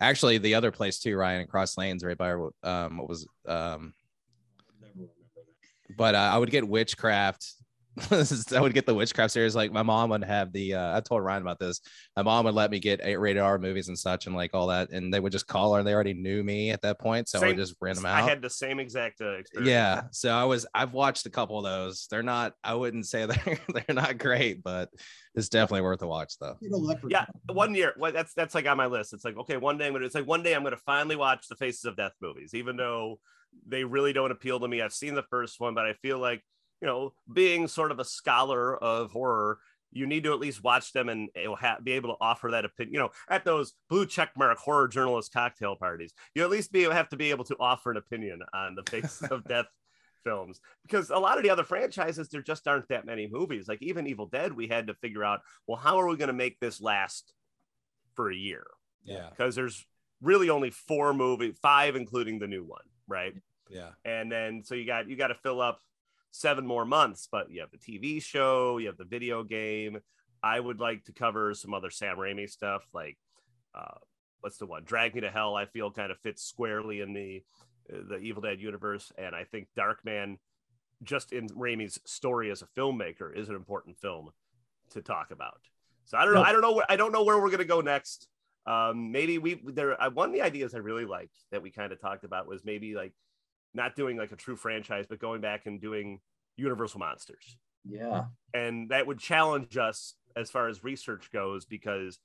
Actually, 0.00 0.38
the 0.38 0.54
other 0.54 0.70
place 0.70 0.98
too, 0.98 1.16
Ryan, 1.16 1.42
across 1.42 1.78
lanes, 1.78 2.04
right 2.04 2.18
by 2.18 2.32
um, 2.62 2.98
what 2.98 3.08
was 3.08 3.26
um, 3.46 3.94
but 5.96 6.14
uh, 6.14 6.30
I 6.32 6.38
would 6.38 6.50
get 6.50 6.66
witchcraft 6.66 7.54
I 8.10 8.60
would 8.60 8.74
get 8.74 8.84
the 8.84 8.94
witchcraft 8.94 9.32
series. 9.32 9.56
Like 9.56 9.72
my 9.72 9.82
mom 9.82 10.10
would 10.10 10.24
have 10.24 10.52
the. 10.52 10.74
Uh, 10.74 10.96
I 10.96 11.00
told 11.00 11.24
Ryan 11.24 11.42
about 11.42 11.58
this. 11.58 11.80
My 12.16 12.22
mom 12.22 12.44
would 12.44 12.54
let 12.54 12.70
me 12.70 12.78
get 12.78 13.00
eight 13.02 13.16
rated 13.16 13.42
R 13.42 13.58
movies 13.58 13.88
and 13.88 13.98
such, 13.98 14.26
and 14.26 14.34
like 14.34 14.52
all 14.54 14.66
that, 14.66 14.90
and 14.90 15.12
they 15.12 15.20
would 15.20 15.32
just 15.32 15.46
call 15.46 15.72
her. 15.72 15.78
and 15.80 15.88
They 15.88 15.94
already 15.94 16.12
knew 16.12 16.42
me 16.42 16.70
at 16.70 16.82
that 16.82 16.98
point, 16.98 17.28
so 17.28 17.38
same, 17.38 17.46
I 17.46 17.48
would 17.50 17.56
just 17.56 17.76
rent 17.80 17.96
them 17.96 18.06
out. 18.06 18.22
I 18.22 18.28
had 18.28 18.42
the 18.42 18.50
same 18.50 18.80
exact 18.80 19.20
uh, 19.20 19.32
experience. 19.32 19.70
Yeah, 19.70 20.02
so 20.10 20.30
I 20.30 20.44
was. 20.44 20.66
I've 20.74 20.92
watched 20.92 21.24
a 21.26 21.30
couple 21.30 21.58
of 21.58 21.64
those. 21.64 22.06
They're 22.10 22.22
not. 22.22 22.52
I 22.62 22.74
wouldn't 22.74 23.06
say 23.06 23.26
they're 23.44 23.58
they're 23.72 23.94
not 23.94 24.18
great, 24.18 24.62
but 24.62 24.90
it's 25.34 25.48
definitely 25.48 25.82
worth 25.82 26.02
a 26.02 26.06
watch 26.06 26.34
though. 26.38 26.56
Yeah, 27.08 27.26
one 27.50 27.74
year. 27.74 27.94
Well, 27.96 28.12
that's 28.12 28.34
that's 28.34 28.54
like 28.54 28.66
on 28.66 28.76
my 28.76 28.86
list. 28.86 29.14
It's 29.14 29.24
like 29.24 29.38
okay, 29.38 29.56
one 29.56 29.78
day 29.78 29.86
I'm 29.86 29.94
gonna. 29.94 30.04
It's 30.04 30.14
like 30.14 30.26
one 30.26 30.42
day 30.42 30.54
I'm 30.54 30.64
gonna 30.64 30.76
finally 30.84 31.16
watch 31.16 31.48
the 31.48 31.56
Faces 31.56 31.86
of 31.86 31.96
Death 31.96 32.12
movies, 32.20 32.52
even 32.52 32.76
though 32.76 33.20
they 33.66 33.84
really 33.84 34.12
don't 34.12 34.32
appeal 34.32 34.60
to 34.60 34.68
me. 34.68 34.82
I've 34.82 34.92
seen 34.92 35.14
the 35.14 35.22
first 35.22 35.60
one, 35.60 35.74
but 35.74 35.86
I 35.86 35.94
feel 35.94 36.18
like 36.18 36.42
you 36.86 36.92
know, 36.92 37.12
being 37.32 37.66
sort 37.66 37.90
of 37.90 37.98
a 37.98 38.04
scholar 38.04 38.76
of 38.76 39.10
horror, 39.10 39.58
you 39.90 40.06
need 40.06 40.22
to 40.22 40.32
at 40.32 40.38
least 40.38 40.62
watch 40.62 40.92
them 40.92 41.08
and 41.08 41.28
ha- 41.58 41.78
be 41.82 41.92
able 41.92 42.10
to 42.10 42.16
offer 42.20 42.48
that 42.52 42.64
opinion. 42.64 42.94
You 42.94 43.00
know, 43.00 43.10
at 43.28 43.44
those 43.44 43.74
blue 43.90 44.06
checkmark 44.06 44.56
horror 44.56 44.86
journalist 44.86 45.32
cocktail 45.32 45.74
parties, 45.74 46.12
you 46.36 46.44
at 46.44 46.50
least 46.50 46.70
be 46.70 46.82
have 46.82 47.08
to 47.08 47.16
be 47.16 47.30
able 47.30 47.44
to 47.46 47.56
offer 47.58 47.90
an 47.90 47.96
opinion 47.96 48.40
on 48.54 48.76
the 48.76 48.84
face 48.88 49.20
of 49.22 49.42
death 49.48 49.66
films 50.22 50.60
because 50.82 51.10
a 51.10 51.18
lot 51.18 51.38
of 51.38 51.42
the 51.42 51.50
other 51.50 51.64
franchises 51.64 52.28
there 52.28 52.40
just 52.40 52.68
aren't 52.68 52.88
that 52.88 53.04
many 53.04 53.26
movies. 53.26 53.66
Like 53.66 53.82
even 53.82 54.06
Evil 54.06 54.26
Dead, 54.26 54.52
we 54.52 54.68
had 54.68 54.86
to 54.86 54.94
figure 54.94 55.24
out, 55.24 55.40
well, 55.66 55.78
how 55.78 55.98
are 55.98 56.06
we 56.06 56.16
going 56.16 56.28
to 56.28 56.34
make 56.34 56.60
this 56.60 56.80
last 56.80 57.32
for 58.14 58.30
a 58.30 58.36
year? 58.36 58.64
Yeah, 59.02 59.30
because 59.30 59.56
there's 59.56 59.84
really 60.22 60.50
only 60.50 60.70
four 60.70 61.12
movie, 61.14 61.50
five 61.50 61.96
including 61.96 62.38
the 62.38 62.46
new 62.46 62.62
one, 62.62 62.84
right? 63.08 63.34
Yeah, 63.68 63.90
and 64.04 64.30
then 64.30 64.62
so 64.62 64.76
you 64.76 64.86
got 64.86 65.08
you 65.08 65.16
got 65.16 65.28
to 65.28 65.34
fill 65.34 65.60
up 65.60 65.80
seven 66.36 66.66
more 66.66 66.84
months, 66.84 67.28
but 67.30 67.50
you 67.50 67.60
have 67.60 67.70
the 67.70 67.78
TV 67.78 68.22
show, 68.22 68.78
you 68.78 68.86
have 68.86 68.96
the 68.96 69.04
video 69.04 69.42
game. 69.42 69.98
I 70.42 70.60
would 70.60 70.80
like 70.80 71.04
to 71.04 71.12
cover 71.12 71.54
some 71.54 71.74
other 71.74 71.90
Sam 71.90 72.16
Raimi 72.16 72.48
stuff, 72.48 72.84
like 72.92 73.18
uh, 73.74 73.98
what's 74.40 74.58
the 74.58 74.66
one? 74.66 74.84
Drag 74.84 75.14
Me 75.14 75.22
to 75.22 75.30
Hell. 75.30 75.56
I 75.56 75.66
feel 75.66 75.90
kind 75.90 76.12
of 76.12 76.18
fits 76.20 76.42
squarely 76.42 77.00
in 77.00 77.12
the 77.12 77.42
the 77.88 78.18
Evil 78.18 78.42
Dead 78.42 78.60
universe, 78.60 79.12
and 79.16 79.34
I 79.34 79.44
think 79.44 79.68
Darkman, 79.78 80.36
just 81.02 81.32
in 81.32 81.48
Raimi's 81.48 81.98
story 82.04 82.50
as 82.50 82.62
a 82.62 82.66
filmmaker, 82.78 83.36
is 83.36 83.48
an 83.48 83.54
important 83.54 83.98
film 83.98 84.30
to 84.90 85.02
talk 85.02 85.30
about. 85.30 85.60
So 86.04 86.18
I 86.18 86.24
don't 86.24 86.34
know. 86.34 86.42
I 86.42 86.52
don't 86.52 86.60
know. 86.60 86.82
I 86.88 86.96
don't 86.96 87.12
know 87.12 87.24
where 87.24 87.40
we're 87.40 87.50
gonna 87.50 87.64
go 87.64 87.80
next. 87.80 88.28
Um, 88.66 89.12
maybe 89.12 89.38
we 89.38 89.60
there. 89.64 89.96
One 90.12 90.28
of 90.28 90.34
the 90.34 90.42
ideas 90.42 90.74
I 90.74 90.78
really 90.78 91.04
liked 91.04 91.36
that 91.50 91.62
we 91.62 91.70
kind 91.70 91.92
of 91.92 92.00
talked 92.00 92.24
about 92.24 92.46
was 92.46 92.64
maybe 92.64 92.94
like 92.94 93.12
not 93.76 93.94
doing 93.94 94.16
like 94.16 94.32
a 94.32 94.36
true 94.36 94.56
franchise, 94.56 95.06
but 95.08 95.20
going 95.20 95.40
back 95.40 95.66
and 95.66 95.80
doing 95.80 96.20
Universal 96.56 97.00
Monsters. 97.00 97.56
Yeah. 97.84 98.24
And 98.52 98.88
that 98.90 99.06
would 99.06 99.18
challenge 99.18 99.76
us 99.76 100.14
as 100.34 100.50
far 100.50 100.68
as 100.68 100.82
research 100.82 101.30
goes 101.32 101.64
because 101.64 102.18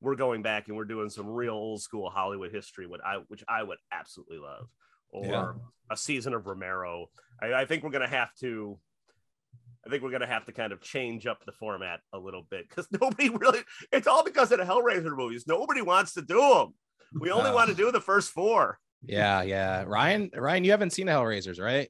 we're 0.00 0.16
going 0.16 0.42
back 0.42 0.68
and 0.68 0.76
we're 0.76 0.84
doing 0.84 1.10
some 1.10 1.28
real 1.28 1.54
old 1.54 1.82
school 1.82 2.08
Hollywood 2.08 2.52
history, 2.52 2.86
what 2.86 3.04
I 3.04 3.18
which 3.28 3.44
I 3.48 3.62
would 3.62 3.78
absolutely 3.92 4.38
love. 4.38 4.68
Or 5.10 5.26
yeah. 5.26 5.52
a 5.90 5.96
season 5.96 6.32
of 6.32 6.46
Romero. 6.46 7.08
I, 7.40 7.52
I 7.52 7.64
think 7.66 7.82
we're 7.82 7.90
gonna 7.90 8.08
have 8.08 8.34
to 8.40 8.78
I 9.86 9.90
think 9.90 10.02
we're 10.02 10.10
gonna 10.10 10.26
have 10.26 10.46
to 10.46 10.52
kind 10.52 10.72
of 10.72 10.80
change 10.80 11.26
up 11.26 11.44
the 11.44 11.52
format 11.52 12.00
a 12.12 12.18
little 12.18 12.46
bit 12.50 12.68
because 12.68 12.86
nobody 13.00 13.28
really. 13.28 13.60
It's 13.92 14.06
all 14.06 14.24
because 14.24 14.50
of 14.52 14.58
the 14.58 14.64
Hellraiser 14.64 15.16
movies. 15.16 15.44
Nobody 15.46 15.82
wants 15.82 16.14
to 16.14 16.22
do 16.22 16.40
them. 16.40 16.74
We 17.20 17.30
only 17.30 17.50
want 17.50 17.68
to 17.68 17.76
do 17.76 17.92
the 17.92 18.00
first 18.00 18.30
four. 18.30 18.78
Yeah, 19.04 19.42
yeah. 19.42 19.84
Ryan, 19.86 20.30
Ryan, 20.34 20.64
you 20.64 20.70
haven't 20.70 20.90
seen 20.90 21.06
the 21.06 21.12
Hellraisers, 21.12 21.60
right? 21.60 21.88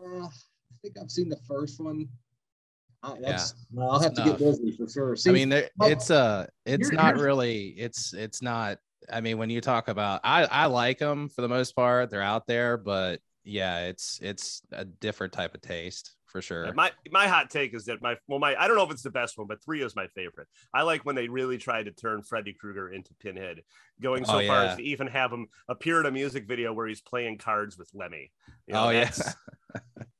Uh, 0.00 0.24
I 0.24 0.28
think 0.82 0.96
I've 1.00 1.10
seen 1.10 1.28
the 1.28 1.38
first 1.48 1.80
one. 1.80 2.08
Uh, 3.02 3.16
yeah. 3.20 3.44
I'll 3.80 3.98
have 3.98 4.14
to 4.14 4.24
get 4.24 4.38
busy 4.38 4.70
for 4.72 4.88
sure. 4.88 5.16
See, 5.16 5.30
I 5.30 5.32
mean, 5.32 5.48
there, 5.48 5.68
it's 5.80 6.10
uh 6.10 6.46
it's 6.64 6.92
not 6.92 7.16
really, 7.16 7.68
it's 7.70 8.14
it's 8.14 8.40
not. 8.42 8.78
I 9.12 9.20
mean, 9.20 9.38
when 9.38 9.50
you 9.50 9.60
talk 9.60 9.88
about, 9.88 10.20
I 10.22 10.44
I 10.44 10.66
like 10.66 10.98
them 10.98 11.28
for 11.28 11.42
the 11.42 11.48
most 11.48 11.74
part. 11.74 12.10
They're 12.10 12.22
out 12.22 12.46
there, 12.46 12.76
but 12.76 13.20
yeah, 13.42 13.86
it's 13.86 14.20
it's 14.22 14.62
a 14.70 14.84
different 14.84 15.32
type 15.32 15.54
of 15.54 15.62
taste 15.62 16.14
for 16.32 16.42
sure. 16.42 16.72
My 16.72 16.90
my 17.10 17.28
hot 17.28 17.50
take 17.50 17.74
is 17.74 17.84
that 17.84 18.00
my 18.00 18.16
well 18.26 18.38
my 18.38 18.56
I 18.56 18.66
don't 18.66 18.76
know 18.76 18.84
if 18.84 18.90
it's 18.90 19.02
the 19.02 19.10
best 19.10 19.36
one, 19.36 19.46
but 19.46 19.62
three 19.62 19.82
is 19.82 19.94
my 19.94 20.08
favorite. 20.08 20.48
I 20.74 20.82
like 20.82 21.04
when 21.04 21.14
they 21.14 21.28
really 21.28 21.58
try 21.58 21.82
to 21.82 21.92
turn 21.92 22.22
Freddy 22.22 22.54
Krueger 22.54 22.90
into 22.90 23.14
Pinhead, 23.20 23.60
going 24.00 24.24
so 24.24 24.40
oh, 24.40 24.46
far 24.46 24.64
as 24.64 24.76
to 24.76 24.82
even 24.82 25.06
have 25.08 25.30
him 25.30 25.48
appear 25.68 26.00
in 26.00 26.06
a 26.06 26.10
music 26.10 26.48
video 26.48 26.72
where 26.72 26.88
he's 26.88 27.02
playing 27.02 27.38
cards 27.38 27.76
with 27.78 27.90
Lemmy. 27.92 28.32
You 28.66 28.74
know, 28.74 28.86
oh 28.86 28.90
yes, 28.90 29.36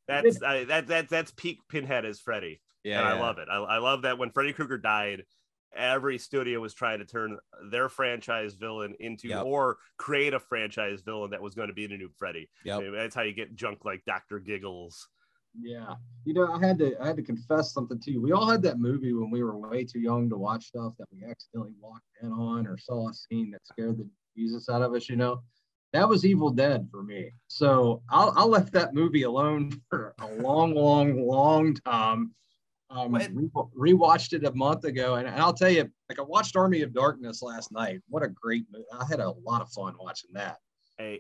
that's 0.07 0.43
uh, 0.43 0.65
that 0.69 0.87
that 0.89 1.09
that's 1.09 1.33
peak 1.33 1.59
Pinhead 1.69 2.05
as 2.05 2.21
Freddy. 2.21 2.61
Yeah, 2.85 3.01
and 3.01 3.09
yeah. 3.09 3.15
I 3.15 3.27
love 3.27 3.39
it. 3.39 3.49
I, 3.51 3.57
I 3.57 3.79
love 3.79 4.03
that 4.03 4.19
when 4.19 4.31
Freddy 4.31 4.53
Krueger 4.53 4.77
died, 4.77 5.25
every 5.75 6.19
studio 6.19 6.61
was 6.61 6.75
trying 6.75 6.99
to 6.99 7.07
turn 7.07 7.39
their 7.71 7.89
franchise 7.89 8.55
villain 8.55 8.95
into 9.01 9.29
yep. 9.29 9.45
or 9.45 9.79
create 9.97 10.35
a 10.35 10.41
franchise 10.41 11.01
villain 11.01 11.31
that 11.31 11.41
was 11.41 11.55
going 11.55 11.69
to 11.69 11.75
be 11.75 11.87
the 11.87 11.97
new 11.97 12.11
Freddy. 12.19 12.51
Yeah, 12.65 12.81
that's 12.95 13.15
how 13.15 13.23
you 13.23 13.33
get 13.33 13.55
junk 13.55 13.87
like 13.87 14.05
Doctor 14.05 14.39
Giggles 14.39 15.09
yeah, 15.61 15.95
you 16.25 16.35
know, 16.35 16.53
I 16.53 16.65
had 16.65 16.79
to 16.79 16.97
I 17.01 17.07
had 17.07 17.17
to 17.17 17.23
confess 17.23 17.73
something 17.73 18.01
to 18.01 18.11
you. 18.11 18.23
We 18.23 18.33
all 18.33 18.49
had 18.49 18.63
that 18.63 18.79
movie 18.79 19.13
when 19.13 19.31
we 19.31 19.43
were 19.43 19.57
way 19.57 19.85
too 19.85 20.01
young 20.01 20.31
to 20.31 20.37
watch 20.37 20.67
stuff 20.67 20.95
that 20.99 21.09
we 21.13 21.25
accidentally 21.29 21.75
walked 21.81 22.07
in 22.23 22.33
on 22.33 22.67
or 22.67 22.79
saw 22.79 23.11
a 23.11 23.15
scene 23.15 23.51
that 23.51 23.67
scared 23.67 23.99
the 23.99 24.09
Jesus 24.37 24.69
out 24.69 24.83
of 24.83 24.95
us. 24.95 25.09
You 25.09 25.17
know, 25.17 25.43
that 25.93 26.09
was 26.09 26.25
Evil 26.25 26.51
Dead 26.51 26.89
for 26.91 27.03
me. 27.03 27.33
So 27.49 28.03
I'll 28.09 28.33
I'll 28.37 28.49
left 28.49 28.73
that 28.73 28.95
movie 28.95 29.23
alone 29.23 29.81
for 29.91 30.15
a 30.21 30.27
long, 30.43 30.75
long, 30.75 31.27
long 31.27 31.75
time. 31.75 32.33
Um, 32.91 33.15
re- 33.15 33.95
rewatched 33.95 34.35
it 34.35 34.45
a 34.45 34.55
month 34.55 34.85
ago, 34.85 35.15
and, 35.15 35.27
and 35.27 35.41
I'll 35.41 35.55
tell 35.55 35.71
you, 35.71 35.91
like 36.11 36.19
I 36.19 36.23
watched 36.23 36.57
Army 36.57 36.83
of 36.83 36.93
Darkness 36.93 37.41
last 37.41 37.73
night. 37.73 38.01
What 38.09 38.23
a 38.23 38.29
great 38.29 38.65
movie! 38.71 38.85
I 38.93 39.07
had 39.07 39.21
a 39.21 39.31
lot 39.47 39.63
of 39.63 39.71
fun 39.71 39.95
watching 39.99 40.31
that. 40.35 40.59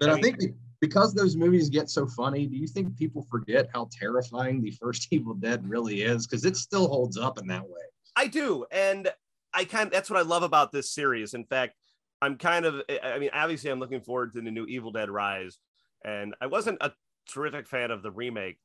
But 0.00 0.08
I, 0.08 0.12
I 0.12 0.14
mean, 0.16 0.22
think 0.22 0.54
because 0.80 1.14
those 1.14 1.36
movies 1.36 1.70
get 1.70 1.88
so 1.90 2.06
funny, 2.06 2.46
do 2.46 2.56
you 2.56 2.66
think 2.66 2.96
people 2.96 3.26
forget 3.30 3.68
how 3.72 3.88
terrifying 3.92 4.60
the 4.60 4.72
first 4.72 5.08
Evil 5.12 5.34
Dead 5.34 5.68
really 5.68 6.02
is? 6.02 6.26
Because 6.26 6.44
it 6.44 6.56
still 6.56 6.88
holds 6.88 7.16
up 7.16 7.38
in 7.38 7.46
that 7.48 7.62
way. 7.62 7.82
I 8.16 8.26
do, 8.26 8.66
and 8.70 9.10
I 9.54 9.64
kind 9.64 9.86
of, 9.86 9.92
that's 9.92 10.10
what 10.10 10.18
I 10.18 10.22
love 10.22 10.42
about 10.42 10.72
this 10.72 10.90
series. 10.90 11.34
In 11.34 11.44
fact, 11.44 11.74
I'm 12.20 12.36
kind 12.36 12.64
of 12.64 12.82
I 13.02 13.18
mean, 13.18 13.30
obviously, 13.32 13.70
I'm 13.70 13.80
looking 13.80 14.00
forward 14.00 14.32
to 14.34 14.40
the 14.40 14.50
new 14.50 14.66
Evil 14.66 14.92
Dead 14.92 15.10
Rise, 15.10 15.58
and 16.04 16.34
I 16.40 16.46
wasn't 16.46 16.78
a 16.80 16.92
terrific 17.28 17.66
fan 17.66 17.90
of 17.90 18.02
the 18.02 18.10
remake, 18.10 18.58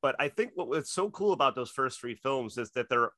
but 0.00 0.16
I 0.18 0.28
think 0.28 0.52
what 0.54 0.68
was 0.68 0.90
so 0.90 1.10
cool 1.10 1.32
about 1.32 1.54
those 1.54 1.70
first 1.70 2.00
three 2.00 2.14
films 2.14 2.56
is 2.56 2.70
that 2.72 2.88
they're 2.88 3.10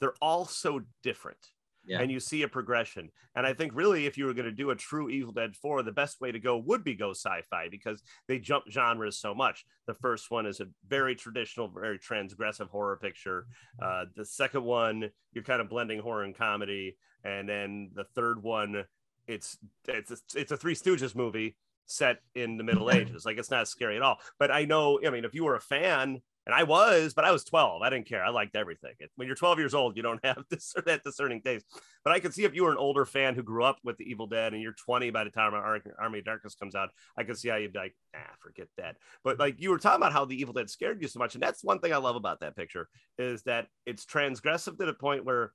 they're 0.00 0.14
all 0.20 0.44
so 0.44 0.82
different 1.02 1.38
yeah. 1.86 2.00
and 2.00 2.10
you 2.10 2.20
see 2.20 2.42
a 2.42 2.48
progression. 2.48 3.10
And 3.34 3.46
I 3.46 3.52
think 3.52 3.72
really, 3.74 4.06
if 4.06 4.18
you 4.18 4.26
were 4.26 4.34
going 4.34 4.46
to 4.46 4.52
do 4.52 4.70
a 4.70 4.76
true 4.76 5.08
Evil 5.08 5.32
Dead 5.32 5.54
4, 5.54 5.82
the 5.82 5.92
best 5.92 6.20
way 6.20 6.32
to 6.32 6.38
go 6.38 6.58
would 6.58 6.84
be 6.84 6.94
go 6.94 7.10
sci-fi 7.10 7.68
because 7.70 8.02
they 8.28 8.38
jump 8.38 8.64
genres 8.70 9.18
so 9.18 9.34
much. 9.34 9.64
The 9.86 9.94
first 9.94 10.30
one 10.30 10.46
is 10.46 10.60
a 10.60 10.66
very 10.88 11.14
traditional, 11.14 11.68
very 11.68 11.98
transgressive 11.98 12.68
horror 12.68 12.96
picture. 12.96 13.46
Uh, 13.80 14.06
the 14.14 14.24
second 14.24 14.64
one, 14.64 15.10
you're 15.32 15.44
kind 15.44 15.60
of 15.60 15.68
blending 15.68 16.00
horror 16.00 16.24
and 16.24 16.36
comedy, 16.36 16.96
and 17.24 17.48
then 17.48 17.90
the 17.94 18.04
third 18.14 18.42
one, 18.42 18.84
it's 19.26 19.58
it's 19.88 20.10
a, 20.10 20.16
it's 20.34 20.52
a 20.52 20.56
Three 20.56 20.74
Stooges 20.74 21.14
movie 21.14 21.56
set 21.86 22.18
in 22.34 22.56
the 22.56 22.64
Middle 22.64 22.90
Ages. 22.92 23.24
Like 23.24 23.38
it's 23.38 23.50
not 23.50 23.68
scary 23.68 23.96
at 23.96 24.02
all. 24.02 24.18
But 24.38 24.50
I 24.50 24.64
know, 24.64 25.00
I 25.04 25.10
mean, 25.10 25.24
if 25.24 25.34
you 25.34 25.44
were 25.44 25.56
a 25.56 25.60
fan 25.60 26.22
and 26.46 26.54
I 26.54 26.62
was, 26.62 27.12
but 27.12 27.24
I 27.24 27.32
was 27.32 27.42
12. 27.44 27.82
I 27.82 27.90
didn't 27.90 28.08
care. 28.08 28.24
I 28.24 28.30
liked 28.30 28.54
everything. 28.54 28.92
When 29.16 29.26
you're 29.26 29.36
12 29.36 29.58
years 29.58 29.74
old, 29.74 29.96
you 29.96 30.02
don't 30.02 30.24
have 30.24 30.44
this 30.48 30.72
or 30.76 30.82
that 30.82 31.02
discerning 31.02 31.42
taste. 31.42 31.66
But 32.04 32.12
I 32.12 32.20
could 32.20 32.32
see 32.32 32.44
if 32.44 32.54
you 32.54 32.62
were 32.62 32.70
an 32.70 32.78
older 32.78 33.04
fan 33.04 33.34
who 33.34 33.42
grew 33.42 33.64
up 33.64 33.78
with 33.82 33.96
the 33.96 34.08
Evil 34.08 34.28
Dead 34.28 34.52
and 34.52 34.62
you're 34.62 34.72
20 34.72 35.10
by 35.10 35.24
the 35.24 35.30
time 35.30 35.54
Army 35.54 36.18
of 36.18 36.24
Darkness 36.24 36.54
comes 36.54 36.76
out, 36.76 36.90
I 37.18 37.24
could 37.24 37.36
see 37.36 37.48
how 37.48 37.56
you'd 37.56 37.72
be 37.72 37.80
like, 37.80 37.96
ah, 38.14 38.34
forget 38.40 38.68
that. 38.78 38.96
But 39.24 39.38
like 39.40 39.60
you 39.60 39.70
were 39.70 39.78
talking 39.78 40.00
about 40.00 40.12
how 40.12 40.24
the 40.24 40.40
Evil 40.40 40.54
Dead 40.54 40.70
scared 40.70 41.02
you 41.02 41.08
so 41.08 41.18
much. 41.18 41.34
And 41.34 41.42
that's 41.42 41.64
one 41.64 41.80
thing 41.80 41.92
I 41.92 41.98
love 41.98 42.16
about 42.16 42.40
that 42.40 42.56
picture 42.56 42.88
is 43.18 43.42
that 43.42 43.66
it's 43.84 44.06
transgressive 44.06 44.78
to 44.78 44.86
the 44.86 44.94
point 44.94 45.24
where 45.24 45.52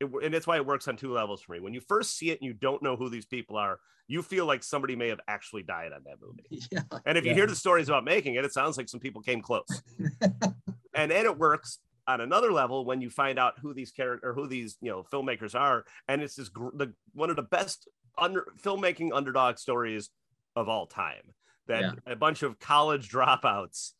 it, 0.00 0.10
and 0.22 0.32
that's 0.32 0.46
why 0.46 0.56
it 0.56 0.66
works 0.66 0.86
on 0.88 0.96
two 0.96 1.12
levels 1.12 1.42
for 1.42 1.52
me. 1.52 1.60
When 1.60 1.74
you 1.74 1.80
first 1.80 2.16
see 2.16 2.30
it 2.30 2.40
and 2.40 2.46
you 2.46 2.54
don't 2.54 2.82
know 2.82 2.96
who 2.96 3.08
these 3.08 3.26
people 3.26 3.56
are, 3.56 3.80
you 4.06 4.22
feel 4.22 4.46
like 4.46 4.62
somebody 4.62 4.96
may 4.96 5.08
have 5.08 5.20
actually 5.28 5.62
died 5.62 5.92
on 5.92 6.02
that 6.04 6.16
movie. 6.20 6.44
Yeah, 6.70 6.82
and 7.06 7.16
if 7.16 7.24
yeah. 7.24 7.30
you 7.30 7.34
hear 7.34 7.46
the 7.46 7.54
stories 7.54 7.88
about 7.88 8.04
making 8.04 8.34
it, 8.34 8.44
it 8.44 8.52
sounds 8.52 8.76
like 8.76 8.88
some 8.88 9.00
people 9.00 9.22
came 9.22 9.40
close. 9.40 9.82
and 10.94 11.10
then 11.10 11.24
it 11.24 11.38
works 11.38 11.78
on 12.06 12.20
another 12.20 12.52
level 12.52 12.84
when 12.84 13.00
you 13.00 13.10
find 13.10 13.38
out 13.38 13.54
who 13.60 13.74
these 13.74 13.90
character 13.90 14.30
or 14.30 14.34
who 14.34 14.46
these 14.46 14.76
you 14.80 14.90
know 14.90 15.04
filmmakers 15.12 15.54
are, 15.54 15.84
and 16.08 16.22
it's 16.22 16.36
this 16.36 16.50
the 16.74 16.92
one 17.12 17.30
of 17.30 17.36
the 17.36 17.42
best 17.42 17.88
under 18.16 18.46
filmmaking 18.62 19.10
underdog 19.12 19.58
stories 19.58 20.10
of 20.56 20.68
all 20.68 20.86
time. 20.86 21.34
That 21.66 21.82
yeah. 21.82 22.12
a 22.12 22.16
bunch 22.16 22.42
of 22.42 22.58
college 22.58 23.10
dropouts 23.10 23.92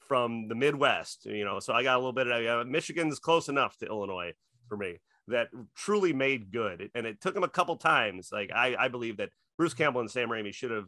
from 0.00 0.48
the 0.48 0.54
Midwest, 0.54 1.24
you 1.24 1.44
know. 1.44 1.58
So 1.58 1.72
I 1.72 1.82
got 1.82 1.96
a 1.96 1.98
little 1.98 2.12
bit 2.12 2.26
of 2.26 2.46
uh, 2.46 2.68
Michigan's 2.68 3.18
close 3.18 3.48
enough 3.48 3.76
to 3.78 3.86
Illinois 3.86 4.32
for 4.68 4.76
me 4.76 4.98
that 5.28 5.48
truly 5.74 6.12
made 6.12 6.50
good. 6.50 6.90
And 6.94 7.06
it 7.06 7.20
took 7.20 7.36
him 7.36 7.44
a 7.44 7.48
couple 7.48 7.76
times. 7.76 8.30
Like 8.32 8.50
I, 8.54 8.76
I 8.78 8.88
believe 8.88 9.18
that 9.18 9.30
Bruce 9.56 9.74
Campbell 9.74 10.00
and 10.00 10.10
Sam 10.10 10.28
Raimi 10.28 10.52
should 10.52 10.70
have 10.70 10.86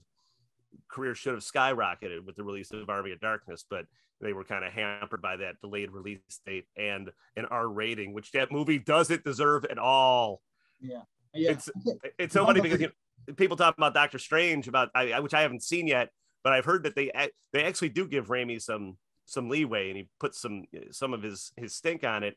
career 0.88 1.14
should 1.14 1.34
have 1.34 1.42
skyrocketed 1.42 2.24
with 2.24 2.36
the 2.36 2.44
release 2.44 2.70
of 2.72 2.88
Army 2.88 3.12
of 3.12 3.20
Darkness, 3.20 3.64
but 3.68 3.86
they 4.20 4.32
were 4.32 4.44
kind 4.44 4.64
of 4.64 4.72
hampered 4.72 5.22
by 5.22 5.36
that 5.36 5.60
delayed 5.60 5.90
release 5.90 6.20
date 6.46 6.66
and 6.76 7.10
an 7.36 7.44
R 7.46 7.68
rating, 7.68 8.12
which 8.12 8.32
that 8.32 8.50
movie 8.50 8.78
doesn't 8.78 9.24
deserve 9.24 9.64
at 9.66 9.78
all. 9.78 10.40
Yeah, 10.80 11.02
yeah. 11.34 11.52
It's 11.52 11.70
it's 12.18 12.34
so 12.34 12.46
funny 12.46 12.60
because 12.60 12.80
you 12.80 12.88
know, 13.28 13.34
people 13.34 13.56
talk 13.56 13.76
about 13.76 13.94
Doctor 13.94 14.18
Strange 14.18 14.68
about 14.68 14.90
I, 14.94 15.20
which 15.20 15.34
I 15.34 15.42
haven't 15.42 15.62
seen 15.62 15.86
yet, 15.86 16.10
but 16.42 16.52
I've 16.52 16.64
heard 16.64 16.84
that 16.84 16.94
they 16.94 17.10
they 17.52 17.64
actually 17.64 17.90
do 17.90 18.06
give 18.06 18.28
Raimi 18.28 18.60
some 18.60 18.96
some 19.26 19.48
leeway 19.48 19.88
and 19.88 19.96
he 19.96 20.08
puts 20.20 20.40
some 20.40 20.64
some 20.90 21.14
of 21.14 21.22
his 21.22 21.52
his 21.56 21.74
stink 21.74 22.04
on 22.04 22.22
it 22.22 22.36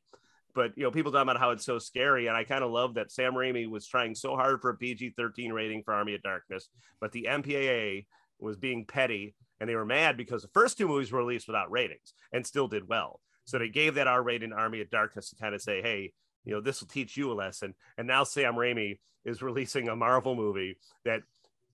but 0.57 0.75
you 0.75 0.81
know, 0.81 0.89
people 0.89 1.11
talk 1.11 1.21
about 1.21 1.37
how 1.37 1.51
it's 1.51 1.63
so 1.63 1.77
scary, 1.77 2.25
and 2.25 2.35
I 2.35 2.43
kind 2.43 2.63
of 2.63 2.71
love 2.71 2.95
that 2.95 3.11
Sam 3.11 3.33
Raimi 3.33 3.69
was 3.69 3.85
trying 3.85 4.15
so 4.15 4.35
hard 4.35 4.59
for 4.59 4.71
a 4.71 4.75
PG-13 4.75 5.53
rating 5.53 5.83
for 5.83 5.93
Army 5.93 6.15
of 6.15 6.23
Darkness, 6.23 6.67
but 6.99 7.11
the 7.11 7.27
MPAA 7.29 8.07
was 8.39 8.57
being 8.57 8.83
petty, 8.83 9.35
and 9.59 9.69
they 9.69 9.75
were 9.75 9.85
mad 9.85 10.17
because 10.17 10.41
the 10.41 10.47
first 10.55 10.75
two 10.75 10.87
movies 10.87 11.11
were 11.11 11.19
released 11.19 11.47
without 11.47 11.69
ratings 11.69 12.13
and 12.33 12.43
still 12.43 12.67
did 12.67 12.87
well. 12.87 13.21
So 13.45 13.59
they 13.59 13.69
gave 13.69 13.93
that 13.95 14.07
R 14.07 14.23
rating 14.23 14.51
Army 14.51 14.81
of 14.81 14.89
Darkness 14.89 15.29
to 15.29 15.35
kind 15.35 15.53
of 15.53 15.61
say, 15.61 15.83
hey, 15.83 16.11
you 16.43 16.53
know, 16.53 16.59
this 16.59 16.81
will 16.81 16.87
teach 16.87 17.15
you 17.15 17.31
a 17.31 17.35
lesson. 17.35 17.75
And 17.99 18.07
now 18.07 18.23
Sam 18.23 18.55
Raimi 18.55 18.97
is 19.25 19.43
releasing 19.43 19.89
a 19.89 19.95
Marvel 19.95 20.33
movie 20.33 20.79
that 21.05 21.21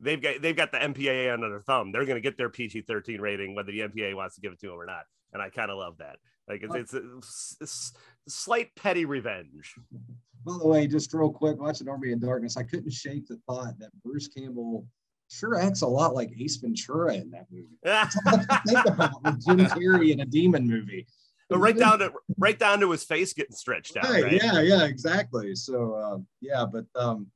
they've 0.01 0.21
got 0.21 0.41
they've 0.41 0.57
got 0.57 0.73
the 0.73 0.77
MPAA 0.79 1.33
under 1.33 1.49
their 1.49 1.61
thumb. 1.61 1.93
They're 1.93 2.05
going 2.05 2.21
to 2.21 2.21
get 2.21 2.37
their 2.37 2.49
PG-13 2.49 3.21
rating 3.21 3.55
whether 3.55 3.71
the 3.71 3.79
MPAA 3.79 4.13
wants 4.13 4.35
to 4.35 4.41
give 4.41 4.51
it 4.51 4.59
to 4.59 4.67
them 4.67 4.75
or 4.75 4.85
not. 4.85 5.03
And 5.31 5.41
I 5.41 5.49
kind 5.49 5.71
of 5.71 5.77
love 5.77 5.99
that. 5.99 6.17
Like 6.47 6.61
it's, 6.63 6.93
it's, 6.93 7.57
it's 7.61 7.93
slight 8.27 8.75
petty 8.75 9.05
revenge. 9.05 9.75
By 10.45 10.57
the 10.57 10.67
way, 10.67 10.87
just 10.87 11.13
real 11.13 11.31
quick, 11.31 11.57
watching 11.57 11.87
Army 11.87 12.11
in 12.11 12.19
Darkness, 12.19 12.57
I 12.57 12.63
couldn't 12.63 12.91
shake 12.91 13.27
the 13.27 13.39
thought 13.47 13.79
that 13.79 13.91
Bruce 14.03 14.27
Campbell 14.27 14.85
sure 15.29 15.57
acts 15.57 15.81
a 15.81 15.87
lot 15.87 16.13
like 16.13 16.31
Ace 16.37 16.57
Ventura 16.57 17.15
in 17.15 17.31
that 17.31 17.47
movie. 17.49 17.77
think 18.67 18.85
about 18.85 19.23
with 19.23 19.45
Jim 19.45 19.59
Carrey 19.67 20.11
in 20.11 20.19
a 20.19 20.25
demon 20.25 20.67
movie. 20.67 21.07
But 21.49 21.59
right 21.59 21.77
down 21.77 21.99
to 21.99 22.11
right 22.37 22.57
down 22.57 22.79
to 22.79 22.91
his 22.91 23.03
face 23.03 23.31
getting 23.33 23.55
stretched 23.55 23.95
out. 23.95 24.05
Right, 24.05 24.23
right? 24.23 24.43
Yeah, 24.43 24.61
yeah, 24.61 24.85
exactly. 24.85 25.55
So 25.55 25.93
uh, 25.93 26.17
yeah, 26.41 26.65
but 26.69 26.85
um, 26.95 27.27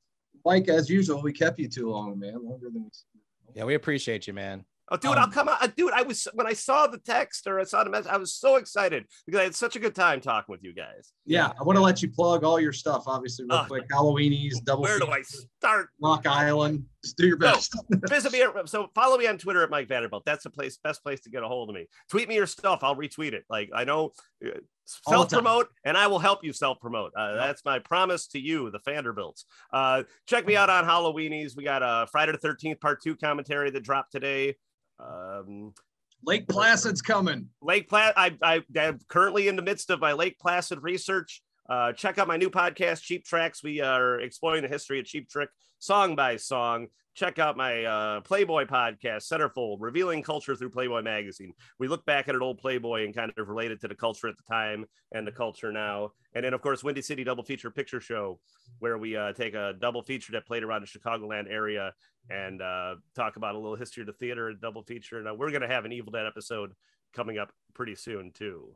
Mike, 0.44 0.70
as 0.70 0.90
usual, 0.90 1.22
we 1.22 1.34
kept 1.34 1.60
you 1.60 1.68
too 1.68 1.90
long, 1.90 2.18
man, 2.20 2.44
longer 2.44 2.70
than 2.72 2.84
we. 2.84 2.90
Yeah, 3.54 3.66
we 3.66 3.76
appreciate 3.76 4.28
you, 4.28 4.34
man. 4.34 4.66
Oh, 4.90 4.96
dude, 4.96 5.12
um, 5.12 5.18
I'll 5.20 5.28
come 5.32 5.50
out. 5.50 5.76
Dude, 5.76 5.92
I 5.92 6.04
was 6.04 6.28
when 6.34 6.48
I 6.48 6.54
saw 6.54 6.88
the 6.88 6.98
text 6.98 7.46
or 7.46 7.60
I 7.60 7.66
saw 7.66 7.84
the 7.84 7.90
message, 7.90 8.12
I 8.12 8.18
was 8.18 8.34
so 8.34 8.56
excited 8.56 9.06
because 9.26 9.40
I 9.40 9.44
had 9.44 9.56
such 9.56 9.76
a 9.76 9.80
good 9.80 9.94
time 9.94 10.22
talking 10.22 10.52
with 10.54 10.64
you 10.64 10.74
guys. 10.74 11.12
Yeah, 11.26 11.52
I 11.60 11.64
want 11.64 11.78
to 11.78 11.82
let 11.82 12.02
you 12.02 12.10
plug 12.10 12.46
all 12.46 12.60
your 12.60 12.72
stuff, 12.72 13.04
obviously, 13.06 13.46
real 13.46 13.60
uh, 13.60 13.68
quick. 13.68 13.88
Halloweenies, 13.90 14.64
double. 14.64 14.84
Where 14.84 15.00
do 15.00 15.08
I 15.08 15.24
start? 15.24 15.90
Rock 16.02 16.26
Island. 16.26 16.86
Just 17.04 17.18
do 17.18 17.28
your 17.28 17.38
best. 17.38 17.74
So, 17.74 17.80
visit 18.10 18.32
me. 18.32 18.44
So 18.66 18.90
follow 18.96 19.18
me 19.18 19.28
on 19.28 19.38
Twitter 19.38 19.62
at 19.62 19.70
Mike 19.70 19.90
Vanderbilt. 19.90 20.24
That's 20.26 20.44
the 20.44 20.50
place, 20.50 20.78
best 20.82 21.04
place 21.04 21.20
to 21.22 21.30
get 21.30 21.44
a 21.44 21.48
hold 21.48 21.70
of 21.70 21.76
me. 21.76 21.88
Tweet 22.10 22.30
me 22.30 22.36
your 22.36 22.48
stuff. 22.48 22.80
I'll 22.82 22.96
retweet 22.96 23.34
it. 23.34 23.44
Like 23.50 23.70
I 23.74 23.84
know, 23.84 24.12
uh, 24.46 24.52
self 24.86 25.30
promote, 25.30 25.68
and 25.84 25.98
I 25.98 26.08
will 26.08 26.20
help 26.20 26.46
you 26.46 26.54
self 26.54 26.80
promote. 26.80 27.12
Uh, 27.16 27.36
that's 27.36 27.64
my 27.66 27.80
promise 27.80 28.28
to 28.28 28.40
you, 28.40 28.72
the 28.72 28.80
Vanderbilts. 28.86 29.46
Uh, 29.72 30.04
check 30.28 30.48
me 30.48 30.56
out 30.56 30.70
on 30.70 30.86
Halloweenies. 30.86 31.58
We 31.58 31.66
got 31.66 31.84
a 31.84 32.08
Friday 32.10 32.32
the 32.32 32.38
Thirteenth 32.38 32.80
Part 32.80 33.02
Two 33.02 33.18
commentary 33.18 33.70
that 33.72 33.84
dropped 33.84 34.14
today. 34.14 34.56
Um, 35.00 35.74
Lake 36.26 36.48
Placid's 36.48 37.02
coming. 37.02 37.50
Lake 37.62 37.88
Placid. 37.90 38.14
I, 38.18 38.38
I, 38.42 38.64
am 38.76 39.00
currently 39.08 39.48
in 39.48 39.56
the 39.56 39.62
midst 39.62 39.90
of 39.90 40.02
my 40.02 40.14
Lake 40.14 40.40
Placid 40.40 40.82
research. 40.82 41.42
Uh, 41.70 41.92
check 41.94 42.18
out 42.18 42.28
my 42.28 42.38
new 42.38 42.50
podcast, 42.50 43.02
Cheap 43.02 43.26
Tracks. 43.26 43.64
We 43.64 43.82
are 43.82 44.20
exploring 44.20 44.64
the 44.64 44.70
history 44.70 45.00
of 45.00 45.06
Cheap 45.06 45.30
Trick 45.30 45.50
song 45.80 46.16
by 46.16 46.38
song. 46.38 46.88
Check 47.14 47.40
out 47.40 47.58
my 47.58 47.84
uh, 47.84 48.22
Playboy 48.22 48.66
podcast, 48.66 49.28
Centerfold, 49.28 49.78
revealing 49.80 50.22
culture 50.22 50.56
through 50.56 50.70
Playboy 50.70 51.02
magazine. 51.02 51.54
We 51.80 51.88
look 51.88 52.06
back 52.06 52.30
at 52.30 52.36
an 52.36 52.44
old 52.44 52.60
Playboy 52.60 53.06
and 53.06 53.16
kind 53.16 53.32
of 53.36 53.50
relate 53.50 53.72
it 53.72 53.82
to 53.82 53.88
the 53.88 53.96
culture 53.96 54.28
at 54.28 54.36
the 54.38 54.44
time 54.44 54.86
and 55.12 55.26
the 55.26 55.32
culture 55.32 55.72
now. 55.72 56.12
And 56.36 56.46
then, 56.46 56.54
of 56.54 56.62
course, 56.62 56.84
Windy 56.84 57.02
City 57.02 57.24
Double 57.24 57.44
Feature 57.44 57.72
Picture 57.72 58.00
Show, 58.00 58.40
where 58.78 59.00
we 59.00 59.16
uh, 59.18 59.34
take 59.34 59.56
a 59.56 59.74
double 59.82 60.04
feature 60.04 60.32
that 60.34 60.46
played 60.46 60.62
around 60.62 60.82
the 60.82 60.88
Chicagoland 60.88 61.50
area 61.50 61.92
and 62.30 62.62
uh, 62.62 62.96
talk 63.16 63.36
about 63.36 63.56
a 63.56 63.58
little 63.58 63.76
history 63.76 64.02
of 64.02 64.08
the 64.08 64.14
theater 64.14 64.50
and 64.50 64.62
double 64.62 64.84
feature. 64.84 65.18
And 65.18 65.28
uh, 65.28 65.34
we're 65.34 65.52
going 65.52 65.62
to 65.62 65.68
have 65.68 65.86
an 65.86 65.92
Evil 65.92 66.12
Dead 66.12 66.26
episode 66.26 66.74
coming 67.14 67.38
up 67.38 67.52
pretty 67.74 67.96
soon 67.96 68.32
too. 68.34 68.74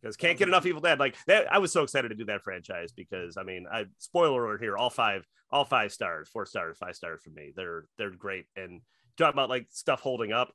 Because 0.00 0.16
can't 0.16 0.38
get 0.38 0.48
enough 0.48 0.66
Evil 0.66 0.80
Dead. 0.80 0.98
Like 0.98 1.16
that, 1.26 1.52
I 1.52 1.58
was 1.58 1.72
so 1.72 1.82
excited 1.82 2.08
to 2.08 2.14
do 2.14 2.26
that 2.26 2.42
franchise 2.42 2.92
because 2.92 3.36
I 3.36 3.42
mean, 3.42 3.66
I 3.70 3.84
spoiler 3.98 4.44
alert 4.44 4.60
here, 4.60 4.76
all 4.76 4.90
five, 4.90 5.26
all 5.50 5.64
five 5.64 5.92
stars, 5.92 6.28
four 6.28 6.46
stars, 6.46 6.78
five 6.78 6.94
stars 6.94 7.22
for 7.22 7.30
me. 7.30 7.52
They're 7.56 7.84
they're 7.98 8.10
great. 8.10 8.46
And 8.56 8.82
talk 9.16 9.32
about 9.32 9.48
like 9.48 9.66
stuff 9.70 10.00
holding 10.00 10.32
up. 10.32 10.52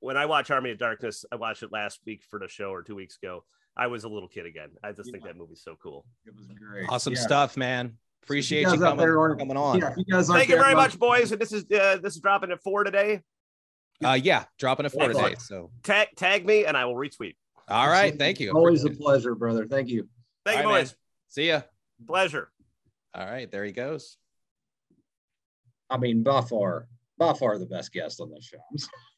When 0.00 0.16
I 0.16 0.26
watch 0.26 0.50
Army 0.50 0.72
of 0.72 0.78
Darkness, 0.78 1.24
I 1.32 1.36
watched 1.36 1.62
it 1.62 1.72
last 1.72 2.00
week 2.04 2.22
for 2.28 2.38
the 2.38 2.48
show 2.48 2.70
or 2.70 2.82
two 2.82 2.94
weeks 2.94 3.18
ago. 3.22 3.44
I 3.76 3.86
was 3.88 4.04
a 4.04 4.08
little 4.08 4.28
kid 4.28 4.46
again. 4.46 4.70
I 4.82 4.92
just 4.92 5.08
yeah. 5.08 5.12
think 5.12 5.24
that 5.24 5.36
movie's 5.36 5.62
so 5.62 5.76
cool. 5.82 6.04
It 6.26 6.34
was 6.34 6.46
great. 6.46 6.86
Awesome 6.88 7.14
yeah. 7.14 7.20
stuff, 7.20 7.56
man. 7.56 7.98
Appreciate 8.26 8.62
you, 8.62 8.72
you 8.72 8.78
coming, 8.80 9.06
are, 9.06 9.36
coming 9.36 9.56
on. 9.56 9.78
Yeah, 9.78 9.94
you 9.96 10.04
guys 10.04 10.26
Thank 10.26 10.48
you 10.48 10.56
very 10.56 10.74
much, 10.74 10.98
boys. 10.98 11.30
And 11.30 11.40
this 11.40 11.52
is 11.52 11.62
uh, 11.70 11.98
this 12.02 12.16
is 12.16 12.20
dropping 12.20 12.50
at 12.50 12.60
four 12.60 12.82
today. 12.82 13.22
Uh, 14.04 14.18
yeah, 14.20 14.46
dropping 14.58 14.84
at 14.84 14.90
four 14.90 15.06
today. 15.06 15.36
So 15.38 15.70
tag 15.84 16.08
tag 16.16 16.44
me 16.44 16.64
and 16.64 16.76
I 16.76 16.86
will 16.86 16.96
retweet. 16.96 17.36
All 17.68 17.86
right, 17.86 18.18
thank 18.18 18.40
you. 18.40 18.50
Always 18.50 18.84
a 18.84 18.90
pleasure, 18.90 19.36
brother. 19.36 19.68
Thank 19.68 19.90
you. 19.90 20.08
Thank 20.44 20.58
you, 20.58 20.64
boys. 20.64 20.88
Man. 20.88 20.96
See 21.28 21.48
ya. 21.48 21.60
Pleasure. 22.04 22.50
All 23.14 23.24
right, 23.24 23.48
there 23.48 23.64
he 23.64 23.70
goes. 23.70 24.16
I 25.88 25.96
mean, 25.96 26.24
by 26.24 26.40
far, 26.40 26.88
by 27.18 27.32
far 27.32 27.58
the 27.58 27.66
best 27.66 27.92
guest 27.92 28.20
on 28.20 28.32
this 28.32 28.44
show. 28.44 28.58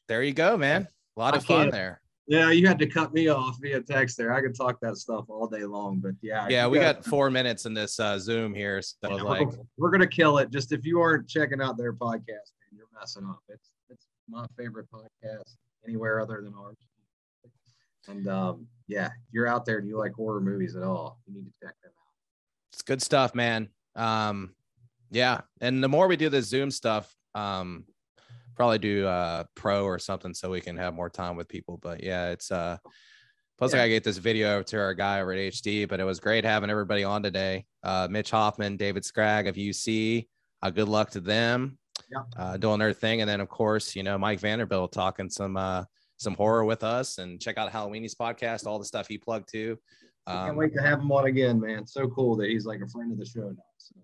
there 0.07 0.21
you 0.21 0.33
go, 0.33 0.55
man. 0.55 0.87
A 1.17 1.19
lot 1.19 1.35
of 1.35 1.43
fun 1.43 1.71
there. 1.71 1.99
Yeah, 2.29 2.51
you 2.51 2.67
had 2.67 2.77
to 2.77 2.85
cut 2.85 3.11
me 3.11 3.27
off 3.27 3.57
via 3.59 3.81
text 3.81 4.15
there. 4.15 4.31
I 4.31 4.41
could 4.41 4.53
talk 4.55 4.79
that 4.81 4.97
stuff 4.97 5.25
all 5.29 5.47
day 5.47 5.65
long, 5.65 5.97
but 5.97 6.11
yeah. 6.21 6.47
Yeah, 6.47 6.67
we 6.67 6.77
got, 6.77 6.97
got 6.97 7.05
four 7.05 7.31
minutes 7.31 7.65
in 7.65 7.73
this 7.73 7.99
uh, 7.99 8.19
Zoom 8.19 8.53
here. 8.53 8.83
So 8.83 8.95
yeah, 9.03 9.23
like 9.23 9.47
we're, 9.47 9.57
we're, 9.77 9.89
gonna 9.89 10.05
kill 10.05 10.37
it. 10.37 10.51
Just 10.51 10.71
if 10.71 10.85
you 10.85 11.01
aren't 11.01 11.27
checking 11.27 11.59
out 11.59 11.75
their 11.75 11.91
podcast, 11.91 12.27
man, 12.27 12.77
you're 12.77 12.85
messing 12.93 13.25
up. 13.25 13.39
It's 13.49 13.71
it's 13.89 14.05
my 14.29 14.45
favorite 14.55 14.85
podcast 14.93 15.55
anywhere 15.87 16.19
other 16.19 16.39
than 16.43 16.53
ours. 16.53 16.77
And 18.07 18.27
um, 18.27 18.67
yeah, 18.87 19.09
you're 19.31 19.47
out 19.47 19.65
there 19.65 19.79
and 19.79 19.87
you 19.87 19.97
like 19.97 20.13
horror 20.13 20.39
movies 20.39 20.75
at 20.75 20.83
all, 20.83 21.19
you 21.25 21.33
need 21.33 21.45
to 21.45 21.65
check 21.65 21.75
them 21.81 21.91
out. 21.97 22.13
It's 22.73 22.83
good 22.83 23.01
stuff, 23.01 23.33
man. 23.33 23.69
Um, 23.95 24.53
yeah, 25.09 25.41
and 25.61 25.83
the 25.83 25.89
more 25.89 26.07
we 26.07 26.15
do 26.15 26.29
this 26.29 26.45
Zoom 26.45 26.69
stuff, 26.69 27.11
um, 27.33 27.85
probably 28.59 28.77
do 28.77 29.07
uh 29.07 29.45
pro 29.55 29.85
or 29.85 29.97
something 29.97 30.33
so 30.33 30.49
we 30.49 30.59
can 30.59 30.75
have 30.75 30.93
more 30.93 31.09
time 31.09 31.37
with 31.37 31.47
people. 31.47 31.79
But 31.81 32.03
yeah, 32.03 32.31
it's 32.31 32.51
uh 32.51 32.75
plus 33.57 33.73
yeah. 33.73 33.83
I 33.83 33.87
get 33.87 34.03
this 34.03 34.17
video 34.17 34.61
to 34.63 34.77
our 34.77 34.93
guy 34.93 35.21
over 35.21 35.31
at 35.31 35.53
HD, 35.53 35.87
but 35.87 36.01
it 36.01 36.03
was 36.03 36.19
great 36.19 36.43
having 36.43 36.69
everybody 36.69 37.05
on 37.05 37.23
today. 37.23 37.65
Uh 37.83 38.09
Mitch 38.11 38.31
Hoffman, 38.31 38.75
David 38.75 39.05
Scragg 39.05 39.47
of 39.47 39.55
UC. 39.55 40.27
Uh, 40.61 40.69
good 40.71 40.89
luck 40.89 41.09
to 41.11 41.21
them. 41.21 41.77
Yeah. 42.11 42.23
Uh, 42.35 42.57
doing 42.57 42.79
their 42.79 42.91
thing. 42.91 43.21
And 43.21 43.29
then 43.29 43.39
of 43.39 43.47
course, 43.47 43.95
you 43.95 44.03
know, 44.03 44.17
Mike 44.17 44.41
Vanderbilt 44.41 44.91
talking 44.91 45.29
some 45.29 45.55
uh 45.55 45.85
some 46.17 46.35
horror 46.35 46.65
with 46.65 46.83
us 46.83 47.17
and 47.17 47.39
check 47.39 47.57
out 47.57 47.71
Halloweenies 47.71 48.17
podcast, 48.17 48.67
all 48.67 48.77
the 48.77 48.83
stuff 48.83 49.07
he 49.07 49.17
plugged 49.17 49.49
too. 49.49 49.79
Um, 50.27 50.47
can't 50.47 50.57
wait 50.57 50.73
to 50.73 50.81
have 50.81 50.99
him 50.99 51.13
on 51.13 51.27
again, 51.27 51.61
man. 51.61 51.87
So 51.87 52.09
cool 52.09 52.35
that 52.35 52.49
he's 52.49 52.65
like 52.65 52.81
a 52.81 52.87
friend 52.87 53.09
of 53.13 53.17
the 53.17 53.25
show 53.25 53.47
now. 53.47 53.63
So. 53.77 53.95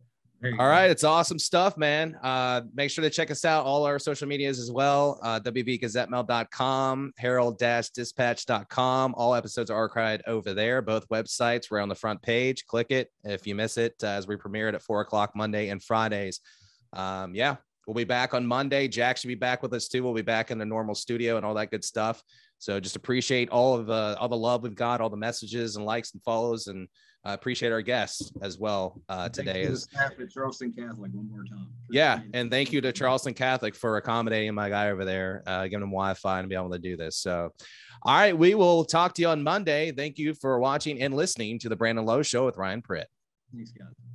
All 0.44 0.68
right, 0.68 0.92
it's 0.92 1.04
awesome 1.04 1.40
stuff, 1.40 1.76
man. 1.78 2.16
Uh, 2.22 2.62
make 2.74 2.92
sure 2.92 3.02
to 3.04 3.10
check 3.10 3.32
us 3.32 3.46
out, 3.46 3.66
all 3.66 3.84
our 3.84 3.98
social 3.98 4.28
medias 4.28 4.60
as 4.60 4.70
well. 4.72 5.20
Uh, 5.24 5.40
WVGazetteMail.com, 5.40 7.14
Herald-Dispatch.com. 7.18 9.16
All 9.18 9.34
episodes 9.34 9.72
are 9.72 9.90
archived 9.90 10.22
over 10.28 10.54
there, 10.54 10.82
both 10.84 11.08
websites. 11.10 11.72
We're 11.72 11.80
on 11.80 11.90
the 11.90 11.96
front 11.96 12.22
page. 12.22 12.66
Click 12.68 12.92
it 12.92 13.12
if 13.24 13.48
you 13.48 13.56
miss 13.56 13.78
it 13.78 13.96
uh, 14.04 14.08
as 14.08 14.28
we 14.28 14.36
premiere 14.36 14.70
it 14.70 14.76
at 14.76 14.84
four 14.84 15.02
o'clock 15.02 15.32
Monday 15.36 15.70
and 15.70 15.82
Fridays. 15.82 16.42
Um, 16.94 17.34
yeah, 17.34 17.56
we'll 17.88 17.96
be 17.96 18.04
back 18.04 18.34
on 18.34 18.46
Monday. 18.46 18.88
Jack 18.88 19.18
should 19.18 19.30
be 19.30 19.36
back 19.36 19.64
with 19.64 19.74
us 19.74 19.88
too. 19.88 20.04
We'll 20.04 20.14
be 20.14 20.22
back 20.22 20.52
in 20.52 20.60
the 20.60 20.66
normal 20.66 20.96
studio 20.96 21.38
and 21.38 21.46
all 21.46 21.56
that 21.56 21.72
good 21.72 21.84
stuff. 21.84 22.22
So 22.60 22.80
just 22.80 22.96
appreciate 22.96 23.50
all 23.50 23.76
of 23.76 23.88
the 23.88 24.16
all 24.20 24.30
the 24.30 24.38
love 24.38 24.64
we've 24.64 24.76
got, 24.76 25.02
all 25.02 25.10
the 25.10 25.18
messages 25.18 25.76
and 25.76 25.86
likes 25.86 26.14
and 26.14 26.24
follows, 26.24 26.68
and 26.68 26.88
I 27.26 27.34
appreciate 27.34 27.72
our 27.72 27.82
guests 27.82 28.32
as 28.42 28.60
well 28.60 29.02
uh, 29.10 29.30
today. 29.30 29.64
Is 29.64 29.88
Charleston 30.32 30.72
Catholic 30.72 31.12
one 31.12 31.28
more 31.30 31.44
time. 31.44 31.68
Yeah, 31.90 32.20
and 32.34 32.52
thank 32.52 32.72
you 32.72 32.82
to 32.82 32.92
Charleston 32.92 33.34
Catholic 33.34 33.74
for 33.74 33.98
accommodating 33.98 34.54
my 34.54 34.70
guy 34.70 34.92
over 34.92 35.04
there, 35.04 35.42
uh, 35.48 35.64
giving 35.64 35.82
him 35.82 35.90
Wi-Fi 35.90 36.40
and 36.40 36.48
be 36.48 36.56
able 36.56 36.70
to 36.70 36.80
do 36.80 36.96
this. 36.96 37.18
So, 37.18 37.52
all 38.04 38.16
right, 38.16 38.38
we 38.38 38.54
will 38.54 38.86
talk 38.86 39.16
to 39.16 39.24
you 39.24 39.30
on 39.30 39.42
Monday. 39.42 39.92
Thank 39.92 40.20
you 40.20 40.36
for 40.36 40.60
watching 40.60 41.02
and 41.02 41.16
listening 41.16 41.58
to 41.60 41.70
the 41.70 41.76
Brandon 41.76 42.06
Lowe 42.06 42.22
Show 42.22 42.46
with 42.46 42.58
Ryan 42.58 42.84
Pritt. 42.84 43.06
Thanks, 43.52 43.72
guys. 43.72 43.96